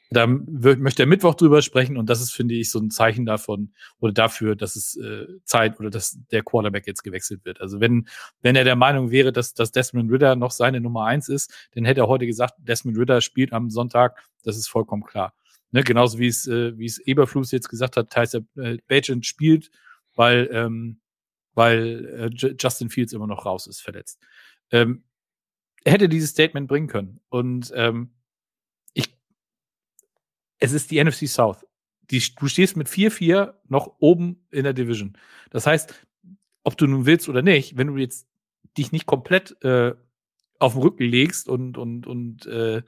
Da 0.09 0.25
möchte 0.25 1.03
er 1.03 1.05
Mittwoch 1.05 1.35
drüber 1.35 1.61
sprechen 1.61 1.97
und 1.97 2.09
das 2.09 2.21
ist, 2.21 2.31
finde 2.31 2.55
ich, 2.55 2.71
so 2.71 2.79
ein 2.79 2.91
Zeichen 2.91 3.25
davon 3.25 3.73
oder 3.99 4.13
dafür, 4.13 4.55
dass 4.55 4.77
es 4.77 4.95
äh, 4.95 5.25
Zeit 5.43 5.79
oder 5.79 5.89
dass 5.89 6.17
der 6.31 6.43
Quarterback 6.43 6.87
jetzt 6.87 7.03
gewechselt 7.03 7.43
wird. 7.43 7.59
Also 7.59 7.81
wenn, 7.81 8.07
wenn 8.41 8.55
er 8.55 8.63
der 8.63 8.77
Meinung 8.77 9.11
wäre, 9.11 9.33
dass, 9.33 9.53
dass 9.53 9.71
Desmond 9.71 10.09
Ritter 10.09 10.37
noch 10.37 10.51
seine 10.51 10.79
Nummer 10.79 11.05
eins 11.05 11.27
ist, 11.27 11.53
dann 11.73 11.83
hätte 11.83 12.01
er 12.01 12.07
heute 12.07 12.25
gesagt, 12.25 12.53
Desmond 12.59 12.97
Ritter 12.97 13.19
spielt 13.19 13.51
am 13.51 13.69
Sonntag. 13.69 14.17
Das 14.43 14.55
ist 14.55 14.69
vollkommen 14.69 15.03
klar. 15.03 15.33
Ne, 15.71 15.83
genauso 15.83 16.17
wie 16.17 16.27
es, 16.27 16.47
äh, 16.47 16.77
wie 16.77 16.85
es 16.85 16.99
Eberflus 16.99 17.51
jetzt 17.51 17.69
gesagt 17.69 17.97
hat, 17.97 18.09
Tyser 18.09 18.41
äh, 18.55 18.77
Bagent 18.87 19.25
spielt, 19.25 19.69
weil, 20.15 20.49
ähm, 20.51 21.01
weil 21.53 22.31
äh, 22.31 22.55
Justin 22.59 22.89
Fields 22.89 23.13
immer 23.13 23.27
noch 23.27 23.45
raus 23.45 23.67
ist, 23.67 23.81
verletzt. 23.81 24.19
Ähm, 24.71 25.03
er 25.83 25.93
hätte 25.93 26.09
dieses 26.09 26.31
Statement 26.31 26.67
bringen 26.67 26.87
können. 26.87 27.19
Und 27.29 27.71
ähm, 27.75 28.11
ich, 28.93 29.13
es 30.59 30.71
ist 30.71 30.91
die 30.91 31.03
NFC 31.03 31.27
South. 31.27 31.65
Die, 32.09 32.21
du 32.39 32.47
stehst 32.47 32.77
mit 32.77 32.87
4-4 32.87 33.53
noch 33.67 33.95
oben 33.99 34.47
in 34.49 34.63
der 34.63 34.73
Division. 34.73 35.17
Das 35.49 35.67
heißt, 35.67 35.93
ob 36.63 36.77
du 36.77 36.87
nun 36.87 37.05
willst 37.05 37.27
oder 37.27 37.41
nicht, 37.41 37.77
wenn 37.77 37.87
du 37.87 37.97
jetzt 37.97 38.27
dich 38.77 38.91
nicht 38.91 39.05
komplett 39.05 39.61
äh, 39.63 39.93
auf 40.59 40.73
den 40.73 40.81
Rücken 40.81 41.03
legst 41.03 41.49
und, 41.49 41.77
und, 41.77 42.07
und 42.07 42.45
äh, 42.45 42.83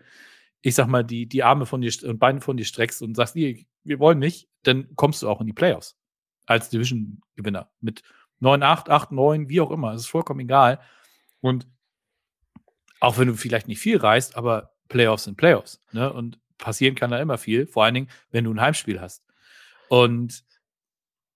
ich 0.62 0.76
sag 0.76 0.88
mal, 0.88 1.04
die, 1.04 1.26
die 1.28 1.44
Arme 1.44 1.66
von 1.66 1.82
dir 1.82 1.92
und 2.04 2.20
Beine 2.20 2.42
von 2.42 2.58
dir 2.58 2.66
streckst 2.66 3.02
und 3.02 3.16
sagst, 3.16 3.36
nee, 3.36 3.66
wir 3.84 4.00
wollen 4.00 4.20
nicht, 4.20 4.50
dann 4.64 4.96
kommst 4.96 5.22
du 5.22 5.30
auch 5.30 5.42
in 5.42 5.48
die 5.48 5.54
Playoffs 5.54 5.98
als 6.46 6.70
Division-Gewinner 6.70 7.70
mit 7.80 8.02
9, 8.40 8.64
8, 8.64 8.90
8, 8.90 9.12
9, 9.12 9.50
wie 9.50 9.62
auch 9.62 9.72
immer. 9.72 9.94
Es 9.94 10.02
ist 10.02 10.08
vollkommen 10.08 10.42
egal. 10.42 10.80
Und 11.42 11.68
auch 13.00 13.18
wenn 13.18 13.28
du 13.28 13.36
vielleicht 13.36 13.68
nicht 13.68 13.80
viel 13.80 13.98
reißt, 13.98 14.36
aber 14.36 14.74
Playoffs 14.90 15.26
sind 15.26 15.38
Playoffs. 15.38 15.82
Ne? 15.92 16.12
Und 16.12 16.40
passieren 16.58 16.96
kann 16.96 17.12
da 17.12 17.20
immer 17.20 17.38
viel, 17.38 17.68
vor 17.68 17.84
allen 17.86 17.94
Dingen, 17.94 18.10
wenn 18.32 18.44
du 18.44 18.54
ein 18.54 18.62
Heimspiel 18.62 19.00
hast. 19.00 19.24
Und 19.88 20.44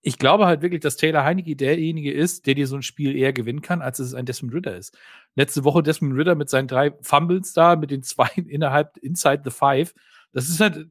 ich 0.05 0.19
glaube 0.19 0.45
halt 0.45 0.61
wirklich, 0.61 0.81
dass 0.81 0.97
Taylor 0.97 1.23
Heineke 1.23 1.55
derjenige 1.55 2.11
ist, 2.11 2.45
der 2.45 2.55
dir 2.55 2.67
so 2.67 2.75
ein 2.75 2.84
Spiel 2.84 3.15
eher 3.15 3.31
gewinnen 3.31 3.61
kann, 3.61 3.81
als 3.81 3.99
es 3.99 4.13
ein 4.13 4.25
Desmond 4.25 4.53
Ritter 4.53 4.75
ist. 4.75 4.97
Letzte 5.35 5.63
Woche 5.63 5.81
Desmond 5.81 6.17
Ritter 6.17 6.35
mit 6.35 6.49
seinen 6.49 6.67
drei 6.67 6.91
Fumbles 7.01 7.53
da, 7.53 7.77
mit 7.77 7.89
den 7.89 8.03
zwei 8.03 8.30
innerhalb, 8.47 8.97
inside 8.97 9.43
the 9.45 9.49
five. 9.49 9.93
Das 10.34 10.49
ist 10.49 10.59
halt, 10.59 10.89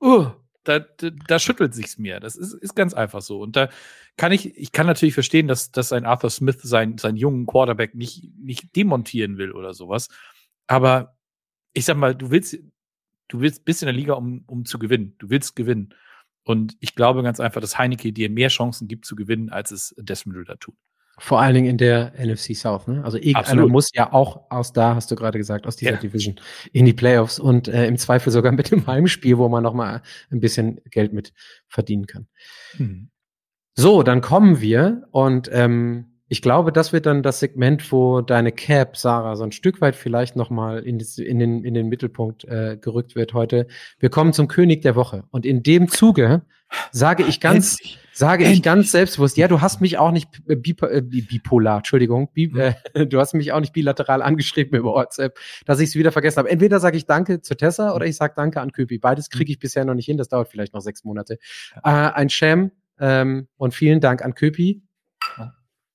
uh, 0.00 0.30
da, 0.64 0.78
da, 0.78 1.10
da 1.10 1.38
schüttelt 1.38 1.74
sich's 1.74 1.98
mir. 1.98 2.18
Das 2.18 2.34
ist, 2.34 2.54
ist 2.54 2.74
ganz 2.74 2.94
einfach 2.94 3.20
so. 3.20 3.40
Und 3.42 3.56
da 3.56 3.68
kann 4.16 4.32
ich, 4.32 4.56
ich 4.56 4.72
kann 4.72 4.86
natürlich 4.86 5.14
verstehen, 5.14 5.46
dass, 5.46 5.70
dass 5.70 5.92
ein 5.92 6.06
Arthur 6.06 6.30
Smith 6.30 6.62
seinen, 6.62 6.96
seinen 6.96 7.18
jungen 7.18 7.46
Quarterback 7.46 7.94
nicht, 7.94 8.30
nicht 8.38 8.74
demontieren 8.74 9.36
will 9.36 9.52
oder 9.52 9.74
sowas. 9.74 10.08
Aber 10.66 11.18
ich 11.74 11.84
sag 11.84 11.98
mal, 11.98 12.14
du 12.14 12.30
willst, 12.30 12.58
du 13.28 13.40
willst 13.40 13.66
bist 13.66 13.82
in 13.82 13.86
der 13.86 13.94
Liga, 13.94 14.14
um, 14.14 14.44
um 14.46 14.64
zu 14.64 14.78
gewinnen. 14.78 15.14
Du 15.18 15.28
willst 15.28 15.54
gewinnen. 15.56 15.94
Und 16.44 16.76
ich 16.80 16.94
glaube 16.94 17.22
ganz 17.22 17.40
einfach, 17.40 17.60
dass 17.60 17.78
Heineke 17.78 18.12
dir 18.12 18.30
mehr 18.30 18.48
Chancen 18.48 18.86
gibt 18.86 19.06
zu 19.06 19.16
gewinnen, 19.16 19.50
als 19.50 19.70
es 19.70 19.94
Desmond 19.98 20.38
Ritter 20.38 20.58
tut. 20.58 20.76
Vor 21.18 21.40
allen 21.40 21.54
Dingen 21.54 21.68
in 21.68 21.78
der 21.78 22.12
NFC 22.18 22.56
South. 22.56 22.88
Ne? 22.88 23.04
Also 23.04 23.18
irgendeiner 23.18 23.68
muss 23.68 23.90
ja 23.94 24.12
auch 24.12 24.50
aus 24.50 24.72
da, 24.72 24.96
hast 24.96 25.10
du 25.10 25.16
gerade 25.16 25.38
gesagt, 25.38 25.66
aus 25.66 25.76
dieser 25.76 25.92
ja. 25.92 25.96
Division 25.98 26.40
in 26.72 26.84
die 26.86 26.92
Playoffs 26.92 27.38
und 27.38 27.68
äh, 27.68 27.86
im 27.86 27.96
Zweifel 27.96 28.32
sogar 28.32 28.50
mit 28.50 28.72
dem 28.72 28.86
Heimspiel, 28.86 29.38
wo 29.38 29.48
man 29.48 29.62
noch 29.62 29.74
mal 29.74 30.02
ein 30.30 30.40
bisschen 30.40 30.80
Geld 30.90 31.12
mit 31.12 31.32
verdienen 31.68 32.06
kann. 32.06 32.26
Hm. 32.76 33.10
So, 33.76 34.02
dann 34.02 34.22
kommen 34.22 34.60
wir 34.60 35.06
und 35.12 35.48
ähm, 35.52 36.13
ich 36.28 36.40
glaube, 36.40 36.72
das 36.72 36.92
wird 36.92 37.04
dann 37.06 37.22
das 37.22 37.40
Segment, 37.40 37.92
wo 37.92 38.22
deine 38.22 38.50
Cap, 38.50 38.96
Sarah, 38.96 39.36
so 39.36 39.44
ein 39.44 39.52
Stück 39.52 39.80
weit 39.82 39.94
vielleicht 39.94 40.36
nochmal 40.36 40.80
in, 40.80 40.98
in, 40.98 41.38
den, 41.38 41.64
in 41.64 41.74
den 41.74 41.88
Mittelpunkt 41.88 42.44
äh, 42.44 42.78
gerückt 42.80 43.14
wird 43.14 43.34
heute. 43.34 43.66
Wir 43.98 44.08
kommen 44.08 44.32
zum 44.32 44.48
König 44.48 44.80
der 44.82 44.96
Woche. 44.96 45.24
Und 45.30 45.44
in 45.44 45.62
dem 45.62 45.88
Zuge 45.88 46.42
sage 46.92 47.24
ich 47.24 47.40
ganz, 47.40 47.72
Endlich. 47.72 47.98
sage 48.12 48.44
Endlich. 48.44 48.58
ich 48.58 48.62
ganz 48.64 48.90
selbstbewusst, 48.90 49.36
ja, 49.36 49.48
du 49.48 49.60
hast 49.60 49.82
mich 49.82 49.98
auch 49.98 50.12
nicht 50.12 50.28
äh, 50.48 50.56
bipolar, 50.56 51.78
Entschuldigung, 51.78 52.30
bi 52.32 52.50
äh, 52.58 53.06
du 53.06 53.20
hast 53.20 53.34
mich 53.34 53.52
auch 53.52 53.60
nicht 53.60 53.74
bilateral 53.74 54.22
angeschrieben 54.22 54.78
über 54.78 54.94
WhatsApp, 54.94 55.38
dass 55.66 55.78
ich 55.80 55.90
es 55.90 55.94
wieder 55.94 56.10
vergessen 56.10 56.38
habe. 56.38 56.50
Entweder 56.50 56.80
sage 56.80 56.96
ich 56.96 57.04
Danke 57.04 57.42
zu 57.42 57.54
Tessa 57.54 57.94
oder 57.94 58.06
ich 58.06 58.16
sage 58.16 58.32
Danke 58.34 58.62
an 58.62 58.72
Köpi. 58.72 58.98
Beides 58.98 59.28
kriege 59.28 59.52
ich 59.52 59.58
bisher 59.58 59.84
noch 59.84 59.94
nicht 59.94 60.06
hin, 60.06 60.16
das 60.16 60.30
dauert 60.30 60.48
vielleicht 60.48 60.72
noch 60.72 60.80
sechs 60.80 61.04
Monate. 61.04 61.38
Äh, 61.84 61.90
ein 61.90 62.30
Sham 62.30 62.70
ähm, 62.98 63.46
und 63.58 63.74
vielen 63.74 64.00
Dank 64.00 64.24
an 64.24 64.34
Köpi. 64.34 64.82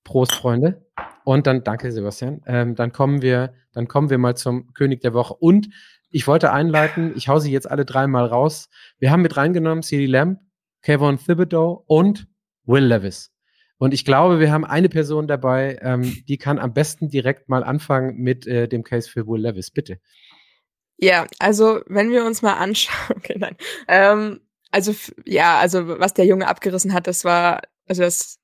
Prost, 0.10 0.34
Freunde. 0.34 0.84
Und 1.24 1.46
dann, 1.46 1.64
danke, 1.64 1.92
Sebastian. 1.92 2.42
Ähm, 2.48 2.74
dann 2.74 2.92
kommen 2.92 3.22
wir, 3.22 3.54
dann 3.74 3.88
kommen 3.88 4.10
wir 4.10 4.18
mal 4.18 4.36
zum 4.36 4.74
König 4.74 5.02
der 5.02 5.14
Woche. 5.14 5.36
Und 5.36 5.70
ich 6.10 6.26
wollte 6.26 6.52
einleiten, 6.52 7.14
ich 7.16 7.28
hau 7.28 7.38
sie 7.38 7.52
jetzt 7.52 7.70
alle 7.70 7.86
dreimal 7.86 8.26
raus. 8.26 8.70
Wir 8.98 9.12
haben 9.12 9.22
mit 9.22 9.38
reingenommen 9.38 9.84
CD 9.84 10.08
Lamb, 10.08 10.40
Kevin 10.82 11.20
Thibodeau 11.20 11.84
und 11.86 12.28
Will 12.66 12.86
Levis. 12.86 13.32
Und 13.78 13.94
ich 13.94 14.04
glaube, 14.04 14.40
wir 14.40 14.52
haben 14.52 14.66
eine 14.66 14.90
Person 14.90 15.28
dabei, 15.28 15.78
ähm, 15.84 16.24
die 16.28 16.38
kann 16.38 16.58
am 16.58 16.74
besten 16.74 17.10
direkt 17.10 17.48
mal 17.48 17.64
anfangen 17.64 18.18
mit 18.18 18.48
äh, 18.48 18.68
dem 18.68 18.84
Case 18.84 19.08
für 19.08 19.28
Will 19.28 19.42
Levis. 19.42 19.70
Bitte. 19.70 20.00
Ja, 20.98 21.28
also 21.38 21.82
wenn 21.86 22.10
wir 22.10 22.26
uns 22.26 22.42
mal 22.42 22.54
anschauen, 22.54 23.16
okay, 23.16 23.36
nein. 23.38 23.56
Ähm, 23.88 24.40
also 24.72 24.96
ja, 25.26 25.60
also 25.60 26.00
was 26.00 26.16
der 26.16 26.26
Junge 26.26 26.48
abgerissen 26.48 26.94
hat, 26.94 27.06
das 27.06 27.24
war, 27.24 27.62
also 27.88 28.02
das 28.02 28.39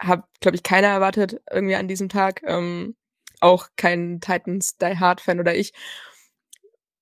habe, 0.00 0.24
glaube 0.40 0.56
ich, 0.56 0.62
keiner 0.62 0.88
erwartet 0.88 1.40
irgendwie 1.50 1.76
an 1.76 1.88
diesem 1.88 2.08
Tag. 2.08 2.42
Ähm, 2.44 2.96
auch 3.40 3.68
kein 3.76 4.20
Titans 4.20 4.76
Die 4.78 4.98
Hard 4.98 5.20
Fan 5.20 5.40
oder 5.40 5.54
ich. 5.54 5.72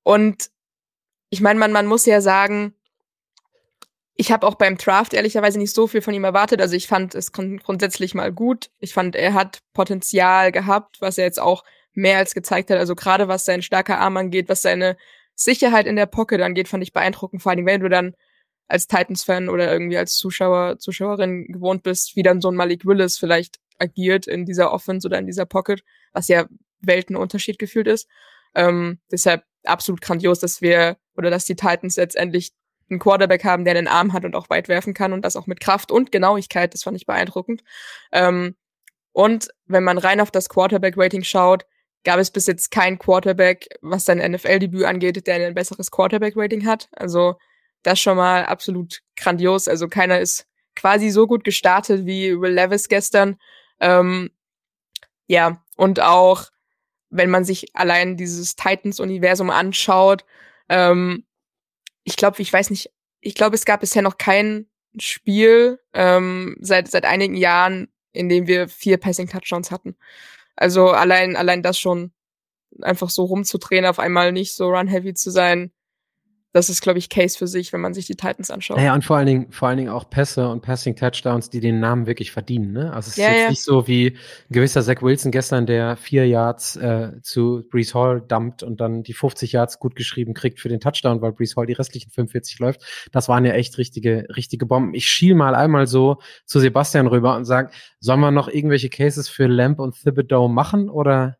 Und 0.02 0.50
ich 1.30 1.40
meine, 1.40 1.58
man, 1.58 1.72
man 1.72 1.86
muss 1.86 2.06
ja 2.06 2.20
sagen, 2.20 2.74
ich 4.14 4.32
habe 4.32 4.46
auch 4.46 4.56
beim 4.56 4.76
Draft 4.76 5.14
ehrlicherweise 5.14 5.58
nicht 5.58 5.74
so 5.74 5.86
viel 5.86 6.02
von 6.02 6.14
ihm 6.14 6.24
erwartet. 6.24 6.60
Also 6.60 6.74
ich 6.74 6.88
fand 6.88 7.14
es 7.14 7.32
grundsätzlich 7.32 8.14
mal 8.14 8.32
gut. 8.32 8.70
Ich 8.80 8.92
fand, 8.92 9.14
er 9.14 9.34
hat 9.34 9.60
Potenzial 9.74 10.50
gehabt, 10.50 11.00
was 11.00 11.18
er 11.18 11.24
jetzt 11.24 11.40
auch 11.40 11.62
mehr 11.92 12.18
als 12.18 12.34
gezeigt 12.34 12.70
hat. 12.70 12.78
Also 12.78 12.96
gerade 12.96 13.28
was 13.28 13.44
sein 13.44 13.62
starker 13.62 13.98
Arm 13.98 14.16
angeht, 14.16 14.48
was 14.48 14.62
seine 14.62 14.96
Sicherheit 15.34 15.86
in 15.86 15.94
der 15.94 16.06
Pocket 16.06 16.40
angeht, 16.40 16.66
fand 16.66 16.82
ich 16.82 16.92
beeindruckend. 16.92 17.42
Vor 17.42 17.52
allem, 17.52 17.66
wenn 17.66 17.80
du 17.80 17.88
dann 17.88 18.14
als 18.68 18.86
Titans-Fan 18.86 19.48
oder 19.48 19.72
irgendwie 19.72 19.98
als 19.98 20.16
Zuschauer, 20.16 20.78
Zuschauerin 20.78 21.46
gewohnt 21.48 21.82
bist, 21.82 22.16
wie 22.16 22.22
dann 22.22 22.40
so 22.40 22.50
ein 22.50 22.56
Malik 22.56 22.84
Willis 22.86 23.18
vielleicht 23.18 23.58
agiert 23.78 24.26
in 24.26 24.44
dieser 24.44 24.72
Offense 24.72 25.06
oder 25.06 25.18
in 25.18 25.26
dieser 25.26 25.46
Pocket, 25.46 25.82
was 26.12 26.28
ja 26.28 26.46
Weltenunterschied 26.80 27.58
gefühlt 27.58 27.86
ist. 27.86 28.08
Ähm, 28.54 28.98
deshalb 29.10 29.44
absolut 29.64 30.00
grandios, 30.00 30.40
dass 30.40 30.60
wir 30.60 30.96
oder 31.16 31.30
dass 31.30 31.44
die 31.44 31.56
Titans 31.56 31.96
letztendlich 31.96 32.52
einen 32.90 32.98
Quarterback 33.00 33.44
haben, 33.44 33.64
der 33.64 33.76
einen 33.76 33.88
Arm 33.88 34.12
hat 34.12 34.24
und 34.24 34.34
auch 34.34 34.50
weit 34.50 34.68
werfen 34.68 34.94
kann 34.94 35.12
und 35.12 35.24
das 35.24 35.36
auch 35.36 35.46
mit 35.46 35.60
Kraft 35.60 35.90
und 35.90 36.12
Genauigkeit, 36.12 36.72
das 36.74 36.84
fand 36.84 36.96
ich 36.96 37.06
beeindruckend. 37.06 37.62
Ähm, 38.12 38.56
und 39.12 39.48
wenn 39.66 39.84
man 39.84 39.98
rein 39.98 40.20
auf 40.20 40.30
das 40.30 40.48
Quarterback-Rating 40.48 41.24
schaut, 41.24 41.66
gab 42.04 42.18
es 42.18 42.30
bis 42.30 42.46
jetzt 42.46 42.70
kein 42.70 42.98
Quarterback, 42.98 43.68
was 43.82 44.04
sein 44.04 44.18
NFL-Debüt 44.18 44.84
angeht, 44.84 45.26
der 45.26 45.46
ein 45.46 45.54
besseres 45.54 45.90
Quarterback-Rating 45.90 46.66
hat. 46.66 46.88
Also 46.92 47.36
das 47.82 48.00
schon 48.00 48.16
mal 48.16 48.44
absolut 48.44 49.02
grandios. 49.16 49.68
Also 49.68 49.88
keiner 49.88 50.20
ist 50.20 50.46
quasi 50.74 51.10
so 51.10 51.26
gut 51.26 51.44
gestartet 51.44 52.06
wie 52.06 52.40
Will 52.40 52.52
Levis 52.52 52.88
gestern. 52.88 53.36
Ähm, 53.80 54.30
ja, 55.26 55.62
und 55.76 56.00
auch 56.00 56.46
wenn 57.10 57.30
man 57.30 57.44
sich 57.44 57.74
allein 57.74 58.16
dieses 58.16 58.56
Titans-Universum 58.56 59.50
anschaut, 59.50 60.24
ähm, 60.68 61.24
ich 62.04 62.16
glaube, 62.16 62.40
ich 62.40 62.52
weiß 62.52 62.70
nicht, 62.70 62.90
ich 63.20 63.34
glaube, 63.34 63.54
es 63.56 63.64
gab 63.64 63.80
bisher 63.80 64.02
noch 64.02 64.18
kein 64.18 64.66
Spiel 65.00 65.80
ähm, 65.94 66.56
seit 66.60 66.88
seit 66.88 67.04
einigen 67.04 67.36
Jahren, 67.36 67.88
in 68.12 68.28
dem 68.28 68.46
wir 68.46 68.68
vier 68.68 68.98
Passing 68.98 69.28
Touchdowns 69.28 69.70
hatten. 69.70 69.96
Also 70.56 70.90
allein 70.90 71.36
allein 71.36 71.62
das 71.62 71.78
schon 71.78 72.12
einfach 72.82 73.10
so 73.10 73.24
rumzudrehen, 73.24 73.86
auf 73.86 73.98
einmal 73.98 74.32
nicht 74.32 74.54
so 74.54 74.68
run 74.68 74.88
heavy 74.88 75.14
zu 75.14 75.30
sein, 75.30 75.72
das 76.58 76.68
ist, 76.68 76.80
glaube 76.80 76.98
ich, 76.98 77.08
Case 77.08 77.38
für 77.38 77.46
sich, 77.46 77.72
wenn 77.72 77.80
man 77.80 77.94
sich 77.94 78.06
die 78.06 78.16
Titans 78.16 78.50
anschaut. 78.50 78.80
Ja, 78.80 78.92
und 78.92 79.04
vor 79.04 79.16
allen 79.16 79.26
Dingen, 79.26 79.52
vor 79.52 79.68
allen 79.68 79.78
Dingen 79.78 79.90
auch 79.90 80.10
Pässe 80.10 80.48
und 80.48 80.60
Passing 80.60 80.96
Touchdowns, 80.96 81.50
die 81.50 81.60
den 81.60 81.78
Namen 81.78 82.08
wirklich 82.08 82.32
verdienen. 82.32 82.72
Ne? 82.72 82.92
Also 82.92 83.10
es 83.10 83.16
ist 83.16 83.18
ja, 83.18 83.30
jetzt 83.30 83.42
ja. 83.42 83.50
nicht 83.50 83.62
so 83.62 83.86
wie 83.86 84.08
ein 84.08 84.16
gewisser 84.50 84.82
Zach 84.82 85.00
Wilson 85.00 85.30
gestern, 85.30 85.66
der 85.66 85.96
vier 85.96 86.26
Yards 86.26 86.74
äh, 86.74 87.12
zu 87.22 87.62
Brees 87.70 87.94
Hall 87.94 88.20
dumpt 88.26 88.64
und 88.64 88.80
dann 88.80 89.04
die 89.04 89.12
50 89.12 89.52
Yards 89.52 89.78
gut 89.78 89.94
geschrieben 89.94 90.34
kriegt 90.34 90.58
für 90.58 90.68
den 90.68 90.80
Touchdown, 90.80 91.22
weil 91.22 91.30
Brees 91.30 91.54
Hall 91.54 91.66
die 91.66 91.74
restlichen 91.74 92.10
45 92.10 92.58
läuft. 92.58 92.82
Das 93.12 93.28
waren 93.28 93.44
ja 93.44 93.52
echt 93.52 93.78
richtige, 93.78 94.26
richtige 94.34 94.66
Bomben. 94.66 94.94
Ich 94.94 95.06
schiel 95.06 95.36
mal 95.36 95.54
einmal 95.54 95.86
so 95.86 96.16
zu 96.44 96.58
Sebastian 96.58 97.06
rüber 97.06 97.36
und 97.36 97.44
sage, 97.44 97.70
sollen 98.00 98.18
wir 98.18 98.32
noch 98.32 98.48
irgendwelche 98.48 98.88
Cases 98.88 99.28
für 99.28 99.46
Lamp 99.46 99.78
und 99.78 99.94
Thibodeau 99.94 100.48
machen 100.48 100.90
oder 100.90 101.36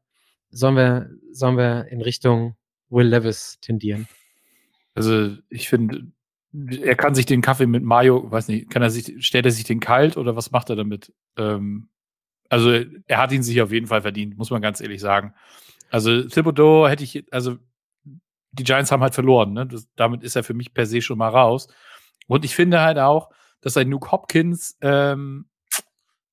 sollen 0.51 0.77
wir, 0.77 1.11
sollen 1.33 1.57
wir 1.57 1.87
in 1.91 2.03
Richtung 2.03 2.55
Will 2.89 3.09
Levis 3.09 3.59
tendieren? 3.61 4.07
Also 4.99 5.37
ich 5.49 5.69
finde, 5.69 6.09
er 6.53 6.97
kann 6.97 7.15
sich 7.15 7.27
den 7.27 7.43
Kaffee 7.43 7.67
mit 7.67 7.83
Mayo, 7.83 8.31
weiß 8.31 8.49
nicht, 8.49 8.71
kann 8.71 8.83
er 8.83 8.91
sich, 8.91 9.25
stellt 9.25 9.47
er 9.47 9.53
sich 9.53 9.65
den 9.65 9.81
kalt 9.81 10.17
oder 10.17 10.35
was 10.37 10.51
macht 10.51 10.71
er 10.71 10.77
damit? 10.77 11.13
Ähm, 11.37 11.89
also 12.49 12.71
er 13.07 13.19
hat 13.19 13.33
ihn 13.33 13.43
sich 13.43 13.61
auf 13.61 13.73
jeden 13.73 13.87
Fall 13.87 14.03
verdient, 14.03 14.37
muss 14.39 14.51
man 14.51 14.63
ganz 14.63 14.81
ehrlich 14.81 15.01
sagen. 15.01 15.35
Also 15.91 16.23
Thibodeau 16.23 16.89
hätte 16.89 17.05
ich, 17.05 17.25
also 17.33 17.59
die 18.53 18.65
Giants 18.65 18.91
haben 18.91 19.03
halt 19.03 19.15
verloren, 19.15 19.53
ne? 19.53 19.67
Das, 19.67 19.89
damit 19.95 20.23
ist 20.23 20.37
er 20.37 20.43
für 20.43 20.55
mich 20.55 20.75
per 20.75 20.87
se 20.87 21.03
schon 21.03 21.19
mal 21.19 21.29
raus. 21.29 21.69
Und 22.27 22.45
ich 22.45 22.55
finde 22.55 22.81
halt 22.81 22.99
auch, 22.99 23.31
dass 23.61 23.77
ein 23.77 23.89
Nuke 23.89 24.11
Hopkins 24.11 24.77
ähm, 24.81 25.48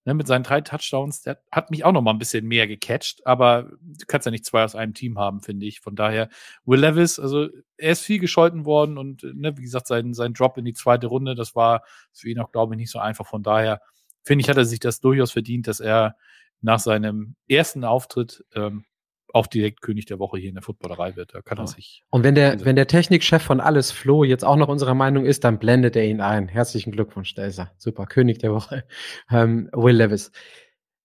ne, 0.06 0.14
mit 0.14 0.28
seinen 0.28 0.44
drei 0.44 0.62
Touchdowns, 0.62 1.22
der 1.24 1.42
hat 1.52 1.72
mich 1.72 1.84
auch 1.84 1.92
noch 1.92 2.02
mal 2.02 2.12
ein 2.12 2.20
bisschen 2.20 2.46
mehr 2.46 2.68
gecatcht, 2.68 3.26
aber 3.26 3.72
du 3.82 4.06
kannst 4.08 4.26
ja 4.26 4.32
nicht 4.32 4.46
zwei 4.46 4.64
aus 4.64 4.76
einem 4.76 4.94
Team 4.94 5.18
haben, 5.20 5.42
finde 5.42 5.66
ich. 5.66 5.82
Von 5.82 5.96
daher, 5.96 6.30
Will 6.64 6.80
Levis, 6.80 7.20
also 7.20 7.50
er 7.78 7.92
ist 7.92 8.04
viel 8.04 8.20
gescholten 8.20 8.66
worden 8.66 8.98
und 8.98 9.24
ne, 9.24 9.58
wie 9.58 9.64
gesagt, 9.64 9.88
sein, 9.88 10.14
sein 10.14 10.34
Drop 10.34 10.58
in 10.58 10.66
die 10.66 10.74
zweite 10.74 11.08
Runde, 11.08 11.36
das 11.36 11.56
war 11.56 11.84
für 12.14 12.30
ihn 12.30 12.40
auch, 12.40 12.52
glaube 12.52 12.76
ich, 12.76 12.78
nicht 12.78 12.92
so 12.92 13.00
einfach. 13.00 13.28
Von 13.28 13.44
daher, 13.44 13.82
finde 14.24 14.44
ich, 14.44 14.50
hat 14.50 14.58
er 14.58 14.66
sich 14.66 14.80
das 14.80 15.02
durchaus 15.02 15.32
verdient, 15.32 15.68
dass 15.68 15.80
er 15.80 16.16
nach 16.62 16.80
seinem 16.80 17.36
ersten 17.48 17.84
Auftritt 17.84 18.46
ähm, 18.54 18.86
auch 19.36 19.48
direkt 19.48 19.82
König 19.82 20.06
der 20.06 20.18
Woche 20.18 20.38
hier 20.38 20.50
in 20.50 20.56
der 20.56 20.64
Footballerei 20.64 21.16
wird. 21.18 21.36
Da 21.36 21.42
kann 21.42 21.58
er 21.58 21.68
sich. 21.68 22.04
Und 22.10 22.24
wenn 22.24 22.36
der, 22.36 22.64
wenn 22.64 22.78
der 22.78 22.88
Technikchef 22.88 23.42
von 23.42 23.60
alles 23.60 23.92
Flo 23.92 24.24
jetzt 24.24 24.46
auch 24.46 24.56
noch 24.56 24.70
unserer 24.70 24.96
Meinung 24.96 25.26
ist, 25.26 25.44
dann 25.44 25.60
blendet 25.60 25.98
er 25.98 26.06
ihn 26.06 26.22
ein. 26.22 26.48
Herzlichen 26.48 26.92
Glückwunsch, 26.92 27.36
da 27.36 27.46
ist 27.46 27.60
er. 27.60 27.72
Super, 27.78 28.06
König 28.06 28.40
der 28.40 28.54
Woche. 28.54 28.86
Ähm, 29.32 29.70
Will 29.74 29.96
Levis. 29.96 30.32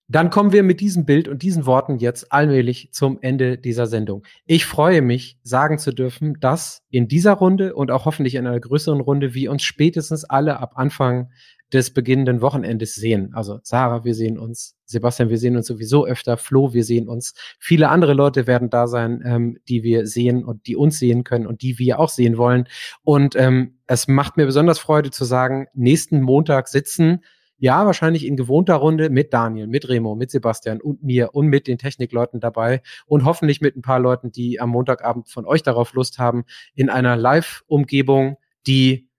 Dann 0.06 0.30
kommen 0.30 0.52
wir 0.52 0.62
mit 0.62 0.80
diesem 0.80 1.06
Bild 1.06 1.26
und 1.26 1.42
diesen 1.42 1.66
Worten 1.66 1.98
jetzt 1.98 2.32
allmählich 2.32 2.92
zum 2.92 3.18
Ende 3.22 3.56
dieser 3.56 3.86
Sendung. 3.86 4.24
Ich 4.44 4.66
freue 4.66 5.02
mich, 5.02 5.38
sagen 5.42 5.78
zu 5.78 5.92
dürfen, 5.92 6.38
dass 6.40 6.82
in 6.90 7.08
dieser 7.08 7.32
Runde 7.32 7.74
und 7.74 7.90
auch 7.90 8.04
hoffentlich 8.04 8.34
in 8.34 8.46
einer 8.46 8.60
größeren 8.60 9.00
Runde 9.00 9.34
wir 9.34 9.50
uns 9.50 9.62
spätestens 9.62 10.24
alle 10.24 10.58
ab 10.58 10.72
Anfang 10.76 11.30
des 11.72 11.92
beginnenden 11.92 12.40
Wochenendes 12.40 12.94
sehen. 12.94 13.32
Also 13.34 13.60
Sarah, 13.62 14.04
wir 14.04 14.14
sehen 14.14 14.38
uns, 14.38 14.76
Sebastian, 14.86 15.30
wir 15.30 15.38
sehen 15.38 15.56
uns 15.56 15.66
sowieso 15.66 16.04
öfter, 16.06 16.36
Flo, 16.36 16.72
wir 16.72 16.84
sehen 16.84 17.08
uns. 17.08 17.34
Viele 17.58 17.88
andere 17.88 18.14
Leute 18.14 18.46
werden 18.46 18.70
da 18.70 18.86
sein, 18.86 19.22
ähm, 19.24 19.58
die 19.68 19.82
wir 19.82 20.06
sehen 20.06 20.44
und 20.44 20.66
die 20.66 20.76
uns 20.76 20.98
sehen 20.98 21.24
können 21.24 21.46
und 21.46 21.62
die 21.62 21.78
wir 21.78 22.00
auch 22.00 22.08
sehen 22.08 22.36
wollen. 22.36 22.66
Und 23.02 23.36
ähm, 23.36 23.78
es 23.86 24.08
macht 24.08 24.36
mir 24.36 24.46
besonders 24.46 24.78
Freude 24.78 25.10
zu 25.10 25.24
sagen, 25.24 25.66
nächsten 25.74 26.20
Montag 26.20 26.68
sitzen 26.68 27.20
ja, 27.62 27.84
wahrscheinlich 27.84 28.26
in 28.26 28.36
gewohnter 28.36 28.76
Runde 28.76 29.10
mit 29.10 29.34
Daniel, 29.34 29.66
mit 29.66 29.86
Remo, 29.86 30.14
mit 30.14 30.30
Sebastian 30.30 30.80
und 30.80 31.02
mir 31.02 31.34
und 31.34 31.46
mit 31.46 31.66
den 31.66 31.76
Technikleuten 31.76 32.40
dabei 32.40 32.80
und 33.04 33.26
hoffentlich 33.26 33.60
mit 33.60 33.76
ein 33.76 33.82
paar 33.82 34.00
Leuten, 34.00 34.32
die 34.32 34.60
am 34.60 34.70
Montagabend 34.70 35.28
von 35.28 35.44
euch 35.44 35.62
darauf 35.62 35.92
Lust 35.92 36.18
haben, 36.18 36.44
in 36.74 36.88
einer 36.88 37.16
Live-Umgebung, 37.16 38.38
die 38.66 39.10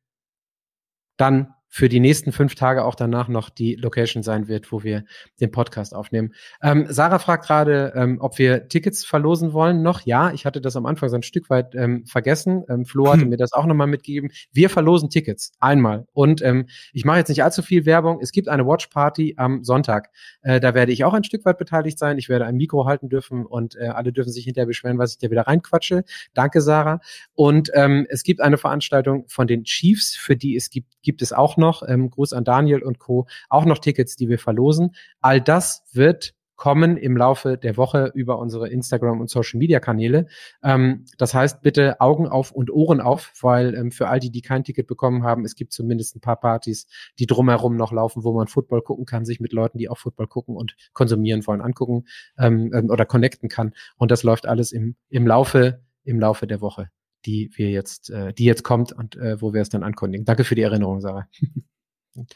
dann 1.17 1.53
für 1.73 1.87
die 1.87 2.01
nächsten 2.01 2.33
fünf 2.33 2.53
Tage 2.53 2.83
auch 2.83 2.95
danach 2.95 3.29
noch 3.29 3.49
die 3.49 3.75
Location 3.75 4.23
sein 4.23 4.49
wird, 4.49 4.73
wo 4.73 4.83
wir 4.83 5.05
den 5.39 5.51
Podcast 5.51 5.95
aufnehmen. 5.95 6.33
Ähm, 6.61 6.85
Sarah 6.89 7.17
fragt 7.17 7.45
gerade, 7.45 7.93
ähm, 7.95 8.17
ob 8.19 8.37
wir 8.37 8.67
Tickets 8.67 9.05
verlosen 9.05 9.53
wollen 9.53 9.81
noch. 9.81 10.01
Ja, 10.01 10.33
ich 10.33 10.45
hatte 10.45 10.59
das 10.59 10.75
am 10.75 10.85
Anfang 10.85 11.07
so 11.07 11.15
ein 11.15 11.23
Stück 11.23 11.49
weit 11.49 11.73
ähm, 11.73 12.05
vergessen. 12.05 12.65
Ähm, 12.69 12.83
Flo 12.83 13.07
hatte 13.07 13.21
hm. 13.21 13.29
mir 13.29 13.37
das 13.37 13.53
auch 13.53 13.65
nochmal 13.65 13.87
mitgegeben. 13.87 14.31
Wir 14.51 14.69
verlosen 14.69 15.09
Tickets 15.09 15.53
einmal. 15.61 16.05
Und 16.11 16.41
ähm, 16.41 16.67
ich 16.91 17.05
mache 17.05 17.19
jetzt 17.19 17.29
nicht 17.29 17.41
allzu 17.41 17.61
viel 17.61 17.85
Werbung. 17.85 18.19
Es 18.21 18.33
gibt 18.33 18.49
eine 18.49 18.67
Watch 18.67 18.87
Party 18.87 19.35
am 19.37 19.63
Sonntag. 19.63 20.09
Äh, 20.41 20.59
da 20.59 20.73
werde 20.73 20.91
ich 20.91 21.05
auch 21.05 21.13
ein 21.13 21.23
Stück 21.23 21.45
weit 21.45 21.57
beteiligt 21.57 21.97
sein. 21.97 22.17
Ich 22.17 22.27
werde 22.27 22.45
ein 22.45 22.57
Mikro 22.57 22.85
halten 22.85 23.07
dürfen 23.07 23.45
und 23.45 23.77
äh, 23.77 23.87
alle 23.87 24.11
dürfen 24.11 24.33
sich 24.33 24.43
hinterher 24.43 24.67
beschweren, 24.67 24.97
was 24.97 25.13
ich 25.13 25.19
da 25.19 25.31
wieder 25.31 25.47
reinquatsche. 25.47 26.03
Danke, 26.33 26.59
Sarah. 26.59 26.99
Und 27.33 27.71
ähm, 27.75 28.05
es 28.09 28.23
gibt 28.23 28.41
eine 28.41 28.57
Veranstaltung 28.57 29.23
von 29.29 29.47
den 29.47 29.63
Chiefs, 29.63 30.17
für 30.17 30.35
die 30.35 30.57
es 30.57 30.69
gibt, 30.69 31.01
gibt 31.01 31.21
es 31.21 31.31
auch 31.31 31.55
noch, 31.61 31.87
ähm, 31.87 32.09
Gruß 32.09 32.33
an 32.33 32.43
Daniel 32.43 32.83
und 32.83 32.99
Co., 32.99 33.27
auch 33.49 33.63
noch 33.63 33.77
Tickets, 33.77 34.17
die 34.17 34.27
wir 34.27 34.39
verlosen. 34.39 34.93
All 35.21 35.39
das 35.39 35.83
wird 35.93 36.33
kommen 36.61 36.95
im 36.95 37.17
Laufe 37.17 37.57
der 37.57 37.75
Woche 37.75 38.11
über 38.13 38.37
unsere 38.37 38.69
Instagram- 38.69 39.19
und 39.19 39.31
Social-Media-Kanäle. 39.31 40.27
Ähm, 40.61 41.05
das 41.17 41.33
heißt, 41.33 41.63
bitte 41.63 41.99
Augen 41.99 42.27
auf 42.27 42.51
und 42.51 42.69
Ohren 42.69 43.01
auf, 43.01 43.33
weil 43.41 43.73
ähm, 43.73 43.89
für 43.89 44.09
all 44.09 44.19
die, 44.19 44.29
die 44.29 44.43
kein 44.43 44.63
Ticket 44.63 44.85
bekommen 44.85 45.23
haben, 45.23 45.43
es 45.43 45.55
gibt 45.55 45.73
zumindest 45.73 46.15
ein 46.15 46.21
paar 46.21 46.39
Partys, 46.39 46.85
die 47.17 47.25
drumherum 47.25 47.77
noch 47.77 47.91
laufen, 47.91 48.23
wo 48.23 48.31
man 48.33 48.45
Football 48.45 48.83
gucken 48.83 49.05
kann, 49.05 49.25
sich 49.25 49.39
mit 49.39 49.53
Leuten, 49.53 49.79
die 49.79 49.89
auch 49.89 49.97
Football 49.97 50.27
gucken 50.27 50.55
und 50.55 50.75
konsumieren 50.93 51.47
wollen, 51.47 51.61
angucken 51.61 52.05
ähm, 52.37 52.71
ähm 52.75 52.91
oder 52.91 53.07
connecten 53.07 53.49
kann. 53.49 53.73
Und 53.97 54.11
das 54.11 54.21
läuft 54.21 54.45
alles 54.45 54.71
im, 54.71 54.95
im 55.09 55.25
Laufe 55.25 55.81
im 56.03 56.19
Laufe 56.19 56.45
der 56.45 56.61
Woche 56.61 56.91
die 57.25 57.51
wir 57.55 57.69
jetzt, 57.69 58.09
äh, 58.09 58.33
die 58.33 58.45
jetzt 58.45 58.63
kommt 58.63 58.91
und 58.91 59.15
äh, 59.15 59.41
wo 59.41 59.53
wir 59.53 59.61
es 59.61 59.69
dann 59.69 59.83
ankündigen. 59.83 60.25
Danke 60.25 60.43
für 60.43 60.55
die 60.55 60.63
Erinnerung, 60.63 61.01
Sarah. 61.01 61.27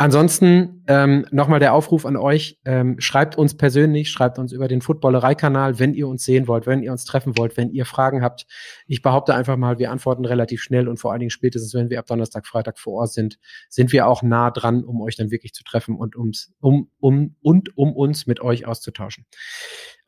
Ansonsten 0.00 0.82
ähm, 0.86 1.26
nochmal 1.30 1.60
der 1.60 1.74
Aufruf 1.74 2.06
an 2.06 2.16
euch, 2.16 2.58
ähm, 2.64 2.98
schreibt 3.00 3.36
uns 3.36 3.54
persönlich, 3.54 4.10
schreibt 4.10 4.38
uns 4.38 4.50
über 4.50 4.66
den 4.66 4.80
Footballerei-Kanal, 4.80 5.78
wenn 5.78 5.92
ihr 5.92 6.08
uns 6.08 6.24
sehen 6.24 6.48
wollt, 6.48 6.66
wenn 6.66 6.82
ihr 6.82 6.90
uns 6.90 7.04
treffen 7.04 7.36
wollt, 7.36 7.58
wenn 7.58 7.70
ihr 7.70 7.84
Fragen 7.84 8.22
habt. 8.22 8.46
Ich 8.86 9.02
behaupte 9.02 9.34
einfach 9.34 9.58
mal, 9.58 9.78
wir 9.78 9.90
antworten 9.90 10.24
relativ 10.24 10.62
schnell 10.62 10.88
und 10.88 10.96
vor 10.96 11.12
allen 11.12 11.20
Dingen 11.20 11.28
spätestens, 11.28 11.74
wenn 11.74 11.90
wir 11.90 11.98
ab 11.98 12.06
Donnerstag, 12.06 12.46
Freitag 12.46 12.78
vor 12.78 12.94
Ort 12.94 13.12
sind, 13.12 13.38
sind 13.68 13.92
wir 13.92 14.06
auch 14.06 14.22
nah 14.22 14.50
dran, 14.50 14.84
um 14.84 15.02
euch 15.02 15.16
dann 15.16 15.30
wirklich 15.30 15.52
zu 15.52 15.64
treffen 15.64 15.96
und 15.96 16.16
ums, 16.16 16.50
um, 16.60 16.90
um, 16.98 17.36
und 17.42 17.76
um 17.76 17.94
uns 17.94 18.26
mit 18.26 18.40
euch 18.40 18.64
auszutauschen. 18.64 19.26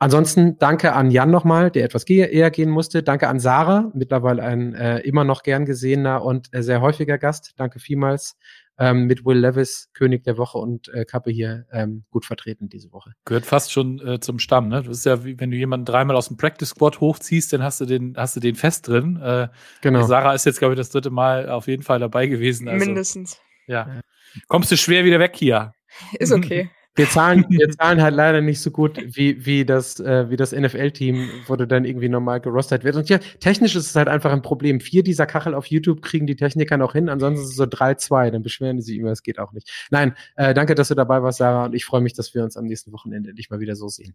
Ansonsten 0.02 0.58
danke 0.58 0.94
an 0.94 1.12
Jan 1.12 1.30
nochmal, 1.30 1.70
der 1.70 1.84
etwas 1.84 2.02
eher 2.08 2.50
gehen 2.50 2.70
musste. 2.70 3.04
Danke 3.04 3.28
an 3.28 3.38
Sarah, 3.38 3.92
mittlerweile 3.94 4.42
ein 4.42 4.74
äh, 4.74 4.98
immer 4.98 5.22
noch 5.22 5.44
gern 5.44 5.64
gesehener 5.64 6.24
und 6.24 6.52
äh, 6.52 6.64
sehr 6.64 6.80
häufiger 6.80 7.18
Gast. 7.18 7.52
Danke 7.56 7.78
vielmals 7.78 8.36
ähm, 8.80 9.04
mit 9.04 9.24
Will 9.24 9.38
Levis, 9.38 9.90
König 9.94 10.24
der 10.24 10.38
Woche 10.38 10.58
und 10.58 10.88
äh, 10.88 11.04
Kappe 11.04 11.30
hier 11.30 11.66
ähm, 11.70 12.02
gut 12.10 12.24
vertreten 12.24 12.68
diese 12.68 12.90
Woche. 12.90 13.12
Gehört 13.24 13.46
fast 13.46 13.70
schon 13.70 14.04
äh, 14.04 14.18
zum 14.18 14.40
Stamm, 14.40 14.66
ne? 14.66 14.82
Das 14.82 14.98
ist 14.98 15.06
ja 15.06 15.24
wie 15.24 15.38
wenn 15.38 15.52
du 15.52 15.56
jemanden 15.56 15.86
dreimal 15.86 16.16
aus 16.16 16.26
dem 16.26 16.36
Practice 16.36 16.70
Squad 16.70 16.98
hochziehst, 16.98 17.52
dann 17.52 17.62
hast 17.62 17.80
du 17.80 17.84
den, 17.84 18.14
hast 18.16 18.34
du 18.34 18.40
den 18.40 18.56
fest 18.56 18.88
drin. 18.88 19.20
Äh, 19.22 19.50
genau. 19.82 20.02
Sarah 20.02 20.34
ist 20.34 20.44
jetzt, 20.46 20.58
glaube 20.58 20.74
ich, 20.74 20.78
das 20.78 20.90
dritte 20.90 21.10
Mal 21.10 21.48
auf 21.48 21.68
jeden 21.68 21.84
Fall 21.84 22.00
dabei 22.00 22.26
gewesen. 22.26 22.66
Also, 22.68 22.84
Mindestens. 22.84 23.40
Ja. 23.68 24.00
Kommst 24.48 24.72
du 24.72 24.76
schwer 24.76 25.04
wieder 25.04 25.20
weg 25.20 25.36
hier. 25.36 25.74
Ist 26.18 26.32
okay. 26.32 26.70
Wir 26.94 27.09
zahlen, 27.09 27.47
wir 27.48 27.70
zahlen 27.70 28.02
halt 28.02 28.14
leider 28.14 28.43
nicht 28.43 28.60
so 28.60 28.70
gut 28.70 28.98
wie, 29.16 29.47
wie 29.47 29.64
das, 29.64 29.98
äh, 29.98 30.28
wie 30.28 30.36
das 30.36 30.52
NFL-Team, 30.52 31.31
wo 31.47 31.56
du 31.56 31.66
dann 31.66 31.86
irgendwie 31.86 32.10
normal 32.10 32.40
gerostet 32.40 32.85
wird. 32.85 32.97
Und 32.97 33.09
ja, 33.09 33.19
technisch 33.40 33.74
ist 33.74 33.86
es 33.86 33.97
halt 33.97 34.09
einfach 34.09 34.31
ein 34.31 34.43
Problem. 34.43 34.78
Vier 34.81 35.02
dieser 35.02 35.24
Kachel 35.24 35.55
auf 35.55 35.66
YouTube 35.66 36.02
kriegen 36.02 36.27
die 36.27 36.36
Techniker 36.36 36.77
noch 36.77 36.93
hin, 36.93 37.09
ansonsten 37.09 37.44
ist 37.44 37.51
es 37.51 37.56
so 37.56 37.64
drei, 37.66 37.94
zwei, 37.94 38.31
dann 38.31 38.43
beschweren 38.43 38.77
die 38.77 38.82
sich 38.82 38.98
immer, 38.98 39.10
es 39.10 39.23
geht 39.23 39.39
auch 39.39 39.52
nicht. 39.52 39.70
Nein, 39.90 40.14
äh, 40.36 40.52
danke, 40.52 40.74
dass 40.74 40.89
du 40.89 40.94
dabei 40.94 41.23
warst, 41.23 41.39
Sarah, 41.39 41.64
und 41.64 41.74
ich 41.74 41.86
freue 41.86 42.02
mich, 42.02 42.12
dass 42.12 42.35
wir 42.35 42.44
uns 42.44 42.59
am 42.59 42.66
nächsten 42.66 42.93
Wochenende 42.93 43.31
endlich 43.31 43.48
mal 43.48 43.60
wieder 43.60 43.74
so 43.74 43.89
sehen. 43.89 44.14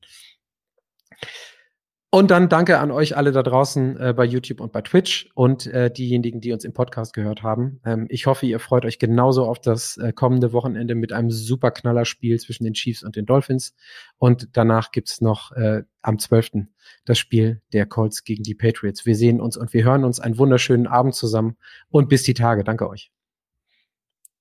Und 2.09 2.31
dann 2.31 2.47
danke 2.47 2.79
an 2.79 2.89
euch 2.89 3.17
alle 3.17 3.33
da 3.33 3.43
draußen 3.43 3.99
äh, 3.99 4.13
bei 4.13 4.23
YouTube 4.23 4.61
und 4.61 4.71
bei 4.71 4.81
Twitch 4.81 5.29
und 5.35 5.67
äh, 5.67 5.91
diejenigen, 5.91 6.39
die 6.39 6.53
uns 6.53 6.63
im 6.63 6.71
Podcast 6.71 7.13
gehört 7.13 7.43
haben. 7.43 7.81
Ähm, 7.83 8.05
ich 8.09 8.27
hoffe, 8.27 8.45
ihr 8.45 8.61
freut 8.61 8.85
euch 8.85 8.97
genauso 8.97 9.45
auf 9.45 9.59
das 9.59 9.97
äh, 9.97 10.13
kommende 10.13 10.53
Wochenende 10.53 10.95
mit 10.95 11.11
einem 11.11 11.31
super 11.31 11.69
Knallerspiel 11.69 12.39
zwischen 12.39 12.63
den 12.63 12.75
Chiefs 12.75 13.03
und 13.03 13.17
den 13.17 13.25
Dolphins. 13.25 13.75
Und 14.17 14.47
danach 14.53 14.91
gibt's 14.91 15.19
noch 15.19 15.51
äh, 15.51 15.83
am 16.01 16.17
12. 16.17 16.67
das 17.03 17.19
Spiel 17.19 17.61
der 17.73 17.85
Colts 17.85 18.23
gegen 18.23 18.43
die 18.43 18.55
Patriots. 18.55 19.05
Wir 19.05 19.15
sehen 19.15 19.41
uns 19.41 19.57
und 19.57 19.73
wir 19.73 19.83
hören 19.83 20.05
uns 20.05 20.21
einen 20.21 20.37
wunderschönen 20.37 20.87
Abend 20.87 21.13
zusammen 21.13 21.57
und 21.89 22.07
bis 22.07 22.23
die 22.23 22.33
Tage. 22.33 22.63
Danke 22.63 22.87
euch. 22.87 23.11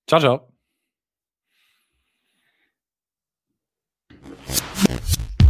Ciao, 0.07 0.21
ciao. 0.21 0.53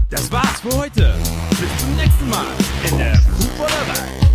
Das 0.09 0.33
war's 0.33 0.61
für 0.61 0.79
heute. 0.79 1.36
Bis 1.59 1.71
zum 1.79 1.97
nächsten 1.97 2.29
Mal 2.29 2.45
in 2.91 2.99
der 2.99 3.17
Fußballerei. 3.17 4.26